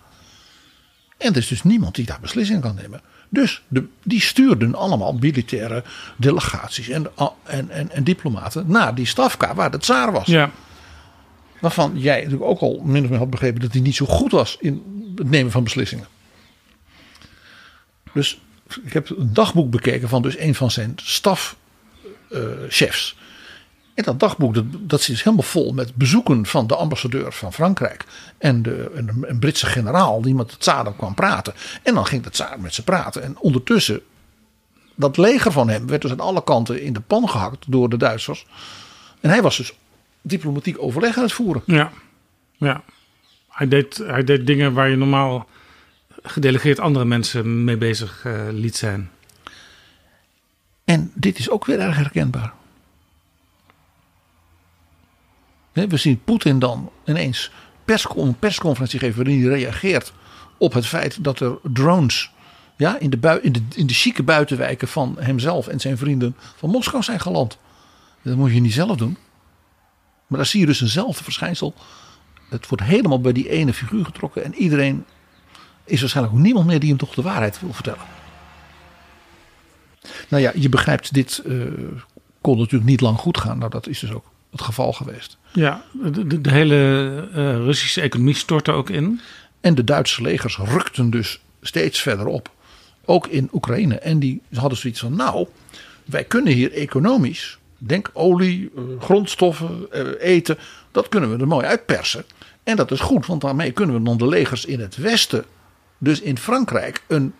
En 1.16 1.30
er 1.30 1.36
is 1.36 1.48
dus 1.48 1.62
niemand 1.62 1.94
die 1.94 2.06
daar 2.06 2.20
beslissing 2.20 2.60
kan 2.60 2.74
nemen. 2.74 3.00
Dus 3.28 3.62
de, 3.68 3.86
die 4.02 4.20
stuurden 4.20 4.74
allemaal 4.74 5.12
militaire 5.12 5.84
delegaties 6.16 6.88
en, 6.88 7.06
en, 7.44 7.70
en, 7.70 7.90
en 7.90 8.04
diplomaten 8.04 8.64
naar 8.66 8.94
die 8.94 9.06
stafka 9.06 9.54
waar 9.54 9.70
de 9.70 9.78
tsaar 9.78 10.12
was. 10.12 10.26
Ja. 10.26 10.50
Waarvan 11.60 11.92
jij 11.98 12.16
natuurlijk 12.16 12.50
ook 12.50 12.60
al 12.60 12.80
min 12.84 13.04
of 13.04 13.10
meer 13.10 13.18
had 13.18 13.30
begrepen 13.30 13.60
dat 13.60 13.72
hij 13.72 13.80
niet 13.80 13.94
zo 13.94 14.06
goed 14.06 14.32
was 14.32 14.56
in 14.60 14.82
het 15.16 15.30
nemen 15.30 15.52
van 15.52 15.64
beslissingen. 15.64 16.06
Dus 18.14 18.40
ik 18.82 18.92
heb 18.92 19.10
een 19.10 19.32
dagboek 19.32 19.70
bekeken 19.70 20.08
van 20.08 20.22
dus 20.22 20.38
een 20.38 20.54
van 20.54 20.70
zijn 20.70 20.92
stafchefs. 20.96 21.56
en 23.94 24.04
dat 24.04 24.20
dagboek 24.20 24.54
dat, 24.54 24.64
dat 24.80 25.02
zit 25.02 25.22
helemaal 25.22 25.42
vol 25.42 25.72
met 25.72 25.94
bezoeken 25.94 26.46
van 26.46 26.66
de 26.66 26.76
ambassadeur 26.76 27.32
van 27.32 27.52
Frankrijk. 27.52 28.04
En, 28.38 28.62
de, 28.62 28.90
en 28.94 29.08
een, 29.08 29.24
een 29.30 29.38
Britse 29.38 29.66
generaal 29.66 30.22
die 30.22 30.34
met 30.34 30.50
de 30.50 30.56
tsaar 30.56 30.94
kwam 30.94 31.14
praten. 31.14 31.54
En 31.82 31.94
dan 31.94 32.06
ging 32.06 32.22
de 32.22 32.30
tsaar 32.30 32.60
met 32.60 32.74
ze 32.74 32.84
praten. 32.84 33.22
En 33.22 33.38
ondertussen, 33.38 34.00
dat 34.94 35.16
leger 35.16 35.52
van 35.52 35.68
hem 35.68 35.86
werd 35.86 36.02
dus 36.02 36.10
aan 36.10 36.20
alle 36.20 36.44
kanten 36.44 36.82
in 36.82 36.92
de 36.92 37.00
pan 37.00 37.28
gehakt 37.28 37.64
door 37.68 37.88
de 37.88 37.96
Duitsers. 37.96 38.46
En 39.20 39.30
hij 39.30 39.42
was 39.42 39.56
dus 39.56 39.74
diplomatiek 40.22 40.82
overleg 40.82 41.16
aan 41.16 41.22
het 41.22 41.32
voeren. 41.32 41.62
Ja. 41.66 41.92
ja. 42.56 42.82
Hij, 43.48 43.68
deed, 43.68 43.96
hij 43.96 44.24
deed 44.24 44.46
dingen 44.46 44.72
waar 44.72 44.88
je 44.88 44.96
normaal 44.96 45.48
gedelegeerd 46.26 46.80
andere 46.80 47.04
mensen 47.04 47.64
mee 47.64 47.76
bezig 47.76 48.24
eh, 48.24 48.42
liet 48.50 48.76
zijn. 48.76 49.10
En 50.84 51.10
dit 51.14 51.38
is 51.38 51.50
ook 51.50 51.64
weer 51.64 51.80
erg 51.80 51.96
herkenbaar. 51.96 52.52
We 55.72 55.96
zien 55.96 56.20
Poetin 56.24 56.58
dan 56.58 56.90
ineens 57.04 57.50
een 57.86 58.38
persconferentie 58.38 58.98
geven 58.98 59.24
waarin 59.24 59.40
hij 59.40 59.58
reageert 59.58 60.12
op 60.58 60.72
het 60.72 60.86
feit 60.86 61.24
dat 61.24 61.40
er 61.40 61.58
drones 61.62 62.30
ja, 62.76 62.98
in, 62.98 63.10
de 63.10 63.16
bui, 63.16 63.40
in, 63.40 63.52
de, 63.52 63.62
in 63.74 63.86
de 63.86 63.94
chique 63.94 64.22
buitenwijken 64.22 64.88
van 64.88 65.16
hemzelf 65.18 65.68
en 65.68 65.80
zijn 65.80 65.98
vrienden 65.98 66.36
van 66.56 66.70
Moskou 66.70 67.02
zijn 67.02 67.20
geland. 67.20 67.58
Dat 68.22 68.36
moet 68.36 68.52
je 68.52 68.60
niet 68.60 68.72
zelf 68.72 68.96
doen. 68.96 69.16
Maar 70.26 70.38
daar 70.38 70.46
zie 70.46 70.60
je 70.60 70.66
dus 70.66 70.80
eenzelfde 70.80 71.24
verschijnsel. 71.24 71.74
Het 72.48 72.68
wordt 72.68 72.84
helemaal 72.84 73.20
bij 73.20 73.32
die 73.32 73.48
ene 73.48 73.72
figuur 73.72 74.04
getrokken 74.04 74.44
en 74.44 74.54
iedereen 74.54 75.04
is 75.84 76.00
waarschijnlijk 76.00 76.36
ook 76.36 76.42
niemand 76.42 76.66
meer 76.66 76.80
die 76.80 76.88
hem 76.88 76.98
toch 76.98 77.14
de 77.14 77.22
waarheid 77.22 77.60
wil 77.60 77.72
vertellen. 77.72 78.04
Nou 80.28 80.42
ja, 80.42 80.52
je 80.54 80.68
begrijpt, 80.68 81.14
dit 81.14 81.42
eh, 81.46 81.56
kon 82.40 82.58
natuurlijk 82.58 82.90
niet 82.90 83.00
lang 83.00 83.18
goed 83.18 83.38
gaan. 83.38 83.58
Nou, 83.58 83.70
dat 83.70 83.86
is 83.88 83.98
dus 83.98 84.12
ook 84.12 84.24
het 84.50 84.60
geval 84.62 84.92
geweest. 84.92 85.36
Ja, 85.52 85.82
de, 86.02 86.26
de- 86.26 86.40
de 86.40 86.50
hele 86.50 86.76
eh, 87.34 87.56
Russische 87.56 88.00
economie 88.00 88.34
stortte 88.34 88.72
ook 88.72 88.90
in. 88.90 89.20
En 89.60 89.74
de 89.74 89.84
Duitse 89.84 90.22
legers 90.22 90.56
rukten 90.58 91.10
dus 91.10 91.40
steeds 91.62 92.00
verder 92.00 92.26
op. 92.26 92.50
Ook 93.04 93.26
in 93.26 93.48
Oekraïne. 93.52 93.98
En 93.98 94.18
die 94.18 94.40
hadden 94.54 94.78
zoiets 94.78 95.00
van, 95.00 95.16
nou, 95.16 95.46
wij 96.04 96.24
kunnen 96.24 96.52
hier 96.52 96.72
economisch, 96.72 97.58
denk 97.78 98.10
olie, 98.12 98.70
eh, 98.76 98.82
grondstoffen, 99.00 99.86
eten, 100.20 100.58
dat 100.92 101.08
kunnen 101.08 101.30
we 101.30 101.38
er 101.40 101.46
mooi 101.48 101.66
uitpersen. 101.66 102.24
En 102.62 102.76
dat 102.76 102.90
is 102.90 103.00
goed, 103.00 103.26
want 103.26 103.40
daarmee 103.40 103.70
kunnen 103.72 103.96
we 103.96 104.02
dan 104.02 104.16
de 104.16 104.26
legers 104.28 104.64
in 104.64 104.80
het 104.80 104.96
westen, 104.96 105.44
dus 105.98 106.20
in 106.20 106.38
Frankrijk, 106.38 107.02
een 107.06 107.34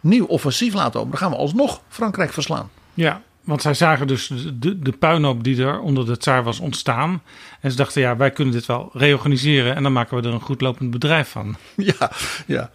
nieuw 0.00 0.26
offensief 0.26 0.74
laten 0.74 1.00
openen. 1.00 1.10
Dan 1.10 1.18
gaan 1.18 1.30
we 1.30 1.36
alsnog 1.36 1.80
Frankrijk 1.88 2.32
verslaan. 2.32 2.70
Ja, 2.94 3.22
want 3.40 3.62
zij 3.62 3.74
zagen 3.74 4.06
dus 4.06 4.32
de, 4.54 4.78
de, 4.78 4.92
puinhoop 4.92 5.44
die 5.44 5.62
er 5.62 5.80
onder 5.80 6.06
de 6.06 6.16
tsaar 6.16 6.42
was 6.42 6.60
ontstaan. 6.60 7.22
En 7.60 7.70
ze 7.70 7.76
dachten, 7.76 8.00
ja, 8.00 8.16
wij 8.16 8.30
kunnen 8.30 8.54
dit 8.54 8.66
wel 8.66 8.90
reorganiseren 8.92 9.76
en 9.76 9.82
dan 9.82 9.92
maken 9.92 10.16
we 10.16 10.28
er 10.28 10.34
een 10.34 10.40
goed 10.40 10.60
lopend 10.60 10.90
bedrijf 10.90 11.28
van. 11.28 11.56
Ja, 11.76 12.10
ja. 12.46 12.70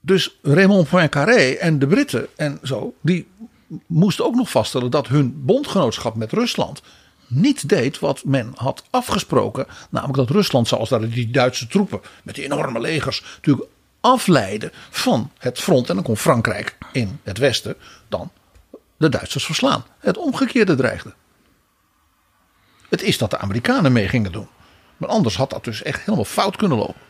Dus 0.00 0.38
Raymond 0.42 0.88
Poincaré 0.88 1.50
en 1.50 1.78
de 1.78 1.86
Britten 1.86 2.26
en 2.36 2.58
zo, 2.62 2.94
die 3.00 3.26
moesten 3.86 4.24
ook 4.24 4.34
nog 4.34 4.50
vaststellen 4.50 4.90
dat 4.90 5.08
hun 5.08 5.44
bondgenootschap 5.44 6.14
met 6.14 6.32
Rusland 6.32 6.82
niet 7.26 7.68
deed 7.68 7.98
wat 7.98 8.24
men 8.24 8.52
had 8.54 8.84
afgesproken. 8.90 9.66
Namelijk 9.90 10.18
dat 10.18 10.30
Rusland, 10.30 10.68
zoals 10.68 10.88
daar 10.88 11.08
die 11.08 11.30
Duitse 11.30 11.66
troepen 11.66 12.00
met 12.22 12.34
die 12.34 12.44
enorme 12.44 12.80
legers, 12.80 13.24
natuurlijk 13.36 13.68
afleiden 14.00 14.70
van 14.90 15.30
het 15.38 15.58
front. 15.58 15.88
En 15.88 15.94
dan 15.94 16.04
kon 16.04 16.16
Frankrijk 16.16 16.76
in 16.92 17.20
het 17.22 17.38
westen 17.38 17.76
dan 18.08 18.32
de 18.96 19.08
Duitsers 19.08 19.44
verslaan. 19.44 19.84
Het 19.98 20.16
omgekeerde 20.16 20.74
dreigde. 20.74 21.14
Het 22.88 23.02
is 23.02 23.18
dat 23.18 23.30
de 23.30 23.38
Amerikanen 23.38 23.92
mee 23.92 24.08
gingen 24.08 24.32
doen. 24.32 24.48
Maar 24.96 25.08
anders 25.08 25.36
had 25.36 25.50
dat 25.50 25.64
dus 25.64 25.82
echt 25.82 26.00
helemaal 26.00 26.24
fout 26.24 26.56
kunnen 26.56 26.78
lopen. 26.78 27.00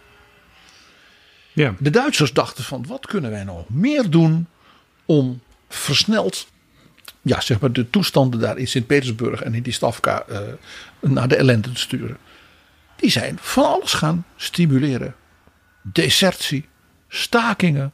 Ja. 1.53 1.75
De 1.79 1.91
Duitsers 1.91 2.33
dachten 2.33 2.65
van 2.65 2.87
wat 2.87 3.07
kunnen 3.07 3.31
wij 3.31 3.45
nog 3.45 3.69
meer 3.69 4.11
doen 4.11 4.49
om 5.07 5.41
versneld 5.69 6.47
ja, 7.23 7.41
zeg 7.41 7.61
maar 7.61 7.73
de 7.73 7.91
toestanden 7.91 8.41
daar 8.41 8.59
in 8.59 8.69
Sint-Petersburg 8.69 9.43
en 9.43 9.55
in 9.55 9.63
die 9.63 9.73
Stavka 9.73 10.23
eh, 10.23 10.41
naar 11.01 11.29
de 11.29 11.37
ellende 11.37 11.73
te 11.73 11.81
sturen. 11.81 12.19
Die 12.97 13.11
zijn 13.11 13.39
van 13.41 13.65
alles 13.65 13.93
gaan 13.93 14.25
stimuleren. 14.37 15.15
Desertie, 15.83 16.69
stakingen. 17.09 17.93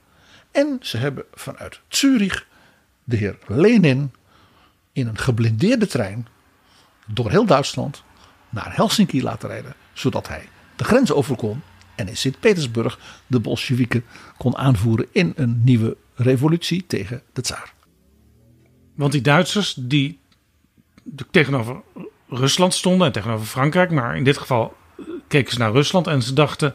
En 0.50 0.78
ze 0.80 0.96
hebben 0.96 1.24
vanuit 1.34 1.80
Zurich 1.88 2.46
de 3.04 3.16
heer 3.16 3.38
Lenin 3.46 4.12
in 4.92 5.06
een 5.06 5.18
geblindeerde 5.18 5.86
trein 5.86 6.26
door 7.06 7.30
heel 7.30 7.46
Duitsland 7.46 8.02
naar 8.48 8.74
Helsinki 8.74 9.22
laten 9.22 9.48
rijden. 9.48 9.74
Zodat 9.92 10.28
hij 10.28 10.48
de 10.76 10.84
grens 10.84 11.12
over 11.12 11.36
kon 11.36 11.62
en 11.94 12.08
in 12.08 12.16
Sint-Petersburg 12.16 12.98
de 13.26 13.40
Bolsjewieken 13.40 14.04
kon 14.36 14.56
aanvoeren 14.56 15.06
in 15.12 15.32
een 15.36 15.60
nieuwe 15.64 15.96
revolutie 16.14 16.86
tegen 16.86 17.22
de 17.32 17.40
tsaar. 17.40 17.72
Want 18.94 19.12
die 19.12 19.20
Duitsers 19.20 19.74
die 19.78 20.18
tegenover 21.30 21.82
Rusland 22.28 22.74
stonden 22.74 23.06
en 23.06 23.12
tegenover 23.12 23.46
Frankrijk, 23.46 23.90
maar 23.90 24.16
in 24.16 24.24
dit 24.24 24.38
geval 24.38 24.76
eh, 24.98 25.04
keken 25.28 25.52
ze 25.52 25.58
naar 25.58 25.72
Rusland 25.72 26.06
en 26.06 26.22
ze 26.22 26.32
dachten: 26.32 26.74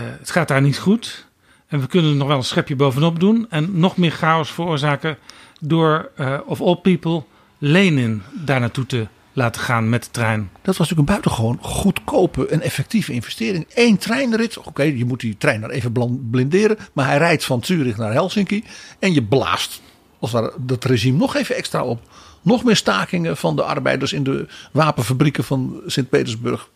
het 0.00 0.30
gaat 0.30 0.48
daar 0.48 0.62
niet 0.62 0.78
goed. 0.78 1.26
En 1.66 1.80
we 1.80 1.86
kunnen 1.86 2.10
er 2.10 2.16
nog 2.16 2.28
wel 2.28 2.36
een 2.36 2.44
schepje 2.44 2.76
bovenop 2.76 3.20
doen 3.20 3.46
en 3.50 3.78
nog 3.78 3.96
meer 3.96 4.10
chaos 4.10 4.50
veroorzaken 4.52 5.18
door, 5.60 6.10
eh, 6.16 6.38
of 6.46 6.60
all 6.60 6.76
people, 6.76 7.22
Lenin 7.58 8.22
daar 8.32 8.60
naartoe 8.60 8.86
te 8.86 9.06
laten 9.32 9.60
gaan 9.60 9.88
met 9.88 10.04
de 10.04 10.10
trein. 10.10 10.50
Dat 10.62 10.76
was 10.76 10.88
natuurlijk 10.88 11.08
een 11.08 11.14
buitengewoon 11.14 11.58
goedkope 11.60 12.46
en 12.46 12.60
effectieve 12.60 13.12
investering. 13.12 13.66
Eén 13.74 13.98
treinrit. 13.98 14.58
Oké, 14.58 14.82
je 14.82 15.04
moet 15.04 15.20
die 15.20 15.36
trein 15.36 15.60
dan 15.60 15.70
even 15.70 15.92
blinderen. 16.30 16.78
Maar 16.92 17.06
hij 17.06 17.18
rijdt 17.18 17.44
van 17.44 17.64
Zurich 17.64 17.96
naar 17.96 18.12
Helsinki. 18.12 18.64
En 18.98 19.14
je 19.14 19.22
blaast 19.22 19.82
als 20.18 20.32
ware, 20.32 20.52
dat 20.58 20.84
regime 20.84 21.18
nog 21.18 21.36
even 21.36 21.56
extra 21.56 21.84
op. 21.84 22.00
Nog 22.42 22.64
meer 22.64 22.76
stakingen 22.76 23.36
van 23.36 23.56
de 23.56 23.62
arbeiders 23.62 24.12
in 24.12 24.24
de 24.24 24.46
wapenfabrieken 24.72 25.44
van 25.44 25.82
Sint-Petersburg. 25.86 26.68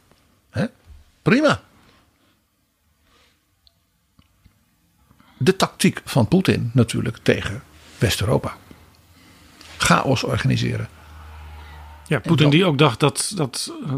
Prima. 1.22 1.60
De 5.38 5.56
tactiek 5.56 6.00
van 6.04 6.28
Poetin 6.28 6.70
natuurlijk 6.74 7.18
tegen 7.22 7.62
West-Europa. 7.98 8.56
Chaos 9.76 10.22
organiseren. 10.22 10.88
Ja, 12.06 12.18
Poetin 12.18 12.50
die 12.50 12.64
ook 12.64 12.78
dacht 12.78 13.00
dat, 13.00 13.32
dat 13.34 13.72
eh, 13.86 13.94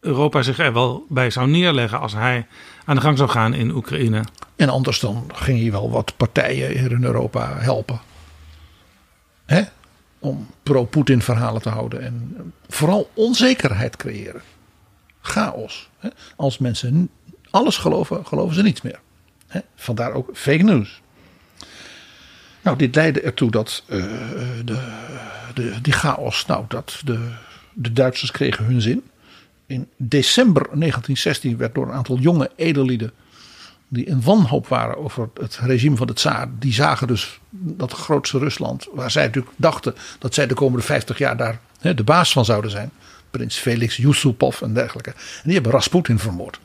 Europa 0.00 0.42
zich 0.42 0.58
er 0.58 0.72
wel 0.72 1.06
bij 1.08 1.30
zou 1.30 1.48
neerleggen 1.48 2.00
als 2.00 2.12
hij 2.12 2.46
aan 2.84 2.94
de 2.94 3.00
gang 3.00 3.18
zou 3.18 3.30
gaan 3.30 3.54
in 3.54 3.70
Oekraïne. 3.70 4.24
En 4.56 4.68
anders 4.68 5.00
dan 5.00 5.30
ging 5.34 5.60
hij 5.60 5.70
wel 5.70 5.90
wat 5.90 6.16
partijen 6.16 6.78
hier 6.78 6.92
in 6.92 7.04
Europa 7.04 7.56
helpen. 7.58 8.00
Hè? 9.46 9.62
Om 10.18 10.46
pro-Poetin 10.62 11.22
verhalen 11.22 11.62
te 11.62 11.68
houden. 11.68 12.02
En 12.02 12.52
vooral 12.68 13.10
onzekerheid 13.14 13.96
creëren. 13.96 14.42
Chaos. 15.20 15.88
Hè? 15.98 16.08
Als 16.36 16.58
mensen 16.58 17.10
alles 17.50 17.76
geloven, 17.76 18.26
geloven 18.26 18.54
ze 18.54 18.62
niets 18.62 18.82
meer. 18.82 19.00
Vandaar 19.76 20.12
ook 20.12 20.30
fake 20.32 20.62
news. 20.62 21.02
Nou, 22.62 22.76
dit 22.76 22.94
leidde 22.94 23.20
ertoe 23.20 23.50
dat 23.50 23.82
eh, 23.86 24.04
de, 24.64 24.78
de, 25.54 25.80
die 25.82 25.92
chaos, 25.92 26.46
nou, 26.46 26.64
dat 26.68 27.00
de, 27.04 27.30
de 27.72 27.92
Duitsers 27.92 28.30
kregen 28.30 28.64
hun 28.64 28.80
zin. 28.80 29.02
In 29.66 29.88
december 29.96 30.62
1916 30.62 31.56
werd 31.56 31.74
door 31.74 31.86
een 31.86 31.92
aantal 31.92 32.18
jonge 32.18 32.50
edellieden 32.56 33.12
die 33.88 34.04
in 34.04 34.22
wanhoop 34.22 34.68
waren 34.68 34.96
over 34.96 35.28
het 35.40 35.56
regime 35.56 35.96
van 35.96 36.06
de 36.06 36.12
tsaar. 36.12 36.48
Die 36.58 36.72
zagen 36.72 37.06
dus 37.06 37.38
dat 37.50 37.92
grootste 37.92 38.38
Rusland, 38.38 38.88
waar 38.92 39.10
zij 39.10 39.26
natuurlijk 39.26 39.54
dachten 39.56 39.94
dat 40.18 40.34
zij 40.34 40.46
de 40.46 40.54
komende 40.54 40.84
50 40.84 41.18
jaar 41.18 41.36
daar 41.36 41.60
de 41.80 42.04
baas 42.04 42.32
van 42.32 42.44
zouden 42.44 42.70
zijn. 42.70 42.90
Prins 43.30 43.56
Felix 43.56 43.96
Yusupov 43.96 44.62
en 44.62 44.74
dergelijke. 44.74 45.10
En 45.10 45.42
die 45.44 45.54
hebben 45.54 45.72
Rasputin 45.72 46.18
vermoord. 46.18 46.60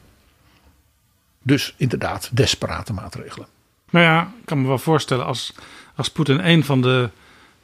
Dus 1.41 1.74
inderdaad, 1.78 2.30
desperate 2.32 2.94
maatregelen. 2.94 3.48
Maar 3.90 4.03
ja, 4.03 4.22
ik 4.40 4.45
kan 4.45 4.61
me 4.61 4.68
wel 4.68 4.78
voorstellen 4.78 5.26
als, 5.26 5.53
als 5.95 6.11
Poetin 6.11 6.40
een 6.40 6.64
van 6.64 6.82
de 6.82 7.10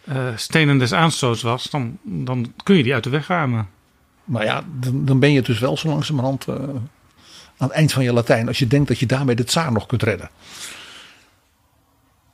eh, 0.03 0.27
stenen 0.35 0.77
des 0.77 0.93
aanstoots 0.93 1.41
was, 1.41 1.69
dan, 1.69 1.97
dan 2.03 2.53
kun 2.63 2.75
je 2.75 2.83
die 2.83 2.93
uit 2.93 3.03
de 3.03 3.09
weg 3.09 3.27
ruimen. 3.27 3.69
Maar 4.23 4.43
ja, 4.43 4.63
dan, 4.79 5.05
dan 5.05 5.19
ben 5.19 5.31
je 5.31 5.41
dus 5.41 5.59
wel 5.59 5.77
zo 5.77 5.87
langzamerhand 5.87 6.47
eh, 6.47 6.55
aan 7.57 7.67
het 7.67 7.71
eind 7.71 7.91
van 7.91 8.03
je 8.03 8.13
Latijn. 8.13 8.47
Als 8.47 8.59
je 8.59 8.67
denkt 8.67 8.87
dat 8.87 8.99
je 8.99 9.05
daarmee 9.05 9.35
de 9.35 9.43
tsaar 9.43 9.71
nog 9.71 9.85
kunt 9.85 10.03
redden. 10.03 10.29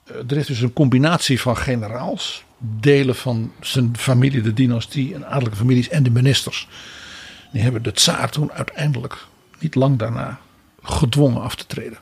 Eh, 0.04 0.16
er 0.16 0.38
is 0.38 0.46
dus 0.46 0.62
een 0.62 0.74
combinatie 0.74 1.42
van 1.42 1.58
generaals. 1.58 2.44
Delen 2.58 3.16
van 3.16 3.52
zijn 3.60 3.98
familie, 3.98 4.42
de 4.42 4.54
dynastie 4.54 5.16
en 5.16 5.28
adellijke 5.28 5.58
families 5.58 5.90
en 5.90 6.04
de 6.04 6.12
ministers. 6.12 6.68
Die 7.52 7.62
hebben 7.62 7.84
de 7.84 7.92
tsaar 7.92 8.30
toen 8.30 8.52
uiteindelijk, 8.52 9.26
niet 9.60 9.76
lang 9.76 9.98
daarna, 9.98 10.40
gedwongen 10.82 11.42
af 11.42 11.56
te 11.56 11.66
treden. 11.66 11.98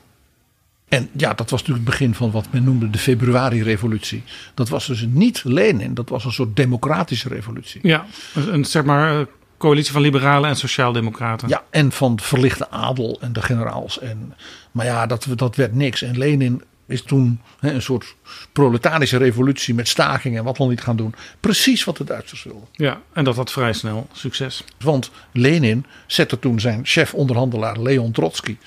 En 0.87 1.09
ja, 1.11 1.33
dat 1.33 1.49
was 1.49 1.59
natuurlijk 1.59 1.87
het 1.87 1.97
begin 1.97 2.15
van 2.15 2.31
wat 2.31 2.47
men 2.51 2.63
noemde 2.63 2.89
de 2.89 2.97
februari-revolutie. 2.97 4.23
Dat 4.53 4.69
was 4.69 4.87
dus 4.87 5.05
niet 5.09 5.41
Lenin, 5.43 5.93
dat 5.93 6.09
was 6.09 6.25
een 6.25 6.31
soort 6.31 6.55
democratische 6.55 7.29
revolutie. 7.29 7.79
Ja, 7.83 8.05
een, 8.35 8.65
zeg 8.65 8.83
maar 8.83 9.19
eh, 9.19 9.25
coalitie 9.57 9.91
van 9.91 10.01
liberalen 10.01 10.49
en 10.49 10.55
sociaaldemocraten. 10.55 11.47
Ja, 11.47 11.63
en 11.69 11.91
van 11.91 12.15
de 12.15 12.23
verlichte 12.23 12.69
adel 12.69 13.17
en 13.21 13.33
de 13.33 13.41
generaals. 13.41 13.99
En, 13.99 14.33
maar 14.71 14.85
ja, 14.85 15.05
dat, 15.05 15.27
dat 15.35 15.55
werd 15.55 15.73
niks. 15.73 16.01
En 16.01 16.17
Lenin 16.17 16.63
is 16.89 17.01
toen 17.01 17.41
een 17.59 17.81
soort 17.81 18.15
proletarische 18.51 19.17
revolutie 19.17 19.73
met 19.73 19.87
stakingen 19.87 20.39
en 20.39 20.43
wat 20.43 20.57
dan 20.57 20.69
niet 20.69 20.81
gaan 20.81 20.95
doen. 20.95 21.15
Precies 21.39 21.83
wat 21.83 21.97
de 21.97 22.03
Duitsers 22.03 22.43
wilden. 22.43 22.67
Ja, 22.71 23.01
en 23.13 23.23
dat 23.23 23.35
had 23.35 23.51
vrij 23.51 23.73
snel 23.73 24.07
succes. 24.11 24.63
Want 24.79 25.11
Lenin 25.31 25.85
zette 26.07 26.39
toen 26.39 26.59
zijn 26.59 26.85
chef-onderhandelaar 26.85 27.79
Leon 27.79 28.11
Trotsky 28.11 28.57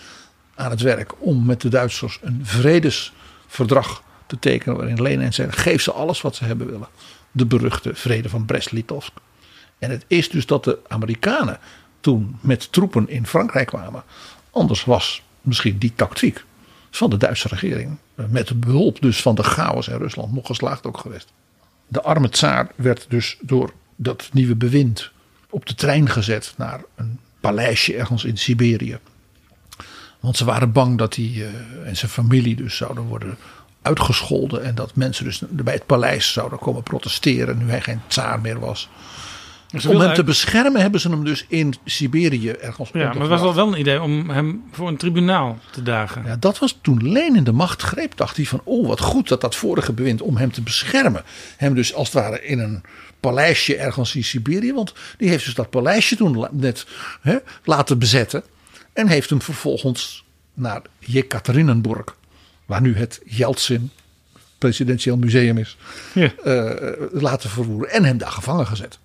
aan 0.54 0.70
het 0.70 0.80
werk 0.80 1.12
om 1.18 1.46
met 1.46 1.60
de 1.60 1.68
Duitsers 1.68 2.18
een 2.22 2.40
vredesverdrag 2.42 4.02
te 4.26 4.38
tekenen. 4.38 4.76
Waarin 4.76 5.02
Lenin 5.02 5.32
zei: 5.32 5.52
geef 5.52 5.82
ze 5.82 5.92
alles 5.92 6.20
wat 6.20 6.36
ze 6.36 6.44
hebben 6.44 6.66
willen. 6.66 6.88
De 7.30 7.46
beruchte 7.46 7.94
vrede 7.94 8.28
van 8.28 8.44
Brest-Litovsk. 8.44 9.12
En 9.78 9.90
het 9.90 10.04
is 10.06 10.30
dus 10.30 10.46
dat 10.46 10.64
de 10.64 10.78
Amerikanen 10.88 11.58
toen 12.00 12.38
met 12.40 12.72
troepen 12.72 13.08
in 13.08 13.26
Frankrijk 13.26 13.66
kwamen. 13.66 14.02
Anders 14.50 14.84
was 14.84 15.22
misschien 15.40 15.78
die 15.78 15.92
tactiek 15.94 16.44
van 16.90 17.10
de 17.10 17.16
Duitse 17.16 17.48
regering. 17.48 17.98
Met 18.30 18.60
behulp 18.60 19.00
dus 19.00 19.22
van 19.22 19.34
de 19.34 19.42
chaos 19.42 19.88
in 19.88 19.98
Rusland 19.98 20.32
nog 20.32 20.46
geslaagd 20.46 20.86
ook 20.86 20.98
geweest. 20.98 21.32
De 21.88 22.02
arme 22.02 22.28
tsaar 22.28 22.70
werd 22.76 23.06
dus 23.08 23.38
door 23.40 23.72
dat 23.96 24.28
nieuwe 24.32 24.56
bewind 24.56 25.10
op 25.50 25.66
de 25.66 25.74
trein 25.74 26.08
gezet 26.08 26.54
naar 26.56 26.80
een 26.94 27.18
paleisje 27.40 27.96
ergens 27.96 28.24
in 28.24 28.38
Siberië. 28.38 28.98
Want 30.20 30.36
ze 30.36 30.44
waren 30.44 30.72
bang 30.72 30.98
dat 30.98 31.14
hij 31.14 31.24
uh, 31.24 31.46
en 31.86 31.96
zijn 31.96 32.10
familie 32.10 32.56
dus 32.56 32.76
zouden 32.76 33.04
worden 33.04 33.36
uitgescholden. 33.82 34.64
En 34.64 34.74
dat 34.74 34.94
mensen 34.94 35.24
dus 35.24 35.42
bij 35.50 35.74
het 35.74 35.86
paleis 35.86 36.32
zouden 36.32 36.58
komen 36.58 36.82
protesteren 36.82 37.58
nu 37.58 37.70
hij 37.70 37.80
geen 37.80 38.00
tsaar 38.06 38.40
meer 38.40 38.60
was. 38.60 38.88
Om 39.88 40.00
hem 40.00 40.14
te 40.14 40.24
beschermen 40.24 40.80
hebben 40.80 41.00
ze 41.00 41.08
hem 41.08 41.24
dus 41.24 41.44
in 41.48 41.74
Siberië 41.84 42.48
ergens 42.50 42.90
Ja, 42.92 43.04
maar 43.12 43.20
het 43.20 43.28
was 43.28 43.40
wel 43.40 43.54
wel 43.54 43.72
een 43.72 43.78
idee 43.80 44.02
om 44.02 44.30
hem 44.30 44.62
voor 44.72 44.88
een 44.88 44.96
tribunaal 44.96 45.58
te 45.70 45.82
dagen. 45.82 46.24
Ja, 46.24 46.36
dat 46.36 46.58
was 46.58 46.78
toen 46.82 47.12
Lenin 47.12 47.44
de 47.44 47.52
macht 47.52 47.82
greep, 47.82 48.16
dacht 48.16 48.36
hij 48.36 48.44
van, 48.46 48.60
oh 48.64 48.86
wat 48.86 49.00
goed 49.00 49.28
dat 49.28 49.40
dat 49.40 49.54
vorige 49.56 49.92
bewind 49.92 50.22
om 50.22 50.36
hem 50.36 50.52
te 50.52 50.62
beschermen. 50.62 51.22
Hem 51.56 51.74
dus 51.74 51.94
als 51.94 52.12
het 52.12 52.22
ware 52.22 52.44
in 52.44 52.58
een 52.58 52.82
paleisje 53.20 53.76
ergens 53.76 54.14
in 54.14 54.24
Siberië, 54.24 54.72
want 54.72 54.94
die 55.18 55.28
heeft 55.28 55.44
dus 55.44 55.54
dat 55.54 55.70
paleisje 55.70 56.16
toen 56.16 56.46
net 56.50 56.86
hè, 57.20 57.36
laten 57.64 57.98
bezetten. 57.98 58.42
En 58.92 59.08
heeft 59.08 59.30
hem 59.30 59.42
vervolgens 59.42 60.24
naar 60.54 60.82
Jekaterinenburg, 60.98 62.16
waar 62.66 62.80
nu 62.80 62.96
het 62.96 63.20
Yeltsin 63.24 63.90
presidentieel 64.58 65.16
museum 65.16 65.58
is, 65.58 65.76
Ja. 66.14 66.32
eh, 66.44 66.92
laten 67.12 67.50
vervoeren. 67.50 67.90
En 67.90 68.04
hem 68.04 68.18
daar 68.18 68.30
gevangen 68.32 68.66
gezet. 68.66 68.98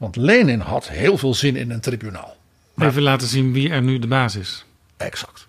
Want 0.00 0.16
Lenin 0.16 0.60
had 0.60 0.88
heel 0.88 1.18
veel 1.18 1.34
zin 1.34 1.56
in 1.56 1.70
een 1.70 1.80
tribunaal. 1.80 2.36
Even 2.78 3.02
laten 3.02 3.28
zien 3.28 3.52
wie 3.52 3.70
er 3.70 3.82
nu 3.82 3.98
de 3.98 4.06
baas 4.06 4.36
is. 4.36 4.64
Exact. 4.96 5.48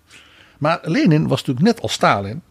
Maar 0.58 0.78
Lenin 0.82 1.28
was 1.28 1.38
natuurlijk 1.38 1.66
net 1.66 1.80
als 1.80 1.92
Stalin 1.92 2.42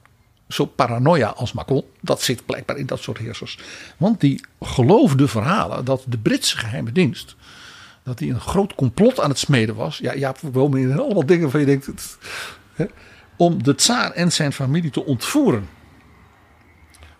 zo 0.47 0.65
paranoia 0.65 1.27
als 1.27 1.53
Macron. 1.53 1.83
Dat 1.99 2.21
zit 2.21 2.45
blijkbaar 2.45 2.77
in 2.77 2.85
dat 2.85 2.99
soort 3.01 3.17
heersers. 3.17 3.59
Want 3.97 4.19
die 4.19 4.45
geloofde 4.61 5.27
verhalen 5.27 5.85
dat 5.85 6.03
de 6.07 6.17
Britse 6.17 6.57
geheime 6.57 6.91
dienst... 6.91 7.35
dat 8.03 8.17
die 8.17 8.33
een 8.33 8.39
groot 8.39 8.75
complot 8.75 9.19
aan 9.19 9.29
het 9.29 9.39
smeden 9.39 9.75
was. 9.75 9.97
Ja, 9.97 10.13
ja 10.13 10.35
wel 10.51 10.69
meer 10.69 11.01
allemaal 11.01 11.25
dingen 11.25 11.51
van 11.51 11.59
je 11.59 11.65
denkt... 11.65 11.85
het- 11.85 12.17
hè, 12.73 12.85
om 13.35 13.63
de 13.63 13.75
tsaar 13.75 14.11
en 14.11 14.31
zijn 14.31 14.53
familie 14.53 14.91
te 14.91 15.05
ontvoeren. 15.05 15.69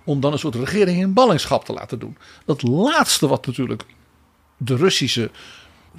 Om 0.03 0.19
dan 0.19 0.31
een 0.31 0.39
soort 0.39 0.55
regering 0.55 0.99
in 1.01 1.13
ballingschap 1.13 1.65
te 1.65 1.73
laten 1.73 1.99
doen. 1.99 2.17
Dat 2.45 2.61
laatste 2.61 3.27
wat 3.27 3.45
natuurlijk 3.45 3.85
de 4.63 4.75
Russische 4.75 5.29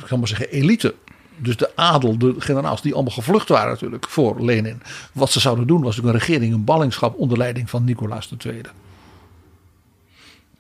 ik 0.01 0.07
zal 0.07 0.19
maar 0.19 0.29
zeggen, 0.29 0.51
elite. 0.51 0.95
Dus 1.37 1.57
de 1.57 1.77
adel, 1.77 2.19
de 2.19 2.35
generaals 2.39 2.83
die 2.83 2.95
allemaal 2.95 3.13
gevlucht 3.13 3.49
waren 3.49 3.71
natuurlijk 3.71 4.09
voor 4.09 4.45
Lenin. 4.45 4.83
Wat 5.13 5.31
ze 5.31 5.41
zouden 5.41 5.67
doen 5.67 5.83
was 5.83 5.97
natuurlijk 5.97 6.15
een 6.15 6.27
regering 6.27 6.53
in 6.53 6.65
ballingschap 6.65 7.19
onder 7.19 7.39
leiding 7.39 7.71
van 7.71 7.85
Nicolaas 7.85 8.35
II. 8.45 8.61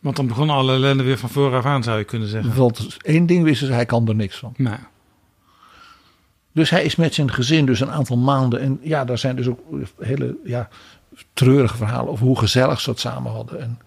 Want 0.00 0.16
dan 0.16 0.26
begonnen 0.26 0.56
alle 0.56 0.72
ellende 0.72 1.02
weer 1.02 1.18
van 1.18 1.28
vooraf 1.28 1.64
aan, 1.64 1.82
zou 1.82 1.98
je 1.98 2.04
kunnen 2.04 2.28
zeggen. 2.28 2.54
Want 2.56 2.96
één 3.00 3.26
ding 3.26 3.44
wisten 3.44 3.66
ze, 3.66 3.72
hij 3.72 3.86
kan 3.86 4.08
er 4.08 4.14
niks 4.14 4.36
van. 4.36 4.54
Dus 6.52 6.70
hij 6.70 6.84
is 6.84 6.96
met 6.96 7.14
zijn 7.14 7.32
gezin 7.32 7.66
dus 7.66 7.80
een 7.80 7.90
aantal 7.90 8.16
maanden. 8.16 8.60
En 8.60 8.78
ja, 8.82 9.04
daar 9.04 9.18
zijn 9.18 9.36
dus 9.36 9.46
ook 9.46 9.60
hele 9.98 10.36
ja, 10.44 10.68
treurige 11.32 11.76
verhalen 11.76 12.12
over 12.12 12.26
hoe 12.26 12.38
gezellig 12.38 12.80
ze 12.80 12.90
het 12.90 13.00
samen 13.00 13.32
hadden. 13.32 13.60
En 13.60 13.78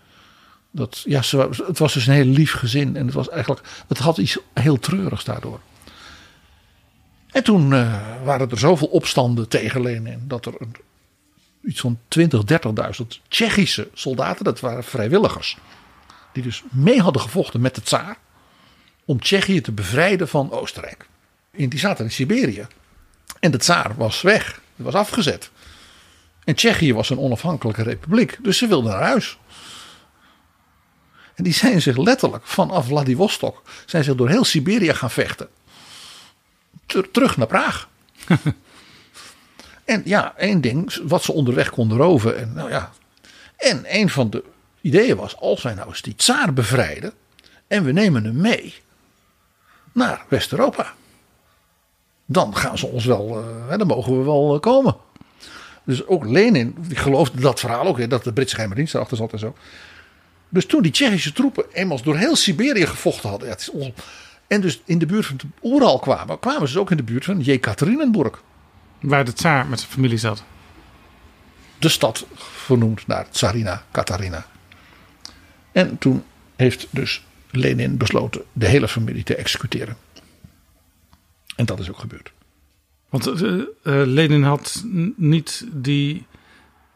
dat, 0.75 1.01
ja, 1.05 1.21
het 1.67 1.79
was 1.79 1.93
dus 1.93 2.07
een 2.07 2.13
heel 2.13 2.25
lief 2.25 2.53
gezin. 2.53 2.95
En 2.95 3.05
het 3.05 3.13
was 3.13 3.29
eigenlijk, 3.29 3.67
het 3.87 3.97
had 3.97 4.17
iets 4.17 4.37
heel 4.53 4.79
treurigs 4.79 5.23
daardoor. 5.23 5.59
En 7.31 7.43
toen 7.43 7.73
eh, 7.73 8.01
waren 8.23 8.51
er 8.51 8.57
zoveel 8.57 8.87
opstanden 8.87 9.47
tegen 9.47 9.81
Lenin. 9.81 10.23
Dat 10.27 10.45
er 10.45 10.53
een, 10.57 10.75
iets 11.63 11.79
van 11.79 11.99
20, 12.07 12.41
30.000 13.01 13.05
Tsjechische 13.27 13.89
soldaten, 13.93 14.43
dat 14.43 14.59
waren 14.59 14.83
vrijwilligers. 14.83 15.57
Die 16.31 16.43
dus 16.43 16.63
mee 16.71 17.01
hadden 17.01 17.21
gevochten 17.21 17.61
met 17.61 17.75
de 17.75 17.81
tsaar. 17.81 18.17
Om 19.05 19.19
Tsjechië 19.19 19.61
te 19.61 19.71
bevrijden 19.71 20.27
van 20.27 20.51
Oostenrijk. 20.51 21.07
En 21.51 21.69
die 21.69 21.79
zaten 21.79 22.05
in 22.05 22.11
Siberië. 22.11 22.67
En 23.39 23.51
de 23.51 23.57
tsaar 23.57 23.95
was 23.97 24.21
weg. 24.21 24.61
Was 24.75 24.93
afgezet. 24.93 25.51
En 26.43 26.55
Tsjechië 26.55 26.93
was 26.93 27.09
een 27.09 27.19
onafhankelijke 27.19 27.83
republiek. 27.83 28.37
Dus 28.41 28.57
ze 28.57 28.67
wilden 28.67 28.91
naar 28.91 29.01
huis. 29.01 29.37
En 31.35 31.43
die 31.43 31.53
zijn 31.53 31.81
zich 31.81 31.97
letterlijk 31.97 32.45
vanaf 32.45 32.85
Vladivostok. 32.85 33.61
Zijn 33.85 34.03
zich 34.03 34.15
door 34.15 34.29
heel 34.29 34.43
Siberië 34.43 34.93
gaan 34.93 35.11
vechten. 35.11 35.47
Ter- 36.85 37.11
terug 37.11 37.37
naar 37.37 37.47
Praag. 37.47 37.89
en 39.85 40.01
ja, 40.05 40.33
één 40.37 40.61
ding. 40.61 40.99
Wat 41.03 41.23
ze 41.23 41.31
onderweg 41.31 41.69
konden 41.69 41.97
roven. 41.97 42.37
En, 42.37 42.53
nou 42.53 42.69
ja. 42.69 42.91
en 43.57 43.83
een 43.87 44.09
van 44.09 44.29
de 44.29 44.43
ideeën 44.81 45.15
was. 45.15 45.37
Als 45.37 45.61
wij 45.61 45.73
nou 45.73 45.87
eens 45.87 46.01
die 46.01 46.15
tsaar 46.15 46.53
bevrijden. 46.53 47.13
En 47.67 47.83
we 47.83 47.91
nemen 47.91 48.23
hem 48.23 48.41
mee. 48.41 48.75
Naar 49.91 50.25
West-Europa 50.29 50.93
dan 52.25 52.55
gaan 52.55 52.77
ze 52.77 52.87
ons 52.87 53.05
wel, 53.05 53.39
eh, 53.39 53.69
hè, 53.69 53.77
dan 53.77 53.87
mogen 53.87 54.17
we 54.17 54.23
wel 54.23 54.53
eh, 54.53 54.59
komen. 54.59 54.95
Dus 55.83 56.07
ook 56.07 56.25
Lenin, 56.25 56.75
die 56.77 56.97
geloofde 56.97 57.41
dat 57.41 57.59
verhaal 57.59 57.87
ook, 57.87 57.97
hè, 57.97 58.07
dat 58.07 58.23
de 58.23 58.33
Britse 58.33 58.53
geheime 58.53 58.75
dienst 58.75 58.93
erachter 58.93 59.17
zat 59.17 59.31
en 59.31 59.39
zo. 59.39 59.55
Dus 60.55 60.65
toen 60.65 60.81
die 60.81 60.91
Tsjechische 60.91 61.33
troepen 61.33 61.65
eenmaal 61.73 62.01
door 62.01 62.17
heel 62.17 62.35
Siberië 62.35 62.85
gevochten 62.85 63.29
hadden, 63.29 63.47
ja, 63.47 63.53
het 63.53 63.61
is 63.61 63.91
en 64.47 64.61
dus 64.61 64.81
in 64.85 64.97
de 64.97 65.05
buurt 65.05 65.25
van 65.25 65.37
Oeral 65.63 65.99
kwamen, 65.99 66.39
kwamen 66.39 66.67
ze 66.67 66.73
dus 66.73 66.81
ook 66.81 66.91
in 66.91 66.97
de 66.97 67.03
buurt 67.03 67.25
van 67.25 67.39
Jekaterinenburg. 67.39 68.43
waar 69.01 69.25
de 69.25 69.33
tsaar 69.33 69.67
met 69.67 69.79
zijn 69.79 69.91
familie 69.91 70.17
zat. 70.17 70.43
De 71.79 71.89
stad 71.89 72.25
vernoemd 72.35 73.07
naar 73.07 73.29
Tsarina 73.29 73.83
Katarina. 73.91 74.45
En 75.71 75.97
toen 75.97 76.23
heeft 76.55 76.87
dus 76.89 77.23
Lenin 77.51 77.97
besloten 77.97 78.43
de 78.53 78.67
hele 78.67 78.87
familie 78.87 79.23
te 79.23 79.35
executeren. 79.35 79.97
En 81.55 81.65
dat 81.65 81.79
is 81.79 81.89
ook 81.89 81.99
gebeurd. 81.99 82.31
Want 83.09 83.27
eh, 83.27 83.53
eh, 83.59 83.65
Lenin 83.83 84.43
had 84.43 84.83
niet 85.15 85.67
die 85.71 86.25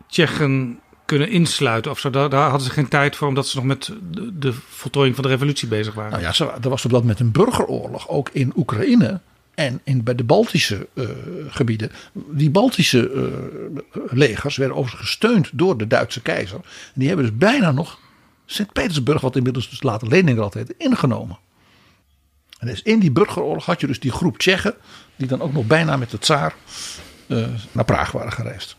Tsjechen 0.07 0.79
kunnen 1.09 1.29
insluiten 1.29 1.91
of 1.91 1.99
zo. 1.99 2.09
Daar, 2.09 2.33
hadden 2.33 2.61
ze 2.61 2.69
geen 2.69 2.87
tijd 2.87 3.15
voor, 3.15 3.27
omdat 3.27 3.47
ze 3.47 3.55
nog 3.55 3.65
met 3.65 3.91
de, 4.33 4.53
voltooiing 4.69 5.15
van 5.15 5.23
de 5.23 5.29
revolutie 5.29 5.67
bezig 5.67 5.93
waren. 5.93 6.11
Nou 6.11 6.35
ja, 6.37 6.57
er 6.61 6.69
was 6.69 6.85
op 6.85 6.91
dat 6.91 7.01
moment 7.01 7.19
een 7.19 7.31
burgeroorlog, 7.31 8.09
ook 8.09 8.29
in 8.31 8.53
Oekraïne 8.55 9.19
en 9.55 9.81
in, 9.83 10.03
bij 10.03 10.15
de 10.15 10.23
Baltische 10.23 10.87
eh, 10.93 11.05
gebieden. 11.47 11.91
Die 12.13 12.49
Baltische 12.49 13.11
eh, 13.11 14.01
legers 14.09 14.57
werden 14.57 14.77
overigens 14.77 15.09
gesteund 15.09 15.49
door 15.53 15.77
de 15.77 15.87
Duitse 15.87 16.21
keizer. 16.21 16.59
En 16.63 16.93
die 16.93 17.07
hebben 17.07 17.25
dus 17.25 17.37
bijna 17.37 17.71
nog 17.71 17.99
Sint-Petersburg, 18.45 19.21
wat 19.21 19.35
inmiddels 19.35 19.69
dus 19.69 19.83
later 19.83 20.07
Leningrad 20.07 20.53
heette, 20.53 20.75
ingenomen. 20.77 21.37
En 22.59 22.67
dus 22.67 22.81
in 22.81 22.99
die 22.99 23.11
burgeroorlog 23.11 23.65
had 23.65 23.81
je 23.81 23.87
dus 23.87 23.99
die 23.99 24.11
groep 24.11 24.37
Tsjechen, 24.37 24.75
die 25.15 25.27
dan 25.27 25.41
ook 25.41 25.53
nog 25.53 25.65
bijna 25.65 25.97
met 25.97 26.09
de 26.09 26.19
tsaar 26.19 26.55
eh, 27.27 27.47
naar 27.71 27.85
Praag 27.85 28.11
waren 28.11 28.31
gereisd. 28.31 28.77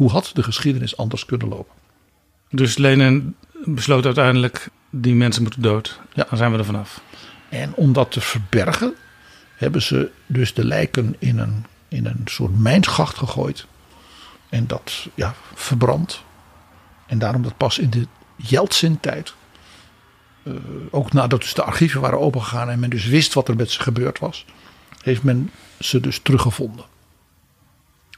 Hoe 0.00 0.10
had 0.10 0.30
de 0.34 0.42
geschiedenis 0.42 0.96
anders 0.96 1.24
kunnen 1.24 1.48
lopen? 1.48 1.74
Dus 2.50 2.78
Lenin 2.78 3.36
besloot 3.64 4.04
uiteindelijk, 4.04 4.68
die 4.90 5.14
mensen 5.14 5.42
moeten 5.42 5.62
dood. 5.62 6.00
Ja. 6.12 6.26
Dan 6.28 6.38
zijn 6.38 6.52
we 6.52 6.58
er 6.58 6.64
vanaf. 6.64 7.00
En 7.48 7.74
om 7.74 7.92
dat 7.92 8.10
te 8.12 8.20
verbergen, 8.20 8.94
hebben 9.54 9.82
ze 9.82 10.10
dus 10.26 10.54
de 10.54 10.64
lijken 10.64 11.16
in 11.18 11.38
een, 11.38 11.64
in 11.88 12.06
een 12.06 12.22
soort 12.24 12.58
mijnschacht 12.58 13.16
gegooid. 13.16 13.66
En 14.48 14.66
dat 14.66 15.08
ja, 15.14 15.34
verbrand. 15.54 16.22
En 17.06 17.18
daarom 17.18 17.42
dat 17.42 17.56
pas 17.56 17.78
in 17.78 17.90
de 17.90 18.06
Jeltsin-tijd, 18.36 19.34
eh, 20.42 20.52
ook 20.90 21.12
nadat 21.12 21.40
dus 21.40 21.54
de 21.54 21.62
archieven 21.62 22.00
waren 22.00 22.20
opengegaan 22.20 22.70
en 22.70 22.80
men 22.80 22.90
dus 22.90 23.06
wist 23.06 23.34
wat 23.34 23.48
er 23.48 23.56
met 23.56 23.70
ze 23.70 23.80
gebeurd 23.80 24.18
was, 24.18 24.44
heeft 25.02 25.22
men 25.22 25.50
ze 25.78 26.00
dus 26.00 26.18
teruggevonden. 26.18 26.84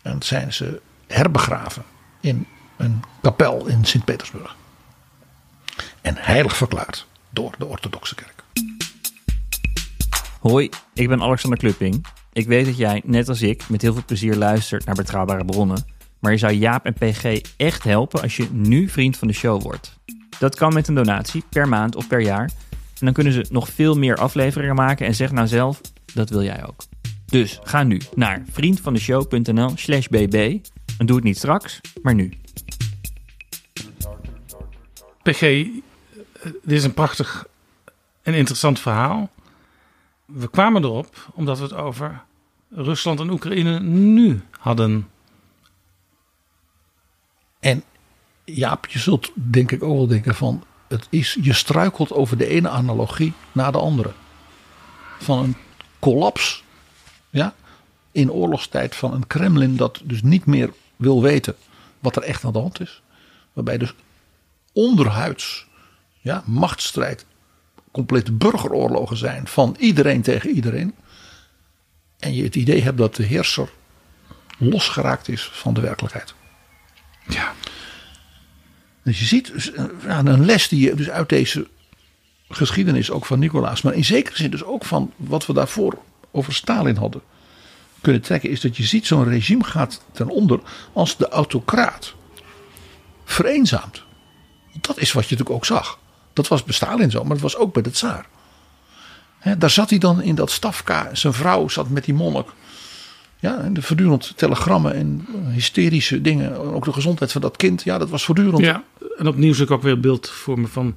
En 0.03 0.23
zijn 0.23 0.53
ze 0.53 0.81
herbegraven 1.13 1.85
in 2.21 2.47
een 2.77 3.03
kapel 3.21 3.67
in 3.67 3.85
Sint-Petersburg. 3.85 4.57
En 6.01 6.15
heilig 6.19 6.57
verklaard 6.57 7.07
door 7.31 7.55
de 7.59 7.67
orthodoxe 7.67 8.15
kerk. 8.15 8.43
Hoi, 10.41 10.71
ik 10.95 11.09
ben 11.09 11.23
Alexander 11.23 11.59
Klupping. 11.59 12.07
Ik 12.33 12.47
weet 12.47 12.67
dat 12.67 12.77
jij, 12.77 13.03
net 13.05 13.29
als 13.29 13.43
ik, 13.43 13.69
met 13.69 13.83
heel 13.83 13.93
veel 13.93 14.05
plezier 14.07 14.37
luistert 14.37 14.85
naar 14.85 14.95
betrouwbare 14.95 15.45
bronnen. 15.45 15.85
Maar 16.19 16.33
je 16.33 16.39
zou 16.39 16.53
Jaap 16.53 16.85
en 16.85 16.95
PG 16.95 17.41
echt 17.57 17.85
helpen 17.85 18.23
als 18.23 18.37
je 18.37 18.49
nu 18.51 18.89
vriend 18.89 19.17
van 19.17 19.29
de 19.29 19.35
show 19.35 19.63
wordt. 19.63 19.99
Dat 20.39 20.55
kan 20.55 20.73
met 20.73 20.89
een 20.89 20.95
donatie, 20.95 21.45
per 21.49 21.69
maand 21.69 21.97
of 21.97 22.09
per 22.09 22.21
jaar. 22.21 22.51
En 22.73 23.09
dan 23.09 23.13
kunnen 23.13 23.33
ze 23.33 23.47
nog 23.51 23.69
veel 23.69 23.95
meer 23.95 24.17
afleveringen 24.17 24.75
maken 24.75 25.07
en 25.07 25.15
zeg 25.15 25.33
nou 25.33 25.47
zelf, 25.47 25.81
dat 26.15 26.31
wil 26.31 26.43
jij 26.43 26.67
ook. 26.67 26.85
Dus 27.27 27.61
ga 27.63 27.83
nu 27.83 28.01
naar 28.15 28.43
vriendvandeshow.nl 28.51 29.73
slash 29.75 30.07
bb. 30.07 30.59
En 30.99 31.07
doe 31.07 31.17
het 31.17 31.25
niet 31.25 31.37
straks, 31.37 31.81
maar 32.03 32.15
nu. 32.15 32.33
PG, 35.23 35.43
eh, 35.43 35.71
dit 36.43 36.53
is 36.79 36.85
een 36.85 36.95
prachtig 36.95 37.47
en 38.23 38.35
interessant 38.35 38.81
verhaal. 38.81 39.31
We 40.25 40.49
kwamen 40.49 40.85
erop 40.85 41.29
omdat 41.35 41.59
we 41.59 41.65
het 41.65 41.75
over 41.75 42.25
Rusland 42.71 43.21
en 43.21 43.31
Oekraïne 43.31 43.81
nu 43.81 44.43
hadden. 44.51 45.09
En 47.61 47.85
Jaap, 48.45 48.87
je 48.87 48.99
zult 48.99 49.33
denk 49.35 49.73
ik 49.73 49.83
ook 49.83 49.97
wel 49.97 50.07
denken 50.07 50.35
van... 50.35 50.65
Het 50.89 51.07
is, 51.11 51.39
je 51.43 51.53
struikelt 51.53 52.13
over 52.13 52.37
de 52.37 52.47
ene 52.47 52.69
analogie 52.69 53.33
na 53.53 53.71
de 53.71 53.79
andere. 53.79 54.13
Van 55.19 55.39
een 55.39 55.57
collaps 55.99 56.65
ja, 57.31 57.55
in 58.13 58.31
oorlogstijd 58.31 58.95
van 58.95 59.13
een 59.13 59.27
Kremlin 59.27 59.77
dat 59.77 60.01
dus 60.05 60.23
niet 60.23 60.47
meer 60.47 60.73
wil 60.97 61.23
weten 61.23 61.57
wat 61.99 62.17
er 62.17 62.23
echt 62.23 62.45
aan 62.45 62.53
de 62.53 62.59
hand 62.59 62.81
is. 62.81 63.03
Waarbij 63.53 63.79
dus 63.79 63.95
onderhuids 64.73 65.67
ja, 66.21 66.43
machtsstrijd 66.47 67.27
complete 67.91 68.33
burgeroorlogen 68.33 69.17
zijn 69.17 69.47
van 69.47 69.77
iedereen 69.79 70.23
tegen 70.23 70.51
iedereen. 70.51 70.95
En 72.19 72.35
je 72.35 72.43
het 72.43 72.57
idee 72.57 72.83
hebt 72.83 72.99
dat 72.99 73.17
de 73.17 73.23
heerser 73.23 73.71
losgeraakt 74.59 75.29
is 75.29 75.43
van 75.53 75.75
de 75.75 75.81
werkelijkheid. 75.81 76.35
Ja. 77.29 77.55
Dus 79.03 79.19
je 79.19 79.25
ziet 79.25 79.53
dus, 79.53 79.73
eh, 79.73 79.85
een 80.07 80.45
les 80.45 80.69
die 80.69 80.81
je 80.81 80.95
dus 80.95 81.11
uit 81.11 81.29
deze 81.29 81.69
geschiedenis 82.49 83.11
ook 83.11 83.27
van 83.27 83.39
Nicolaas, 83.39 83.83
maar 83.83 83.95
in 83.95 84.05
zekere 84.05 84.37
zin 84.37 84.51
dus 84.51 84.65
ook 84.65 84.85
van 84.85 85.13
wat 85.17 85.47
we 85.47 85.53
daarvoor 85.53 85.99
over 86.31 86.55
Stalin 86.55 86.97
hadden 86.97 87.23
kunnen 88.03 88.23
trekken, 88.23 88.51
is 88.51 88.61
dat 88.61 88.77
je 88.77 88.83
ziet 88.83 89.07
zo'n 89.07 89.29
regime 89.29 89.65
gaat 89.65 90.03
ten 90.13 90.29
onder 90.29 90.61
als 90.93 91.17
de 91.17 91.29
autocraat 91.29 92.15
vereenzaamt. 93.25 94.03
Dat 94.81 94.99
is 94.99 95.13
wat 95.13 95.29
je 95.29 95.31
natuurlijk 95.31 95.57
ook 95.57 95.65
zag. 95.65 95.99
Dat 96.33 96.49
was 96.49 96.65
bij 96.65 96.75
Stalin 96.75 97.11
zo, 97.11 97.21
maar 97.21 97.33
dat 97.33 97.41
was 97.41 97.57
ook 97.57 97.73
bij 97.73 97.83
de 97.83 97.91
tsaar. 97.91 98.27
Daar 99.59 99.71
zat 99.71 99.91
hij 99.91 99.99
dan 99.99 100.23
in 100.23 100.35
dat 100.35 100.51
stafka. 100.51 101.09
Zijn 101.13 101.33
vrouw 101.33 101.69
zat 101.69 101.89
met 101.89 102.05
die 102.05 102.15
monnik. 102.15 102.47
Ja, 103.39 103.59
en 103.59 103.75
de 103.75 103.83
voortdurend 103.83 104.33
telegrammen 104.37 104.95
en 104.95 105.27
hysterische 105.51 106.21
dingen. 106.21 106.57
Ook 106.75 106.85
de 106.85 106.93
gezondheid 106.93 107.33
van 107.33 107.41
dat 107.41 107.57
kind. 107.57 107.83
Ja, 107.83 107.99
dat 107.99 108.11
was 108.11 108.25
voortdurend. 108.25 108.65
Ja, 108.65 108.83
en 109.19 109.27
opnieuw 109.27 109.53
zie 109.53 109.65
ik 109.65 109.71
ook 109.71 109.83
weer 109.83 109.93
het 109.93 110.01
beeld 110.01 110.29
voor 110.29 110.61
me 110.61 110.67
van 110.67 110.97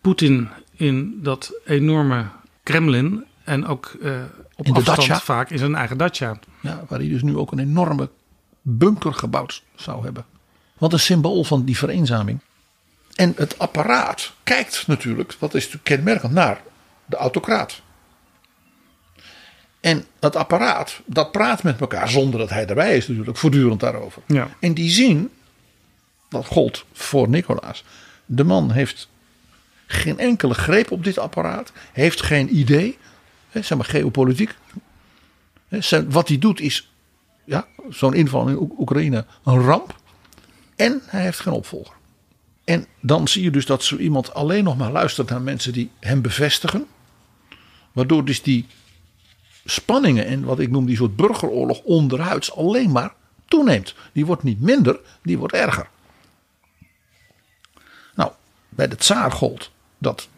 Poetin 0.00 0.48
in 0.76 1.18
dat 1.22 1.52
enorme 1.64 2.26
Kremlin. 2.62 3.24
En 3.44 3.66
ook 3.66 3.96
eh, 4.02 4.12
op 4.56 4.66
In 4.66 4.72
de 4.72 4.78
afstand 4.78 5.08
dacha. 5.08 5.20
vaak 5.20 5.50
in 5.50 5.58
zijn 5.58 5.74
eigen 5.74 5.96
dacha. 5.96 6.38
Ja, 6.60 6.84
waar 6.88 6.98
hij 6.98 7.08
dus 7.08 7.22
nu 7.22 7.36
ook 7.36 7.52
een 7.52 7.58
enorme 7.58 8.10
bunker 8.62 9.14
gebouwd 9.14 9.62
zou 9.74 10.04
hebben. 10.04 10.24
Wat 10.78 10.92
een 10.92 11.00
symbool 11.00 11.44
van 11.44 11.64
die 11.64 11.78
vereenzaming. 11.78 12.40
En 13.14 13.32
het 13.36 13.58
apparaat 13.58 14.32
kijkt 14.42 14.86
natuurlijk, 14.86 15.36
wat 15.38 15.54
is 15.54 15.62
natuurlijk 15.64 15.84
kenmerkend, 15.84 16.32
naar 16.32 16.60
de 17.06 17.16
autocraat. 17.16 17.82
En 19.80 20.04
dat 20.18 20.36
apparaat, 20.36 21.00
dat 21.06 21.32
praat 21.32 21.62
met 21.62 21.80
elkaar 21.80 22.08
zonder 22.08 22.40
dat 22.40 22.50
hij 22.50 22.66
erbij 22.66 22.96
is 22.96 23.08
natuurlijk, 23.08 23.36
voortdurend 23.36 23.80
daarover. 23.80 24.22
Ja. 24.26 24.48
En 24.60 24.74
die 24.74 24.90
zien, 24.90 25.30
dat 26.28 26.46
gold 26.46 26.84
voor 26.92 27.28
Nicolaas, 27.28 27.84
de 28.26 28.44
man 28.44 28.70
heeft 28.70 29.08
geen 29.86 30.18
enkele 30.18 30.54
greep 30.54 30.90
op 30.90 31.04
dit 31.04 31.18
apparaat, 31.18 31.72
heeft 31.92 32.22
geen 32.22 32.56
idee, 32.56 32.98
zeg 33.62 33.78
maar 33.78 33.86
geopolitiek. 33.86 34.54
Wat 36.08 36.28
hij 36.28 36.38
doet 36.38 36.60
is, 36.60 36.90
ja, 37.44 37.66
zo'n 37.88 38.14
inval 38.14 38.48
in 38.48 38.56
Oek- 38.56 38.78
Oekraïne, 38.78 39.24
een 39.44 39.60
ramp. 39.60 39.94
En 40.76 41.02
hij 41.04 41.22
heeft 41.22 41.40
geen 41.40 41.52
opvolger. 41.52 41.94
En 42.64 42.86
dan 43.00 43.28
zie 43.28 43.42
je 43.42 43.50
dus 43.50 43.66
dat 43.66 43.82
zo 43.82 43.96
iemand 43.96 44.34
alleen 44.34 44.64
nog 44.64 44.76
maar 44.76 44.92
luistert 44.92 45.28
naar 45.30 45.42
mensen 45.42 45.72
die 45.72 45.90
hem 46.00 46.22
bevestigen. 46.22 46.86
Waardoor 47.92 48.24
dus 48.24 48.42
die 48.42 48.66
spanningen 49.64 50.26
en 50.26 50.44
wat 50.44 50.58
ik 50.58 50.70
noem 50.70 50.86
die 50.86 50.96
soort 50.96 51.16
burgeroorlog 51.16 51.80
onderhuids 51.80 52.52
alleen 52.52 52.90
maar 52.90 53.14
toeneemt. 53.44 53.94
Die 54.12 54.26
wordt 54.26 54.42
niet 54.42 54.60
minder, 54.60 55.00
die 55.22 55.38
wordt 55.38 55.54
erger. 55.54 55.88
Nou, 58.14 58.32
bij 58.68 58.88
de 58.88 58.96
tsaar 58.96 59.32
gold 59.32 59.70
dat 59.98 60.28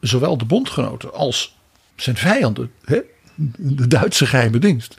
zowel 0.00 0.38
de 0.38 0.44
bondgenoten 0.44 1.12
als 1.12 1.55
zijn 1.96 2.16
vijanden, 2.16 2.72
hè, 2.84 3.00
de 3.56 3.86
Duitse 3.86 4.26
geheime 4.26 4.58
dienst, 4.58 4.96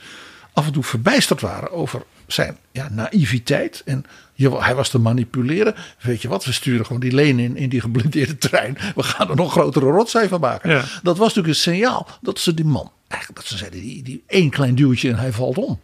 af 0.53 0.65
en 0.65 0.71
toe 0.71 0.83
verbijsterd 0.83 1.41
waren 1.41 1.71
over 1.71 2.01
zijn 2.27 2.57
ja, 2.71 2.89
naïviteit. 2.91 3.81
En 3.85 4.05
hij 4.37 4.75
was 4.75 4.89
te 4.89 4.99
manipuleren. 4.99 5.75
Weet 6.01 6.21
je 6.21 6.27
wat, 6.27 6.45
we 6.45 6.51
sturen 6.51 6.85
gewoon 6.85 7.01
die 7.01 7.11
Leen 7.11 7.39
in, 7.39 7.57
in 7.57 7.69
die 7.69 7.81
geblindeerde 7.81 8.37
trein. 8.37 8.77
We 8.95 9.03
gaan 9.03 9.29
er 9.29 9.35
nog 9.35 9.51
grotere 9.51 9.85
rotzooi 9.85 10.27
van 10.27 10.39
maken. 10.39 10.69
Ja. 10.69 10.83
Dat 11.03 11.17
was 11.17 11.27
natuurlijk 11.27 11.47
een 11.47 11.73
signaal 11.73 12.07
dat 12.21 12.39
ze 12.39 12.53
die 12.53 12.65
man, 12.65 12.91
eigenlijk 13.07 13.41
dat 13.41 13.49
ze 13.49 13.57
zeiden, 13.57 13.79
die, 13.81 14.03
die 14.03 14.23
één 14.27 14.49
klein 14.49 14.75
duwtje 14.75 15.09
en 15.09 15.17
hij 15.17 15.31
valt 15.31 15.57
om. 15.57 15.79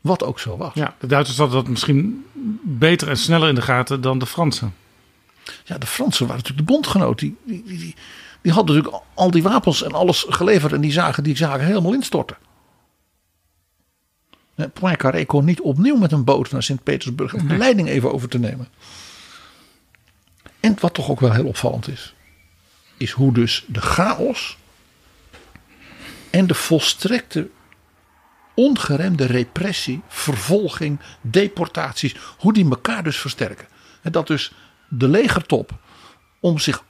Wat 0.00 0.24
ook 0.24 0.38
zo 0.38 0.56
was. 0.56 0.74
Ja, 0.74 0.94
de 0.98 1.06
Duitsers 1.06 1.38
hadden 1.38 1.56
dat 1.56 1.68
misschien 1.68 2.24
beter 2.62 3.08
en 3.08 3.16
sneller 3.16 3.48
in 3.48 3.54
de 3.54 3.62
gaten 3.62 4.00
dan 4.00 4.18
de 4.18 4.26
Fransen. 4.26 4.74
Ja, 5.64 5.78
de 5.78 5.86
Fransen 5.86 6.26
waren 6.26 6.42
natuurlijk 6.42 6.66
de 6.66 6.72
bondgenoot. 6.72 7.18
Die, 7.18 7.36
die, 7.44 7.62
die, 7.66 7.78
die, 7.78 7.94
die 8.44 8.52
hadden 8.52 8.74
natuurlijk 8.74 9.04
al 9.14 9.30
die 9.30 9.42
wapens 9.42 9.82
en 9.82 9.92
alles 9.92 10.26
geleverd. 10.28 10.72
En 10.72 10.80
die 10.80 10.92
zagen 10.92 11.22
die 11.22 11.36
zagen 11.36 11.66
helemaal 11.66 11.92
instorten. 11.92 12.36
Poincaré 14.72 15.24
kon 15.24 15.44
niet 15.44 15.60
opnieuw 15.60 15.96
met 15.96 16.12
een 16.12 16.24
boot 16.24 16.50
naar 16.50 16.62
Sint-Petersburg 16.62 17.34
om 17.34 17.48
de 17.48 17.56
leiding 17.56 17.88
even 17.88 18.12
over 18.12 18.28
te 18.28 18.38
nemen. 18.38 18.68
En 20.60 20.76
wat 20.80 20.94
toch 20.94 21.10
ook 21.10 21.20
wel 21.20 21.32
heel 21.32 21.46
opvallend 21.46 21.88
is, 21.88 22.14
is 22.96 23.10
hoe 23.10 23.32
dus 23.32 23.64
de 23.66 23.80
chaos 23.80 24.56
en 26.30 26.46
de 26.46 26.54
volstrekte 26.54 27.48
ongeremde 28.54 29.26
repressie, 29.26 30.02
vervolging, 30.08 31.00
deportaties, 31.20 32.16
hoe 32.38 32.52
die 32.52 32.70
elkaar 32.70 33.02
dus 33.02 33.16
versterken. 33.16 33.66
En 34.02 34.12
dat 34.12 34.26
dus 34.26 34.52
de 34.88 35.08
legertop 35.08 35.70
om 36.40 36.58
zich 36.58 36.84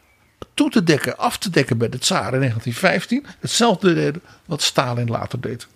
toe 0.55 0.71
te 0.71 0.83
dekken, 0.83 1.19
af 1.19 1.39
te 1.39 1.51
dekken 1.51 1.79
bij 1.79 1.89
de 1.89 1.99
tsaar 1.99 2.33
in 2.35 2.41
1915, 2.41 3.27
hetzelfde 3.41 3.95
deden 3.95 4.23
wat 4.45 4.63
Stalin 4.63 5.09
later 5.09 5.41
deed. 5.41 5.67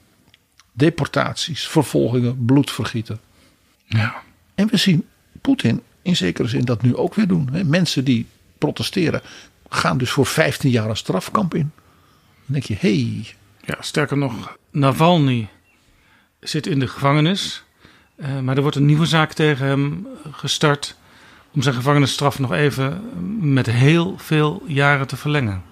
Deportaties, 0.73 1.69
vervolgingen, 1.69 2.45
bloedvergieten. 2.45 3.21
Ja. 3.87 4.23
En 4.55 4.69
we 4.69 4.77
zien 4.77 5.07
Poetin 5.41 5.83
in 6.03 6.17
zekere 6.17 6.49
zin 6.49 6.65
dat 6.65 6.83
nu 6.83 6.97
ook 6.97 7.15
weer 7.15 7.27
doen. 7.27 7.49
hè. 7.53 7.65
Mensen 7.65 8.05
die 8.05 8.27
protesteren 8.59 9.23
gaan 9.69 9.99
dus 9.99 10.11
voor 10.11 10.27
15 10.27 10.71
jaar 10.71 10.89
een 10.89 10.97
strafkamp 10.97 11.55
in. 11.55 11.73
Dan 12.45 12.45
denk 12.47 12.65
je, 12.65 12.75
hé, 12.79 13.03
hey, 13.03 13.27
Ja, 13.65 13.77
sterker 13.81 14.17
nog, 14.17 14.57
Navalny 14.71 15.49
zit 16.41 16.67
in 16.67 16.79
de 16.79 16.89
gevangenis. 16.89 17.63
Eh, 18.17 18.41
maar 18.41 18.57
er 18.57 18.63
wordt 18.63 18.77
een 18.77 18.87
nieuwe 18.87 19.07
zaak 19.07 19.33
tegen 19.33 19.67
hem 19.67 20.07
gestart. 20.31 20.97
Om 21.59 21.65
zijn 21.65 21.77
gevangenisstraf 21.77 22.39
nog 22.39 22.53
even 22.53 23.03
met 23.55 23.67
heel 23.67 24.15
veel 24.19 24.63
jaren 24.67 25.07
te 25.07 25.17
verlengen. 25.17 25.63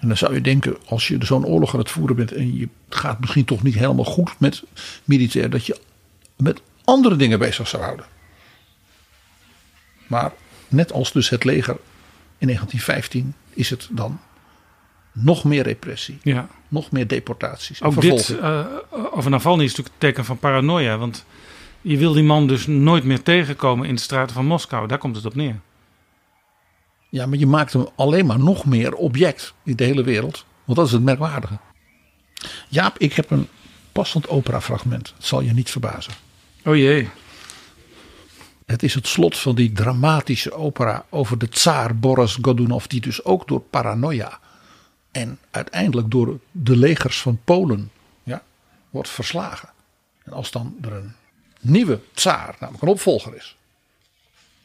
En 0.00 0.08
dan 0.08 0.16
zou 0.16 0.34
je 0.34 0.40
denken, 0.40 0.76
als 0.86 1.08
je 1.08 1.16
zo'n 1.20 1.46
oorlog 1.46 1.72
aan 1.72 1.78
het 1.78 1.90
voeren 1.90 2.16
bent 2.16 2.32
en 2.32 2.56
je 2.56 2.68
gaat 2.88 3.20
misschien 3.20 3.44
toch 3.44 3.62
niet 3.62 3.74
helemaal 3.74 4.04
goed 4.04 4.34
met 4.38 4.62
militair, 5.04 5.50
dat 5.50 5.66
je 5.66 5.78
met 6.36 6.62
andere 6.84 7.16
dingen 7.16 7.38
bezig 7.38 7.68
zou 7.68 7.82
houden. 7.82 8.06
Maar 10.06 10.32
net 10.68 10.92
als 10.92 11.12
dus 11.12 11.28
het 11.28 11.44
leger 11.44 11.76
in 12.38 12.46
1915 12.46 13.34
is 13.50 13.70
het 13.70 13.88
dan 13.90 14.20
nog 15.12 15.44
meer 15.44 15.62
repressie, 15.62 16.18
Ja. 16.22 16.48
nog 16.68 16.90
meer 16.90 17.06
deportaties. 17.06 17.82
Ook 17.82 18.00
dit 18.00 18.38
eh, 18.38 18.66
over 18.90 19.30
Navalny 19.30 19.64
is 19.64 19.68
natuurlijk 19.68 19.94
een 19.94 20.08
teken 20.08 20.24
van 20.24 20.38
paranoia. 20.38 20.96
Want 20.98 21.24
je 21.82 21.96
wil 21.96 22.12
die 22.12 22.22
man 22.22 22.46
dus 22.46 22.66
nooit 22.66 23.04
meer 23.04 23.22
tegenkomen 23.22 23.88
in 23.88 23.94
de 23.94 24.00
straten 24.00 24.34
van 24.34 24.46
Moskou. 24.46 24.88
Daar 24.88 24.98
komt 24.98 25.16
het 25.16 25.26
op 25.26 25.34
neer. 25.34 25.60
Ja, 27.08 27.26
maar 27.26 27.38
je 27.38 27.46
maakt 27.46 27.72
hem 27.72 27.86
alleen 27.96 28.26
maar 28.26 28.38
nog 28.38 28.64
meer 28.64 28.94
object 28.94 29.54
in 29.64 29.76
de 29.76 29.84
hele 29.84 30.02
wereld. 30.02 30.44
Want 30.64 30.78
dat 30.78 30.86
is 30.86 30.92
het 30.92 31.02
merkwaardige. 31.02 31.58
Jaap, 32.68 32.98
ik 32.98 33.12
heb 33.12 33.30
een 33.30 33.48
passend 33.92 34.28
operafragment. 34.28 35.12
Het 35.16 35.26
zal 35.26 35.40
je 35.40 35.52
niet 35.52 35.70
verbazen. 35.70 36.12
Oh 36.64 36.76
jee. 36.76 37.08
Het 38.66 38.82
is 38.82 38.94
het 38.94 39.06
slot 39.06 39.38
van 39.38 39.54
die 39.54 39.72
dramatische 39.72 40.52
opera 40.52 41.04
over 41.08 41.38
de 41.38 41.48
tsaar 41.48 41.96
Boris 41.96 42.38
Godunov. 42.42 42.84
Die 42.84 43.00
dus 43.00 43.24
ook 43.24 43.48
door 43.48 43.60
paranoia 43.60 44.38
en 45.10 45.38
uiteindelijk 45.50 46.10
door 46.10 46.38
de 46.50 46.76
legers 46.76 47.20
van 47.20 47.40
Polen 47.44 47.90
ja, 48.22 48.42
wordt 48.90 49.08
verslagen. 49.08 49.68
En 50.24 50.32
als 50.32 50.50
dan 50.50 50.76
er 50.80 50.92
een 50.92 51.14
nieuwe 51.62 52.00
tsaar, 52.14 52.56
namelijk 52.58 52.82
een 52.82 52.88
opvolger 52.88 53.36
is. 53.36 53.56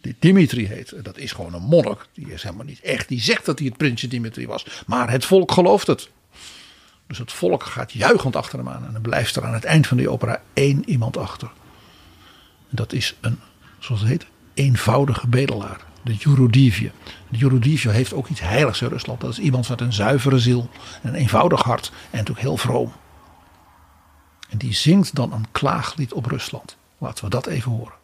Die 0.01 0.15
Dimitri 0.19 0.67
heet. 0.67 1.03
Dat 1.03 1.17
is 1.17 1.31
gewoon 1.31 1.53
een 1.53 1.63
monnik. 1.63 2.07
Die 2.13 2.33
is 2.33 2.43
helemaal 2.43 2.65
niet 2.65 2.81
echt. 2.81 3.07
Die 3.07 3.21
zegt 3.21 3.45
dat 3.45 3.59
hij 3.59 3.67
het 3.67 3.77
prinsje 3.77 4.07
Dimitri 4.07 4.47
was. 4.47 4.65
Maar 4.85 5.09
het 5.11 5.25
volk 5.25 5.51
gelooft 5.51 5.87
het. 5.87 6.09
Dus 7.07 7.17
het 7.17 7.31
volk 7.31 7.63
gaat 7.63 7.91
juichend 7.91 8.35
achter 8.35 8.57
hem 8.57 8.69
aan. 8.69 8.85
En 8.85 8.93
dan 8.93 9.01
blijft 9.01 9.35
er 9.35 9.45
aan 9.45 9.53
het 9.53 9.63
eind 9.63 9.87
van 9.87 9.97
die 9.97 10.09
opera 10.09 10.41
één 10.53 10.89
iemand 10.89 11.17
achter. 11.17 11.51
Dat 12.69 12.93
is 12.93 13.15
een, 13.21 13.39
zoals 13.79 14.01
het 14.01 14.09
heet, 14.09 14.25
eenvoudige 14.53 15.27
bedelaar. 15.27 15.85
De 16.03 16.15
Jurodivje. 16.15 16.91
De 17.29 17.37
Jurodivje 17.37 17.89
heeft 17.89 18.13
ook 18.13 18.27
iets 18.27 18.39
heiligs 18.39 18.81
in 18.81 18.87
Rusland. 18.87 19.21
Dat 19.21 19.31
is 19.31 19.39
iemand 19.39 19.69
met 19.69 19.81
een 19.81 19.93
zuivere 19.93 20.39
ziel. 20.39 20.69
En 21.01 21.09
een 21.09 21.15
eenvoudig 21.15 21.63
hart. 21.63 21.91
En 21.91 22.17
natuurlijk 22.17 22.39
heel 22.39 22.57
vroom. 22.57 22.93
En 24.49 24.57
die 24.57 24.73
zingt 24.73 25.15
dan 25.15 25.33
een 25.33 25.45
klaaglied 25.51 26.13
op 26.13 26.25
Rusland. 26.25 26.77
Laten 26.97 27.23
we 27.23 27.29
dat 27.29 27.47
even 27.47 27.71
horen. 27.71 27.96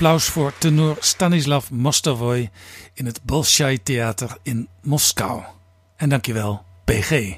Applaus 0.00 0.28
voor 0.28 0.52
tenor 0.58 0.96
Stanislav 1.00 1.68
Mostovoy 1.70 2.50
in 2.94 3.06
het 3.06 3.20
Bolshoi 3.22 3.82
Theater 3.82 4.36
in 4.42 4.68
Moskou. 4.82 5.42
En 5.96 6.08
dankjewel, 6.08 6.62
PG. 6.84 7.36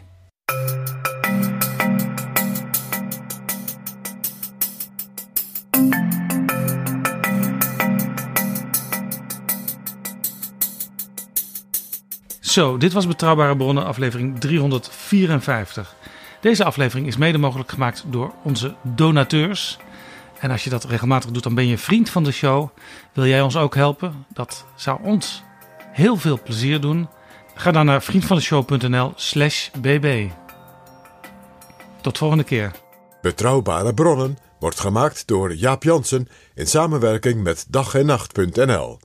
Zo, 12.40 12.76
dit 12.76 12.92
was 12.92 13.06
Betrouwbare 13.06 13.56
Bronnen, 13.56 13.84
aflevering 13.84 14.40
354. 14.40 15.94
Deze 16.40 16.64
aflevering 16.64 17.06
is 17.06 17.16
mede 17.16 17.38
mogelijk 17.38 17.70
gemaakt 17.70 18.04
door 18.06 18.34
onze 18.42 18.74
donateurs. 18.82 19.78
En 20.42 20.50
als 20.50 20.64
je 20.64 20.70
dat 20.70 20.84
regelmatig 20.84 21.30
doet, 21.30 21.42
dan 21.42 21.54
ben 21.54 21.66
je 21.66 21.78
vriend 21.78 22.10
van 22.10 22.24
de 22.24 22.32
show. 22.32 22.68
Wil 23.12 23.26
jij 23.26 23.40
ons 23.40 23.56
ook 23.56 23.74
helpen? 23.74 24.26
Dat 24.28 24.64
zou 24.74 25.02
ons 25.02 25.42
heel 25.92 26.16
veel 26.16 26.42
plezier 26.42 26.80
doen. 26.80 27.08
Ga 27.54 27.70
dan 27.70 27.86
naar 27.86 28.02
vriendvandeshow.nl/slash 28.02 29.70
bb. 29.70 30.30
Tot 32.00 32.18
volgende 32.18 32.44
keer. 32.44 32.70
Betrouwbare 33.20 33.94
bronnen 33.94 34.38
wordt 34.58 34.80
gemaakt 34.80 35.26
door 35.26 35.54
Jaap 35.54 35.82
Jansen 35.82 36.28
in 36.54 36.66
samenwerking 36.66 37.42
met 37.42 37.66
dag 37.68 37.94
en 37.94 38.06
nacht.nl. 38.06 39.00